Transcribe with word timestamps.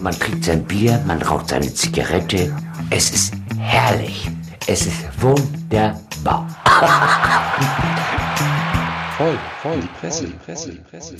Man 0.00 0.18
trinkt 0.18 0.44
sein 0.44 0.64
Bier, 0.64 1.00
man 1.06 1.20
raucht 1.22 1.48
seine 1.48 1.72
Zigarette. 1.72 2.54
Es 2.90 3.10
ist 3.10 3.32
herrlich. 3.58 4.28
Es 4.66 4.86
ist 4.86 4.96
wunderbar. 5.20 6.46
voll, 9.18 9.38
voll, 9.62 9.80
die 9.80 9.88
Presse, 10.00 10.26
die 10.26 10.32
Presse, 10.44 10.70
die 10.72 10.80
Presse. 10.90 11.14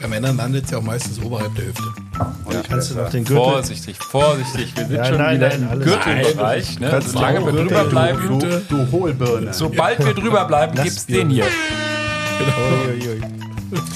Bei 0.00 0.08
Männern 0.08 0.36
landet 0.36 0.64
es 0.66 0.70
ja 0.70 0.78
auch 0.78 0.82
meistens 0.82 1.20
oberhalb 1.22 1.54
der 1.54 1.66
Hüfte. 1.66 1.82
Und 2.44 2.54
ja, 2.54 2.62
kannst 2.68 2.90
du 2.90 2.94
noch 2.96 3.08
den 3.10 3.24
Gürtel... 3.24 3.44
Vorsichtig, 3.52 3.96
vorsichtig. 3.98 4.72
Wir 4.76 4.86
sind 4.86 4.96
Ja, 4.96 5.04
schon 5.06 5.18
nein, 5.18 5.36
wieder 5.36 5.48
nein, 5.50 5.62
im 5.62 5.68
alles- 5.68 5.86
Gürtelbereich. 5.86 6.80
Ne? 6.80 6.88
Kannst 6.90 7.10
Solange 7.10 7.40
du 7.40 7.46
wir 7.46 7.52
drüber 7.64 7.84
bleiben, 7.84 8.28
du- 8.28 8.38
du, 8.38 8.60
du 8.68 8.92
Hohlbirne. 8.92 9.52
sobald 9.54 10.04
wir 10.04 10.14
drüber 10.14 10.44
bleiben, 10.46 10.74
gibt's 10.82 11.06
den 11.06 11.30
hier. 11.30 11.46
Uiuiui. 12.86 13.20
Sag's 13.20 13.39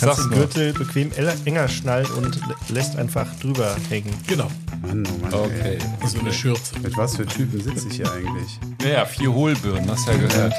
Kannst 0.00 0.18
den 0.20 0.28
nur. 0.30 0.38
Gürtel 0.40 0.72
bequem 0.72 1.10
enger 1.44 1.68
schnallen 1.68 2.06
und 2.16 2.36
lä- 2.36 2.72
lässt 2.72 2.96
einfach 2.96 3.26
drüber 3.40 3.74
hängen. 3.88 4.12
Genau. 4.26 4.48
Mann, 4.82 5.04
oh 5.06 5.22
Mann, 5.22 5.34
Okay. 5.34 5.78
ey. 6.02 6.08
So 6.08 6.20
eine 6.20 6.32
Schürze. 6.32 6.78
Mit 6.80 6.96
was 6.96 7.16
für 7.16 7.26
Typen 7.26 7.60
sitze 7.60 7.88
ich 7.88 7.96
hier 7.96 8.12
eigentlich? 8.12 8.58
Ja, 8.82 8.88
ja, 8.88 9.04
vier 9.04 9.32
Hohlbirnen, 9.32 9.90
hast 9.90 10.06
du 10.06 10.12
ja 10.12 10.18
gehört. 10.18 10.54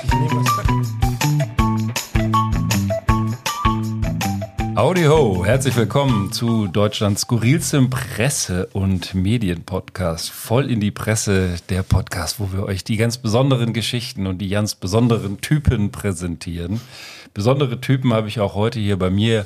Howdy 4.78 5.04
ho, 5.06 5.46
herzlich 5.46 5.76
willkommen 5.78 6.34
zu 6.34 6.68
Deutschlands 6.68 7.22
skurrilstem 7.22 7.90
Presse- 7.90 8.68
und 8.74 9.14
Medienpodcast. 9.16 10.30
Voll 10.30 10.70
in 10.70 10.82
die 10.82 10.92
Presse, 10.92 11.56
der 11.70 11.82
Podcast, 11.82 12.40
wo 12.42 12.52
wir 12.52 12.64
euch 12.66 12.84
die 12.84 12.98
ganz 12.98 13.18
besonderen 13.18 13.72
Geschichten 13.72 14.28
und 14.28 14.40
die 14.40 14.50
ganz 14.50 14.76
besonderen 14.76 15.40
Typen 15.40 15.92
präsentieren. 15.92 16.82
Besondere 17.36 17.80
Typen 17.82 18.14
habe 18.14 18.30
ich 18.30 18.40
auch 18.40 18.56
heute 18.56 18.80
hier 18.80 18.98
bei 18.98 19.10
mir 19.10 19.46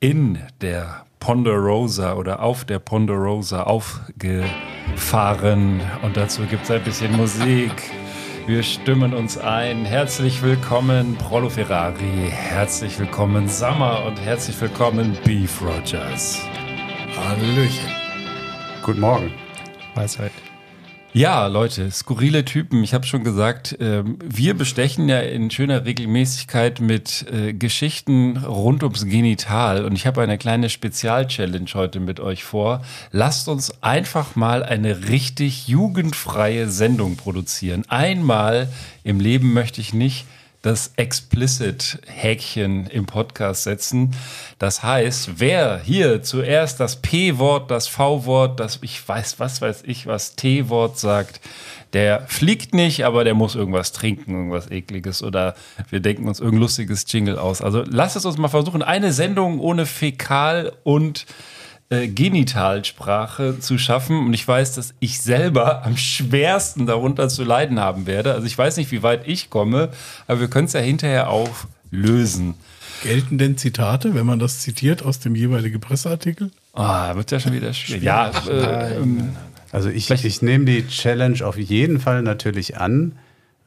in 0.00 0.38
der 0.62 1.04
Ponderosa 1.20 2.14
oder 2.14 2.40
auf 2.40 2.64
der 2.64 2.78
Ponderosa 2.78 3.64
aufgefahren. 3.64 5.82
Und 6.00 6.16
dazu 6.16 6.46
gibt 6.46 6.64
es 6.64 6.70
ein 6.70 6.82
bisschen 6.82 7.14
Musik. 7.14 7.74
Wir 8.46 8.62
stimmen 8.62 9.12
uns 9.12 9.36
ein. 9.36 9.84
Herzlich 9.84 10.42
willkommen, 10.42 11.18
Prolo 11.18 11.50
Ferrari. 11.50 12.30
Herzlich 12.30 12.98
willkommen, 12.98 13.48
Sammer. 13.48 14.06
Und 14.06 14.18
herzlich 14.18 14.58
willkommen, 14.58 15.18
Beef 15.22 15.60
Rogers. 15.60 16.40
Hallöchen. 17.18 17.90
Guten 18.82 19.00
Morgen. 19.00 19.30
Weisheit. 19.94 20.32
Ja, 21.16 21.46
Leute, 21.46 21.90
skurrile 21.92 22.44
Typen. 22.44 22.84
Ich 22.84 22.92
habe 22.92 23.06
schon 23.06 23.24
gesagt, 23.24 23.74
ähm, 23.80 24.18
wir 24.22 24.52
bestechen 24.52 25.08
ja 25.08 25.20
in 25.20 25.50
schöner 25.50 25.86
Regelmäßigkeit 25.86 26.78
mit 26.80 27.24
äh, 27.32 27.54
Geschichten 27.54 28.36
rund 28.36 28.82
ums 28.82 29.06
Genital. 29.06 29.86
Und 29.86 29.94
ich 29.94 30.06
habe 30.06 30.20
eine 30.20 30.36
kleine 30.36 30.68
Spezial-Challenge 30.68 31.70
heute 31.72 32.00
mit 32.00 32.20
euch 32.20 32.44
vor. 32.44 32.82
Lasst 33.12 33.48
uns 33.48 33.82
einfach 33.82 34.36
mal 34.36 34.62
eine 34.62 35.08
richtig 35.08 35.68
jugendfreie 35.68 36.68
Sendung 36.68 37.16
produzieren. 37.16 37.84
Einmal 37.88 38.68
im 39.02 39.18
Leben 39.18 39.54
möchte 39.54 39.80
ich 39.80 39.94
nicht 39.94 40.26
das 40.62 40.92
Explicit-Häkchen 40.96 42.86
im 42.86 43.06
Podcast 43.06 43.64
setzen. 43.64 44.14
Das 44.58 44.82
heißt, 44.82 45.38
wer 45.38 45.78
hier 45.78 46.22
zuerst 46.22 46.80
das 46.80 46.96
P-Wort, 46.96 47.70
das 47.70 47.88
V-Wort, 47.88 48.58
das 48.60 48.80
ich 48.82 49.06
weiß, 49.06 49.38
was 49.38 49.60
weiß 49.60 49.82
ich, 49.86 50.06
was 50.06 50.36
T-Wort 50.36 50.98
sagt, 50.98 51.40
der 51.92 52.22
fliegt 52.26 52.74
nicht, 52.74 53.04
aber 53.04 53.24
der 53.24 53.34
muss 53.34 53.54
irgendwas 53.54 53.92
trinken, 53.92 54.32
irgendwas 54.32 54.70
ekliges 54.70 55.22
oder 55.22 55.54
wir 55.88 56.00
denken 56.00 56.28
uns 56.28 56.40
irgendein 56.40 56.62
lustiges 56.62 57.04
Jingle 57.08 57.38
aus. 57.38 57.62
Also 57.62 57.84
lasst 57.86 58.16
es 58.16 58.24
uns 58.24 58.36
mal 58.36 58.48
versuchen, 58.48 58.82
eine 58.82 59.12
Sendung 59.12 59.60
ohne 59.60 59.86
Fäkal 59.86 60.72
und 60.82 61.26
äh, 61.88 62.08
Genitalsprache 62.08 63.58
zu 63.60 63.78
schaffen. 63.78 64.18
Und 64.26 64.34
ich 64.34 64.46
weiß, 64.46 64.74
dass 64.74 64.94
ich 65.00 65.20
selber 65.20 65.84
am 65.84 65.96
schwersten 65.96 66.86
darunter 66.86 67.28
zu 67.28 67.44
leiden 67.44 67.78
haben 67.78 68.06
werde. 68.06 68.34
Also 68.34 68.46
ich 68.46 68.56
weiß 68.56 68.76
nicht, 68.76 68.90
wie 68.90 69.02
weit 69.02 69.26
ich 69.26 69.50
komme, 69.50 69.90
aber 70.26 70.40
wir 70.40 70.48
können 70.48 70.66
es 70.66 70.72
ja 70.72 70.80
hinterher 70.80 71.30
auflösen. 71.30 72.54
Gelten 73.02 73.38
denn 73.38 73.56
Zitate, 73.58 74.14
wenn 74.14 74.26
man 74.26 74.38
das 74.38 74.60
zitiert 74.60 75.02
aus 75.02 75.20
dem 75.20 75.34
jeweiligen 75.34 75.80
Presseartikel? 75.80 76.50
Ah, 76.72 77.14
wird 77.14 77.30
ja 77.30 77.38
schon 77.38 77.52
wieder 77.52 77.72
schwierig. 77.72 78.02
Ja, 78.02 78.30
äh, 78.48 78.96
ähm, 78.96 79.36
Also 79.70 79.90
ich, 79.90 80.10
ich 80.10 80.42
nehme 80.42 80.64
die 80.64 80.86
Challenge 80.88 81.44
auf 81.44 81.58
jeden 81.58 82.00
Fall 82.00 82.22
natürlich 82.22 82.78
an. 82.78 83.12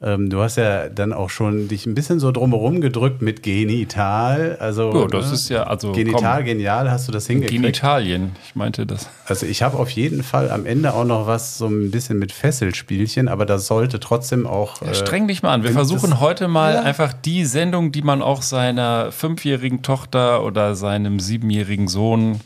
Ähm, 0.02 0.30
du 0.30 0.40
hast 0.40 0.56
ja 0.56 0.88
dann 0.88 1.12
auch 1.12 1.28
schon 1.28 1.68
dich 1.68 1.84
ein 1.84 1.94
bisschen 1.94 2.20
so 2.20 2.32
drumherum 2.32 2.80
gedrückt 2.80 3.20
mit 3.20 3.42
Genital. 3.42 4.56
Also 4.58 4.92
Ja, 4.98 5.06
das 5.08 5.26
ne? 5.28 5.32
ist 5.34 5.48
ja, 5.50 5.64
also, 5.64 5.92
Genital, 5.92 6.36
komm. 6.38 6.44
genial 6.46 6.90
hast 6.90 7.06
du 7.06 7.12
das 7.12 7.26
hingekriegt. 7.26 7.60
Genitalien. 7.62 8.32
Ich 8.46 8.54
meinte 8.56 8.86
das. 8.86 9.10
Also 9.26 9.44
ich 9.44 9.62
habe 9.62 9.78
auf 9.78 9.90
jeden 9.90 10.22
Fall 10.22 10.50
am 10.50 10.64
Ende 10.64 10.94
auch 10.94 11.04
noch 11.04 11.26
was 11.26 11.58
so 11.58 11.66
ein 11.66 11.90
bisschen 11.90 12.18
mit 12.18 12.32
Fesselspielchen, 12.32 13.28
aber 13.28 13.44
das 13.44 13.66
sollte 13.66 14.00
trotzdem 14.00 14.46
auch. 14.46 14.80
Ja, 14.80 14.88
äh, 14.88 14.94
streng 14.94 15.28
dich 15.28 15.42
mal 15.42 15.52
an. 15.52 15.62
Wir 15.64 15.68
das- 15.70 15.76
versuchen 15.90 16.18
heute 16.18 16.48
mal 16.48 16.74
Ja. 16.74 16.80
einfach 16.82 17.12
die 17.12 17.44
Sendung, 17.44 17.92
die 17.92 18.02
man 18.02 18.22
auch 18.22 18.40
seiner 18.40 19.12
fünfjährigen 19.12 19.82
Tochter 19.82 20.42
oder 20.44 20.74
seinem 20.76 21.20
siebenjährigen 21.20 21.88
Sohn, 21.88 22.40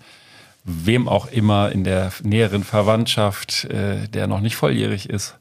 wem 0.64 1.08
auch 1.08 1.30
immer 1.30 1.70
in 1.70 1.84
der 1.84 2.10
näheren 2.24 2.64
Verwandtschaft, 2.64 3.64
äh, 3.66 4.08
der 4.08 4.26
noch 4.26 4.40
nicht 4.40 4.56
volljährig 4.56 5.08
ist, 5.10 5.36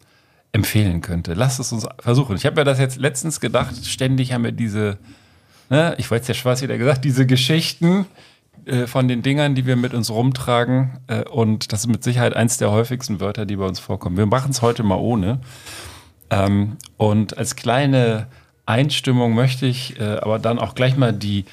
empfehlen 0.53 1.01
könnte. 1.01 1.33
Lasst 1.33 1.59
es 1.59 1.73
uns 1.73 1.85
versuchen. 1.99 2.35
Ich 2.35 2.45
habe 2.45 2.61
mir 2.61 2.63
das 2.63 2.79
jetzt 2.79 2.97
letztens 2.97 3.41
gedacht, 3.41 3.85
ständig 3.85 4.31
haben 4.31 4.43
wir 4.43 4.51
diese, 4.51 4.97
ne, 5.69 5.95
ich 5.97 6.09
weiß 6.09 6.27
ja 6.27 6.33
Spaß 6.33 6.61
wieder 6.61 6.77
gesagt, 6.77 7.03
diese 7.03 7.25
Geschichten 7.25 8.05
äh, 8.65 8.85
von 8.85 9.07
den 9.07 9.23
Dingern, 9.23 9.55
die 9.55 9.65
wir 9.65 9.75
mit 9.75 9.95
uns 9.95 10.11
rumtragen. 10.11 10.99
Äh, 11.07 11.23
und 11.23 11.73
das 11.73 11.81
ist 11.81 11.87
mit 11.87 12.03
Sicherheit 12.03 12.35
eins 12.35 12.57
der 12.57 12.71
häufigsten 12.71 13.19
Wörter, 13.19 13.45
die 13.45 13.55
bei 13.55 13.65
uns 13.65 13.79
vorkommen. 13.79 14.15
Wir 14.15 14.27
machen 14.27 14.51
es 14.51 14.61
heute 14.61 14.83
mal 14.83 14.99
ohne. 14.99 15.39
Ähm, 16.29 16.77
und 16.97 17.35
als 17.35 17.55
kleine 17.55 18.27
Einstimmung 18.67 19.33
möchte 19.33 19.65
ich 19.65 19.99
äh, 19.99 20.17
aber 20.21 20.37
dann 20.37 20.59
auch 20.59 20.75
gleich 20.75 20.95
mal 20.95 21.13
die, 21.13 21.45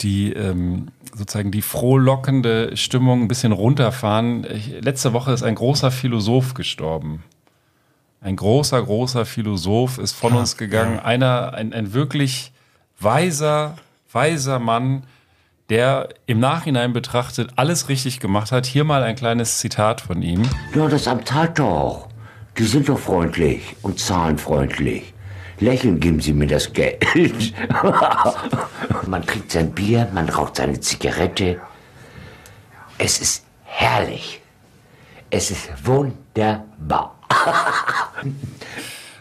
die 0.00 0.32
ähm, 0.32 0.88
sozusagen 1.14 1.50
die 1.50 1.62
frohlockende 1.62 2.74
Stimmung 2.76 3.22
ein 3.22 3.28
bisschen 3.28 3.52
runterfahren. 3.52 4.46
Ich, 4.50 4.80
letzte 4.80 5.12
Woche 5.12 5.32
ist 5.32 5.42
ein 5.42 5.54
großer 5.54 5.90
Philosoph 5.90 6.54
gestorben. 6.54 7.22
Ein 8.20 8.36
großer, 8.36 8.82
großer 8.82 9.26
Philosoph 9.26 9.98
ist 9.98 10.14
von 10.14 10.32
uns 10.32 10.56
gegangen. 10.56 10.98
Einer, 10.98 11.54
ein, 11.54 11.72
ein 11.72 11.92
wirklich 11.92 12.52
weiser, 12.98 13.76
weiser 14.10 14.58
Mann, 14.58 15.04
der 15.68 16.08
im 16.26 16.40
Nachhinein 16.40 16.92
betrachtet 16.92 17.50
alles 17.56 17.88
richtig 17.88 18.20
gemacht 18.20 18.52
hat. 18.52 18.66
Hier 18.66 18.84
mal 18.84 19.02
ein 19.02 19.16
kleines 19.16 19.58
Zitat 19.58 20.00
von 20.00 20.22
ihm. 20.22 20.42
Ja, 20.74 20.88
das 20.88 21.06
Amt 21.08 21.28
zahlt 21.28 21.58
doch. 21.58 22.08
Die 22.58 22.64
sind 22.64 22.88
doch 22.88 22.98
freundlich 22.98 23.76
und 23.82 23.98
zahlenfreundlich. 23.98 25.12
Lächeln 25.58 26.00
geben 26.00 26.20
Sie 26.20 26.32
mir 26.32 26.46
das 26.46 26.72
Geld. 26.72 27.04
man 29.06 29.26
trinkt 29.26 29.52
sein 29.52 29.72
Bier, 29.72 30.08
man 30.12 30.28
raucht 30.28 30.56
seine 30.56 30.80
Zigarette. 30.80 31.60
Es 32.98 33.20
ist 33.20 33.44
herrlich. 33.64 34.40
Es 35.30 35.50
ist 35.50 35.68
wunderbar. 35.84 37.15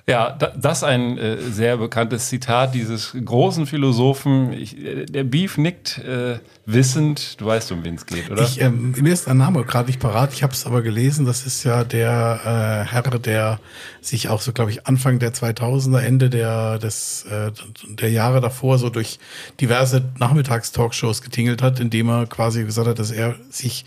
Ja, 0.07 0.35
da, 0.37 0.53
das 0.55 0.83
ein 0.83 1.17
äh, 1.17 1.41
sehr 1.41 1.77
bekanntes 1.77 2.29
Zitat 2.29 2.75
dieses 2.75 3.17
großen 3.25 3.65
Philosophen. 3.65 4.53
Ich, 4.53 4.77
äh, 4.77 5.05
der 5.05 5.23
Beef 5.23 5.57
nickt 5.57 5.97
äh, 5.97 6.37
wissend. 6.67 7.41
Du 7.41 7.47
weißt, 7.47 7.71
um 7.71 7.83
wen 7.83 7.95
es 7.95 8.05
geht, 8.05 8.29
oder? 8.29 8.43
Ich, 8.43 8.61
ähm, 8.61 8.93
mir 8.99 9.11
ist 9.11 9.25
der 9.25 9.33
Name 9.33 9.63
gerade 9.63 9.87
nicht 9.87 9.99
parat, 9.99 10.31
ich 10.31 10.43
habe 10.43 10.53
es 10.53 10.67
aber 10.67 10.83
gelesen. 10.83 11.25
Das 11.25 11.47
ist 11.47 11.63
ja 11.63 11.83
der 11.83 12.85
äh, 12.85 12.91
Herr, 12.91 13.01
der 13.01 13.59
sich 13.99 14.29
auch 14.29 14.41
so, 14.41 14.53
glaube 14.53 14.69
ich, 14.69 14.85
Anfang 14.85 15.17
der 15.17 15.33
2000er, 15.33 16.01
Ende 16.01 16.29
der, 16.29 16.77
des, 16.77 17.23
äh, 17.23 17.51
der 17.87 18.11
Jahre 18.11 18.41
davor 18.41 18.77
so 18.77 18.91
durch 18.91 19.17
diverse 19.59 20.03
Nachmittagstalkshows 20.19 21.23
getingelt 21.23 21.63
hat, 21.63 21.79
indem 21.79 22.09
er 22.09 22.27
quasi 22.27 22.63
gesagt 22.63 22.87
hat, 22.87 22.99
dass 22.99 23.09
er 23.09 23.37
sich 23.49 23.85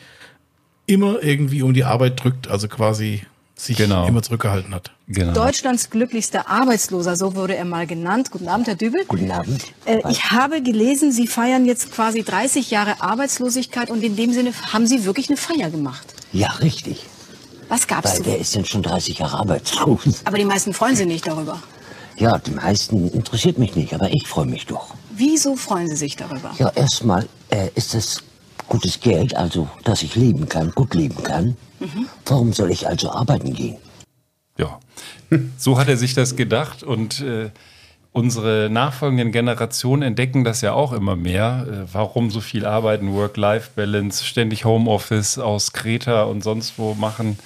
immer 0.86 1.22
irgendwie 1.22 1.62
um 1.62 1.74
die 1.74 1.84
Arbeit 1.84 2.24
drückt, 2.24 2.48
also 2.48 2.66
quasi 2.66 3.22
sich 3.58 3.76
Genau. 3.76 4.06
immer 4.06 4.22
zurückgehalten 4.22 4.74
hat. 4.74 4.90
genau. 5.08 5.32
Deutschlands 5.32 5.90
glücklichster 5.90 6.48
Arbeitsloser, 6.48 7.16
so 7.16 7.34
wurde 7.34 7.56
er 7.56 7.64
mal 7.64 7.86
genannt. 7.86 8.30
Guten 8.30 8.48
Abend, 8.48 8.66
Herr 8.68 8.76
Dübel. 8.76 9.04
Guten 9.06 9.30
Abend. 9.30 9.62
Äh, 9.84 10.00
ich 10.10 10.30
habe 10.30 10.62
gelesen, 10.62 11.12
Sie 11.12 11.26
feiern 11.26 11.64
jetzt 11.66 11.90
quasi 11.92 12.22
30 12.22 12.70
Jahre 12.70 13.02
Arbeitslosigkeit 13.02 13.90
und 13.90 14.02
in 14.02 14.16
dem 14.16 14.32
Sinne 14.32 14.52
haben 14.72 14.86
Sie 14.86 15.04
wirklich 15.04 15.28
eine 15.28 15.36
Feier 15.36 15.70
gemacht. 15.70 16.06
Ja, 16.32 16.50
richtig. 16.62 17.04
Was 17.68 17.86
gab's 17.86 18.10
Weil 18.12 18.16
zu 18.18 18.26
wer 18.26 18.38
ist 18.38 18.54
denn 18.54 18.64
schon 18.64 18.82
30 18.82 19.18
Jahre 19.18 19.38
arbeitslos? 19.38 20.22
Aber 20.24 20.38
die 20.38 20.44
meisten 20.44 20.72
freuen 20.72 20.96
sich 20.96 21.06
nicht 21.06 21.26
darüber. 21.26 21.60
Ja, 22.16 22.38
die 22.38 22.52
meisten 22.52 23.08
interessiert 23.10 23.58
mich 23.58 23.76
nicht, 23.76 23.92
aber 23.94 24.08
ich 24.12 24.26
freue 24.26 24.46
mich 24.46 24.66
doch. 24.66 24.94
Wieso 25.10 25.54
freuen 25.56 25.88
Sie 25.88 25.96
sich 25.96 26.16
darüber? 26.16 26.52
Ja, 26.58 26.70
erstmal 26.74 27.28
äh, 27.50 27.68
ist 27.74 27.94
es 27.94 28.22
gutes 28.68 29.00
Geld, 29.00 29.36
also 29.36 29.68
dass 29.84 30.02
ich 30.02 30.14
leben 30.16 30.48
kann, 30.48 30.70
gut 30.72 30.94
leben 30.94 31.22
kann. 31.22 31.56
Warum 32.26 32.52
soll 32.52 32.70
ich 32.70 32.86
also 32.86 33.10
arbeiten 33.10 33.54
gehen? 33.54 33.76
Ja, 34.56 34.80
so 35.58 35.78
hat 35.78 35.88
er 35.88 35.96
sich 35.96 36.14
das 36.14 36.36
gedacht 36.36 36.82
und, 36.82 37.20
äh, 37.20 37.50
unsere 38.12 38.68
nachfolgenden 38.70 39.30
Generationen 39.30 40.02
entdecken 40.02 40.42
das 40.42 40.60
ja 40.60 40.72
auch 40.72 40.92
immer 40.92 41.14
mehr. 41.14 41.66
Äh, 41.68 41.92
warum 41.92 42.30
so 42.30 42.40
viel 42.40 42.66
arbeiten, 42.66 43.12
Work-Life-Balance, 43.12 44.24
ständig 44.24 44.64
Homeoffice 44.64 45.38
aus 45.38 45.72
Kreta 45.72 46.24
und 46.24 46.42
sonst 46.42 46.78
wo 46.78 46.94
machen. 46.94 47.38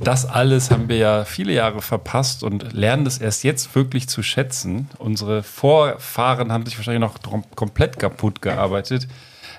Das 0.00 0.26
alles 0.26 0.70
haben 0.70 0.88
wir 0.88 0.96
ja 0.96 1.24
viele 1.24 1.52
Jahre 1.52 1.80
verpasst 1.80 2.42
und 2.42 2.72
lernen 2.72 3.04
das 3.04 3.18
erst 3.18 3.44
jetzt 3.44 3.74
wirklich 3.74 4.08
zu 4.08 4.22
schätzen. 4.22 4.88
Unsere 4.98 5.42
Vorfahren 5.42 6.52
haben 6.52 6.64
sich 6.64 6.76
wahrscheinlich 6.76 7.00
noch 7.00 7.18
komplett 7.54 7.98
kaputt 7.98 8.42
gearbeitet. 8.42 9.08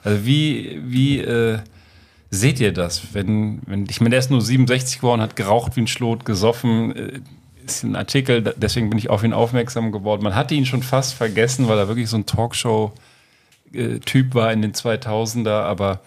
Also 0.03 0.25
wie, 0.25 0.81
wie 0.85 1.19
äh, 1.19 1.59
seht 2.35 2.59
ihr 2.59 2.73
das? 2.73 3.13
Wenn, 3.13 3.61
wenn, 3.65 3.85
ich 3.89 4.01
meine, 4.01 4.11
der 4.11 4.19
ist 4.19 4.31
nur 4.31 4.41
67 4.41 4.99
geworden, 4.99 5.21
hat 5.21 5.35
geraucht 5.35 5.75
wie 5.75 5.81
ein 5.81 5.87
Schlot, 5.87 6.25
gesoffen. 6.25 6.95
Äh, 6.95 7.19
ist 7.65 7.83
ein 7.83 7.95
Artikel, 7.95 8.53
deswegen 8.57 8.89
bin 8.89 8.99
ich 8.99 9.09
auf 9.09 9.23
ihn 9.23 9.33
aufmerksam 9.33 9.91
geworden. 9.91 10.23
Man 10.23 10.35
hatte 10.35 10.53
ihn 10.53 10.67
schon 10.67 10.83
fast 10.83 11.15
vergessen, 11.15 11.67
weil 11.67 11.79
er 11.79 11.87
wirklich 11.87 12.09
so 12.09 12.17
ein 12.17 12.27
Talkshow-Typ 12.27 14.35
war 14.35 14.53
in 14.53 14.61
den 14.61 14.73
2000er, 14.73 15.61
aber 15.61 16.01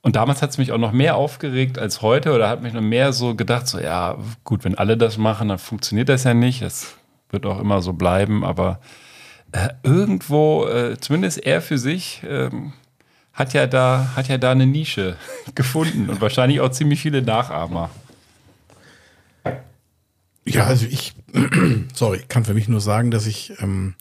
und 0.00 0.16
damals 0.16 0.42
hat 0.42 0.50
es 0.50 0.58
mich 0.58 0.72
auch 0.72 0.78
noch 0.78 0.92
mehr 0.92 1.16
aufgeregt 1.16 1.78
als 1.78 2.02
heute 2.02 2.32
oder 2.32 2.48
hat 2.48 2.62
mich 2.62 2.72
noch 2.72 2.80
mehr 2.80 3.12
so 3.12 3.34
gedacht, 3.34 3.66
so 3.66 3.80
ja, 3.80 4.16
gut, 4.44 4.64
wenn 4.64 4.76
alle 4.76 4.96
das 4.96 5.18
machen, 5.18 5.48
dann 5.48 5.58
funktioniert 5.58 6.08
das 6.08 6.24
ja 6.24 6.34
nicht. 6.34 6.62
Das 6.62 6.96
wird 7.30 7.44
auch 7.44 7.60
immer 7.60 7.82
so 7.82 7.92
bleiben, 7.92 8.44
aber 8.44 8.80
äh, 9.52 9.68
irgendwo, 9.82 10.66
äh, 10.66 10.96
zumindest 10.98 11.44
er 11.44 11.60
für 11.60 11.78
sich, 11.78 12.22
ähm, 12.26 12.72
hat 13.38 13.52
ja 13.54 13.66
da, 13.68 14.12
hat 14.16 14.28
ja 14.28 14.36
da 14.36 14.50
eine 14.50 14.66
Nische 14.66 15.16
gefunden 15.54 16.10
und 16.10 16.20
wahrscheinlich 16.20 16.60
auch 16.60 16.70
ziemlich 16.70 17.00
viele 17.00 17.22
Nachahmer. 17.22 17.90
Ja, 20.44 20.64
also 20.64 20.86
ich, 20.86 21.14
sorry, 21.94 22.22
kann 22.26 22.44
für 22.44 22.54
mich 22.54 22.68
nur 22.68 22.80
sagen, 22.80 23.10
dass 23.10 23.26
ich, 23.26 23.52
ähm, 23.60 23.94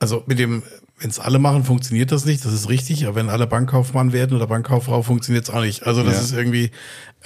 also 0.00 0.24
mit 0.26 0.38
dem, 0.38 0.62
wenn 0.98 1.08
es 1.10 1.20
alle 1.20 1.38
machen, 1.38 1.64
funktioniert 1.64 2.10
das 2.10 2.24
nicht, 2.24 2.44
das 2.44 2.52
ist 2.52 2.68
richtig, 2.68 3.06
aber 3.06 3.14
wenn 3.14 3.28
alle 3.30 3.46
Bankkaufmann 3.46 4.12
werden 4.12 4.36
oder 4.36 4.48
Bankkauffrau, 4.48 5.02
funktioniert 5.02 5.44
es 5.48 5.54
auch 5.54 5.60
nicht. 5.60 5.86
Also 5.86 6.02
das 6.02 6.14
Ja. 6.14 6.20
ist 6.20 6.32
irgendwie, 6.32 6.72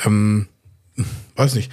ähm, 0.05 0.49
weiß 1.37 1.55
nicht, 1.55 1.73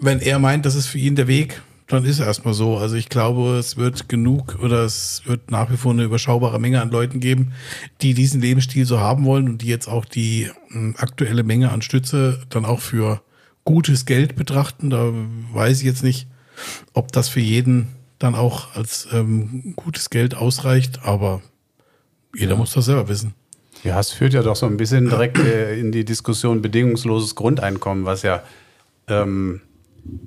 wenn 0.00 0.20
er 0.20 0.38
meint, 0.38 0.64
das 0.66 0.74
ist 0.74 0.86
für 0.86 0.98
ihn 0.98 1.14
der 1.14 1.28
Weg, 1.28 1.60
dann 1.92 2.04
ist 2.04 2.20
er 2.20 2.26
erstmal 2.26 2.54
so. 2.54 2.78
Also 2.78 2.96
ich 2.96 3.08
glaube, 3.08 3.56
es 3.58 3.76
wird 3.76 4.08
genug 4.08 4.58
oder 4.62 4.84
es 4.84 5.22
wird 5.26 5.50
nach 5.50 5.70
wie 5.70 5.76
vor 5.76 5.92
eine 5.92 6.04
überschaubare 6.04 6.58
Menge 6.58 6.80
an 6.80 6.90
Leuten 6.90 7.20
geben, 7.20 7.52
die 8.00 8.14
diesen 8.14 8.40
Lebensstil 8.40 8.86
so 8.86 8.98
haben 9.00 9.24
wollen 9.24 9.48
und 9.48 9.62
die 9.62 9.66
jetzt 9.66 9.88
auch 9.88 10.04
die 10.04 10.50
aktuelle 10.96 11.42
Menge 11.42 11.70
an 11.70 11.82
Stütze 11.82 12.40
dann 12.48 12.64
auch 12.64 12.80
für 12.80 13.20
gutes 13.64 14.06
Geld 14.06 14.36
betrachten. 14.36 14.90
Da 14.90 15.12
weiß 15.52 15.80
ich 15.80 15.84
jetzt 15.84 16.02
nicht, 16.02 16.28
ob 16.94 17.12
das 17.12 17.28
für 17.28 17.40
jeden 17.40 17.88
dann 18.18 18.34
auch 18.34 18.74
als 18.74 19.08
ähm, 19.12 19.74
gutes 19.76 20.08
Geld 20.08 20.34
ausreicht, 20.34 21.00
aber 21.02 21.42
jeder 22.34 22.56
muss 22.56 22.72
das 22.72 22.86
selber 22.86 23.08
wissen. 23.08 23.34
Ja, 23.84 23.98
es 23.98 24.12
führt 24.12 24.32
ja 24.32 24.42
doch 24.42 24.56
so 24.56 24.66
ein 24.66 24.76
bisschen 24.76 25.04
direkt 25.10 25.38
äh, 25.38 25.78
in 25.78 25.92
die 25.92 26.04
Diskussion 26.04 26.62
bedingungsloses 26.62 27.34
Grundeinkommen, 27.34 28.06
was 28.06 28.22
ja 28.22 28.42
ähm, 29.08 29.60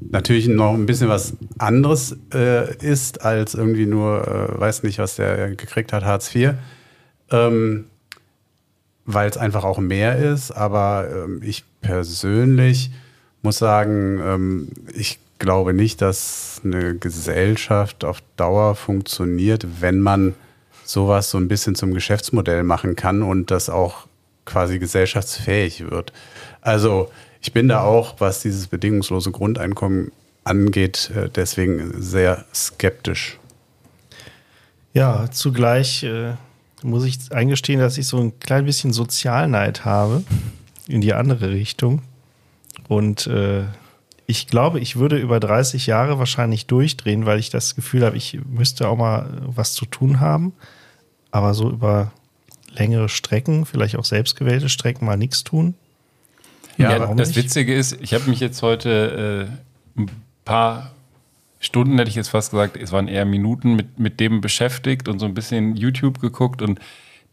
natürlich 0.10 0.48
noch 0.48 0.74
ein 0.74 0.86
bisschen 0.86 1.10
was 1.10 1.34
anderes 1.58 2.16
äh, 2.34 2.76
ist 2.78 3.22
als 3.22 3.54
irgendwie 3.54 3.86
nur, 3.86 4.28
äh, 4.28 4.60
weiß 4.60 4.84
nicht, 4.84 5.00
was 5.00 5.16
der 5.16 5.56
gekriegt 5.56 5.94
hat, 5.94 6.04
Hartz 6.04 6.34
IV. 6.34 6.54
Ähm, 7.32 7.86
weil 9.06 9.30
es 9.30 9.38
einfach 9.38 9.64
auch 9.64 9.78
mehr 9.78 10.18
ist. 10.18 10.52
Aber 10.52 11.08
ähm, 11.12 11.42
ich 11.44 11.64
persönlich 11.82 12.92
muss 13.42 13.60
sagen, 13.60 14.20
ähm, 14.24 14.68
ich 14.94 15.20
glaube 15.38 15.74
nicht, 15.74 16.02
dass 16.02 16.62
eine 16.64 16.96
Gesellschaft 16.96 18.04
auf 18.04 18.22
Dauer 18.36 18.76
funktioniert, 18.76 19.68
wenn 19.82 20.00
man 20.00 20.34
sowas 20.84 21.30
so 21.30 21.38
ein 21.38 21.48
bisschen 21.48 21.76
zum 21.76 21.94
Geschäftsmodell 21.94 22.64
machen 22.64 22.96
kann 22.96 23.22
und 23.22 23.52
das 23.52 23.70
auch 23.70 24.08
quasi 24.46 24.80
gesellschaftsfähig 24.80 25.90
wird. 25.90 26.14
Also 26.62 27.12
ich 27.46 27.54
bin 27.54 27.68
da 27.68 27.84
auch, 27.84 28.16
was 28.18 28.42
dieses 28.42 28.66
bedingungslose 28.66 29.30
Grundeinkommen 29.30 30.12
angeht, 30.44 31.12
äh, 31.16 31.30
deswegen 31.30 32.02
sehr 32.02 32.44
skeptisch. 32.56 33.38
Ja, 34.94 35.30
zugleich 35.30 36.02
äh, 36.02 36.34
muss 36.82 37.04
ich 37.04 37.32
eingestehen, 37.32 37.80
dass 37.80 38.00
ich 38.00 38.08
so 38.08 38.18
ein 38.18 38.40
klein 38.40 38.66
bisschen 38.66 38.94
Sozialneid 38.94 39.86
habe 39.86 40.24
in 40.88 41.02
die 41.02 41.14
andere 41.14 41.52
Richtung. 41.52 42.02
Und 42.88 43.28
äh, 43.28 43.66
ich 44.26 44.48
glaube, 44.48 44.80
ich 44.80 44.96
würde 44.96 45.20
über 45.20 45.40
30 45.40 45.86
Jahre 45.86 46.18
wahrscheinlich 46.18 46.66
durchdrehen, 46.66 47.28
weil 47.28 47.38
ich 47.38 47.52
das 47.52 47.76
Gefühl 47.76 48.04
habe, 48.04 48.18
ich 48.18 48.40
müsste 48.44 48.88
auch 48.88 48.98
mal 48.98 49.30
was 49.46 49.74
zu 49.74 49.86
tun 49.86 50.20
haben. 50.20 50.54
Aber 51.30 51.54
so 51.54 51.70
über 51.70 52.12
längere 52.74 53.08
Strecken, 53.08 53.68
vielleicht 53.68 53.98
auch 53.98 54.06
selbstgewählte 54.06 54.68
Strecken, 54.68 55.06
mal 55.06 55.16
nichts 55.16 55.44
tun. 55.44 55.76
Ja, 56.78 56.92
Ja, 56.92 57.14
das 57.14 57.30
nicht? 57.30 57.38
Witzige 57.38 57.74
ist, 57.74 57.98
ich 58.02 58.14
habe 58.14 58.30
mich 58.30 58.40
jetzt 58.40 58.62
heute 58.62 59.48
äh, 59.98 60.02
ein 60.02 60.12
paar 60.44 60.92
Stunden, 61.60 61.98
hätte 61.98 62.10
ich 62.10 62.16
jetzt 62.16 62.30
fast 62.30 62.52
gesagt, 62.52 62.78
es 62.78 62.92
waren 62.92 63.08
eher 63.08 63.26
Minuten 63.26 63.76
mit, 63.76 64.00
mit 64.00 64.20
dem 64.20 64.42
beschäftigt 64.42 65.08
und 65.08 65.20
so 65.20 65.26
ein 65.26 65.34
bisschen 65.34 65.76
YouTube 65.76 66.20
geguckt 66.20 66.62
und 66.62 66.80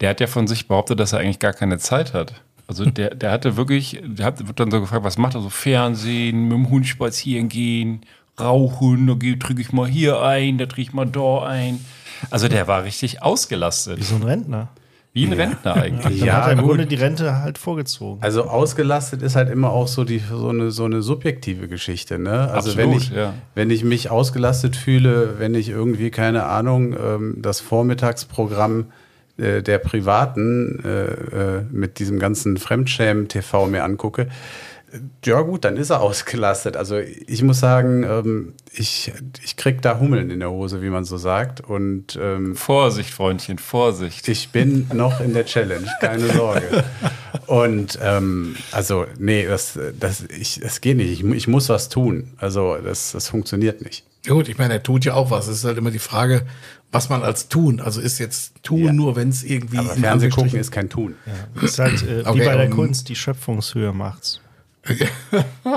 der 0.01 0.09
hat 0.09 0.19
ja 0.19 0.27
von 0.27 0.47
sich 0.47 0.67
behauptet, 0.67 0.99
dass 0.99 1.13
er 1.13 1.19
eigentlich 1.19 1.39
gar 1.39 1.53
keine 1.53 1.77
Zeit 1.77 2.13
hat. 2.13 2.41
Also 2.67 2.85
der, 2.85 3.13
der 3.13 3.31
hatte 3.31 3.57
wirklich, 3.57 4.01
der 4.03 4.25
hat, 4.25 4.47
wird 4.47 4.59
dann 4.59 4.71
so 4.71 4.79
gefragt, 4.79 5.03
was 5.03 5.17
macht 5.17 5.35
er 5.35 5.41
so? 5.41 5.49
Fernsehen, 5.49 6.43
mit 6.43 6.53
dem 6.53 6.69
Hund 6.69 6.87
spazieren 6.87 7.49
gehen, 7.49 8.01
rauchen, 8.39 9.07
da 9.07 9.13
drücke 9.13 9.61
ich 9.61 9.71
mal 9.71 9.87
hier 9.87 10.21
ein, 10.21 10.57
da 10.57 10.65
drücke 10.65 10.81
ich 10.81 10.93
mal 10.93 11.05
da 11.05 11.43
ein. 11.45 11.83
Also 12.31 12.47
der 12.47 12.67
war 12.67 12.83
richtig 12.83 13.21
ausgelastet. 13.21 13.99
Wie 13.99 14.03
so 14.03 14.15
ein 14.15 14.23
Rentner. 14.23 14.69
Wie 15.15 15.27
ein 15.27 15.33
Rentner 15.33 15.75
eigentlich. 15.75 16.19
Dann 16.19 16.27
Ja, 16.27 16.37
hat 16.37 16.47
er 16.47 16.53
im 16.53 16.59
gut. 16.59 16.69
Grunde 16.69 16.85
die 16.87 16.95
Rente 16.95 17.39
halt 17.41 17.59
vorgezogen. 17.59 18.23
Also 18.23 18.45
ausgelastet 18.45 19.21
ist 19.21 19.35
halt 19.35 19.49
immer 19.49 19.69
auch 19.69 19.87
so 19.87 20.03
die 20.03 20.19
so 20.19 20.49
eine 20.49 20.71
so 20.71 20.85
eine 20.85 21.03
subjektive 21.03 21.67
Geschichte, 21.67 22.17
ne? 22.17 22.49
Also 22.51 22.71
Absolut, 22.71 22.77
wenn 22.77 22.91
ich 22.97 23.09
ja. 23.11 23.33
wenn 23.53 23.69
ich 23.69 23.83
mich 23.83 24.09
ausgelastet 24.09 24.75
fühle, 24.75 25.35
wenn 25.37 25.53
ich 25.53 25.69
irgendwie 25.69 26.09
keine 26.09 26.45
Ahnung 26.45 26.93
ähm, 26.93 27.35
das 27.39 27.59
Vormittagsprogramm 27.61 28.87
äh, 29.37 29.61
der 29.61 29.77
Privaten 29.77 30.83
äh, 30.83 31.03
äh, 31.57 31.61
mit 31.71 31.99
diesem 31.99 32.17
ganzen 32.17 32.57
Fremdschämen-TV 32.57 33.67
mir 33.67 33.83
angucke, 33.83 34.27
ja 35.25 35.41
gut, 35.41 35.65
dann 35.65 35.77
ist 35.77 35.89
er 35.89 36.01
ausgelastet. 36.01 36.77
Also 36.77 36.97
ich 36.97 37.41
muss 37.43 37.59
sagen, 37.59 38.03
ähm, 38.03 38.53
ich, 38.71 39.11
ich 39.43 39.55
krieg 39.57 39.81
da 39.81 39.99
Hummeln 39.99 40.29
in 40.29 40.39
der 40.39 40.51
Hose, 40.51 40.81
wie 40.81 40.89
man 40.89 41.03
so 41.05 41.17
sagt. 41.17 41.61
Und 41.61 42.17
ähm, 42.21 42.55
Vorsicht, 42.55 43.09
Freundchen, 43.09 43.57
Vorsicht. 43.57 44.27
ich 44.27 44.49
bin 44.49 44.87
noch 44.93 45.19
in 45.19 45.33
der 45.33 45.45
Challenge, 45.45 45.87
keine 45.99 46.27
Sorge. 46.33 46.83
Und 47.47 47.97
ähm, 48.01 48.55
also, 48.71 49.05
nee, 49.17 49.45
das, 49.45 49.77
das, 49.99 50.23
ich, 50.29 50.59
das 50.59 50.81
geht 50.81 50.97
nicht. 50.97 51.11
Ich, 51.11 51.23
ich 51.23 51.47
muss 51.47 51.69
was 51.69 51.89
tun. 51.89 52.31
Also, 52.37 52.77
das, 52.77 53.11
das 53.13 53.27
funktioniert 53.27 53.81
nicht. 53.81 54.05
Ja 54.25 54.33
gut, 54.33 54.47
ich 54.47 54.57
meine, 54.57 54.75
er 54.75 54.83
tut 54.83 55.03
ja 55.05 55.15
auch 55.15 55.31
was. 55.31 55.47
Es 55.47 55.57
ist 55.57 55.65
halt 55.65 55.77
immer 55.77 55.91
die 55.91 55.99
Frage, 55.99 56.43
was 56.93 57.09
man 57.09 57.23
als 57.23 57.49
tun. 57.49 57.81
Also 57.81 57.99
ist 57.99 58.19
jetzt 58.19 58.53
tun 58.63 58.85
Ja. 58.85 58.93
nur, 58.93 59.15
wenn 59.17 59.29
es 59.29 59.43
irgendwie. 59.43 59.79
Aber 59.79 59.93
in 59.95 59.99
Fernseh 60.01 60.29
gucken 60.29 60.57
ist 60.59 60.71
kein 60.71 60.89
Tun. 60.89 61.15
ist 61.61 61.79
halt 61.79 62.01
äh, 62.03 62.23
wie 62.23 62.29
Okay, 62.29 62.45
bei 62.45 62.55
der 62.55 62.69
Kunst, 62.69 63.09
die 63.09 63.15
Schöpfungshöhe 63.15 63.91
macht's. 63.91 64.39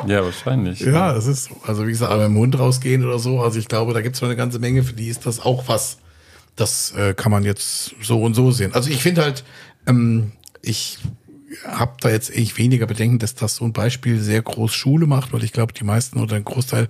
Ja, 0.07 0.25
wahrscheinlich. 0.25 0.81
Ja, 0.81 1.13
das 1.13 1.27
ist 1.27 1.45
so. 1.45 1.57
Also 1.65 1.87
wie 1.87 1.91
gesagt, 1.91 2.11
aber 2.11 2.27
im 2.27 2.35
Mund 2.35 2.59
rausgehen 2.59 3.05
oder 3.05 3.19
so. 3.19 3.41
Also 3.41 3.59
ich 3.59 3.69
glaube, 3.69 3.95
da 3.95 4.01
gibt 4.01 4.17
es 4.17 4.23
eine 4.23 4.37
ganze 4.37 4.59
Menge, 4.59 4.83
für 4.83 4.95
die 4.95 5.09
ist 5.09 5.27
das 5.27 5.41
auch 5.41 5.69
was. 5.69 5.99
Das 6.57 6.93
äh, 6.93 7.15
kann 7.15 7.31
man 7.31 7.45
jetzt 7.45 7.95
so 8.03 8.21
und 8.23 8.35
so 8.35 8.51
sehen. 8.51 8.73
Also 8.75 8.91
ich 8.91 9.03
finde 9.03 9.23
halt, 9.23 9.45
ähm, 9.87 10.33
ich 10.63 10.99
habe 11.65 11.93
da 12.01 12.11
jetzt 12.11 12.35
echt 12.35 12.59
weniger 12.59 12.87
Bedenken, 12.87 13.19
dass 13.19 13.35
das 13.35 13.57
so 13.57 13.65
ein 13.65 13.73
Beispiel 13.73 14.19
sehr 14.19 14.43
groß 14.43 14.75
Schule 14.75 15.07
macht, 15.07 15.33
weil 15.33 15.45
ich 15.45 15.53
glaube, 15.53 15.73
die 15.73 15.85
meisten 15.85 16.19
oder 16.19 16.37
ein 16.37 16.45
Großteil 16.45 16.89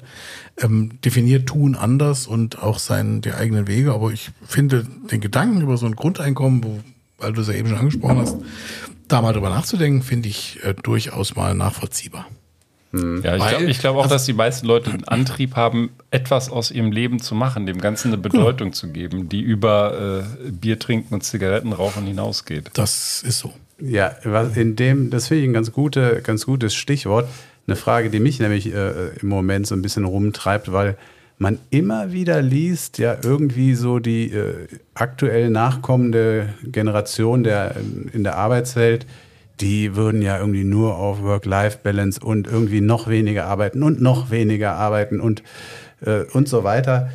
ähm, 0.59 0.99
definiert 1.05 1.47
Tun 1.47 1.75
anders 1.75 2.27
und 2.27 2.63
auch 2.63 2.79
seinen 2.79 3.21
die 3.21 3.33
eigenen 3.33 3.69
Wege. 3.69 3.93
Aber 3.93 4.13
ich 4.13 4.31
finde 4.47 4.87
den 5.11 5.21
Gedanken 5.21 5.61
über 5.61 5.77
so 5.77 5.87
ein 5.87 5.97
Grundeinkommen, 5.97 6.65
wo, 6.65 6.81
weil 7.19 7.33
du 7.33 7.43
es 7.43 7.49
ja 7.49 7.55
eben 7.55 7.69
schon 7.69 7.79
angesprochen 7.79 8.19
hast, 8.19 8.37
da 9.09 9.23
mal 9.23 9.33
drüber 9.33 9.51
nachzudenken, 9.51 10.03
finde 10.03 10.29
ich 10.29 10.59
äh, 10.63 10.75
durchaus 10.83 11.37
mal 11.37 11.55
nachvollziehbar. 11.55 12.27
Ja, 12.93 13.37
ich 13.37 13.47
glaube 13.49 13.65
ich 13.65 13.79
glaub 13.79 13.97
auch, 13.97 14.05
also- 14.05 14.15
dass 14.15 14.25
die 14.25 14.33
meisten 14.33 14.67
Leute 14.67 14.91
einen 14.91 15.05
Antrieb 15.05 15.55
haben, 15.57 15.91
etwas 16.11 16.49
aus 16.51 16.71
ihrem 16.71 16.93
Leben 16.93 17.21
zu 17.21 17.35
machen, 17.35 17.67
dem 17.67 17.79
Ganzen 17.79 18.09
eine 18.09 18.17
Bedeutung 18.17 18.73
zu 18.73 18.89
geben, 18.89 19.29
die 19.29 19.41
über 19.43 20.23
äh, 20.47 20.51
Bier 20.51 20.79
trinken 20.79 21.13
und 21.13 21.23
Zigaretten 21.23 21.73
rauchen 21.73 22.05
hinausgeht. 22.07 22.71
Das 22.75 23.23
ist 23.23 23.39
so. 23.41 23.53
Ja, 23.79 24.13
was 24.25 24.57
in 24.57 24.77
dem, 24.77 25.11
das 25.11 25.29
finde 25.29 25.43
ich 25.43 25.51
ein 25.51 25.53
ganz, 25.53 25.73
gute, 25.73 26.23
ganz 26.23 26.47
gutes 26.47 26.75
Stichwort. 26.75 27.29
Eine 27.67 27.77
Frage, 27.77 28.09
die 28.09 28.21
mich 28.21 28.39
nämlich 28.41 28.73
äh, 28.73 29.09
im 29.21 29.29
Moment 29.29 29.67
so 29.67 29.75
ein 29.75 29.83
bisschen 29.83 30.05
rumtreibt, 30.05 30.73
weil 30.73 30.97
man 31.38 31.59
immer 31.71 32.12
wieder 32.12 32.40
liest, 32.40 32.99
ja, 32.99 33.16
irgendwie 33.23 33.75
so 33.75 33.99
die 33.99 34.33
äh, 34.33 34.66
aktuell 34.95 35.50
nachkommende 35.50 36.55
Generation 36.64 37.45
der, 37.45 37.76
in 38.12 38.25
der 38.25 38.37
Arbeitswelt, 38.37 39.07
die 39.61 39.97
würden 39.97 40.23
ja 40.23 40.38
irgendwie 40.38 40.64
nur 40.64 40.97
auf 40.97 41.23
Work-Life-Balance 41.23 42.21
und 42.21 42.47
irgendwie 42.47 42.81
noch 42.81 43.09
weniger 43.09 43.47
arbeiten 43.47 43.83
und 43.83 44.00
noch 44.00 44.31
weniger 44.31 44.73
arbeiten 44.73 45.21
und 45.21 45.43
äh, 46.05 46.25
und 46.33 46.49
so 46.49 46.64
weiter. 46.64 47.11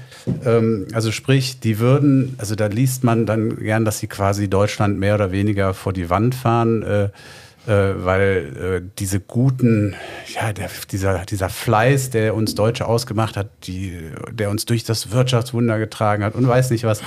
Ähm, 0.45 0.87
also 0.93 1.11
sprich, 1.11 1.59
die 1.59 1.79
würden, 1.79 2.35
also 2.37 2.55
da 2.55 2.67
liest 2.67 3.03
man 3.03 3.25
dann 3.25 3.57
gern, 3.57 3.85
dass 3.85 3.99
sie 3.99 4.07
quasi 4.07 4.49
Deutschland 4.49 4.99
mehr 4.99 5.15
oder 5.15 5.31
weniger 5.31 5.73
vor 5.73 5.93
die 5.93 6.09
Wand 6.09 6.35
fahren. 6.35 6.83
Äh, 6.83 7.09
weil 7.69 8.81
äh, 8.83 8.89
diese 8.97 9.19
guten, 9.19 9.95
ja, 10.33 10.51
der, 10.51 10.69
dieser, 10.91 11.25
dieser 11.25 11.49
Fleiß, 11.49 12.09
der 12.09 12.33
uns 12.33 12.55
Deutsche 12.55 12.87
ausgemacht 12.87 13.37
hat, 13.37 13.49
die, 13.63 13.99
der 14.31 14.49
uns 14.49 14.65
durch 14.65 14.83
das 14.83 15.11
Wirtschaftswunder 15.11 15.77
getragen 15.77 16.23
hat 16.23 16.33
und 16.35 16.47
weiß 16.47 16.71
nicht 16.71 16.85
was, 16.85 17.03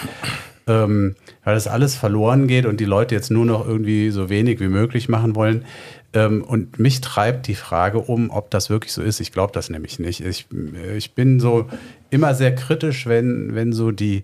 ähm, 0.66 1.16
weil 1.42 1.54
das 1.54 1.66
alles 1.66 1.96
verloren 1.96 2.46
geht 2.46 2.66
und 2.66 2.78
die 2.78 2.84
Leute 2.84 3.14
jetzt 3.14 3.30
nur 3.30 3.44
noch 3.44 3.66
irgendwie 3.66 4.10
so 4.10 4.28
wenig 4.28 4.60
wie 4.60 4.68
möglich 4.68 5.08
machen 5.08 5.34
wollen. 5.34 5.64
Ähm, 6.12 6.44
und 6.44 6.78
mich 6.78 7.00
treibt 7.00 7.48
die 7.48 7.56
Frage 7.56 7.98
um, 7.98 8.30
ob 8.30 8.50
das 8.50 8.70
wirklich 8.70 8.92
so 8.92 9.02
ist. 9.02 9.20
Ich 9.20 9.32
glaube 9.32 9.52
das 9.52 9.70
nämlich 9.70 9.98
nicht. 9.98 10.20
Ich, 10.20 10.46
ich 10.96 11.14
bin 11.14 11.40
so 11.40 11.68
immer 12.10 12.34
sehr 12.34 12.54
kritisch, 12.54 13.06
wenn, 13.06 13.54
wenn 13.56 13.72
so 13.72 13.90
die, 13.90 14.22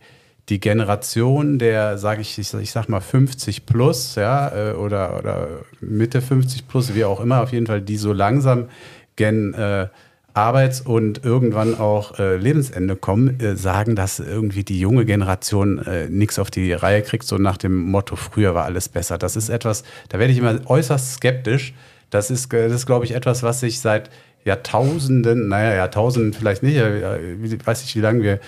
die 0.50 0.61
Generation 0.61 1.59
der, 1.59 1.97
sage 1.97 2.21
ich, 2.21 2.38
ich, 2.38 2.52
ich 2.52 2.73
sag 2.73 2.88
mal 2.88 3.00
50 3.00 3.66
plus, 3.66 4.16
ja, 4.16 4.71
äh, 4.71 4.73
oder, 4.75 5.19
oder 5.19 5.49
Mitte 5.80 6.21
50 6.21 6.66
plus, 6.66 6.95
wie 6.95 7.04
auch 7.04 7.21
immer, 7.21 7.42
auf 7.42 7.52
jeden 7.52 7.66
Fall, 7.66 7.80
die 7.80 7.97
so 7.97 8.12
langsam 8.12 8.69
gen 9.16 9.54
äh, 9.54 9.87
Arbeits- 10.35 10.80
und 10.80 11.25
irgendwann 11.25 11.78
auch 11.78 12.19
äh, 12.19 12.37
Lebensende 12.37 12.97
kommen, 12.97 13.40
äh, 13.40 13.57
sagen, 13.57 13.97
dass 13.97 14.19
irgendwie 14.19 14.64
die 14.64 14.78
junge 14.78 15.04
Generation 15.04 15.78
äh, 15.78 16.09
nichts 16.09 16.38
auf 16.38 16.50
die 16.50 16.73
Reihe 16.73 17.02
kriegt, 17.02 17.25
so 17.25 17.37
nach 17.37 17.57
dem 17.57 17.76
Motto, 17.76 18.16
früher 18.16 18.54
war 18.54 18.64
alles 18.64 18.88
besser. 18.88 19.19
Das 19.19 19.37
ist 19.37 19.49
etwas, 19.49 19.85
da 20.09 20.19
werde 20.19 20.33
ich 20.33 20.38
immer 20.38 20.59
äußerst 20.66 21.14
skeptisch. 21.14 21.75
Das 22.11 22.30
ist, 22.30 22.52
das 22.52 22.73
ist 22.73 22.87
glaube 22.87 23.04
ich, 23.04 23.14
etwas, 23.14 23.42
was 23.42 23.61
sich 23.61 23.80
seit 23.80 24.11
Jahrtausenden, 24.45 25.49
naja, 25.49 25.75
Jahrtausenden 25.75 26.33
vielleicht 26.33 26.62
nicht, 26.62 26.76
ich 26.76 27.66
weiß 27.66 27.83
nicht, 27.83 27.95
wie 27.95 28.00
lange 28.00 28.23
wir 28.23 28.40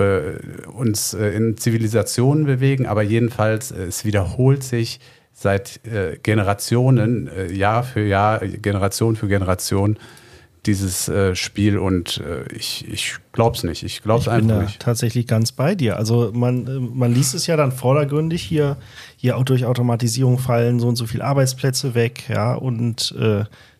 äh, 0.00 0.66
uns 0.66 1.14
äh, 1.14 1.28
in 1.30 1.56
Zivilisationen 1.56 2.44
bewegen, 2.44 2.86
aber 2.86 3.02
jedenfalls, 3.02 3.70
äh, 3.70 3.84
es 3.84 4.04
wiederholt 4.04 4.62
sich 4.62 5.00
seit 5.32 5.80
äh, 5.86 6.18
Generationen, 6.22 7.28
äh, 7.28 7.52
Jahr 7.52 7.82
für 7.82 8.04
Jahr, 8.06 8.40
Generation 8.40 9.16
für 9.16 9.28
Generation 9.28 9.98
dieses 10.66 11.08
äh, 11.08 11.34
Spiel 11.34 11.78
und 11.78 12.22
ich, 12.54 12.86
ich 12.86 13.16
glaube 13.32 13.56
es 13.56 13.64
nicht. 13.64 13.82
Ich 13.82 14.02
glaube 14.02 14.20
es 14.20 14.28
einfach 14.28 14.56
bin 14.58 14.64
nicht. 14.66 14.82
tatsächlich 14.82 15.26
ganz 15.26 15.52
bei 15.52 15.74
dir. 15.74 15.96
Also 15.96 16.32
man, 16.34 16.90
man 16.94 17.14
liest 17.14 17.34
es 17.34 17.46
ja 17.46 17.56
dann 17.56 17.72
vordergründig 17.72 18.42
hier, 18.42 18.76
hier 19.16 19.38
auch 19.38 19.44
durch 19.44 19.64
Automatisierung 19.64 20.38
fallen 20.38 20.78
so 20.78 20.88
und 20.88 20.96
so 20.96 21.06
viele 21.06 21.24
Arbeitsplätze 21.24 21.94
weg, 21.94 22.24
ja, 22.28 22.52
und 22.52 23.14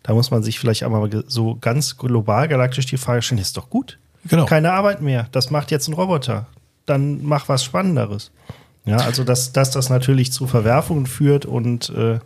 da 0.03 0.15
muss 0.15 0.31
man 0.31 0.43
sich 0.43 0.59
vielleicht 0.59 0.83
einmal 0.83 1.11
so 1.27 1.59
ganz 1.61 1.99
global 1.99 2.49
galaktisch 2.49 2.87
die 2.87 2.97
Frage 2.97 3.21
stellen, 3.21 3.43
ist 3.43 3.59
doch 3.59 3.69
gut. 3.69 3.99
Genau. 4.29 4.45
Keine 4.47 4.73
Arbeit 4.73 5.01
mehr. 5.01 5.29
Das 5.33 5.51
macht 5.51 5.71
jetzt 5.71 5.89
ein 5.89 5.95
Roboter. 5.95 6.47
Dann 6.87 7.25
mach 7.25 7.49
was 7.49 7.65
Spannenderes. 7.65 8.31
Ja, 8.85 8.97
also 8.97 9.25
dass, 9.25 9.53
dass 9.53 9.71
das 9.71 9.91
natürlich 9.91 10.33
zu 10.33 10.47
Verwerfungen 10.47 11.07
führt 11.07 11.45
und 11.45 11.91
äh, 11.91 12.19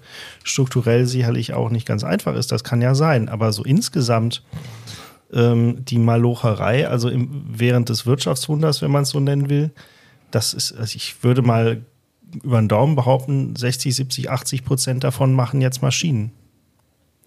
strukturell 0.44 1.06
sicherlich 1.06 1.52
auch 1.52 1.68
nicht 1.68 1.86
ganz 1.86 2.04
einfach 2.04 2.36
ist, 2.36 2.52
das 2.52 2.62
kann 2.62 2.80
ja 2.80 2.94
sein. 2.94 3.28
Aber 3.28 3.52
so 3.52 3.64
insgesamt 3.64 4.42
ähm, 5.32 5.84
die 5.84 5.98
Malocherei, 5.98 6.88
also 6.88 7.08
im, 7.08 7.44
während 7.48 7.88
des 7.88 8.06
Wirtschaftswunders, 8.06 8.82
wenn 8.82 8.92
man 8.92 9.02
es 9.02 9.10
so 9.10 9.20
nennen 9.20 9.50
will, 9.50 9.72
das 10.30 10.54
ist, 10.54 10.72
also 10.72 10.94
ich 10.96 11.22
würde 11.22 11.42
mal 11.42 11.82
über 12.42 12.60
den 12.60 12.68
Daumen 12.68 12.96
behaupten, 12.96 13.54
60, 13.56 13.94
70, 13.94 14.30
80 14.30 14.64
Prozent 14.64 15.04
davon 15.04 15.34
machen 15.34 15.60
jetzt 15.60 15.82
Maschinen. 15.82 16.32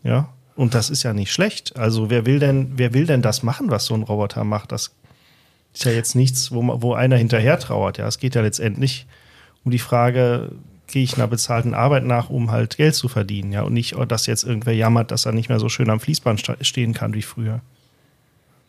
Ja, 0.04 0.30
und 0.58 0.74
das 0.74 0.90
ist 0.90 1.04
ja 1.04 1.14
nicht 1.14 1.32
schlecht. 1.32 1.78
Also 1.78 2.10
wer 2.10 2.26
will 2.26 2.40
denn, 2.40 2.74
wer 2.76 2.94
will 2.94 3.06
denn 3.06 3.22
das 3.22 3.44
machen, 3.44 3.70
was 3.70 3.86
so 3.86 3.94
ein 3.94 4.04
Roboter 4.04 4.44
macht? 4.44 4.72
Das 4.72 4.92
ist 5.74 5.86
ja 5.86 5.92
jetzt 5.92 6.16
nichts, 6.16 6.52
wo, 6.52 6.82
wo 6.82 6.94
einer 6.96 7.16
hinterher 7.16 7.60
trauert. 7.60 8.00
Ja, 8.00 8.08
es 8.08 8.18
geht 8.18 8.34
ja 8.34 8.42
letztendlich 8.42 9.06
um 9.64 9.72
die 9.72 9.80
Frage, 9.80 10.52
gehe 10.88 11.04
ich 11.04 11.16
einer 11.16 11.28
bezahlten 11.28 11.76
Arbeit 11.76 12.06
nach, 12.06 12.30
um 12.30 12.50
halt 12.50 12.78
Geld 12.78 12.96
zu 12.96 13.08
verdienen, 13.08 13.52
ja, 13.52 13.62
und 13.64 13.74
nicht, 13.74 13.98
oh, 13.98 14.06
dass 14.06 14.26
jetzt 14.26 14.44
irgendwer 14.44 14.74
jammert, 14.74 15.12
dass 15.12 15.26
er 15.26 15.32
nicht 15.32 15.50
mehr 15.50 15.60
so 15.60 15.70
schön 15.70 15.90
am 15.90 16.00
Fließband 16.00 16.58
stehen 16.62 16.94
kann 16.94 17.14
wie 17.14 17.22
früher. 17.22 17.62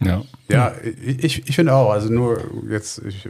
Ja, 0.00 0.22
ja, 0.48 0.74
ich, 0.82 1.48
ich 1.48 1.56
finde 1.56 1.74
auch, 1.74 1.90
also 1.90 2.12
nur 2.12 2.40
jetzt, 2.68 3.00
ich 3.06 3.28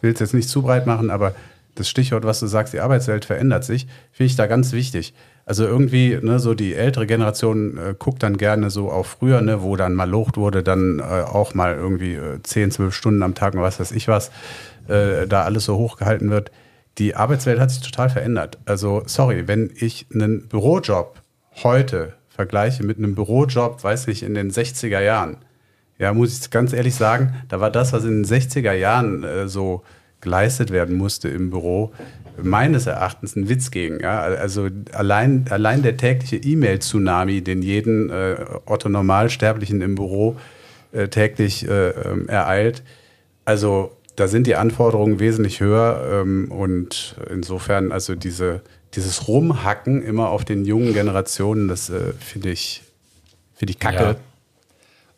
will 0.00 0.12
es 0.12 0.20
jetzt 0.20 0.34
nicht 0.34 0.48
zu 0.48 0.62
breit 0.62 0.86
machen, 0.86 1.10
aber 1.10 1.34
das 1.74 1.88
Stichwort, 1.88 2.24
was 2.24 2.40
du 2.40 2.46
sagst, 2.46 2.74
die 2.74 2.80
Arbeitswelt 2.80 3.24
verändert 3.24 3.64
sich, 3.64 3.86
finde 4.12 4.30
ich 4.30 4.36
da 4.36 4.46
ganz 4.46 4.72
wichtig. 4.72 5.14
Also 5.48 5.64
irgendwie, 5.64 6.18
ne, 6.20 6.40
so 6.40 6.52
die 6.52 6.74
ältere 6.74 7.06
Generation 7.06 7.78
äh, 7.78 7.94
guckt 7.98 8.22
dann 8.22 8.36
gerne 8.36 8.68
so 8.68 8.90
auf 8.90 9.06
früher, 9.06 9.40
ne, 9.40 9.62
wo 9.62 9.76
dann 9.76 9.94
mal 9.94 10.08
locht 10.08 10.36
wurde, 10.36 10.62
dann 10.62 10.98
äh, 10.98 11.02
auch 11.02 11.54
mal 11.54 11.74
irgendwie 11.74 12.16
äh, 12.16 12.42
10, 12.42 12.70
12 12.70 12.94
Stunden 12.94 13.22
am 13.22 13.34
Tag 13.34 13.54
und 13.54 13.62
was 13.62 13.80
weiß 13.80 13.92
ich 13.92 14.08
was, 14.08 14.30
äh, 14.88 15.26
da 15.26 15.44
alles 15.44 15.64
so 15.64 15.78
hochgehalten 15.78 16.28
wird. 16.28 16.50
Die 16.98 17.16
Arbeitswelt 17.16 17.60
hat 17.60 17.70
sich 17.70 17.80
total 17.80 18.10
verändert. 18.10 18.58
Also, 18.66 19.04
sorry, 19.06 19.48
wenn 19.48 19.70
ich 19.74 20.04
einen 20.12 20.48
Bürojob 20.48 21.22
heute 21.62 22.12
vergleiche 22.28 22.82
mit 22.82 22.98
einem 22.98 23.14
Bürojob, 23.14 23.82
weiß 23.82 24.06
ich, 24.08 24.24
in 24.24 24.34
den 24.34 24.50
60er 24.50 25.00
Jahren, 25.00 25.38
ja, 25.98 26.12
muss 26.12 26.38
ich 26.38 26.50
ganz 26.50 26.74
ehrlich 26.74 26.94
sagen, 26.94 27.34
da 27.48 27.58
war 27.58 27.70
das, 27.70 27.94
was 27.94 28.04
in 28.04 28.22
den 28.22 28.26
60er 28.26 28.72
Jahren 28.72 29.24
äh, 29.24 29.48
so 29.48 29.82
geleistet 30.20 30.70
werden 30.72 30.94
musste 30.94 31.30
im 31.30 31.48
Büro, 31.48 31.90
meines 32.42 32.86
Erachtens 32.86 33.36
ein 33.36 33.48
Witz 33.48 33.70
gegen. 33.70 34.00
Ja? 34.00 34.20
Also 34.20 34.68
allein, 34.92 35.46
allein 35.50 35.82
der 35.82 35.96
tägliche 35.96 36.36
E-Mail-Tsunami, 36.36 37.42
den 37.42 37.62
jeden 37.62 38.10
äh, 38.10 38.36
Otto 38.66 38.88
Normalsterblichen 38.88 39.80
im 39.82 39.94
Büro 39.94 40.36
äh, 40.92 41.08
täglich 41.08 41.68
äh, 41.68 41.90
ähm, 41.90 42.28
ereilt. 42.28 42.82
Also 43.44 43.92
da 44.16 44.28
sind 44.28 44.46
die 44.46 44.56
Anforderungen 44.56 45.20
wesentlich 45.20 45.60
höher 45.60 46.22
ähm, 46.22 46.50
und 46.50 47.16
insofern 47.30 47.92
also 47.92 48.14
diese, 48.14 48.62
dieses 48.94 49.28
Rumhacken 49.28 50.02
immer 50.02 50.30
auf 50.30 50.44
den 50.44 50.64
jungen 50.64 50.92
Generationen, 50.92 51.68
das 51.68 51.90
äh, 51.90 52.12
finde 52.18 52.50
ich, 52.50 52.82
find 53.54 53.70
ich 53.70 53.78
kacke. 53.78 54.02
Ja. 54.02 54.16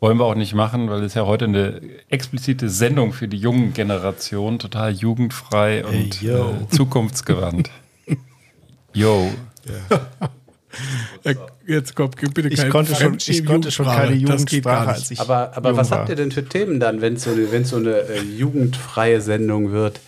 Wollen 0.01 0.19
wir 0.19 0.25
auch 0.25 0.35
nicht 0.35 0.55
machen, 0.55 0.89
weil 0.89 1.03
es 1.03 1.13
ja 1.13 1.27
heute 1.27 1.45
eine 1.45 1.81
explizite 2.09 2.71
Sendung 2.71 3.13
für 3.13 3.29
die 3.29 3.37
jungen 3.37 3.75
Generation, 3.75 4.59
total 4.59 4.93
jugendfrei 4.93 5.85
und 5.85 6.23
hey, 6.23 6.31
äh, 6.31 6.69
zukunftsgewandt. 6.71 7.71
yo. 8.95 9.31
Ja. 9.67 11.35
Jetzt 11.67 11.95
kommt 11.95 12.17
bitte 12.17 12.49
keine 12.49 12.55
ich 12.55 12.71
konnte 12.71 12.95
schon, 12.95 13.19
ich 13.19 13.45
konnte 13.45 13.71
schon 13.71 13.87
keine 13.87 14.15
Jugendsprache, 14.15 14.89
als 14.89 15.11
ich 15.11 15.21
Aber, 15.21 15.55
aber 15.55 15.77
was 15.77 15.91
habt 15.91 16.09
ihr 16.09 16.17
denn 16.17 16.33
für 16.33 16.45
Themen 16.45 16.81
dann, 16.81 17.01
wenn 17.01 17.15
es 17.15 17.25
so, 17.25 17.33
eine, 17.33 17.65
so 17.65 17.77
eine 17.77 17.99
äh, 18.01 18.23
jugendfreie 18.23 19.21
Sendung 19.21 19.71
wird? 19.71 20.01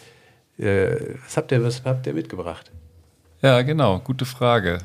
Äh, 0.59 1.17
was, 1.25 1.37
habt 1.37 1.53
ihr, 1.53 1.63
was 1.63 1.83
habt 1.85 2.07
ihr 2.07 2.15
mitgebracht? 2.15 2.71
Ja, 3.43 3.61
genau. 3.63 3.99
Gute 3.99 4.25
Frage. 4.25 4.79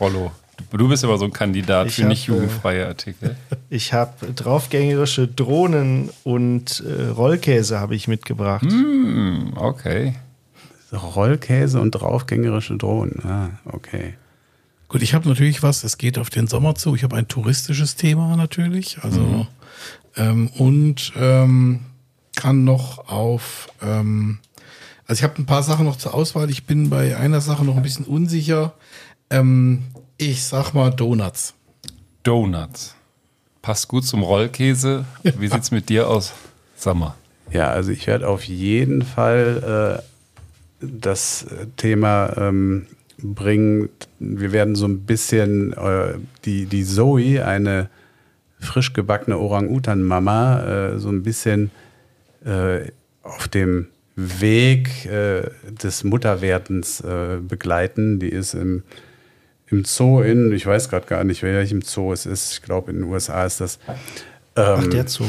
Rollo. 0.00 0.32
Du 0.70 0.88
bist 0.88 1.04
aber 1.04 1.18
so 1.18 1.24
ein 1.24 1.32
Kandidat 1.32 1.88
ich 1.88 1.96
für 1.96 2.02
hab, 2.02 2.08
nicht 2.08 2.26
jugendfreie 2.26 2.86
Artikel. 2.86 3.36
Ich 3.70 3.92
habe 3.92 4.32
draufgängerische 4.32 5.28
Drohnen 5.28 6.08
und 6.24 6.82
äh, 6.86 7.08
Rollkäse 7.08 7.78
habe 7.78 7.94
ich 7.94 8.08
mitgebracht. 8.08 8.64
Mm, 8.64 9.50
okay. 9.56 10.14
Rollkäse 10.90 11.78
und 11.78 11.90
draufgängerische 11.90 12.78
Drohnen. 12.78 13.22
Ah, 13.24 13.50
okay. 13.66 14.14
Gut, 14.88 15.02
ich 15.02 15.12
habe 15.12 15.28
natürlich 15.28 15.62
was, 15.62 15.84
es 15.84 15.98
geht 15.98 16.16
auf 16.16 16.30
den 16.30 16.46
Sommer 16.46 16.76
zu. 16.76 16.94
Ich 16.94 17.02
habe 17.04 17.14
ein 17.16 17.28
touristisches 17.28 17.94
Thema 17.96 18.36
natürlich. 18.36 18.98
Also 19.02 19.20
mhm. 19.20 19.46
ähm, 20.16 20.46
und 20.56 21.12
ähm, 21.16 21.80
kann 22.34 22.64
noch 22.64 23.10
auf 23.10 23.68
ähm, 23.82 24.38
also 25.08 25.20
ich 25.20 25.24
habe 25.24 25.40
ein 25.40 25.46
paar 25.46 25.62
Sachen 25.62 25.86
noch 25.86 25.96
zur 25.96 26.14
Auswahl. 26.14 26.50
Ich 26.50 26.66
bin 26.66 26.90
bei 26.90 27.16
einer 27.16 27.40
Sache 27.40 27.64
noch 27.64 27.76
ein 27.76 27.82
bisschen 27.82 28.04
unsicher. 28.04 28.74
Ähm, 29.30 29.84
ich 30.18 30.44
sag 30.44 30.74
mal 30.74 30.90
Donuts. 30.90 31.54
Donuts. 32.24 32.94
Passt 33.62 33.88
gut 33.88 34.04
zum 34.04 34.22
Rollkäse. 34.22 35.04
Wie 35.22 35.46
ja. 35.46 35.54
sieht's 35.54 35.70
mit 35.70 35.88
dir 35.88 36.08
aus? 36.08 36.32
Sag 36.76 36.96
Ja, 37.50 37.70
also 37.70 37.92
ich 37.92 38.06
werde 38.06 38.28
auf 38.28 38.44
jeden 38.44 39.02
Fall 39.02 40.02
äh, 40.02 40.86
das 40.86 41.46
Thema 41.76 42.36
ähm, 42.36 42.86
bringen. 43.18 43.88
Wir 44.18 44.52
werden 44.52 44.74
so 44.74 44.86
ein 44.86 45.00
bisschen 45.06 45.72
äh, 45.72 46.14
die, 46.44 46.66
die 46.66 46.84
Zoe, 46.84 47.44
eine 47.44 47.88
frisch 48.60 48.92
gebackene 48.92 49.38
Orang-Utan-Mama, 49.38 50.64
äh, 50.64 50.98
so 50.98 51.08
ein 51.08 51.22
bisschen 51.22 51.70
äh, 52.44 52.90
auf 53.22 53.48
dem 53.48 53.86
Weg 54.16 55.06
äh, 55.06 55.48
des 55.70 56.02
Mutterwerdens 56.02 57.00
äh, 57.00 57.38
begleiten. 57.40 58.18
Die 58.18 58.28
ist 58.28 58.54
im 58.54 58.82
im 59.70 59.84
Zoo 59.84 60.20
in, 60.22 60.52
ich 60.52 60.66
weiß 60.66 60.88
gerade 60.88 61.06
gar 61.06 61.24
nicht, 61.24 61.42
welchem 61.42 61.82
Zoo 61.82 62.12
es 62.12 62.26
ist. 62.26 62.52
Ich 62.52 62.62
glaube, 62.62 62.90
in 62.90 62.98
den 62.98 63.04
USA 63.04 63.44
ist 63.44 63.60
das. 63.60 63.78
Ähm, 64.56 64.76
Ach, 64.78 64.86
der 64.86 65.08
Zoo. 65.08 65.24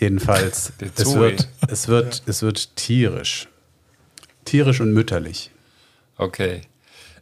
Jedenfalls, 0.00 0.72
es, 0.96 1.14
wird, 1.14 1.48
es, 1.68 1.88
wird, 1.88 2.22
es 2.26 2.42
wird 2.42 2.76
tierisch. 2.76 3.48
Tierisch 4.44 4.80
und 4.80 4.92
mütterlich. 4.92 5.50
Okay. 6.16 6.62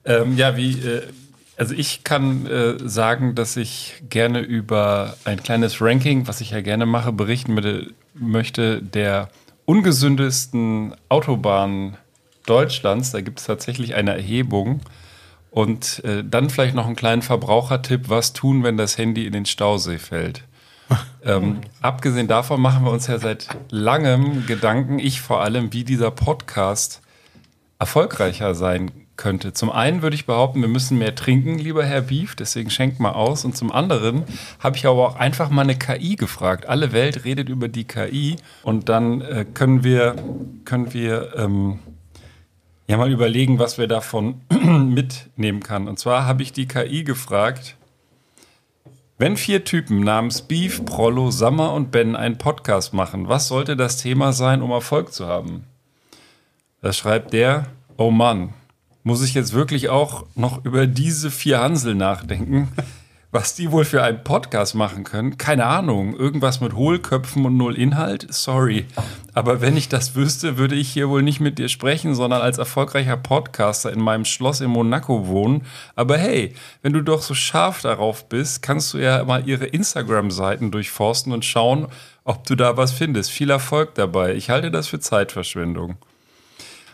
Ähm, 0.05 0.37
ja, 0.37 0.57
wie 0.57 0.79
äh, 0.81 1.03
Also 1.57 1.75
ich 1.75 2.05
kann 2.05 2.47
äh, 2.47 2.77
sagen, 2.79 3.35
dass 3.35 3.57
ich 3.57 4.03
gerne 4.09 4.41
über 4.41 5.17
ein 5.25 5.43
kleines 5.43 5.81
Ranking, 5.83 6.27
was 6.27 6.41
ich 6.41 6.53
ja 6.53 6.63
gerne 6.63 6.87
mache, 6.87 7.13
berichten 7.13 7.55
möchte, 7.55 7.93
möchte 8.15 8.83
der 8.83 9.29
ungesündesten 9.67 10.95
Autobahnen 11.09 11.97
Deutschlands. 12.47 13.13
Da 13.13 13.21
gibt 13.21 13.41
es 13.41 13.47
tatsächlich 13.47 13.95
eine 13.95 14.13
Erhebung. 14.13 14.81
Und 15.51 16.05
äh, 16.05 16.23
dann 16.25 16.49
vielleicht 16.49 16.75
noch 16.75 16.87
einen 16.87 16.97
kleinen 16.97 17.23
Verbrauchertipp, 17.23 18.09
was 18.09 18.33
tun, 18.33 18.63
wenn 18.63 18.77
das 18.77 18.99
Handy 18.99 19.27
in 19.27 19.33
den 19.33 19.47
Stausee 19.47 19.99
fällt. 19.99 20.45
ähm, 21.25 21.61
abgesehen 21.81 22.29
davon 22.29 22.61
machen 22.61 22.85
wir 22.85 22.91
uns 22.91 23.07
ja 23.07 23.19
seit 23.19 23.49
langem 23.71 24.47
Gedanken, 24.47 24.99
ich 24.99 25.21
vor 25.21 25.43
allem, 25.43 25.73
wie 25.73 25.85
dieser 25.85 26.11
Podcast 26.11 27.01
erfolgreicher 27.79 28.55
sein 28.55 28.91
könnte. 29.21 29.53
Zum 29.53 29.71
einen 29.71 30.03
würde 30.03 30.17
ich 30.17 30.25
behaupten, 30.25 30.63
wir 30.63 30.69
müssen 30.69 30.99
mehr 30.99 31.15
trinken, 31.15 31.59
lieber 31.59 31.85
Herr 31.85 32.01
Beef, 32.01 32.35
deswegen 32.35 32.71
schenkt 32.71 33.01
mal 33.01 33.13
aus. 33.13 33.45
Und 33.45 33.57
zum 33.57 33.71
anderen 33.71 34.25
habe 34.59 34.77
ich 34.77 34.87
aber 34.87 35.07
auch 35.07 35.17
einfach 35.17 35.51
mal 35.51 35.63
eine 35.63 35.77
KI 35.77 36.17
gefragt. 36.17 36.67
Alle 36.67 36.93
Welt 36.93 37.25
redet 37.25 37.49
über 37.49 37.69
die 37.69 37.85
KI 37.85 38.37
und 38.63 38.89
dann 38.89 39.21
äh, 39.21 39.45
können 39.53 39.85
wir, 39.85 40.17
können 40.65 40.95
wir 40.95 41.35
ähm, 41.37 41.81
ja 42.91 42.97
mal 42.97 43.13
überlegen, 43.13 43.61
was 43.61 43.79
wir 43.79 43.87
davon 43.87 44.41
mitnehmen 44.51 45.63
kann. 45.63 45.87
Und 45.87 46.01
zwar 46.01 46.27
habe 46.27 46.43
ich 46.43 46.53
die 46.53 46.67
KI 46.67 47.05
gefragt, 47.05 47.77
wenn 49.17 49.37
vier 49.37 49.65
Typen 49.65 50.01
namens 50.01 50.43
Beef, 50.43 50.85
Prollo, 50.85 51.31
Sammer 51.31 51.73
und 51.73 51.93
Ben 51.93 52.17
einen 52.17 52.37
Podcast 52.37 52.93
machen, 52.93 53.29
was 53.29 53.47
sollte 53.47 53.77
das 53.77 53.99
Thema 53.99 54.33
sein, 54.33 54.61
um 54.61 54.73
Erfolg 54.73 55.13
zu 55.13 55.27
haben? 55.27 55.67
Da 56.83 56.93
schreibt 56.93 57.33
der, 57.33 57.67
oh 57.97 58.11
Mann, 58.11 58.55
muss 59.05 59.23
ich 59.23 59.35
jetzt 59.35 59.53
wirklich 59.53 59.89
auch 59.89 60.27
noch 60.35 60.65
über 60.65 60.89
diese 60.89 61.31
vier 61.31 61.61
Hansel 61.61 61.95
nachdenken? 61.95 62.73
Was 63.33 63.55
die 63.55 63.71
wohl 63.71 63.85
für 63.85 64.03
einen 64.03 64.25
Podcast 64.25 64.75
machen 64.75 65.05
können? 65.05 65.39
Keine 65.39 65.65
Ahnung. 65.67 66.17
Irgendwas 66.17 66.61
mit 66.61 66.73
Hohlköpfen 66.75 67.47
und 67.47 67.57
null 67.57 67.79
Inhalt? 67.79 68.27
Sorry. 68.35 68.87
Aber 69.35 69.61
wenn 69.61 69.77
ich 69.77 69.89
das 69.89 70.17
wüsste, 70.17 70.59
würde 70.59 70.75
ich 70.75 70.89
hier 70.89 71.09
wohl 71.09 71.23
nicht 71.23 71.39
mit 71.39 71.57
dir 71.61 71.69
sprechen, 71.69 72.17
sondern 72.17 72.43
als 72.43 72.59
erfolgreicher 72.59 73.17
Podcaster 73.17 73.93
in 73.93 74.01
meinem 74.01 74.25
Schloss 74.25 74.61
in 74.61 74.71
Monaco 74.71 75.29
wohnen. 75.29 75.65
Aber 75.95 76.19
hey, 76.19 76.55
wenn 76.83 76.93
du 76.93 77.03
doch 77.03 77.23
so 77.23 77.35
scharf 77.35 77.83
darauf 77.83 78.29
bist, 78.29 78.63
kannst 78.63 78.95
du 78.95 78.99
ja 78.99 79.23
mal 79.23 79.49
ihre 79.49 79.67
Instagram-Seiten 79.67 80.73
durchforsten 80.73 81.33
und 81.33 81.45
schauen, 81.45 81.87
ob 82.25 82.45
du 82.49 82.57
da 82.57 82.77
was 82.77 82.91
findest. 82.91 83.31
Viel 83.31 83.51
Erfolg 83.51 83.95
dabei. 83.95 84.35
Ich 84.35 84.51
halte 84.51 84.73
das 84.73 84.89
für 84.89 84.99
Zeitverschwendung. 84.99 85.99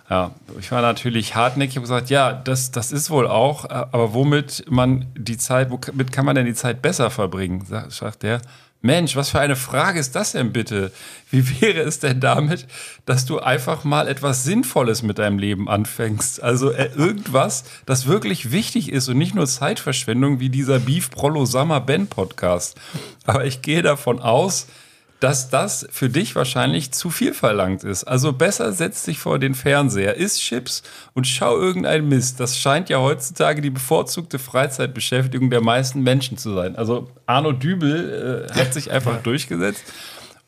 Ja, 0.08 0.30
ich 0.60 0.70
war 0.70 0.82
natürlich 0.82 1.34
hartnäckig 1.34 1.78
und 1.78 1.82
gesagt, 1.82 2.10
ja, 2.10 2.32
das, 2.32 2.70
das 2.70 2.92
ist 2.92 3.10
wohl 3.10 3.26
auch, 3.26 3.68
aber 3.68 4.14
womit 4.14 4.64
man 4.68 5.06
die 5.16 5.36
Zeit, 5.36 5.70
womit 5.70 6.12
kann 6.12 6.24
man 6.24 6.36
denn 6.36 6.46
die 6.46 6.54
Zeit 6.54 6.80
besser 6.80 7.10
verbringen? 7.10 7.66
Sagt 7.88 8.22
der. 8.22 8.40
Mensch, 8.82 9.16
was 9.16 9.30
für 9.30 9.40
eine 9.40 9.56
Frage 9.56 9.98
ist 9.98 10.14
das 10.14 10.32
denn 10.32 10.52
bitte? 10.52 10.92
Wie 11.30 11.60
wäre 11.60 11.80
es 11.80 11.98
denn 11.98 12.20
damit, 12.20 12.66
dass 13.04 13.26
du 13.26 13.40
einfach 13.40 13.84
mal 13.84 14.06
etwas 14.06 14.44
Sinnvolles 14.44 15.02
mit 15.02 15.18
deinem 15.18 15.38
Leben 15.38 15.68
anfängst? 15.68 16.42
Also 16.42 16.70
äh, 16.70 16.90
irgendwas, 16.94 17.64
das 17.84 18.06
wirklich 18.06 18.52
wichtig 18.52 18.92
ist 18.92 19.08
und 19.08 19.18
nicht 19.18 19.34
nur 19.34 19.46
Zeitverschwendung 19.46 20.38
wie 20.38 20.50
dieser 20.50 20.78
Beef 20.78 21.10
Prollo 21.10 21.46
Summer 21.46 21.80
Ben 21.80 22.06
Podcast. 22.06 22.78
Aber 23.24 23.44
ich 23.44 23.60
gehe 23.60 23.82
davon 23.82 24.20
aus, 24.20 24.68
dass 25.20 25.48
das 25.48 25.86
für 25.90 26.10
dich 26.10 26.36
wahrscheinlich 26.36 26.92
zu 26.92 27.10
viel 27.10 27.32
verlangt 27.32 27.84
ist. 27.84 28.04
Also 28.04 28.32
besser 28.32 28.72
setz 28.72 29.04
dich 29.04 29.18
vor 29.18 29.38
den 29.38 29.54
Fernseher, 29.54 30.14
isst 30.14 30.40
Chips 30.40 30.82
und 31.14 31.26
schau 31.26 31.58
irgendeinen 31.58 32.08
Mist. 32.08 32.38
Das 32.38 32.58
scheint 32.58 32.88
ja 32.90 32.98
heutzutage 32.98 33.62
die 33.62 33.70
bevorzugte 33.70 34.38
Freizeitbeschäftigung 34.38 35.48
der 35.48 35.62
meisten 35.62 36.02
Menschen 36.02 36.36
zu 36.36 36.54
sein. 36.54 36.76
Also 36.76 37.10
Arno 37.24 37.52
Dübel 37.52 38.48
äh, 38.50 38.52
hat 38.52 38.74
sich 38.74 38.90
einfach 38.90 39.22
durchgesetzt. 39.22 39.84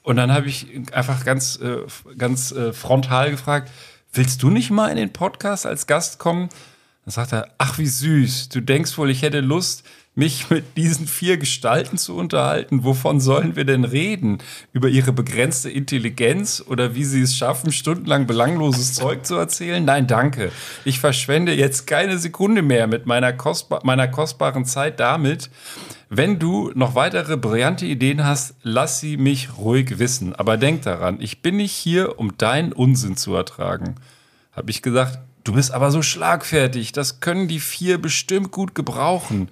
Und 0.03 0.17
dann 0.17 0.33
habe 0.33 0.49
ich 0.49 0.67
einfach 0.93 1.25
ganz, 1.25 1.59
äh, 1.61 1.79
ganz 2.17 2.53
äh, 2.53 2.73
frontal 2.73 3.31
gefragt, 3.31 3.71
willst 4.13 4.43
du 4.43 4.51
nicht 4.51 4.71
mal 4.71 4.89
in 4.89 4.97
den 4.97 5.13
Podcast 5.13 5.67
als 5.67 5.87
Gast 5.87 6.19
kommen? 6.19 6.49
Dann 7.05 7.13
sagt 7.13 7.33
er, 7.33 7.49
ach 7.59 7.79
wie 7.79 7.87
süß, 7.87 8.51
du 8.51 8.61
denkst 8.61 8.97
wohl, 8.99 9.11
ich 9.11 9.23
hätte 9.23 9.41
Lust, 9.41 9.85
mich 10.19 10.51
mit 10.51 10.77
diesen 10.77 11.07
vier 11.07 11.39
Gestalten 11.39 11.97
zu 11.97 12.17
unterhalten. 12.17 12.83
Wovon 12.83 13.21
sollen 13.21 13.55
wir 13.55 13.65
denn 13.65 13.85
reden? 13.85 14.39
Über 14.73 14.89
ihre 14.89 15.13
begrenzte 15.13 15.71
Intelligenz 15.71 16.63
oder 16.67 16.97
wie 16.97 17.05
sie 17.05 17.23
es 17.23 17.37
schaffen, 17.37 17.71
stundenlang 17.71 18.27
belangloses 18.27 18.95
Zeug 18.95 19.25
zu 19.25 19.37
erzählen? 19.37 19.85
Nein, 19.85 20.09
danke. 20.09 20.51
Ich 20.85 20.99
verschwende 20.99 21.55
jetzt 21.55 21.87
keine 21.87 22.19
Sekunde 22.19 22.63
mehr 22.63 22.89
mit 22.89 23.07
meiner, 23.07 23.33
kostbar 23.33 23.81
meiner 23.85 24.09
kostbaren 24.09 24.65
Zeit 24.65 24.99
damit. 24.99 25.51
Wenn 26.11 26.41
du 26.41 26.73
noch 26.75 26.97
weitere 26.97 27.37
brillante 27.37 27.87
Ideen 27.87 28.25
hast, 28.25 28.57
lass 28.63 28.99
sie 28.99 29.19
mich 29.19 29.57
ruhig 29.57 30.01
wissen. 30.01 30.35
Aber 30.35 30.57
denk 30.57 30.83
daran, 30.83 31.21
ich 31.21 31.43
bin 31.43 31.59
nicht 31.59 31.73
hier, 31.73 32.19
um 32.19 32.37
deinen 32.37 32.73
Unsinn 32.73 33.17
zu 33.17 33.37
ertragen. 33.37 33.95
Hab 34.51 34.69
ich 34.69 34.83
gesagt, 34.83 35.21
du 35.45 35.53
bist 35.53 35.71
aber 35.71 35.93
so 35.93 36.03
schlagfertig, 36.03 36.91
das 36.91 37.21
können 37.21 37.47
die 37.47 37.61
vier 37.61 37.99
bestimmt 37.99 38.51
gut 38.51 38.75
gebrauchen. 38.75 39.49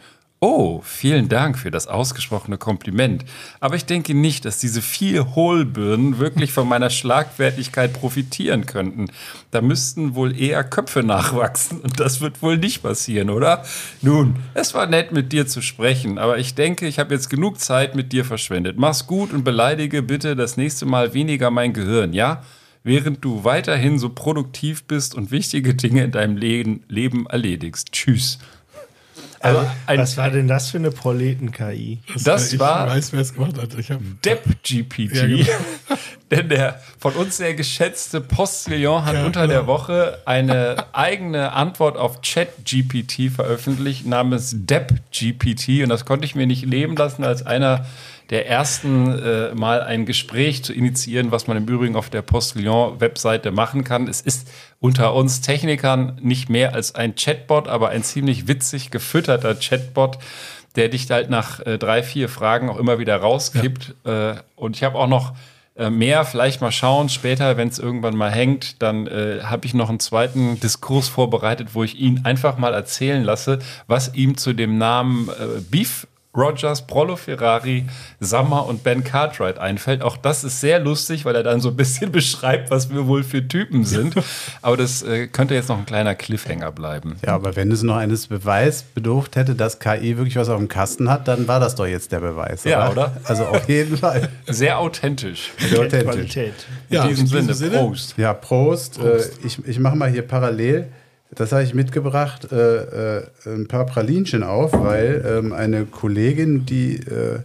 Oh, 0.48 0.80
vielen 0.84 1.28
Dank 1.28 1.58
für 1.58 1.72
das 1.72 1.88
ausgesprochene 1.88 2.56
Kompliment. 2.56 3.24
Aber 3.58 3.74
ich 3.74 3.84
denke 3.84 4.14
nicht, 4.14 4.44
dass 4.44 4.60
diese 4.60 4.80
vier 4.80 5.34
Hohlbirnen 5.34 6.20
wirklich 6.20 6.52
von 6.52 6.68
meiner 6.68 6.88
Schlagfertigkeit 6.88 7.92
profitieren 7.92 8.64
könnten. 8.64 9.06
Da 9.50 9.60
müssten 9.60 10.14
wohl 10.14 10.40
eher 10.40 10.62
Köpfe 10.62 11.02
nachwachsen 11.02 11.80
und 11.80 11.98
das 11.98 12.20
wird 12.20 12.42
wohl 12.42 12.58
nicht 12.58 12.84
passieren, 12.84 13.28
oder? 13.28 13.64
Nun, 14.02 14.36
es 14.54 14.72
war 14.72 14.86
nett 14.86 15.10
mit 15.10 15.32
dir 15.32 15.48
zu 15.48 15.62
sprechen, 15.62 16.16
aber 16.16 16.38
ich 16.38 16.54
denke, 16.54 16.86
ich 16.86 17.00
habe 17.00 17.12
jetzt 17.12 17.28
genug 17.28 17.58
Zeit 17.58 17.96
mit 17.96 18.12
dir 18.12 18.24
verschwendet. 18.24 18.78
Mach's 18.78 19.08
gut 19.08 19.32
und 19.32 19.42
beleidige 19.42 20.00
bitte 20.00 20.36
das 20.36 20.56
nächste 20.56 20.86
Mal 20.86 21.12
weniger 21.12 21.50
mein 21.50 21.72
Gehirn, 21.72 22.12
ja? 22.12 22.44
Während 22.84 23.24
du 23.24 23.42
weiterhin 23.42 23.98
so 23.98 24.10
produktiv 24.10 24.84
bist 24.84 25.16
und 25.16 25.32
wichtige 25.32 25.74
Dinge 25.74 26.04
in 26.04 26.12
deinem 26.12 26.36
Leben 26.36 27.26
erledigst. 27.26 27.90
Tschüss. 27.90 28.38
Also 29.40 29.66
ein, 29.86 29.98
was 29.98 30.16
war 30.16 30.30
denn 30.30 30.48
das 30.48 30.70
für 30.70 30.78
eine 30.78 30.90
Proleten-KI? 30.90 32.00
Das, 32.12 32.22
das 32.22 32.52
ich 32.52 32.58
war. 32.58 32.86
Ich 32.88 32.94
weiß, 32.94 33.12
wer 33.12 33.20
es 33.20 33.34
gemacht 33.34 33.58
hat. 33.58 33.70
Depp-GPT. 34.24 35.14
Ja, 35.14 35.26
genau. 35.26 35.46
Denn 36.30 36.48
der 36.48 36.80
von 36.98 37.12
uns 37.14 37.36
sehr 37.36 37.54
geschätzte 37.54 38.20
Postillon 38.20 39.04
hat 39.04 39.14
ja, 39.14 39.24
unter 39.24 39.42
genau. 39.42 39.52
der 39.52 39.66
Woche 39.66 40.18
eine 40.24 40.86
eigene 40.92 41.52
Antwort 41.52 41.96
auf 41.96 42.20
Chat-GPT 42.20 43.32
veröffentlicht 43.32 44.06
namens 44.06 44.52
Depp-GPT. 44.54 45.82
Und 45.82 45.88
das 45.88 46.04
konnte 46.04 46.24
ich 46.24 46.34
mir 46.34 46.46
nicht 46.46 46.64
leben 46.64 46.96
lassen 46.96 47.22
als 47.22 47.46
einer 47.46 47.86
der 48.30 48.48
ersten 48.48 49.18
äh, 49.18 49.54
Mal 49.54 49.82
ein 49.82 50.06
Gespräch 50.06 50.64
zu 50.64 50.72
initiieren, 50.72 51.30
was 51.30 51.46
man 51.46 51.56
im 51.56 51.66
Übrigen 51.66 51.96
auf 51.96 52.10
der 52.10 52.22
Postillon-Webseite 52.22 53.50
machen 53.50 53.84
kann. 53.84 54.08
Es 54.08 54.20
ist 54.20 54.48
unter 54.80 55.14
uns 55.14 55.40
Technikern 55.40 56.18
nicht 56.20 56.48
mehr 56.48 56.74
als 56.74 56.94
ein 56.94 57.14
Chatbot, 57.14 57.68
aber 57.68 57.90
ein 57.90 58.02
ziemlich 58.02 58.48
witzig 58.48 58.90
gefütterter 58.90 59.54
Chatbot, 59.54 60.18
der 60.74 60.88
dich 60.88 61.10
halt 61.10 61.30
nach 61.30 61.60
äh, 61.60 61.78
drei, 61.78 62.02
vier 62.02 62.28
Fragen 62.28 62.68
auch 62.68 62.78
immer 62.78 62.98
wieder 62.98 63.16
rauskippt. 63.16 63.94
Ja. 64.04 64.32
Äh, 64.32 64.36
und 64.56 64.76
ich 64.76 64.82
habe 64.82 64.98
auch 64.98 65.08
noch 65.08 65.34
äh, 65.76 65.90
mehr, 65.90 66.24
vielleicht 66.24 66.62
mal 66.62 66.72
schauen, 66.72 67.08
später, 67.08 67.56
wenn 67.56 67.68
es 67.68 67.78
irgendwann 67.78 68.16
mal 68.16 68.30
hängt, 68.30 68.82
dann 68.82 69.06
äh, 69.06 69.40
habe 69.42 69.66
ich 69.66 69.74
noch 69.74 69.90
einen 69.90 70.00
zweiten 70.00 70.58
Diskurs 70.58 71.08
vorbereitet, 71.08 71.74
wo 71.74 71.84
ich 71.84 71.98
ihn 71.98 72.22
einfach 72.24 72.56
mal 72.56 72.72
erzählen 72.72 73.22
lasse, 73.22 73.58
was 73.86 74.14
ihm 74.14 74.36
zu 74.36 74.54
dem 74.54 74.78
Namen 74.78 75.28
äh, 75.28 75.60
Beef 75.70 76.06
Rogers, 76.36 76.86
Prollo 76.86 77.16
Ferrari, 77.16 77.86
Sammer 78.20 78.66
und 78.66 78.84
Ben 78.84 79.04
Cartwright 79.04 79.58
einfällt. 79.58 80.02
Auch 80.02 80.16
das 80.16 80.44
ist 80.44 80.60
sehr 80.60 80.78
lustig, 80.78 81.24
weil 81.24 81.34
er 81.34 81.42
dann 81.42 81.60
so 81.60 81.70
ein 81.70 81.76
bisschen 81.76 82.12
beschreibt, 82.12 82.70
was 82.70 82.90
wir 82.90 83.06
wohl 83.06 83.22
für 83.22 83.46
Typen 83.46 83.84
sind. 83.84 84.14
Aber 84.62 84.76
das 84.76 85.02
äh, 85.02 85.26
könnte 85.28 85.54
jetzt 85.54 85.68
noch 85.68 85.78
ein 85.78 85.86
kleiner 85.86 86.14
Cliffhanger 86.14 86.72
bleiben. 86.72 87.16
Ja, 87.24 87.34
aber 87.34 87.56
wenn 87.56 87.70
es 87.72 87.82
noch 87.82 87.96
eines 87.96 88.26
Beweis 88.26 88.82
bedurft 88.82 89.36
hätte, 89.36 89.54
dass 89.54 89.78
KI 89.78 90.16
wirklich 90.16 90.36
was 90.36 90.48
auf 90.48 90.58
dem 90.58 90.68
Kasten 90.68 91.10
hat, 91.10 91.28
dann 91.28 91.48
war 91.48 91.60
das 91.60 91.74
doch 91.74 91.86
jetzt 91.86 92.12
der 92.12 92.20
Beweis. 92.20 92.64
Ja, 92.64 92.90
oder? 92.90 93.16
Also 93.24 93.44
auf 93.46 93.68
jeden 93.68 93.96
Fall. 93.96 94.28
Sehr 94.46 94.78
authentisch. 94.78 95.52
Sehr 95.58 95.80
authentisch. 95.80 96.02
Qualität. 96.02 96.54
In 96.88 96.96
ja, 96.96 97.06
diesem, 97.06 97.24
in 97.24 97.30
diesem 97.30 97.54
Sinne, 97.54 97.54
Sinne, 97.54 97.78
Prost. 97.78 98.14
Ja, 98.16 98.34
Prost. 98.34 98.98
Prost. 98.98 99.32
Äh, 99.42 99.46
ich 99.46 99.66
ich 99.66 99.78
mache 99.78 99.96
mal 99.96 100.10
hier 100.10 100.22
parallel 100.22 100.88
das 101.30 101.52
habe 101.52 101.64
ich 101.64 101.74
mitgebracht, 101.74 102.50
äh, 102.52 103.18
äh, 103.18 103.26
ein 103.46 103.68
paar 103.68 103.86
Pralinchen 103.86 104.42
auf, 104.42 104.72
weil 104.72 105.24
ähm, 105.26 105.52
eine 105.52 105.84
Kollegin, 105.84 106.66
die 106.66 106.96
äh, 106.96 107.40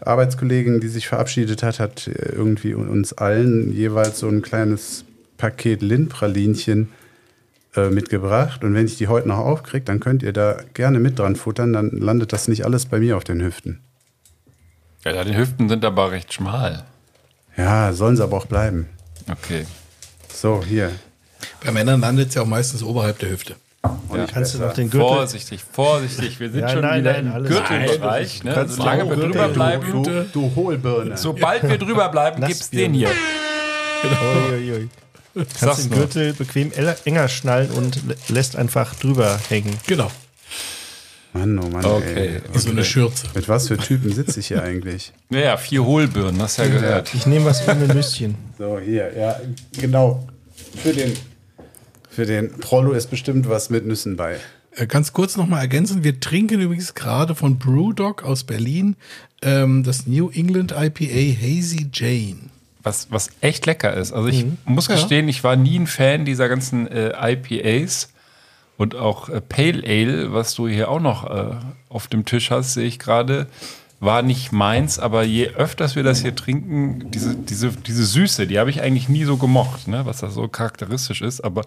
Arbeitskollegin, 0.00 0.80
die 0.80 0.88
sich 0.88 1.08
verabschiedet 1.08 1.62
hat, 1.62 1.80
hat 1.80 2.08
irgendwie 2.08 2.74
uns 2.74 3.12
allen 3.12 3.72
jeweils 3.72 4.18
so 4.18 4.28
ein 4.28 4.42
kleines 4.42 5.04
Paket 5.38 5.82
Lindpralinchen 5.82 6.90
äh, 7.76 7.90
mitgebracht. 7.90 8.62
Und 8.64 8.74
wenn 8.74 8.86
ich 8.86 8.98
die 8.98 9.08
heute 9.08 9.28
noch 9.28 9.38
aufkriege, 9.38 9.84
dann 9.84 10.00
könnt 10.00 10.22
ihr 10.22 10.32
da 10.32 10.58
gerne 10.74 11.00
mit 11.00 11.18
dran 11.18 11.36
futtern, 11.36 11.72
dann 11.72 11.90
landet 11.90 12.32
das 12.32 12.48
nicht 12.48 12.64
alles 12.64 12.86
bei 12.86 13.00
mir 13.00 13.16
auf 13.16 13.24
den 13.24 13.42
Hüften. 13.42 13.80
Ja, 15.04 15.24
die 15.24 15.36
Hüften 15.36 15.68
sind 15.68 15.84
aber 15.84 16.10
recht 16.10 16.32
schmal. 16.32 16.84
Ja, 17.56 17.92
sollen 17.92 18.16
sie 18.16 18.22
aber 18.22 18.36
auch 18.36 18.46
bleiben. 18.46 18.88
Okay. 19.30 19.66
So, 20.32 20.62
hier. 20.64 20.92
Bei 21.64 21.72
Männern 21.72 22.00
landet 22.00 22.28
es 22.28 22.34
ja 22.34 22.42
auch 22.42 22.46
meistens 22.46 22.82
oberhalb 22.82 23.18
der 23.18 23.30
Hüfte. 23.30 23.56
Auch 23.82 24.16
nicht 24.16 24.32
Kannst 24.32 24.54
du 24.54 24.58
noch 24.58 24.72
den 24.72 24.88
Gürtel? 24.90 25.08
Vorsichtig, 25.08 25.60
vorsichtig. 25.72 26.40
Wir 26.40 26.50
sind 26.50 26.60
Ja, 26.60 26.68
schon 26.70 26.80
nein, 26.82 27.00
wieder 27.00 27.12
nein, 27.14 27.26
im 27.26 27.32
alles 27.32 27.48
Gürtelbereich. 27.50 28.42
Ne? 28.44 28.52
Kannst 28.54 28.76
Solange 28.76 29.08
wir 29.10 29.16
drüber 29.16 29.48
du- 29.48 29.54
bleiben, 29.54 30.02
Du, 30.02 30.24
du 30.32 30.52
Hohlbirne. 30.56 31.16
sobald 31.16 31.62
wir 31.68 31.76
drüber 31.78 32.08
bleiben, 32.08 32.40
Lass 32.40 32.48
gibt's 32.48 32.70
den 32.70 32.94
hier. 32.94 33.10
Uiuiui. 34.50 34.88
Kannst 35.34 35.58
Sag's 35.60 35.82
den 35.82 35.90
nur. 35.90 35.98
Gürtel 36.00 36.32
bequem 36.34 36.70
enger 37.04 37.28
schnallen 37.28 37.70
und 37.72 37.96
lä- 38.08 38.32
lässt 38.32 38.56
einfach 38.56 38.94
drüber 38.94 39.38
hängen. 39.48 39.76
Genau. 39.86 40.10
Mann, 41.32 41.58
oh 41.58 41.68
Mann, 41.68 41.84
Okay. 41.84 42.14
ey. 42.36 42.40
Wie 42.52 42.58
so 42.58 42.70
eine 42.70 42.84
Schürze. 42.84 43.26
Mit 43.34 43.48
was 43.48 43.66
für 43.68 43.76
Typen 43.76 44.12
sitze 44.12 44.38
ich 44.38 44.46
hier 44.48 44.62
eigentlich? 44.62 45.12
Naja, 45.30 45.56
vier 45.56 45.84
Hohlbirnen, 45.84 46.40
hast 46.40 46.58
ja 46.58 46.66
gehört. 46.68 47.12
Ich 47.12 47.26
nehme 47.26 47.46
was 47.46 47.66
ohne 47.66 47.88
Nüsschen. 47.92 48.36
So, 48.56 48.78
hier, 48.78 49.12
ja, 49.18 49.40
genau. 49.72 50.24
Für 50.80 50.92
den, 50.92 51.12
für 52.14 52.26
den 52.26 52.50
Prollo 52.58 52.92
ist 52.92 53.10
bestimmt 53.10 53.48
was 53.48 53.70
mit 53.70 53.86
Nüssen 53.86 54.16
bei. 54.16 54.36
Äh, 54.76 54.86
Ganz 54.86 55.12
kurz 55.12 55.36
nochmal 55.36 55.60
ergänzen, 55.60 56.04
wir 56.04 56.18
trinken 56.20 56.60
übrigens 56.60 56.94
gerade 56.94 57.34
von 57.34 57.58
Brewdog 57.58 58.22
aus 58.24 58.44
Berlin 58.44 58.96
ähm, 59.42 59.82
das 59.84 60.06
New 60.06 60.30
England 60.30 60.72
IPA 60.72 61.40
Hazy 61.40 61.88
Jane. 61.92 62.50
Was, 62.82 63.08
was 63.10 63.30
echt 63.40 63.64
lecker 63.66 63.94
ist. 63.94 64.12
Also 64.12 64.28
ich 64.28 64.44
muss 64.66 64.88
Ja. 64.88 64.94
gestehen, 64.96 65.28
ich 65.28 65.42
war 65.42 65.56
nie 65.56 65.78
ein 65.78 65.86
Fan 65.86 66.24
dieser 66.26 66.48
ganzen 66.48 66.86
äh, 66.86 67.12
IPAs 67.32 68.10
und 68.76 68.94
auch 68.94 69.28
äh, 69.30 69.40
Pale 69.40 69.82
Ale, 69.86 70.32
was 70.34 70.54
du 70.54 70.68
hier 70.68 70.90
auch 70.90 71.00
noch 71.00 71.24
äh, 71.30 71.54
auf 71.88 72.08
dem 72.08 72.24
Tisch 72.26 72.50
hast, 72.50 72.74
sehe 72.74 72.84
ich 72.86 72.98
gerade, 72.98 73.46
war 74.00 74.20
nicht 74.20 74.52
meins. 74.52 74.98
Aber 74.98 75.22
je 75.22 75.48
öfters 75.50 75.96
wir 75.96 76.02
das 76.02 76.20
hier 76.20 76.34
trinken, 76.34 77.10
diese, 77.10 77.34
diese, 77.34 77.70
diese 77.70 78.04
Süße, 78.04 78.46
die 78.46 78.58
habe 78.58 78.68
ich 78.68 78.82
eigentlich 78.82 79.08
nie 79.08 79.24
so 79.24 79.38
gemocht, 79.38 79.88
ne? 79.88 80.04
was 80.04 80.18
das 80.18 80.34
so 80.34 80.46
charakteristisch 80.48 81.22
ist. 81.22 81.40
Aber 81.40 81.62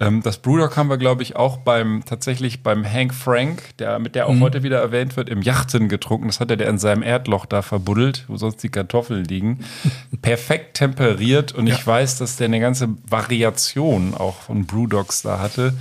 ähm, 0.00 0.22
das 0.22 0.38
Brewdog 0.38 0.76
haben 0.76 0.88
wir, 0.88 0.98
glaube 0.98 1.22
ich, 1.22 1.36
auch 1.36 1.58
beim 1.58 2.04
tatsächlich 2.04 2.62
beim 2.62 2.84
Hank 2.84 3.14
Frank, 3.14 3.76
der 3.78 3.98
mit 3.98 4.14
der 4.14 4.26
auch 4.26 4.38
heute 4.40 4.62
wieder 4.62 4.78
erwähnt 4.78 5.16
wird, 5.16 5.28
im 5.28 5.42
Yachten 5.42 5.88
getrunken. 5.88 6.28
Das 6.28 6.40
hat 6.40 6.50
er 6.50 6.56
der 6.56 6.68
in 6.68 6.78
seinem 6.78 7.02
Erdloch 7.02 7.46
da 7.46 7.62
verbuddelt, 7.62 8.24
wo 8.28 8.36
sonst 8.36 8.62
die 8.62 8.68
Kartoffeln 8.68 9.24
liegen. 9.24 9.64
Perfekt 10.22 10.76
temperiert 10.76 11.52
und 11.52 11.66
ich 11.66 11.84
weiß, 11.86 12.18
dass 12.18 12.36
der 12.36 12.46
eine 12.46 12.60
ganze 12.60 12.88
Variation 13.08 14.14
auch 14.14 14.36
von 14.42 14.66
Brewdogs 14.66 15.22
da 15.22 15.40
hatte. 15.40 15.74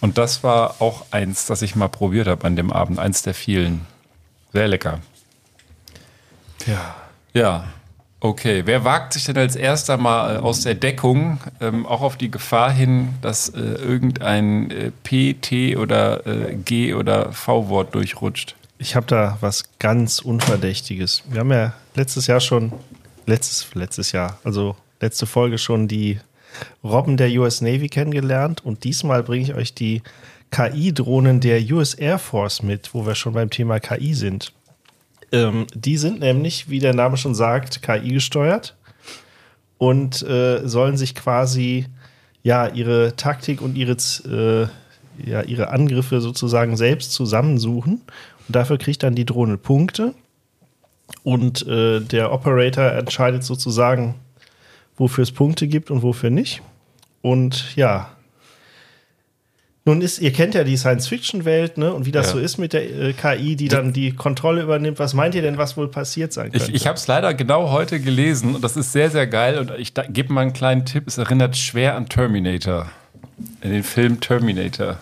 Und 0.00 0.16
das 0.16 0.44
war 0.44 0.76
auch 0.80 1.06
eins, 1.10 1.46
das 1.46 1.62
ich 1.62 1.74
mal 1.76 1.88
probiert 1.88 2.28
habe 2.28 2.46
an 2.46 2.56
dem 2.56 2.72
Abend, 2.72 2.98
eins 2.98 3.22
der 3.22 3.34
vielen. 3.34 3.86
Sehr 4.52 4.68
lecker. 4.68 5.00
Ja. 6.66 6.96
Ja, 7.34 7.64
okay. 8.20 8.62
Wer 8.64 8.84
wagt 8.84 9.12
sich 9.12 9.24
denn 9.24 9.36
als 9.36 9.56
erster 9.56 9.96
mal 9.96 10.36
äh, 10.36 10.38
aus 10.38 10.62
der 10.62 10.74
Deckung 10.74 11.38
ähm, 11.60 11.86
auch 11.86 12.02
auf 12.02 12.16
die 12.16 12.30
Gefahr 12.30 12.70
hin, 12.70 13.14
dass 13.22 13.48
äh, 13.50 13.60
irgendein 13.60 14.70
äh, 14.70 14.90
P, 15.02 15.34
T 15.34 15.76
oder 15.76 16.26
äh, 16.26 16.54
G 16.54 16.94
oder 16.94 17.32
V-Wort 17.32 17.94
durchrutscht? 17.94 18.56
Ich 18.78 18.94
habe 18.94 19.06
da 19.06 19.38
was 19.40 19.64
ganz 19.78 20.20
Unverdächtiges. 20.20 21.22
Wir 21.28 21.40
haben 21.40 21.50
ja 21.50 21.74
letztes 21.94 22.28
Jahr 22.28 22.40
schon, 22.40 22.72
letztes, 23.26 23.74
letztes 23.74 24.12
Jahr, 24.12 24.38
also 24.44 24.76
letzte 25.00 25.26
Folge 25.26 25.58
schon 25.58 25.88
die 25.88 26.20
Robben 26.82 27.16
der 27.16 27.30
US 27.40 27.60
Navy 27.60 27.88
kennengelernt 27.88 28.64
und 28.64 28.84
diesmal 28.84 29.22
bringe 29.22 29.44
ich 29.44 29.54
euch 29.54 29.74
die 29.74 30.02
KI-Drohnen 30.50 31.40
der 31.40 31.60
US 31.72 31.94
Air 31.94 32.18
Force 32.18 32.62
mit, 32.62 32.94
wo 32.94 33.06
wir 33.06 33.14
schon 33.14 33.34
beim 33.34 33.50
Thema 33.50 33.80
KI 33.80 34.14
sind. 34.14 34.52
Ähm, 35.32 35.66
die 35.74 35.96
sind 35.96 36.20
nämlich, 36.20 36.68
wie 36.68 36.78
der 36.78 36.94
Name 36.94 37.16
schon 37.16 37.34
sagt, 37.34 37.82
KI 37.82 38.12
gesteuert 38.12 38.76
und 39.76 40.22
äh, 40.22 40.66
sollen 40.66 40.96
sich 40.96 41.14
quasi 41.14 41.86
ja 42.42 42.66
ihre 42.68 43.14
Taktik 43.16 43.60
und 43.60 43.76
ihre, 43.76 43.92
äh, 43.92 45.28
ja, 45.28 45.42
ihre 45.42 45.68
Angriffe 45.68 46.20
sozusagen 46.20 46.76
selbst 46.76 47.12
zusammensuchen. 47.12 48.02
Und 48.46 48.56
dafür 48.56 48.78
kriegt 48.78 49.02
dann 49.02 49.14
die 49.14 49.26
Drohne 49.26 49.56
Punkte. 49.56 50.14
Und 51.22 51.66
äh, 51.66 52.00
der 52.00 52.32
Operator 52.32 52.92
entscheidet 52.92 53.44
sozusagen, 53.44 54.14
wofür 54.96 55.22
es 55.22 55.32
Punkte 55.32 55.68
gibt 55.68 55.90
und 55.90 56.02
wofür 56.02 56.30
nicht. 56.30 56.62
Und 57.22 57.76
ja. 57.76 58.10
Nun 59.88 60.02
ist, 60.02 60.18
ihr 60.18 60.34
kennt 60.34 60.54
ja 60.54 60.64
die 60.64 60.76
Science-Fiction-Welt, 60.76 61.78
ne? 61.78 61.94
Und 61.94 62.04
wie 62.04 62.12
das 62.12 62.26
Ja. 62.26 62.32
so 62.34 62.38
ist 62.40 62.58
mit 62.58 62.74
der 62.74 62.82
äh, 62.82 63.12
KI, 63.14 63.56
die 63.56 63.68
dann 63.68 63.94
die 63.94 64.12
Kontrolle 64.12 64.60
übernimmt. 64.60 64.98
Was 64.98 65.14
meint 65.14 65.34
ihr 65.34 65.40
denn, 65.40 65.56
was 65.56 65.78
wohl 65.78 65.88
passiert 65.88 66.30
sein 66.34 66.52
könnte? 66.52 66.66
Ich, 66.68 66.74
ich 66.74 66.86
habe 66.86 66.98
es 66.98 67.06
leider 67.06 67.32
genau 67.32 67.70
heute 67.70 67.98
gelesen 67.98 68.54
und 68.54 68.62
das 68.62 68.76
ist 68.76 68.92
sehr, 68.92 69.10
sehr 69.10 69.26
geil. 69.26 69.58
Und 69.58 69.72
ich 69.78 69.94
gebe 70.10 70.30
mal 70.30 70.42
einen 70.42 70.52
kleinen 70.52 70.84
Tipp. 70.84 71.04
Es 71.06 71.16
erinnert 71.16 71.56
schwer 71.56 71.96
an 71.96 72.06
Terminator. 72.06 72.90
In 73.62 73.70
den 73.70 73.82
Film 73.82 74.20
Terminator. 74.20 74.98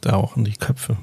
da 0.00 0.14
auch 0.14 0.36
in 0.36 0.42
die 0.42 0.54
Köpfe. 0.54 0.96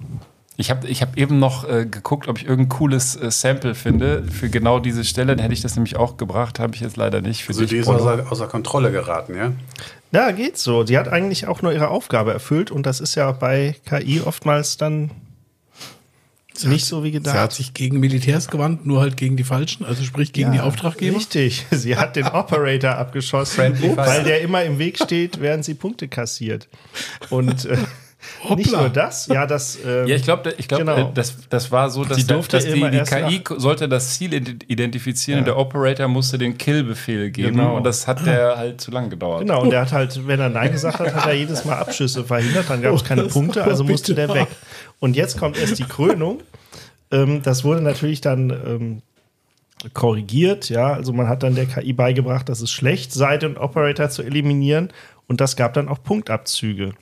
Ich 0.57 0.69
habe 0.71 0.87
ich 0.87 1.01
hab 1.01 1.17
eben 1.17 1.37
noch 1.39 1.67
äh, 1.67 1.85
geguckt, 1.85 2.27
ob 2.29 2.37
ich 2.37 2.45
irgendein 2.45 2.69
cooles 2.69 3.15
äh, 3.17 3.29
Sample 3.29 3.75
finde 3.75 4.23
für 4.23 4.49
genau 4.49 4.79
diese 4.79 5.03
Stelle. 5.03 5.35
Dann 5.35 5.39
hätte 5.39 5.53
ich 5.53 5.61
das 5.61 5.75
nämlich 5.75 5.97
auch 5.97 6.15
gebracht, 6.17 6.59
habe 6.59 6.75
ich 6.75 6.81
jetzt 6.81 6.95
leider 6.95 7.21
nicht. 7.21 7.43
Für 7.43 7.49
Also 7.49 7.61
dich, 7.61 7.71
die 7.71 7.77
ist 7.77 7.87
außer, 7.87 8.25
außer 8.31 8.47
Kontrolle 8.47 8.91
geraten, 8.91 9.35
ja? 9.35 9.51
Ja, 10.11 10.31
geht 10.31 10.57
so. 10.57 10.85
Sie 10.85 10.97
hat 10.97 11.09
eigentlich 11.09 11.47
auch 11.47 11.61
nur 11.61 11.73
ihre 11.73 11.89
Aufgabe 11.89 12.31
erfüllt 12.31 12.71
und 12.71 12.85
das 12.85 13.01
ist 13.01 13.15
ja 13.15 13.31
bei 13.33 13.75
KI 13.85 14.21
oftmals 14.21 14.77
dann 14.77 15.11
nicht 16.63 16.85
so 16.85 17.03
wie 17.03 17.11
Sie 17.11 17.17
hat 17.17 17.23
gedacht. 17.25 17.51
sich 17.51 17.73
gegen 17.73 17.99
Militärs 17.99 18.47
gewandt, 18.47 18.85
nur 18.85 19.01
halt 19.01 19.17
gegen 19.17 19.35
die 19.35 19.43
Falschen, 19.43 19.83
also 19.83 20.03
sprich 20.03 20.31
gegen 20.31 20.53
die 20.53 20.61
Auftraggeber. 20.61 21.17
Richtig. 21.17 21.65
Sie 21.71 21.97
hat 21.97 22.15
den 22.15 22.27
Operator 22.27 22.91
abgeschossen, 22.97 23.73
weil 23.97 24.23
der 24.23 24.39
immer 24.39 24.63
im 24.63 24.79
Weg 24.79 24.97
steht, 25.03 25.41
während 25.41 25.65
sie 25.65 25.73
Punkte 25.73 26.07
kassiert. 26.07 26.69
Und 27.29 27.65
äh, 27.65 27.75
nicht 28.55 28.67
Hoppla. 28.67 28.79
nur 28.81 28.89
das, 28.89 29.27
ja, 29.27 29.45
das. 29.47 29.77
ähm, 29.85 30.07
Ja, 30.07 30.15
ich 30.15 30.23
glaube, 30.23 30.53
ich 30.57 30.67
glaub, 30.67 30.79
Genau. 30.79 31.11
das, 31.13 31.35
das 31.49 31.71
war 31.71 31.89
so, 31.89 32.03
dass, 32.05 32.17
Die 32.17 32.25
der, 32.25 32.35
durfte 32.35 32.57
dass 32.57 32.65
die, 32.65 32.73
die 32.73 32.99
KI 33.03 33.41
sollte 33.57 33.87
das 33.89 34.17
Ziel 34.17 34.33
ident- 34.33 34.63
identifizieren 34.67 35.39
und 35.39 35.45
der 35.45 35.57
Operator 35.57 36.07
musste 36.07 36.37
den 36.37 36.57
Kill-Befehl 36.57 37.31
geben. 37.31 37.57
Genau. 37.57 37.77
Und 37.77 37.83
das 37.83 38.07
hat 38.07 38.25
der 38.25 38.57
halt 38.57 38.81
zu 38.81 38.91
lang 38.91 39.09
gedauert. 39.09 39.41
Genau, 39.41 39.61
und 39.61 39.69
der 39.71 39.81
hat 39.81 39.91
halt, 39.91 40.27
wenn 40.27 40.39
er 40.39 40.49
Nein 40.49 40.71
gesagt 40.71 40.99
hat, 40.99 41.13
hat 41.13 41.25
er 41.25 41.33
jedes 41.33 41.65
Mal 41.65 41.77
Abschüsse 41.77 42.23
verhindert, 42.23 42.69
dann 42.69 42.81
gab 42.81 42.93
es 42.93 43.03
keine 43.03 43.23
das 43.23 43.33
Punkte, 43.33 43.63
also 43.63 43.83
musste 43.83 44.13
der 44.15 44.33
weg. 44.33 44.47
Und 44.99 45.15
jetzt 45.15 45.37
kommt 45.37 45.57
erst 45.57 45.77
die 45.79 45.83
Krönung. 45.83 46.41
Ähm, 47.11 47.41
das 47.43 47.63
wurde 47.63 47.81
natürlich 47.81 48.21
dann 48.21 48.49
ähm, 48.49 49.01
korrigiert, 49.93 50.69
ja. 50.69 50.93
Also 50.93 51.13
man 51.13 51.27
hat 51.27 51.43
dann 51.43 51.55
der 51.55 51.65
KI 51.65 51.93
beigebracht, 51.93 52.49
dass 52.49 52.61
es 52.61 52.71
schlecht 52.71 53.13
sei, 53.13 53.37
den 53.37 53.57
Operator 53.57 54.09
zu 54.09 54.23
eliminieren. 54.23 54.89
Und 55.27 55.41
das 55.41 55.55
gab 55.55 55.73
dann 55.73 55.89
auch 55.89 56.01
Punktabzüge. 56.03 56.93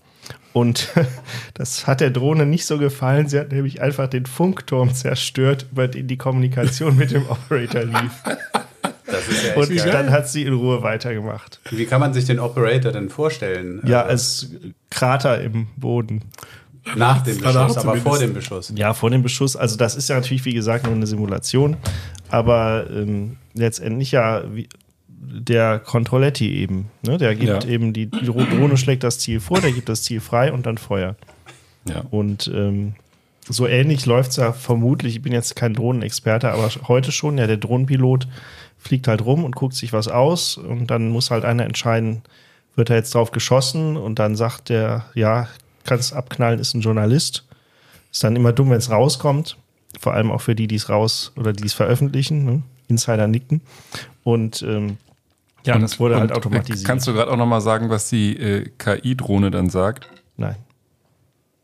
Und 0.54 0.90
das 1.56 1.88
hat 1.88 2.00
der 2.02 2.12
Drohne 2.12 2.46
nicht 2.46 2.66
so 2.66 2.78
gefallen. 2.78 3.28
Sie 3.28 3.40
hat 3.40 3.52
nämlich 3.52 3.82
einfach 3.82 4.08
den 4.08 4.26
Funkturm 4.26 4.94
zerstört, 4.94 5.66
über 5.72 5.88
den 5.88 6.08
die 6.08 6.18
Kommunikation 6.18 6.96
mit 6.96 7.12
dem 7.12 7.28
Operator 7.28 7.84
lief. 7.84 8.24
Das 9.06 9.28
ist 9.28 9.44
ja 9.46 9.56
Und 9.56 9.76
geil. 9.76 9.92
dann 9.92 10.12
hat 10.12 10.30
sie 10.30 10.44
in 10.44 10.54
Ruhe 10.54 10.82
weitergemacht. 10.82 11.60
Wie 11.72 11.86
kann 11.86 12.00
man 12.00 12.14
sich 12.14 12.26
den 12.26 12.40
Operator 12.40 12.92
denn 12.92 13.10
vorstellen? 13.10 13.82
Ja, 13.86 14.04
als 14.04 14.50
Krater 14.90 15.42
im 15.42 15.68
Boden. 15.76 16.22
nach 16.96 17.22
dem 17.24 17.38
Beschuss, 17.40 17.78
aber 17.78 17.96
vor 17.98 18.18
dem 18.20 18.34
Beschuss. 18.34 18.72
Ja, 18.76 18.94
vor 18.94 19.10
dem 19.10 19.22
Beschuss. 19.24 19.56
Also 19.56 19.78
das 19.78 19.96
ist 19.96 20.10
ja 20.10 20.16
natürlich, 20.16 20.46
wie 20.46 20.54
gesagt, 20.54 20.86
nur 20.86 20.94
eine 20.96 21.08
Simulation. 21.08 21.78
Aber 22.30 22.88
ähm, 22.92 23.38
letztendlich 23.54 24.12
ja 24.12 24.44
wie, 24.54 24.68
der 25.34 25.80
Controletti 25.80 26.54
eben. 26.54 26.90
Ne? 27.02 27.18
Der 27.18 27.36
gibt 27.36 27.64
Ja. 27.64 27.70
eben, 27.70 27.94
die, 27.94 28.06
die 28.06 28.26
Drohne 28.26 28.78
schlägt 28.78 29.04
das 29.04 29.20
Ziel 29.20 29.40
vor, 29.40 29.60
der 29.60 29.72
gibt 29.72 29.90
das 29.90 30.04
Ziel 30.04 30.20
frei 30.20 30.54
und 30.54 30.66
dann 30.66 30.78
Feuer. 30.78 31.16
Ja. 31.86 32.04
Und 32.12 32.50
ähm, 32.54 32.94
so 33.50 33.68
ähnlich 33.68 34.06
läuft 34.06 34.32
es 34.32 34.38
ja 34.38 34.54
vermutlich, 34.54 35.16
ich 35.16 35.22
bin 35.22 35.34
jetzt 35.34 35.56
kein 35.56 35.74
Drohnenexperte, 35.74 36.52
aber 36.52 36.70
heute 36.88 37.12
schon, 37.12 37.38
ja, 37.38 37.48
der 37.48 37.58
Drohnenpilot 37.58 38.28
fliegt 38.78 39.08
halt 39.08 39.26
rum 39.26 39.44
und 39.44 39.56
guckt 39.56 39.76
sich 39.76 39.92
was 39.92 40.08
aus 40.08 40.58
und 40.58 40.88
dann 40.88 41.10
muss 41.10 41.32
halt 41.32 41.44
einer 41.46 41.66
entscheiden, 41.66 42.22
wird 42.76 42.90
er 42.90 42.98
jetzt 42.98 43.16
drauf 43.16 43.32
geschossen 43.32 43.98
und 43.98 44.20
dann 44.20 44.36
sagt 44.36 44.70
der, 44.70 45.06
ja, 45.14 45.48
kannst 45.84 46.14
abknallen, 46.14 46.60
ist 46.60 46.74
ein 46.74 46.82
Journalist. 46.82 47.46
Ist 48.12 48.24
dann 48.24 48.36
immer 48.36 48.54
dumm, 48.54 48.70
wenn 48.70 48.78
es 48.78 48.90
rauskommt. 48.92 49.58
Vor 50.00 50.14
allem 50.14 50.32
auch 50.32 50.42
für 50.42 50.56
die, 50.56 50.68
die 50.68 50.76
es 50.76 50.90
raus 50.90 51.32
oder 51.36 51.54
die 51.54 51.66
es 51.66 51.74
veröffentlichen. 51.74 52.46
Ne? 52.46 52.64
Insider 52.88 53.28
nicken. 53.28 53.62
Und 54.24 54.62
ähm, 54.64 54.98
ja, 55.66 55.78
das 55.78 56.00
wurde 56.00 56.20
halt 56.20 56.32
und, 56.32 56.38
automatisiert. 56.38 56.86
Kannst 56.86 57.08
du 57.08 57.14
gerade 57.14 57.32
auch 57.32 57.38
noch 57.38 57.46
mal 57.46 57.62
sagen, 57.62 57.90
was 57.90 58.10
die 58.10 58.38
äh, 58.38 58.70
KI-Drohne 58.78 59.52
dann 59.52 59.70
sagt? 59.70 60.10
Nein. 60.38 60.58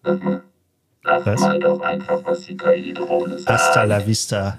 Sag 0.03 1.25
Was? 1.25 1.41
mal 1.41 1.59
doch 1.59 1.81
einfach, 1.81 2.21
was 2.23 2.41
die 2.41 2.55
KI-Drohne 2.57 3.39
sagt. 3.39 3.49
Hasta 3.49 3.83
la 3.83 4.05
vista, 4.05 4.57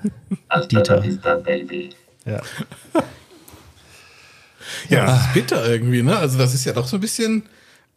Hasta 0.48 0.78
la 0.78 0.82
Dieter. 0.82 1.04
vista, 1.04 1.34
Baby. 1.36 1.90
Ja. 2.24 2.40
Ja, 4.88 5.06
das 5.06 5.20
ist 5.26 5.34
bitter 5.34 5.68
irgendwie, 5.68 6.02
ne? 6.02 6.16
Also 6.16 6.38
das 6.38 6.54
ist 6.54 6.64
ja 6.64 6.72
doch 6.72 6.86
so 6.86 6.96
ein 6.96 7.00
bisschen 7.00 7.44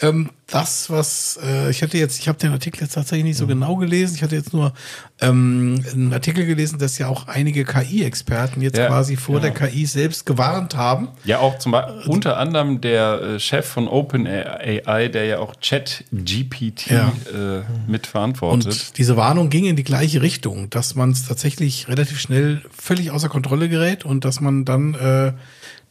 Ähm, 0.04 0.30
das, 0.48 0.90
was 0.92 1.40
äh, 1.44 1.72
ich 1.72 1.82
hatte 1.82 1.98
jetzt, 1.98 2.20
ich 2.20 2.28
habe 2.28 2.38
den 2.38 2.52
Artikel 2.52 2.82
jetzt 2.84 2.94
tatsächlich 2.94 3.24
nicht 3.24 3.38
so 3.38 3.48
genau 3.48 3.76
gelesen. 3.78 4.14
Ich 4.16 4.22
hatte 4.22 4.36
jetzt 4.36 4.54
nur 4.54 4.74
ähm, 5.22 5.84
einen 5.92 6.14
Artikel 6.14 6.46
gelesen, 6.46 6.78
dass 6.78 6.98
ja 7.00 7.08
auch 7.08 7.28
einige 7.28 7.64
KI-Experten 7.66 8.62
jetzt 8.62 8.78
Ja, 8.78 8.88
quasi 8.88 9.16
vor 9.16 9.40
genau. 9.40 9.54
der 9.54 9.70
KI 9.70 9.86
selbst 9.86 10.26
gewarnt 10.26 10.76
haben. 10.76 11.08
Ja, 11.24 11.40
auch 11.40 11.58
zum 11.58 11.72
Beispiel 11.72 12.12
unter 12.12 12.38
anderem 12.38 12.82
der 12.82 13.22
äh, 13.22 13.40
Chef 13.40 13.66
von 13.66 13.88
OpenAI, 13.88 15.08
der 15.08 15.26
ja 15.26 15.40
auch 15.40 15.56
ChatGPT 15.62 16.88
Ja. 16.92 17.14
äh, 17.34 17.62
mitverantwortet. 17.90 18.66
Und 18.68 18.98
diese 18.98 19.18
Warnung 19.18 19.50
ging 19.50 19.66
in 19.66 19.76
die 19.76 19.84
gleiche 19.84 20.22
Richtung, 20.22 20.70
dass 20.70 20.94
man 20.96 21.12
es 21.12 21.26
tatsächlich 21.28 21.88
relativ 21.88 22.20
schnell 22.20 22.62
völlig 22.78 23.12
außer 23.12 23.30
Kontrolle 23.30 23.70
gerät 23.70 24.06
und 24.06 24.26
dass 24.26 24.40
man 24.42 24.66
dann 24.66 24.94
äh, 24.94 25.34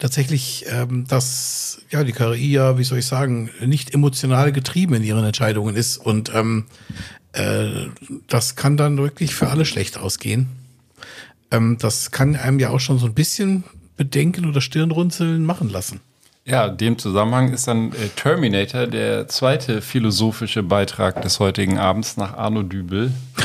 tatsächlich 0.02 0.64
ähm, 0.68 1.06
das, 1.06 1.80
ja, 1.90 2.02
die 2.02 2.12
KI 2.12 2.50
ja, 2.50 2.76
wie 2.76 2.82
soll 2.82 2.98
ich 2.98 3.06
sagen, 3.06 3.50
nicht 3.64 3.94
emotional 3.94 4.50
getrieben 4.50 4.94
in 4.94 5.04
ihren 5.04 5.24
Entscheidungen 5.24 5.76
ist. 5.76 5.96
Und 5.96 6.34
ähm, 6.34 6.64
äh, 7.32 7.68
das 8.26 8.56
kann 8.56 8.76
dann 8.76 8.98
wirklich 8.98 9.32
für 9.32 9.48
alle 9.48 9.64
schlecht 9.64 9.98
ausgehen. 9.98 10.48
Ähm, 11.52 11.78
das 11.78 12.10
kann 12.10 12.34
einem 12.34 12.58
ja 12.58 12.70
auch 12.70 12.80
schon 12.80 12.98
so 12.98 13.06
ein 13.06 13.14
bisschen 13.14 13.62
Bedenken 13.96 14.46
oder 14.46 14.60
Stirnrunzeln 14.60 15.44
machen 15.44 15.68
lassen. 15.68 16.00
Ja, 16.44 16.68
dem 16.68 16.98
Zusammenhang 16.98 17.52
ist 17.52 17.68
dann 17.68 17.92
äh, 17.92 18.08
Terminator 18.16 18.88
der 18.88 19.28
zweite 19.28 19.80
philosophische 19.82 20.64
Beitrag 20.64 21.22
des 21.22 21.38
heutigen 21.38 21.78
Abends 21.78 22.16
nach 22.16 22.36
Arno 22.36 22.62
Dübel. 22.62 23.12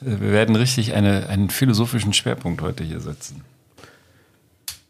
Äh, 0.00 0.20
Wir 0.20 0.30
werden 0.30 0.54
richtig 0.54 0.94
eine, 0.94 1.28
einen 1.28 1.50
philosophischen 1.50 2.12
Schwerpunkt 2.12 2.62
heute 2.62 2.84
hier 2.84 3.00
setzen. 3.00 3.42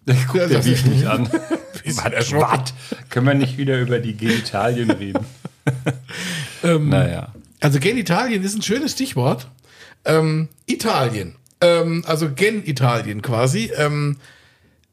Guck 0.07 0.37
Ja, 0.37 0.47
der 0.47 0.63
mich 0.63 0.85
nicht 0.85 1.07
an. 1.07 1.29
Was? 1.85 2.75
Können 3.11 3.27
wir 3.27 3.35
nicht 3.35 3.59
wieder 3.59 3.79
über 3.79 3.99
die 3.99 4.17
Genitalien 4.17 4.91
reden? 4.91 5.25
Ähm, 6.63 6.89
naja. 6.89 7.33
Also 7.61 7.79
Genitalien 7.79 8.43
ist 8.43 8.55
ein 8.55 8.63
schönes 8.63 8.93
Stichwort. 8.93 9.49
Ähm, 10.05 10.49
Italien, 10.67 11.37
ähm, 11.61 12.05
also 12.07 12.31
Gen-Italien 12.31 13.23
quasi, 13.23 13.71
ähm, 13.77 14.19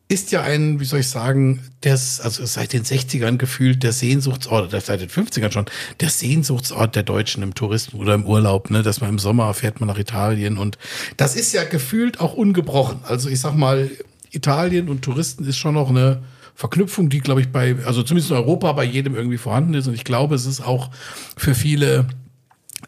ist 0.08 0.32
ja 0.32 0.42
ein, 0.42 0.80
wie 0.82 0.86
soll 0.86 1.00
ich 1.00 1.08
sagen, 1.08 1.62
das, 1.82 2.20
also 2.20 2.46
seit 2.46 2.74
den 2.74 2.84
60ern 2.84 3.38
gefühlt 3.38 3.82
der 3.82 3.94
Sehnsuchtsort, 3.94 4.68
oder 4.68 4.82
seit 4.82 5.00
den 5.00 5.10
50ern 5.10 5.52
schon, 5.52 5.66
der 6.02 6.10
Sehnsuchtsort 6.10 6.96
der 6.98 7.04
Deutschen 7.04 7.44
im 7.44 7.56
Tourismus 7.56 8.02
oder 8.02 8.14
im 8.14 8.26
Urlaub, 8.26 8.70
ne, 8.70 8.84
dass 8.84 9.00
man 9.00 9.10
im 9.10 9.20
Sommer 9.20 9.54
fährt 9.54 9.80
man 9.80 9.88
nach 9.88 9.98
Italien 9.98 10.58
und 10.58 10.78
das 11.16 11.36
ist 11.36 11.54
ja 11.54 11.64
gefühlt 11.64 12.20
auch 12.20 12.34
ungebrochen. 12.34 13.00
Also 13.04 13.30
ich 13.30 13.40
sag 13.40 13.56
mal, 13.56 13.90
Italien 14.32 14.90
und 14.90 15.02
Touristen 15.02 15.46
ist 15.46 15.58
schon 15.58 15.76
noch 15.76 15.90
eine 15.90 16.24
Verknüpfung, 16.56 17.10
die, 17.10 17.20
glaube 17.20 17.42
ich, 17.42 17.52
bei, 17.52 17.76
also 17.86 18.04
zumindest 18.04 18.32
in 18.32 18.38
Europa 18.38 18.72
bei 18.74 18.84
jedem 18.84 19.16
irgendwie 19.16 19.38
vorhanden 19.38 19.74
ist 19.74 19.88
und 19.88 19.94
ich 19.94 20.04
glaube, 20.04 20.36
es 20.36 20.46
ist 20.46 20.62
auch 20.62 20.90
für 21.38 21.56
viele 21.56 22.08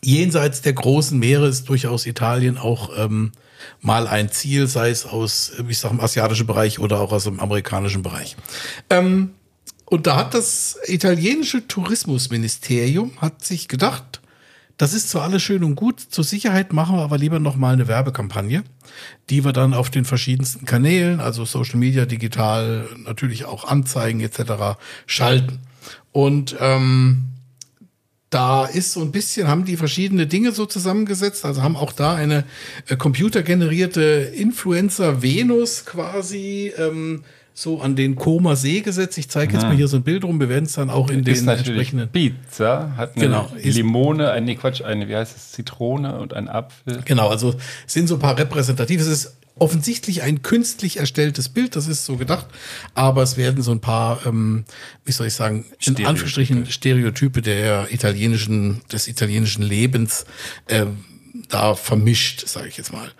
jenseits 0.01 0.61
der 0.61 0.73
großen 0.73 1.17
Meere 1.17 1.47
ist 1.47 1.69
durchaus 1.69 2.05
Italien 2.05 2.57
auch 2.57 2.91
ähm, 2.97 3.31
mal 3.81 4.07
ein 4.07 4.31
Ziel, 4.31 4.67
sei 4.67 4.89
es 4.89 5.05
aus, 5.05 5.51
äh, 5.57 5.63
ich 5.67 5.77
sag 5.77 5.91
im 5.91 6.01
asiatischen 6.01 6.47
Bereich 6.47 6.79
oder 6.79 6.99
auch 6.99 7.11
aus 7.11 7.25
dem 7.25 7.39
amerikanischen 7.39 8.01
Bereich. 8.01 8.35
Ähm, 8.89 9.31
und 9.85 10.07
da 10.07 10.15
hat 10.15 10.33
das 10.33 10.77
italienische 10.87 11.67
Tourismusministerium 11.67 13.11
hat 13.21 13.45
sich 13.45 13.67
gedacht, 13.67 14.21
das 14.77 14.93
ist 14.93 15.09
zwar 15.09 15.23
alles 15.23 15.43
schön 15.43 15.63
und 15.63 15.75
gut, 15.75 15.99
zur 15.99 16.23
Sicherheit 16.23 16.73
machen 16.73 16.97
wir 16.97 17.03
aber 17.03 17.17
lieber 17.17 17.39
noch 17.39 17.55
mal 17.55 17.73
eine 17.73 17.87
Werbekampagne, 17.87 18.63
die 19.29 19.45
wir 19.45 19.53
dann 19.53 19.73
auf 19.73 19.89
den 19.89 20.03
verschiedensten 20.03 20.65
Kanälen, 20.65 21.19
also 21.19 21.45
Social 21.45 21.77
Media, 21.77 22.05
digital, 22.05 22.87
natürlich 22.97 23.45
auch 23.45 23.65
Anzeigen 23.65 24.19
etc. 24.21 24.77
schalten. 25.05 25.59
Und 26.11 26.55
ähm, 26.59 27.25
da 28.33 28.65
ist 28.65 28.93
so 28.93 29.01
ein 29.01 29.11
bisschen, 29.11 29.47
haben 29.47 29.63
die 29.63 29.77
verschiedene 29.77 30.25
Dinge 30.25 30.51
so 30.53 30.65
zusammengesetzt, 30.65 31.45
also 31.45 31.61
haben 31.61 31.75
auch 31.75 31.93
da 31.93 32.15
eine 32.15 32.45
äh, 32.87 32.95
computergenerierte 32.95 34.01
Influencer 34.35 35.21
Venus 35.21 35.85
quasi 35.85 36.73
ähm, 36.77 37.23
so 37.53 37.81
an 37.81 37.95
den 37.95 38.15
Koma 38.15 38.55
See 38.55 38.81
gesetzt. 38.81 39.17
Ich 39.17 39.29
zeige 39.29 39.53
jetzt 39.53 39.63
mal 39.63 39.75
hier 39.75 39.87
so 39.87 39.97
ein 39.97 40.03
Bild 40.03 40.23
rum, 40.23 40.39
wir 40.39 40.49
werden 40.49 40.65
es 40.65 40.73
dann 40.73 40.89
auch 40.89 41.09
in 41.09 41.23
ist 41.23 41.41
den 41.41 41.47
entsprechenden. 41.47 42.09
Pizza, 42.09 42.93
hat 42.97 43.15
eine 43.15 43.25
Genau, 43.25 43.51
Limone, 43.61 44.31
ein, 44.31 44.45
nee, 44.45 44.55
Quatsch, 44.55 44.81
eine, 44.81 45.07
wie 45.07 45.15
heißt 45.15 45.35
es, 45.35 45.51
Zitrone 45.51 46.19
und 46.19 46.33
ein 46.33 46.49
Apfel. 46.49 47.01
Genau, 47.05 47.29
also 47.29 47.55
sind 47.85 48.07
so 48.07 48.15
ein 48.15 48.19
paar 48.19 48.37
repräsentative. 48.37 49.01
Es 49.01 49.07
ist 49.07 49.37
offensichtlich 49.59 50.23
ein 50.23 50.41
künstlich 50.41 50.97
erstelltes 50.97 51.49
Bild, 51.49 51.75
das 51.75 51.87
ist 51.87 52.05
so 52.05 52.17
gedacht, 52.17 52.47
aber 52.95 53.21
es 53.21 53.37
werden 53.37 53.61
so 53.61 53.71
ein 53.71 53.81
paar, 53.81 54.25
ähm, 54.25 54.65
wie 55.05 55.11
soll 55.11 55.27
ich 55.27 55.33
sagen, 55.33 55.57
in 55.57 55.75
Stereotype. 55.79 56.09
Anführungsstrichen 56.09 56.65
Stereotype 56.71 57.41
der 57.41 57.93
italienischen, 57.93 58.81
des 58.91 59.07
italienischen 59.07 59.61
Lebens 59.61 60.25
ähm, 60.69 61.03
da 61.49 61.75
vermischt, 61.75 62.47
sage 62.47 62.67
ich 62.67 62.77
jetzt 62.77 62.93
mal. 62.93 63.11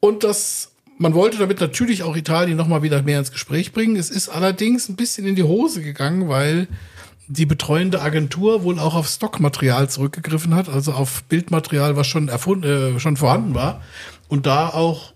Und 0.00 0.24
das, 0.24 0.69
man 1.00 1.14
wollte 1.14 1.38
damit 1.38 1.60
natürlich 1.60 2.02
auch 2.02 2.14
Italien 2.14 2.58
noch 2.58 2.68
mal 2.68 2.82
wieder 2.82 3.00
mehr 3.00 3.18
ins 3.18 3.32
Gespräch 3.32 3.72
bringen. 3.72 3.96
Es 3.96 4.10
ist 4.10 4.28
allerdings 4.28 4.90
ein 4.90 4.96
bisschen 4.96 5.26
in 5.26 5.34
die 5.34 5.42
Hose 5.42 5.80
gegangen, 5.80 6.28
weil 6.28 6.68
die 7.26 7.46
betreuende 7.46 8.02
Agentur 8.02 8.64
wohl 8.64 8.78
auch 8.78 8.94
auf 8.94 9.08
Stockmaterial 9.08 9.88
zurückgegriffen 9.88 10.54
hat, 10.54 10.68
also 10.68 10.92
auf 10.92 11.24
Bildmaterial, 11.24 11.96
was 11.96 12.06
schon 12.06 12.28
erfunden, 12.28 12.96
äh, 12.96 13.00
schon 13.00 13.16
vorhanden 13.16 13.54
war 13.54 13.80
und 14.28 14.44
da 14.44 14.68
auch 14.68 15.14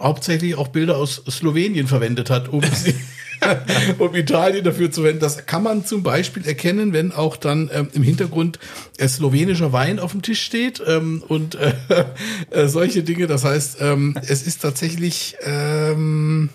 hauptsächlich 0.00 0.56
auch 0.56 0.68
Bilder 0.68 0.96
aus 0.96 1.22
Slowenien 1.30 1.86
verwendet 1.86 2.30
hat, 2.30 2.48
um 2.48 2.62
sie 2.74 2.94
um 3.98 4.14
Italien 4.14 4.64
dafür 4.64 4.90
zu 4.90 5.02
verwenden. 5.02 5.20
Das 5.20 5.46
kann 5.46 5.62
man 5.62 5.84
zum 5.84 6.02
Beispiel 6.02 6.46
erkennen, 6.46 6.92
wenn 6.92 7.12
auch 7.12 7.36
dann 7.36 7.70
ähm, 7.72 7.88
im 7.92 8.02
Hintergrund 8.02 8.58
äh, 8.98 9.08
slowenischer 9.08 9.72
Wein 9.72 9.98
auf 9.98 10.12
dem 10.12 10.22
Tisch 10.22 10.42
steht 10.42 10.82
ähm, 10.86 11.22
und 11.26 11.54
äh, 11.54 11.74
äh, 12.50 12.68
solche 12.68 13.02
Dinge. 13.02 13.26
Das 13.26 13.44
heißt, 13.44 13.78
ähm, 13.80 14.18
es 14.26 14.42
ist 14.42 14.62
tatsächlich 14.62 15.36
ähm, 15.42 16.50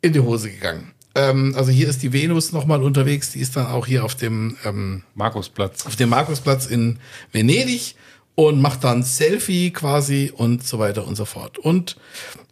in 0.00 0.12
die 0.12 0.20
Hose 0.20 0.50
gegangen. 0.50 0.92
Ähm, 1.14 1.54
also 1.56 1.70
hier 1.70 1.88
ist 1.88 2.02
die 2.02 2.12
Venus 2.12 2.52
nochmal 2.52 2.82
unterwegs. 2.82 3.32
Die 3.32 3.40
ist 3.40 3.56
dann 3.56 3.66
auch 3.66 3.86
hier 3.86 4.04
auf 4.04 4.14
dem 4.14 4.56
ähm, 4.64 5.04
Markusplatz. 5.14 5.86
auf 5.86 5.96
dem 5.96 6.08
Markusplatz 6.08 6.66
in 6.66 6.98
Venedig 7.32 7.94
und 8.34 8.60
macht 8.60 8.84
dann 8.84 9.02
Selfie 9.02 9.70
quasi 9.70 10.32
und 10.34 10.66
so 10.66 10.78
weiter 10.78 11.06
und 11.06 11.14
so 11.14 11.24
fort. 11.24 11.58
Und 11.58 11.96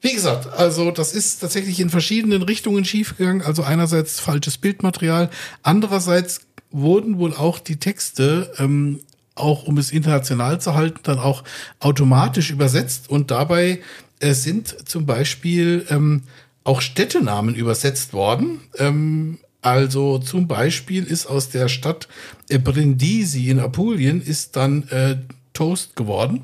wie 0.00 0.12
gesagt, 0.12 0.46
also 0.46 0.90
das 0.90 1.12
ist 1.12 1.40
tatsächlich 1.40 1.80
in 1.80 1.90
verschiedenen 1.90 2.42
Richtungen 2.42 2.84
schiefgegangen. 2.84 3.42
Also 3.42 3.62
einerseits 3.62 4.20
falsches 4.20 4.58
Bildmaterial, 4.58 5.30
andererseits 5.62 6.42
wurden 6.70 7.18
wohl 7.18 7.34
auch 7.34 7.58
die 7.58 7.76
Texte 7.76 8.52
ähm, 8.58 9.00
auch 9.34 9.64
um 9.64 9.78
es 9.78 9.92
international 9.92 10.60
zu 10.60 10.74
halten, 10.74 11.00
dann 11.04 11.18
auch 11.18 11.42
automatisch 11.80 12.50
übersetzt 12.50 13.08
und 13.08 13.30
dabei 13.30 13.80
äh, 14.20 14.34
sind 14.34 14.88
zum 14.88 15.06
Beispiel 15.06 15.86
ähm, 15.90 16.24
auch 16.64 16.80
Städtenamen 16.80 17.54
übersetzt 17.54 18.12
worden. 18.12 18.60
Ähm, 18.78 19.38
also 19.62 20.18
zum 20.18 20.48
Beispiel 20.48 21.04
ist 21.04 21.26
aus 21.26 21.48
der 21.48 21.68
Stadt 21.68 22.08
äh, 22.48 22.58
Brindisi 22.58 23.48
in 23.48 23.58
Apulien 23.58 24.20
ist 24.20 24.56
dann 24.56 24.88
äh, 24.88 25.16
Toast 25.52 25.96
geworden. 25.96 26.42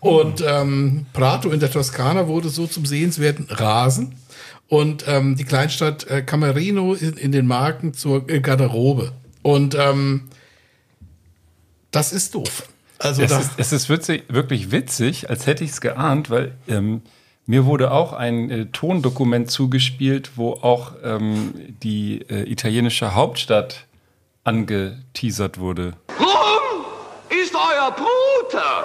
Und 0.00 0.42
ähm, 0.46 1.06
Prato 1.12 1.50
in 1.50 1.60
der 1.60 1.70
Toskana 1.70 2.26
wurde 2.26 2.48
so 2.48 2.66
zum 2.66 2.86
sehenswerten 2.86 3.46
Rasen. 3.48 4.16
Und 4.68 5.04
ähm, 5.06 5.36
die 5.36 5.44
Kleinstadt 5.44 6.06
äh, 6.08 6.22
Camerino 6.22 6.94
in, 6.94 7.14
in 7.14 7.32
den 7.32 7.46
Marken 7.46 7.94
zur 7.94 8.28
äh, 8.28 8.40
Garderobe. 8.40 9.12
Und 9.42 9.74
ähm, 9.74 10.28
das 11.90 12.12
ist 12.12 12.34
doof. 12.34 12.68
Also 12.98 13.22
Es 13.22 13.30
da, 13.30 13.40
ist, 13.40 13.50
es 13.56 13.72
ist 13.72 13.88
witzig, 13.88 14.24
wirklich 14.28 14.70
witzig, 14.70 15.28
als 15.28 15.46
hätte 15.46 15.64
ich 15.64 15.70
es 15.70 15.80
geahnt, 15.80 16.30
weil 16.30 16.52
ähm, 16.68 17.02
mir 17.46 17.66
wurde 17.66 17.90
auch 17.90 18.12
ein 18.12 18.50
äh, 18.50 18.66
Tondokument 18.66 19.50
zugespielt, 19.50 20.32
wo 20.36 20.52
auch 20.52 20.92
ähm, 21.02 21.52
die 21.82 22.22
äh, 22.30 22.50
italienische 22.50 23.14
Hauptstadt 23.14 23.86
angeteasert 24.44 25.58
wurde. 25.58 25.94
Ist 26.08 26.24
euer 27.82 27.90
Bruder. 27.90 28.84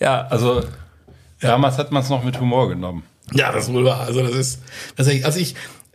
Ja, 0.00 0.26
also 0.28 0.62
damals 1.40 1.78
hat 1.78 1.92
man 1.92 2.02
es 2.02 2.08
noch 2.08 2.24
mit 2.24 2.40
Humor 2.40 2.68
genommen. 2.68 3.04
Ja, 3.32 3.52
das 3.52 3.72
wohl 3.72 3.84
wahr. 3.84 4.00
Also 4.00 4.22
das 4.22 4.34
ist, 4.34 4.60
das 4.96 5.06
ist 5.06 5.24
also 5.24 5.38
ich 5.38 5.54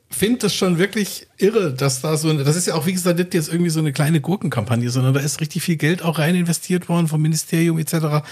finde 0.10 0.39
das 0.39 0.55
schon 0.55 0.77
wirklich 0.79 1.27
irre, 1.38 1.73
dass 1.73 2.01
da 2.01 2.15
so, 2.15 2.29
eine- 2.29 2.43
das 2.45 2.55
ist 2.55 2.65
ja 2.67 2.75
auch, 2.75 2.86
wie 2.86 2.93
gesagt, 2.93 3.19
nicht 3.19 3.33
jetzt 3.33 3.49
irgendwie 3.49 3.69
so 3.69 3.79
eine 3.79 3.91
kleine 3.91 4.21
Gurkenkampagne, 4.21 4.89
sondern 4.89 5.13
da 5.13 5.19
ist 5.19 5.41
richtig 5.41 5.62
viel 5.62 5.75
Geld 5.75 6.01
auch 6.01 6.17
rein 6.17 6.36
investiert 6.36 6.88
worden 6.89 7.07
vom 7.07 7.21
Ministerium 7.21 7.77
etc. 7.77 8.23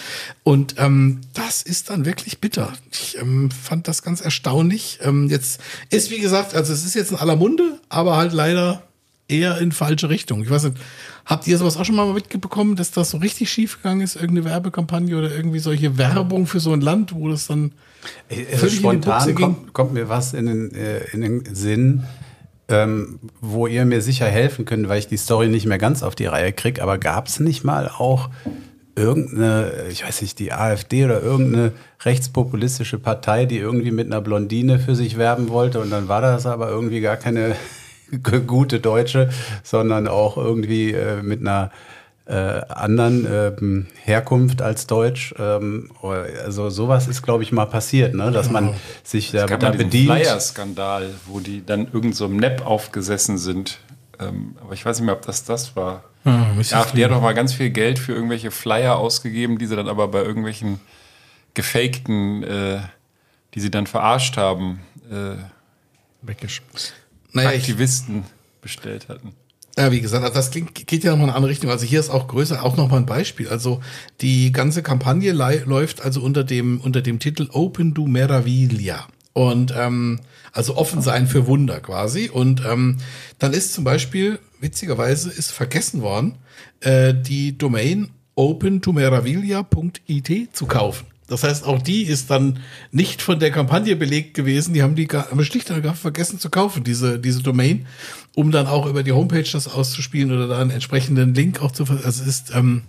Und 0.43 0.75
ähm, 0.77 1.21
das 1.33 1.61
ist 1.61 1.89
dann 1.89 2.05
wirklich 2.05 2.39
bitter. 2.39 2.71
Ich 2.91 3.17
ähm, 3.19 3.51
fand 3.51 3.87
das 3.89 4.01
ganz 4.01 4.21
erstaunlich. 4.21 4.99
Ähm, 5.03 5.27
jetzt 5.29 5.59
ist, 5.89 6.09
wie 6.09 6.19
gesagt, 6.19 6.55
also 6.55 6.71
es 6.71 6.85
ist 6.85 6.95
jetzt 6.95 7.11
in 7.11 7.17
aller 7.17 7.35
Munde, 7.35 7.79
aber 7.89 8.15
halt 8.15 8.31
leider 8.31 8.81
eher 9.27 9.57
in 9.59 9.71
falsche 9.71 10.09
Richtung. 10.09 10.43
Ich 10.43 10.49
weiß 10.49 10.65
nicht, 10.65 10.77
habt 11.25 11.47
ihr 11.47 11.57
sowas 11.57 11.77
auch 11.77 11.85
schon 11.85 11.95
mal 11.95 12.11
mitbekommen, 12.13 12.75
dass 12.75 12.91
das 12.91 13.11
so 13.11 13.17
richtig 13.17 13.49
schief 13.49 13.77
gegangen 13.77 14.01
ist, 14.01 14.15
irgendeine 14.15 14.45
Werbekampagne 14.45 15.17
oder 15.17 15.31
irgendwie 15.31 15.59
solche 15.59 15.97
Werbung 15.97 16.45
für 16.47 16.59
so 16.59 16.73
ein 16.73 16.81
Land, 16.81 17.15
wo 17.15 17.29
das 17.29 17.47
dann 17.47 17.71
Also 18.29 18.41
die 18.41 18.43
Buchse 18.43 18.69
spontan 18.71 19.35
kommt, 19.35 19.73
kommt 19.73 19.93
mir 19.93 20.09
was 20.09 20.33
in 20.33 20.45
den, 20.45 20.75
äh, 20.75 20.99
in 21.11 21.21
den 21.21 21.55
Sinn, 21.55 22.03
ähm, 22.67 23.19
wo 23.41 23.67
ihr 23.67 23.85
mir 23.85 24.01
sicher 24.01 24.27
helfen 24.27 24.65
könnt, 24.65 24.87
weil 24.89 24.99
ich 24.99 25.07
die 25.07 25.17
Story 25.17 25.47
nicht 25.47 25.65
mehr 25.65 25.77
ganz 25.77 26.03
auf 26.03 26.15
die 26.15 26.25
Reihe 26.25 26.53
kriege. 26.53 26.81
Aber 26.81 26.97
gab 26.97 27.27
es 27.27 27.39
nicht 27.39 27.63
mal 27.63 27.89
auch 27.89 28.29
irgendeine, 28.95 29.71
ich 29.89 30.05
weiß 30.05 30.21
nicht, 30.21 30.39
die 30.39 30.53
AfD 30.53 31.03
oder 31.03 31.21
irgendeine 31.21 31.73
rechtspopulistische 32.03 32.97
Partei, 32.97 33.45
die 33.45 33.57
irgendwie 33.57 33.91
mit 33.91 34.07
einer 34.07 34.21
Blondine 34.21 34.79
für 34.79 34.95
sich 34.95 35.17
werben 35.17 35.49
wollte 35.49 35.79
und 35.79 35.89
dann 35.89 36.07
war 36.07 36.21
das 36.21 36.45
aber 36.45 36.69
irgendwie 36.69 37.01
gar 37.01 37.17
keine 37.17 37.55
gute 38.47 38.79
Deutsche, 38.79 39.29
sondern 39.63 40.07
auch 40.07 40.37
irgendwie 40.37 40.91
äh, 40.91 41.21
mit 41.21 41.41
einer 41.41 41.71
äh, 42.27 42.61
anderen 42.69 43.27
ähm, 43.31 43.87
Herkunft 44.03 44.61
als 44.61 44.87
Deutsch. 44.87 45.33
Ähm, 45.37 45.91
also 46.01 46.69
sowas 46.69 47.07
ist, 47.07 47.21
glaube 47.21 47.43
ich, 47.43 47.51
mal 47.51 47.65
passiert, 47.65 48.15
ne? 48.15 48.31
dass 48.31 48.49
man 48.49 48.73
sich 49.03 49.31
da, 49.31 49.45
da 49.45 49.69
bedient. 49.71 50.11
Flyer-Skandal, 50.11 51.13
wo 51.27 51.39
die 51.39 51.63
dann 51.65 51.87
irgend 51.91 52.15
so 52.15 52.25
im 52.25 52.37
Nap 52.37 52.65
aufgesessen 52.65 53.37
sind. 53.37 53.79
Ähm, 54.19 54.55
aber 54.61 54.73
ich 54.73 54.85
weiß 54.85 54.99
nicht 54.99 55.05
mehr, 55.05 55.15
ob 55.15 55.25
das 55.25 55.43
das 55.43 55.75
war. 55.75 56.03
Ah, 56.23 56.45
Die 56.59 56.73
AfD 56.73 57.03
hat 57.03 57.11
doch 57.11 57.21
mal 57.21 57.35
ganz 57.35 57.53
viel 57.53 57.69
Geld 57.69 57.99
für 57.99 58.13
irgendwelche 58.13 58.49
Flyer 58.49 58.97
ausgegeben, 58.97 59.59
die 59.59 59.67
sie 59.67 59.75
dann 59.75 59.87
aber 59.87 60.07
bei 60.07 60.23
irgendwelchen 60.23 60.79
gefakten, 61.53 62.43
äh, 62.43 62.79
die 63.53 63.59
sie 63.59 63.69
dann 63.69 63.85
verarscht 63.85 64.37
haben, 64.37 64.81
äh, 65.11 65.35
Weggeschmissen. 66.23 66.93
Naja, 67.35 67.51
ich, 67.51 67.61
Aktivisten 67.61 68.23
bestellt 68.61 69.09
hatten. 69.09 69.33
Ja, 69.77 69.91
wie 69.91 69.99
gesagt, 69.99 70.23
also 70.23 70.35
das 70.35 70.51
klingt, 70.51 70.87
geht 70.87 71.03
ja 71.03 71.11
nochmal 71.11 71.25
in 71.25 71.31
eine 71.31 71.35
andere 71.35 71.51
Richtung. 71.51 71.69
Also 71.69 71.85
hier 71.85 71.99
ist 71.99 72.09
auch 72.09 72.27
größer, 72.27 72.63
auch 72.63 72.77
nochmal 72.77 72.99
ein 72.99 73.05
Beispiel. 73.05 73.49
Also 73.49 73.81
die 74.21 74.53
ganze 74.53 74.83
Kampagne 74.83 75.33
läuft 75.33 76.01
also 76.01 76.21
unter 76.21 76.45
dem, 76.45 76.79
unter 76.79 77.01
dem 77.01 77.19
Titel 77.19 77.49
Open 77.51 77.93
du 77.93 78.07
Meraviglia. 78.07 79.05
Und 79.33 79.73
ähm, 79.77 80.21
also 80.53 80.77
offen 80.77 81.01
sein 81.01 81.27
für 81.27 81.45
Wunder 81.45 81.81
quasi. 81.81 82.29
Und 82.29 82.63
ähm, 82.65 82.99
dann 83.37 83.51
ist 83.51 83.73
zum 83.73 83.83
Beispiel, 83.83 84.39
witzigerweise, 84.61 85.29
ist 85.29 85.51
vergessen 85.51 86.01
worden, 86.01 86.37
äh, 86.79 87.13
die 87.13 87.57
Domain 87.57 88.11
opentomeraviglia.it 88.35 90.55
zu 90.55 90.67
kaufen. 90.67 91.05
Das 91.27 91.43
heißt, 91.43 91.65
auch 91.65 91.81
die 91.81 92.03
ist 92.03 92.29
dann 92.29 92.59
nicht 92.91 93.21
von 93.21 93.39
der 93.39 93.49
Kampagne 93.49 93.95
belegt 93.95 94.35
gewesen. 94.35 94.73
Die 94.73 94.83
haben 94.83 94.95
die 94.95 95.07
schlicht 95.41 95.69
und 95.69 95.77
ergreifend 95.77 96.01
vergessen 96.01 96.39
zu 96.39 96.49
kaufen, 96.49 96.83
diese, 96.83 97.19
diese 97.19 97.41
Domain, 97.41 97.87
um 98.35 98.51
dann 98.51 98.67
auch 98.67 98.85
über 98.85 99.01
die 99.01 99.11
Homepage 99.11 99.47
das 99.51 99.67
auszuspielen 99.67 100.31
oder 100.31 100.47
da 100.47 100.59
einen 100.59 100.69
entsprechenden 100.69 101.33
Link 101.33 101.61
auch 101.61 101.71
zu 101.71 101.85
ver 101.87 101.99
Also 102.03 102.21
es 102.21 102.27
ist 102.27 102.55
ähm, 102.55 102.83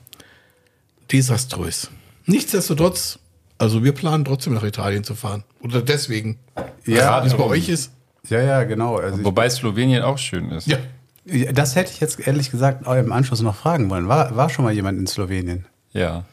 desaströs. 1.10 1.90
Nichtsdestotrotz, 2.26 3.18
also 3.56 3.82
wir 3.84 3.92
planen 3.92 4.24
trotzdem 4.24 4.52
nach 4.52 4.64
Italien 4.64 5.02
zu 5.02 5.14
fahren. 5.14 5.44
Oder 5.62 5.80
deswegen. 5.80 6.38
Ja, 6.84 7.22
wie 7.24 7.28
es 7.28 7.34
bei 7.34 7.44
euch 7.44 7.68
ist. 7.70 7.92
Ja, 8.28 8.42
ja, 8.42 8.64
genau. 8.64 8.96
Also 8.96 9.24
Wobei 9.24 9.48
Slowenien 9.48 10.02
auch 10.02 10.18
schön 10.18 10.50
ist. 10.50 10.66
Ja. 10.66 10.78
das 11.52 11.74
hätte 11.74 11.92
ich 11.92 12.00
jetzt 12.00 12.26
ehrlich 12.26 12.50
gesagt 12.50 12.86
auch 12.86 12.96
im 12.96 13.12
Anschluss 13.12 13.40
noch 13.40 13.56
fragen 13.56 13.88
wollen. 13.88 14.08
War, 14.08 14.36
war 14.36 14.50
schon 14.50 14.64
mal 14.64 14.74
jemand 14.74 14.98
in 14.98 15.06
Slowenien? 15.06 15.64
Ja. 15.92 16.24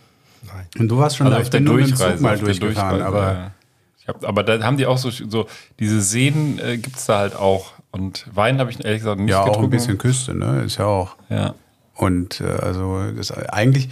Und 0.80 0.88
du 0.88 0.98
warst 0.98 1.18
schon 1.18 1.28
Also 1.28 1.36
da. 1.36 1.42
auf 1.42 1.44
Ich 1.46 1.50
der 1.52 1.58
bin 1.60 1.66
nur 1.66 1.76
mit 1.76 1.86
dem 1.86 1.90
Durchreise. 1.92 2.14
Zug 2.16 2.22
mal 2.22 2.38
durchgefahren, 2.38 3.00
Durchreise, 3.00 3.06
aber 3.06 3.34
ja. 3.34 3.52
ich 4.00 4.08
hab, 4.08 4.26
aber 4.26 4.44
da 4.44 4.62
haben 4.64 4.78
die 4.78 4.86
auch 4.86 4.98
so, 4.98 5.10
so 5.10 5.48
diese 5.80 6.02
Seen 6.02 6.60
äh, 6.60 6.78
gibt 6.78 6.98
es 6.98 7.06
da 7.06 7.20
halt 7.20 7.36
auch. 7.36 7.74
Und 7.92 8.26
Wein 8.34 8.60
habe 8.60 8.72
ich 8.72 8.84
ehrlich 8.84 9.02
gesagt 9.02 9.20
nicht 9.20 9.30
ja 9.30 9.42
auch 9.42 9.46
getrunken. 9.46 9.68
ein 9.68 9.70
bisschen 9.70 9.98
Küste, 9.98 10.36
ne? 10.36 10.64
Ist 10.64 10.78
ja 10.80 10.86
auch. 10.86 11.16
Ja. 11.30 11.54
Und 11.96 12.42
äh, 12.42 12.46
also 12.46 13.12
das 13.16 13.32
eigentlich, 13.32 13.90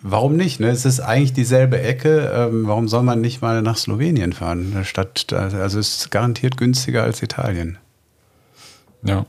warum 0.00 0.36
nicht? 0.36 0.60
Ne? 0.60 0.68
Es 0.68 0.86
ist 0.86 1.00
eigentlich 1.00 1.34
dieselbe 1.34 1.78
Ecke. 1.80 2.32
Ähm, 2.34 2.66
warum 2.66 2.88
soll 2.88 3.02
man 3.02 3.20
nicht 3.20 3.42
mal 3.42 3.60
nach 3.60 3.76
Slowenien 3.76 4.32
fahren? 4.32 4.72
Eine 4.74 4.84
Stadt, 4.86 5.30
also 5.32 5.78
es 5.78 5.96
ist 5.98 6.10
garantiert 6.10 6.56
günstiger 6.56 7.02
als 7.02 7.22
Italien. 7.22 7.78
ja. 9.02 9.26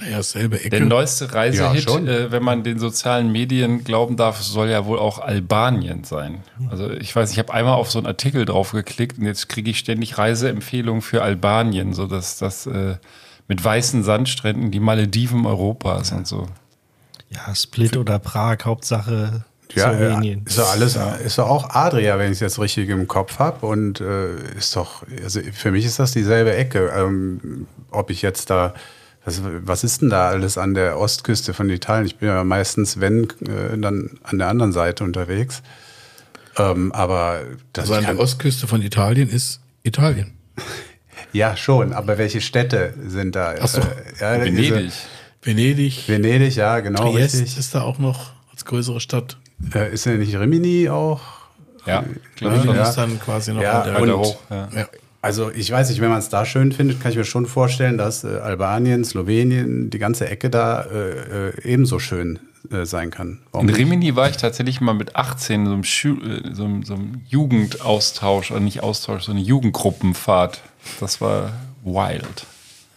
Naja, 0.00 0.22
selbe 0.22 0.58
Ecke. 0.60 0.70
Der 0.70 0.80
neueste 0.80 1.24
Ja, 1.26 1.30
Reisehit, 1.32 1.82
schon. 1.82 2.06
äh, 2.06 2.30
wenn 2.30 2.42
man 2.42 2.62
den 2.62 2.78
sozialen 2.78 3.32
Medien 3.32 3.82
glauben 3.84 4.16
darf, 4.16 4.40
soll 4.42 4.68
ja 4.70 4.84
wohl 4.86 4.98
auch 4.98 5.18
Albanien 5.18 6.04
sein. 6.04 6.42
Also 6.70 6.90
ich 6.90 7.14
weiß, 7.14 7.32
ich 7.32 7.38
habe 7.38 7.52
einmal 7.52 7.74
auf 7.74 7.90
so 7.90 7.98
einen 7.98 8.06
Artikel 8.06 8.44
drauf 8.44 8.72
geklickt 8.72 9.18
und 9.18 9.24
jetzt 9.26 9.48
kriege 9.48 9.70
ich 9.70 9.78
ständig 9.78 10.16
Reiseempfehlungen 10.18 11.02
für 11.02 11.22
Albanien, 11.22 11.94
so 11.94 12.06
dass 12.06 12.38
das 12.38 12.66
äh, 12.66 12.96
mit 13.48 13.64
weißen 13.64 14.04
Sandstränden 14.04 14.70
die 14.70 14.80
Malediven 14.80 15.46
Europas 15.46 16.12
und 16.12 16.26
so. 16.26 16.46
Ja, 17.30 17.54
Split 17.54 17.96
oder 17.96 18.18
Prag, 18.18 18.58
Hauptsache 18.64 19.44
Ja, 19.74 19.92
ja, 19.92 19.98
Slowenien. 19.98 20.42
ist 20.46 20.58
doch 20.58 20.70
alles, 20.70 20.96
ist 21.24 21.38
doch 21.38 21.48
auch 21.48 21.70
Adria, 21.70 22.18
wenn 22.18 22.26
ich 22.26 22.36
es 22.36 22.40
jetzt 22.40 22.58
richtig 22.58 22.88
im 22.88 23.06
Kopf 23.08 23.38
habe. 23.38 23.66
Und 23.66 24.00
äh, 24.00 24.34
ist 24.56 24.74
doch, 24.76 25.02
also 25.22 25.40
für 25.52 25.72
mich 25.72 25.84
ist 25.84 25.98
das 25.98 26.12
dieselbe 26.12 26.54
Ecke. 26.54 26.90
Ähm, 26.96 27.66
ob 27.90 28.10
ich 28.10 28.22
jetzt 28.22 28.48
da, 28.50 28.72
was, 29.28 29.42
was 29.44 29.84
ist 29.84 30.00
denn 30.00 30.08
da 30.10 30.28
alles 30.28 30.56
an 30.56 30.74
der 30.74 30.98
Ostküste 30.98 31.52
von 31.52 31.68
Italien? 31.68 32.06
Ich 32.06 32.16
bin 32.16 32.28
ja 32.28 32.42
meistens, 32.44 32.98
wenn, 32.98 33.24
äh, 33.46 33.76
dann 33.76 34.18
an 34.22 34.38
der 34.38 34.48
anderen 34.48 34.72
Seite 34.72 35.04
unterwegs. 35.04 35.62
Ähm, 36.56 36.92
aber 36.92 37.42
das 37.72 37.90
also 37.90 37.94
an 37.94 38.04
der 38.04 38.18
Ostküste 38.18 38.66
von 38.66 38.82
Italien 38.82 39.28
ist 39.28 39.60
Italien. 39.82 40.32
ja 41.32 41.56
schon, 41.56 41.92
aber 41.92 42.18
welche 42.18 42.40
Städte 42.40 42.94
sind 43.06 43.36
da? 43.36 43.54
Ach 43.60 43.68
so, 43.68 43.80
äh, 43.80 43.84
ja, 44.20 44.40
Venedig. 44.40 44.72
Diese, 44.86 44.92
Venedig, 45.42 46.08
Venedig, 46.08 46.56
ja, 46.56 46.80
genau, 46.80 47.12
Triest 47.12 47.34
richtig. 47.34 47.58
ist 47.58 47.74
da 47.74 47.82
auch 47.82 47.98
noch 47.98 48.32
als 48.50 48.64
größere 48.64 49.00
Stadt. 49.00 49.36
Äh, 49.74 49.92
ist 49.92 50.06
ja 50.06 50.12
nicht 50.12 50.34
Rimini 50.36 50.88
auch? 50.88 51.20
Ja, 51.86 52.04
glaub 52.36 52.54
Venedig 52.54 52.74
ja. 52.74 52.88
ist 52.88 52.96
dann 52.96 53.20
quasi 53.20 53.52
noch 53.52 53.62
Ja, 53.62 53.82
an 53.82 53.92
der 53.92 54.02
und- 54.02 54.12
hoch. 54.12 54.38
Ja. 54.50 54.68
ja. 54.74 54.88
Also 55.20 55.50
ich 55.50 55.70
weiß 55.70 55.90
nicht, 55.90 56.00
wenn 56.00 56.10
man 56.10 56.20
es 56.20 56.28
da 56.28 56.46
schön 56.46 56.70
findet, 56.72 57.00
kann 57.00 57.10
ich 57.10 57.16
mir 57.16 57.24
schon 57.24 57.46
vorstellen, 57.46 57.98
dass 57.98 58.22
äh, 58.22 58.38
Albanien, 58.38 59.04
Slowenien, 59.04 59.90
die 59.90 59.98
ganze 59.98 60.28
Ecke 60.28 60.48
da 60.48 60.82
äh, 60.82 61.48
äh, 61.48 61.62
ebenso 61.64 61.98
schön 61.98 62.38
äh, 62.70 62.84
sein 62.84 63.10
kann. 63.10 63.40
Warum 63.50 63.66
In 63.66 63.74
nicht? 63.74 63.80
Rimini 63.80 64.14
war 64.14 64.30
ich 64.30 64.36
tatsächlich 64.36 64.80
mal 64.80 64.94
mit 64.94 65.16
18 65.16 65.66
so 65.66 65.72
einem, 65.72 65.84
Schu 65.84 66.20
äh, 66.20 66.54
so 66.54 66.64
einem, 66.64 66.84
so 66.84 66.94
einem 66.94 67.22
Jugendaustausch, 67.26 68.52
oder 68.52 68.60
nicht 68.60 68.82
Austausch, 68.82 69.24
so 69.24 69.32
eine 69.32 69.40
Jugendgruppenfahrt. 69.40 70.62
Das 71.00 71.20
war 71.20 71.52
wild. 71.82 72.46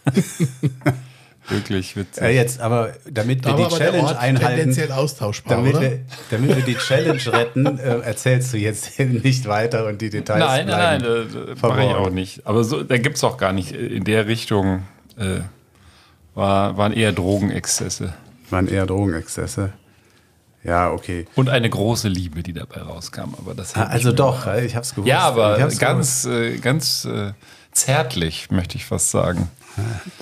Wirklich 1.48 1.96
witzig. 1.96 2.22
Ja, 2.22 2.28
jetzt, 2.28 2.60
aber 2.60 2.92
damit 3.10 3.44
wir 3.44 3.50
war 3.50 3.58
die 3.58 3.64
aber 3.64 3.76
Challenge 3.76 4.18
einhalten, 4.18 4.56
tendenziell 4.56 4.92
austauschbar, 4.92 5.56
damit 5.56 5.74
oder? 5.74 5.82
wir, 5.82 6.00
damit 6.30 6.56
wir 6.56 6.62
die 6.62 6.76
Challenge 6.76 7.20
retten, 7.32 7.66
äh, 7.78 7.98
erzählst 8.00 8.52
du 8.52 8.58
jetzt 8.58 8.98
nicht 8.98 9.46
weiter 9.46 9.86
und 9.86 10.00
die 10.00 10.10
Details 10.10 10.38
Nein, 10.38 10.66
nein, 10.66 11.00
nein, 11.02 11.26
das 11.48 11.62
mache 11.62 11.82
ich 11.82 11.94
auch 11.94 12.10
nicht. 12.10 12.46
Aber 12.46 12.62
so, 12.62 12.82
da 12.82 12.96
gibt 12.96 13.16
es 13.16 13.24
auch 13.24 13.36
gar 13.38 13.52
nicht. 13.52 13.72
In 13.72 14.04
der 14.04 14.28
Richtung 14.28 14.82
äh, 15.18 15.40
war, 16.34 16.76
waren 16.76 16.92
eher 16.92 17.12
Drogenexzesse. 17.12 18.14
Waren 18.50 18.68
eher 18.68 18.86
Drogenexzesse. 18.86 19.72
Ja, 20.64 20.92
okay. 20.92 21.26
Und 21.34 21.48
eine 21.48 21.68
große 21.68 22.08
Liebe, 22.08 22.42
die 22.42 22.52
dabei 22.52 22.82
rauskam. 22.82 23.34
Aber 23.36 23.54
das 23.54 23.74
Ah, 23.74 23.84
Also 23.84 24.12
doch, 24.12 24.46
äh, 24.46 24.64
ich 24.64 24.76
hab's 24.76 24.94
gewusst. 24.94 25.08
Ja, 25.08 25.20
aber 25.20 25.58
ganz, 25.78 26.24
äh, 26.24 26.56
ganz 26.58 27.04
äh, 27.04 27.32
zärtlich, 27.72 28.50
möchte 28.50 28.76
ich 28.76 28.84
fast 28.84 29.10
sagen. 29.10 29.50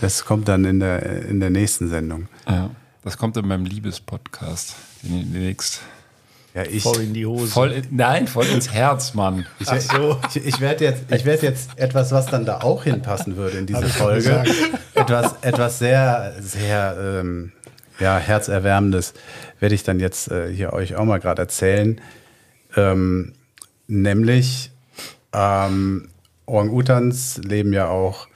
Das 0.00 0.24
kommt 0.24 0.48
dann 0.48 0.64
in 0.64 0.80
der, 0.80 1.26
in 1.26 1.40
der 1.40 1.50
nächsten 1.50 1.88
Sendung. 1.88 2.28
Ja, 2.48 2.70
das 3.02 3.16
kommt 3.16 3.36
in 3.36 3.46
meinem 3.46 3.64
Liebespodcast 3.64 4.74
demnächst. 5.02 5.80
Ja, 6.54 6.64
ich, 6.64 6.82
Voll 6.82 7.02
in 7.02 7.14
die 7.14 7.26
Hose. 7.26 7.52
Voll 7.52 7.70
in, 7.70 7.84
nein, 7.90 8.26
voll 8.26 8.46
ins 8.46 8.72
Herz, 8.72 9.14
Mann. 9.14 9.46
Ich, 9.60 9.70
ich, 9.70 10.46
ich 10.46 10.60
werde 10.60 10.84
jetzt, 10.84 11.04
ich 11.12 11.24
werd 11.24 11.42
jetzt 11.42 11.78
etwas, 11.78 12.10
was 12.10 12.26
dann 12.26 12.44
da 12.44 12.60
auch 12.60 12.84
hinpassen 12.84 13.36
würde 13.36 13.58
in 13.58 13.66
diese 13.66 13.86
Folge, 13.86 14.42
etwas, 14.94 15.36
etwas 15.42 15.78
sehr, 15.78 16.34
sehr 16.40 16.96
ähm, 17.00 17.52
ja, 18.00 18.18
herzerwärmendes, 18.18 19.14
werde 19.60 19.74
ich 19.76 19.84
dann 19.84 20.00
jetzt 20.00 20.28
äh, 20.30 20.52
hier 20.52 20.72
euch 20.72 20.96
auch 20.96 21.04
mal 21.04 21.20
gerade 21.20 21.42
erzählen. 21.42 22.00
Ähm, 22.76 23.34
nämlich 23.86 24.72
ähm, 25.32 26.08
Orang-Utans 26.46 27.38
leben 27.44 27.72
ja 27.72 27.88
auch 27.88 28.26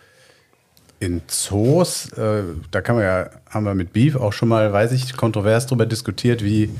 in 1.04 1.22
Zoos. 1.26 2.10
Äh, 2.12 2.42
da 2.70 2.80
kann 2.80 2.96
man 2.96 3.04
ja, 3.04 3.30
haben 3.50 3.64
wir 3.64 3.74
mit 3.74 3.92
Beef 3.92 4.16
auch 4.16 4.32
schon 4.32 4.48
mal, 4.48 4.72
weiß 4.72 4.92
ich, 4.92 5.16
kontrovers 5.16 5.66
darüber 5.66 5.86
diskutiert, 5.86 6.42
wie 6.42 6.70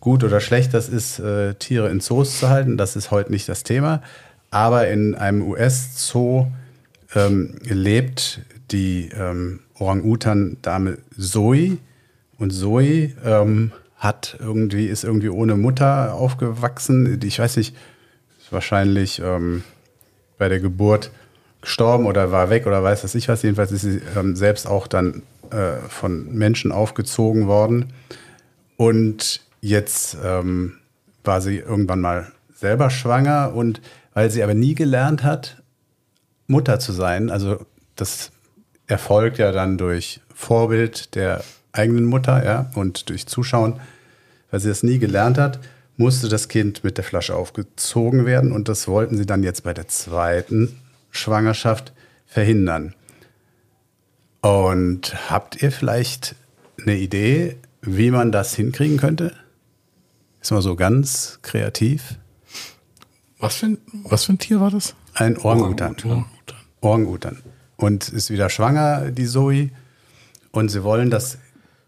gut 0.00 0.22
oder 0.22 0.40
schlecht 0.40 0.74
das 0.74 0.88
ist, 0.88 1.18
äh, 1.18 1.54
Tiere 1.54 1.90
in 1.90 2.00
Zoos 2.00 2.38
zu 2.38 2.48
halten. 2.48 2.76
Das 2.76 2.94
ist 2.94 3.10
heute 3.10 3.32
nicht 3.32 3.48
das 3.48 3.62
Thema. 3.62 4.02
Aber 4.50 4.88
in 4.88 5.14
einem 5.14 5.42
US-Zoo 5.42 6.46
ähm, 7.14 7.56
lebt 7.64 8.42
die 8.70 9.10
ähm, 9.14 9.60
Orang-Utan-Dame 9.78 10.98
Zoe. 11.18 11.78
Und 12.38 12.52
Zoe 12.52 13.12
ähm, 13.24 13.72
hat 13.96 14.36
irgendwie, 14.38 14.86
ist 14.86 15.04
irgendwie 15.04 15.30
ohne 15.30 15.56
Mutter 15.56 16.14
aufgewachsen. 16.14 17.20
Ich 17.24 17.38
weiß 17.38 17.56
nicht, 17.56 17.74
wahrscheinlich 18.50 19.20
ähm, 19.22 19.64
bei 20.38 20.48
der 20.48 20.60
Geburt 20.60 21.10
gestorben 21.64 22.06
oder 22.06 22.30
war 22.30 22.50
weg 22.50 22.66
oder 22.66 22.82
weiß 22.82 23.04
was 23.04 23.14
ich 23.14 23.28
was. 23.28 23.42
Jedenfalls 23.42 23.72
ist 23.72 23.82
sie 23.82 24.00
ähm, 24.16 24.36
selbst 24.36 24.66
auch 24.66 24.86
dann 24.86 25.22
äh, 25.50 25.76
von 25.88 26.32
Menschen 26.34 26.72
aufgezogen 26.72 27.46
worden. 27.46 27.92
Und 28.76 29.40
jetzt 29.60 30.16
ähm, 30.22 30.74
war 31.24 31.40
sie 31.40 31.58
irgendwann 31.58 32.00
mal 32.00 32.32
selber 32.54 32.90
schwanger 32.90 33.52
und 33.54 33.80
weil 34.12 34.30
sie 34.30 34.42
aber 34.42 34.54
nie 34.54 34.74
gelernt 34.74 35.22
hat, 35.24 35.62
Mutter 36.46 36.78
zu 36.78 36.92
sein, 36.92 37.30
also 37.30 37.64
das 37.96 38.30
erfolgt 38.86 39.38
ja 39.38 39.50
dann 39.50 39.78
durch 39.78 40.20
Vorbild 40.34 41.14
der 41.14 41.42
eigenen 41.72 42.04
Mutter, 42.04 42.44
ja, 42.44 42.70
und 42.74 43.08
durch 43.08 43.26
Zuschauen, 43.26 43.80
weil 44.50 44.60
sie 44.60 44.68
das 44.68 44.82
nie 44.82 44.98
gelernt 44.98 45.38
hat, 45.38 45.58
musste 45.96 46.28
das 46.28 46.48
Kind 46.48 46.84
mit 46.84 46.98
der 46.98 47.04
Flasche 47.04 47.34
aufgezogen 47.34 48.26
werden 48.26 48.52
und 48.52 48.68
das 48.68 48.86
wollten 48.86 49.16
sie 49.16 49.26
dann 49.26 49.42
jetzt 49.42 49.64
bei 49.64 49.72
der 49.72 49.88
zweiten 49.88 50.76
Schwangerschaft 51.16 51.92
verhindern. 52.26 52.94
Und 54.40 55.30
habt 55.30 55.62
ihr 55.62 55.72
vielleicht 55.72 56.34
eine 56.80 56.96
Idee, 56.96 57.56
wie 57.80 58.10
man 58.10 58.32
das 58.32 58.54
hinkriegen 58.54 58.98
könnte? 58.98 59.34
Ist 60.42 60.50
mal 60.50 60.60
so 60.60 60.76
ganz 60.76 61.38
kreativ. 61.42 62.16
Was 63.38 63.56
für 63.56 63.66
ein, 63.66 63.78
was 64.04 64.24
für 64.24 64.34
ein 64.34 64.38
Tier 64.38 64.60
war 64.60 64.70
das? 64.70 64.94
Ein 65.14 65.38
Orangutan. 65.38 65.96
Und 67.76 68.08
ist 68.10 68.30
wieder 68.30 68.50
schwanger, 68.50 69.10
die 69.10 69.26
Zoe. 69.26 69.70
Und 70.50 70.68
sie 70.68 70.82
wollen 70.82 71.10
das 71.10 71.38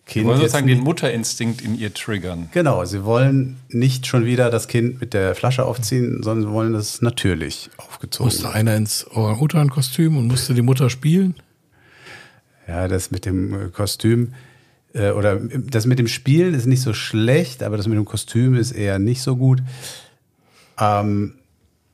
Sie 0.09 0.13
Kind. 0.13 0.27
wollen 0.27 0.41
jetzt 0.41 0.53
sozusagen 0.53 0.69
den 0.69 0.85
Mutterinstinkt 0.85 1.61
in 1.63 1.77
ihr 1.77 1.93
triggern. 1.93 2.49
Genau, 2.53 2.85
sie 2.85 3.05
wollen 3.05 3.57
nicht 3.69 4.07
schon 4.07 4.25
wieder 4.25 4.51
das 4.51 4.69
Kind 4.69 5.01
mit 5.01 5.15
der 5.15 5.35
Flasche 5.35 5.65
aufziehen, 5.65 6.23
sondern 6.23 6.49
sie 6.49 6.55
wollen 6.55 6.73
das 6.75 7.03
natürlich 7.03 7.71
aufgezogen. 8.07 8.27
Musste 8.27 8.53
einer 8.53 8.77
ins 8.77 9.07
Orang-Utan-Kostüm 9.11 10.17
und 10.17 10.27
musste 10.27 10.55
die 10.55 10.63
Mutter 10.63 10.91
spielen? 10.91 11.35
Ja, 12.69 12.89
das 12.89 13.11
mit 13.11 13.25
dem 13.25 13.55
äh, 13.55 13.69
Kostüm 13.69 14.35
äh, 14.93 15.11
oder 15.11 15.37
das 15.37 15.87
mit 15.87 15.99
dem 15.99 16.09
Spielen 16.09 16.55
ist 16.55 16.67
nicht 16.67 16.83
so 16.83 16.93
schlecht, 16.93 17.63
aber 17.63 17.77
das 17.77 17.87
mit 17.87 17.97
dem 17.97 18.05
Kostüm 18.05 18.55
ist 18.55 18.73
eher 18.73 18.99
nicht 18.99 19.23
so 19.23 19.37
gut. 19.37 19.63
Ähm, 20.79 21.35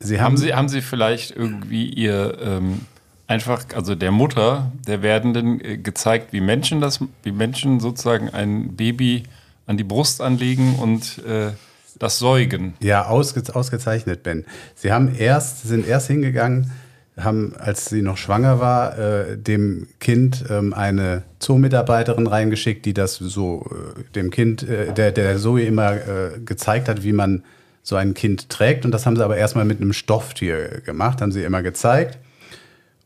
sie 0.01 0.21
haben, 0.21 0.25
Haben 0.25 0.37
Sie, 0.37 0.55
haben 0.55 0.69
Sie 0.69 0.81
vielleicht 0.81 1.33
irgendwie 1.33 1.87
ihr 1.87 2.39
ähm, 2.41 2.81
einfach, 3.27 3.65
also 3.75 3.95
der 3.95 4.13
Mutter 4.13 4.73
der 4.87 5.03
Werdenden 5.03 5.61
äh, 5.61 5.79
gezeigt, 5.79 6.33
wie 6.33 6.41
Menschen 6.41 6.81
das, 6.81 7.01
wie 7.23 7.33
Menschen 7.33 7.81
sozusagen 7.81 8.31
ein 8.31 8.75
Baby 8.77 9.25
an 9.67 9.77
die 9.77 9.85
Brust 9.85 10.21
anlegen 10.21 10.77
und 10.77 11.19
äh, 11.25 11.53
das 11.99 12.19
säugen? 12.19 12.75
Ja, 12.81 13.07
ausge 13.07 13.43
ausgezeichnet, 13.55 14.23
Ben. 14.23 14.45
Sie 14.75 14.93
haben 14.93 15.15
erst, 15.15 15.67
sind 15.67 15.87
erst 15.87 16.09
hingegangen, 16.09 16.71
haben, 17.19 17.55
als 17.59 17.87
sie 17.87 18.03
noch 18.03 18.17
schwanger 18.17 18.59
war, 18.59 18.99
äh, 18.99 19.37
dem 19.37 19.89
Kind 20.01 20.45
ähm, 20.49 20.73
eine 20.73 21.23
Zoomitarbeiterin 21.41 22.27
reingeschickt, 22.27 22.87
die 22.87 22.95
das 22.95 23.17
so 23.17 23.67
äh, 23.71 24.03
dem 24.15 24.31
Kind, 24.31 24.63
äh, 24.63 24.93
der, 24.93 25.13
der 25.13 25.37
Zoe 25.39 25.63
immer 25.63 25.93
äh, 25.95 26.41
gezeigt 26.45 26.89
hat, 26.89 27.03
wie 27.03 27.13
man 27.13 27.45
so 27.83 27.97
ein 27.97 28.15
Kind 28.15 28.49
trägt. 28.49 28.85
Und 28.85 28.93
das 28.93 29.05
haben 29.05 29.17
sie 29.17 29.25
aber 29.25 29.37
erstmal 29.37 29.65
mit 29.65 29.81
einem 29.81 29.93
Stofftier 29.93 30.81
gemacht, 30.85 31.21
haben 31.21 31.33
sie 31.33 31.43
immer 31.43 31.63
gezeigt. 31.63 32.19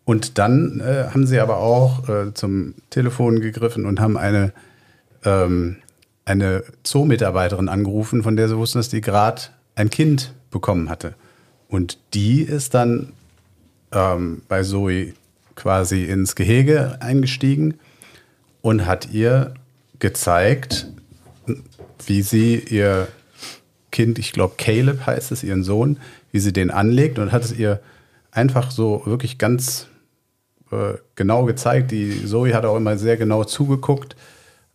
Und 0.05 0.39
dann 0.39 0.81
äh, 0.81 1.09
haben 1.13 1.27
sie 1.27 1.41
aber 1.41 1.57
auch 1.57 2.09
äh, 2.09 2.33
zum 2.33 2.75
Telefon 2.91 3.41
gegriffen 3.41 3.87
und 3.87 3.99
haben 3.99 4.17
eine, 4.17 4.53
ähm, 5.25 5.79
eine 6.27 6.65
Zoomitarbeiterin 6.83 7.71
angerufen, 7.71 8.23
von 8.23 8.37
der 8.37 8.49
sie 8.49 8.59
wussten, 8.59 8.79
dass 8.79 8.91
die 8.91 9.01
gerade 9.01 9.43
ein 9.75 9.89
Kind 9.89 10.35
bekommen 10.51 10.91
hatte. 10.91 11.15
Und 11.69 11.99
die 12.13 12.43
ist 12.43 12.75
dann 12.75 13.13
ähm, 13.93 14.43
bei 14.49 14.63
Zoe 14.63 15.15
quasi 15.55 16.05
ins 16.05 16.35
Gehege 16.35 16.99
eingestiegen 17.01 17.75
und 18.61 18.87
hat 18.87 19.13
ihr 19.13 19.55
gezeigt, 19.99 20.89
wie 22.05 22.23
sie 22.23 22.59
ihr 22.59 23.09
Kind, 23.91 24.19
ich 24.19 24.33
glaube 24.33 24.55
Caleb 24.59 25.07
heißt 25.07 25.33
es, 25.33 25.43
ihren 25.43 25.65
Sohn, 25.65 25.99
wie 26.33 26.41
sie 26.41 26.53
den 26.53 26.71
anlegt 26.71 27.19
und 27.19 27.33
hat 27.33 27.45
es 27.45 27.53
ihr 27.53 27.81
einfach 28.31 28.71
so 28.71 29.03
wirklich 29.07 29.39
ganz 29.39 29.87
äh, 30.71 30.95
genau 31.15 31.45
gezeigt. 31.45 31.93
Die 31.93 32.27
Zoe 32.27 32.53
hat 32.53 32.65
auch 32.65 32.77
immer 32.77 32.99
sehr 32.99 33.17
genau 33.17 33.45
zugeguckt. 33.45 34.17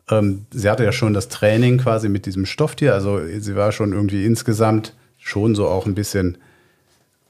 Ähm, 0.10 0.46
sie 0.52 0.70
hatte 0.70 0.84
ja 0.84 0.92
schon 0.92 1.14
das 1.14 1.30
Training 1.30 1.78
quasi 1.78 2.10
mit 2.10 2.26
diesem 2.26 2.46
Stofftier, 2.46 2.94
also 2.94 3.20
sie 3.40 3.56
war 3.56 3.72
schon 3.72 3.94
irgendwie 3.94 4.26
insgesamt 4.26 4.96
schon 5.18 5.56
so 5.56 5.68
auch 5.68 5.86
ein 5.86 5.96
bisschen, 5.96 6.38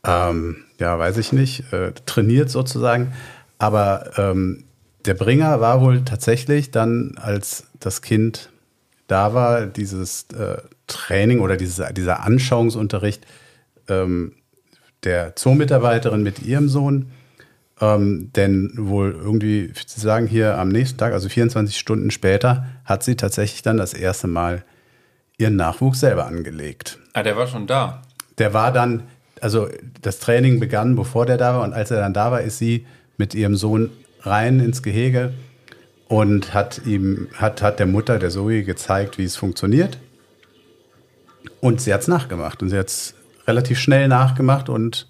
ähm, 0.05 0.63
ja, 0.79 0.97
weiß 0.97 1.17
ich 1.17 1.33
nicht, 1.33 1.71
äh, 1.73 1.91
trainiert 2.05 2.49
sozusagen. 2.49 3.13
Aber 3.57 4.11
ähm, 4.17 4.63
der 5.05 5.13
Bringer 5.13 5.59
war 5.61 5.81
wohl 5.81 6.03
tatsächlich 6.03 6.71
dann, 6.71 7.15
als 7.17 7.65
das 7.79 8.01
Kind 8.01 8.49
da 9.07 9.33
war, 9.33 9.65
dieses 9.65 10.27
äh, 10.37 10.57
Training 10.87 11.39
oder 11.39 11.57
dieses, 11.57 11.81
dieser 11.93 12.23
Anschauungsunterricht 12.23 13.25
ähm, 13.87 14.33
der 15.03 15.35
Zoomitarbeiterin 15.35 16.23
mit 16.23 16.41
ihrem 16.43 16.69
Sohn. 16.69 17.11
Ähm, 17.81 18.31
denn 18.35 18.73
wohl 18.77 19.11
irgendwie, 19.11 19.73
Sie 19.87 19.99
sagen 19.99 20.27
hier 20.27 20.59
am 20.59 20.69
nächsten 20.69 20.99
Tag, 20.99 21.13
also 21.13 21.27
24 21.27 21.77
Stunden 21.77 22.11
später, 22.11 22.67
hat 22.85 23.03
sie 23.03 23.15
tatsächlich 23.15 23.63
dann 23.63 23.77
das 23.77 23.95
erste 23.95 24.27
Mal 24.27 24.63
ihren 25.37 25.55
Nachwuchs 25.55 25.99
selber 25.99 26.27
angelegt. 26.27 26.99
Ah, 27.13 27.23
der 27.23 27.35
war 27.35 27.47
schon 27.47 27.65
da. 27.65 28.03
Der 28.37 28.53
war 28.53 28.71
dann, 28.71 29.03
also 29.41 29.67
das 30.01 30.19
Training 30.19 30.59
begann, 30.59 30.95
bevor 30.95 31.25
der 31.25 31.37
da 31.37 31.55
war. 31.55 31.63
Und 31.63 31.73
als 31.73 31.89
er 31.89 31.99
dann 31.99 32.13
da 32.13 32.31
war, 32.31 32.41
ist 32.41 32.59
sie 32.59 32.85
mit 33.17 33.33
ihrem 33.33 33.55
Sohn 33.55 33.89
rein 34.21 34.59
ins 34.59 34.83
Gehege 34.83 35.33
und 36.07 36.53
hat 36.53 36.81
ihm, 36.85 37.29
hat, 37.33 37.63
hat 37.63 37.79
der 37.79 37.87
Mutter, 37.87 38.19
der 38.19 38.29
Zoe, 38.29 38.63
gezeigt, 38.63 39.17
wie 39.17 39.23
es 39.23 39.35
funktioniert. 39.35 39.97
Und 41.59 41.81
sie 41.81 41.91
hat 41.93 42.01
es 42.01 42.07
nachgemacht. 42.07 42.61
Und 42.61 42.69
sie 42.69 42.77
hat 42.77 42.87
es 42.89 43.15
relativ 43.47 43.79
schnell 43.79 44.07
nachgemacht 44.07 44.69
und 44.69 45.07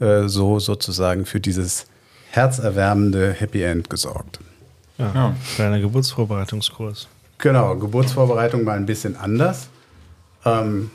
äh, 0.00 0.26
so 0.28 0.58
sozusagen 0.58 1.26
für 1.26 1.40
dieses 1.40 1.86
herzerwärmende 2.30 3.32
Happy 3.32 3.62
End 3.62 3.88
gesorgt. 3.90 4.40
Ja, 4.98 5.12
Ja. 5.14 5.36
Kleiner 5.54 5.80
Geburtsvorbereitungskurs. 5.80 7.08
Genau, 7.38 7.76
Geburtsvorbereitung 7.76 8.64
mal 8.64 8.76
ein 8.76 8.86
bisschen 8.86 9.16
anders. 9.16 9.68
Ähm, 10.44 10.90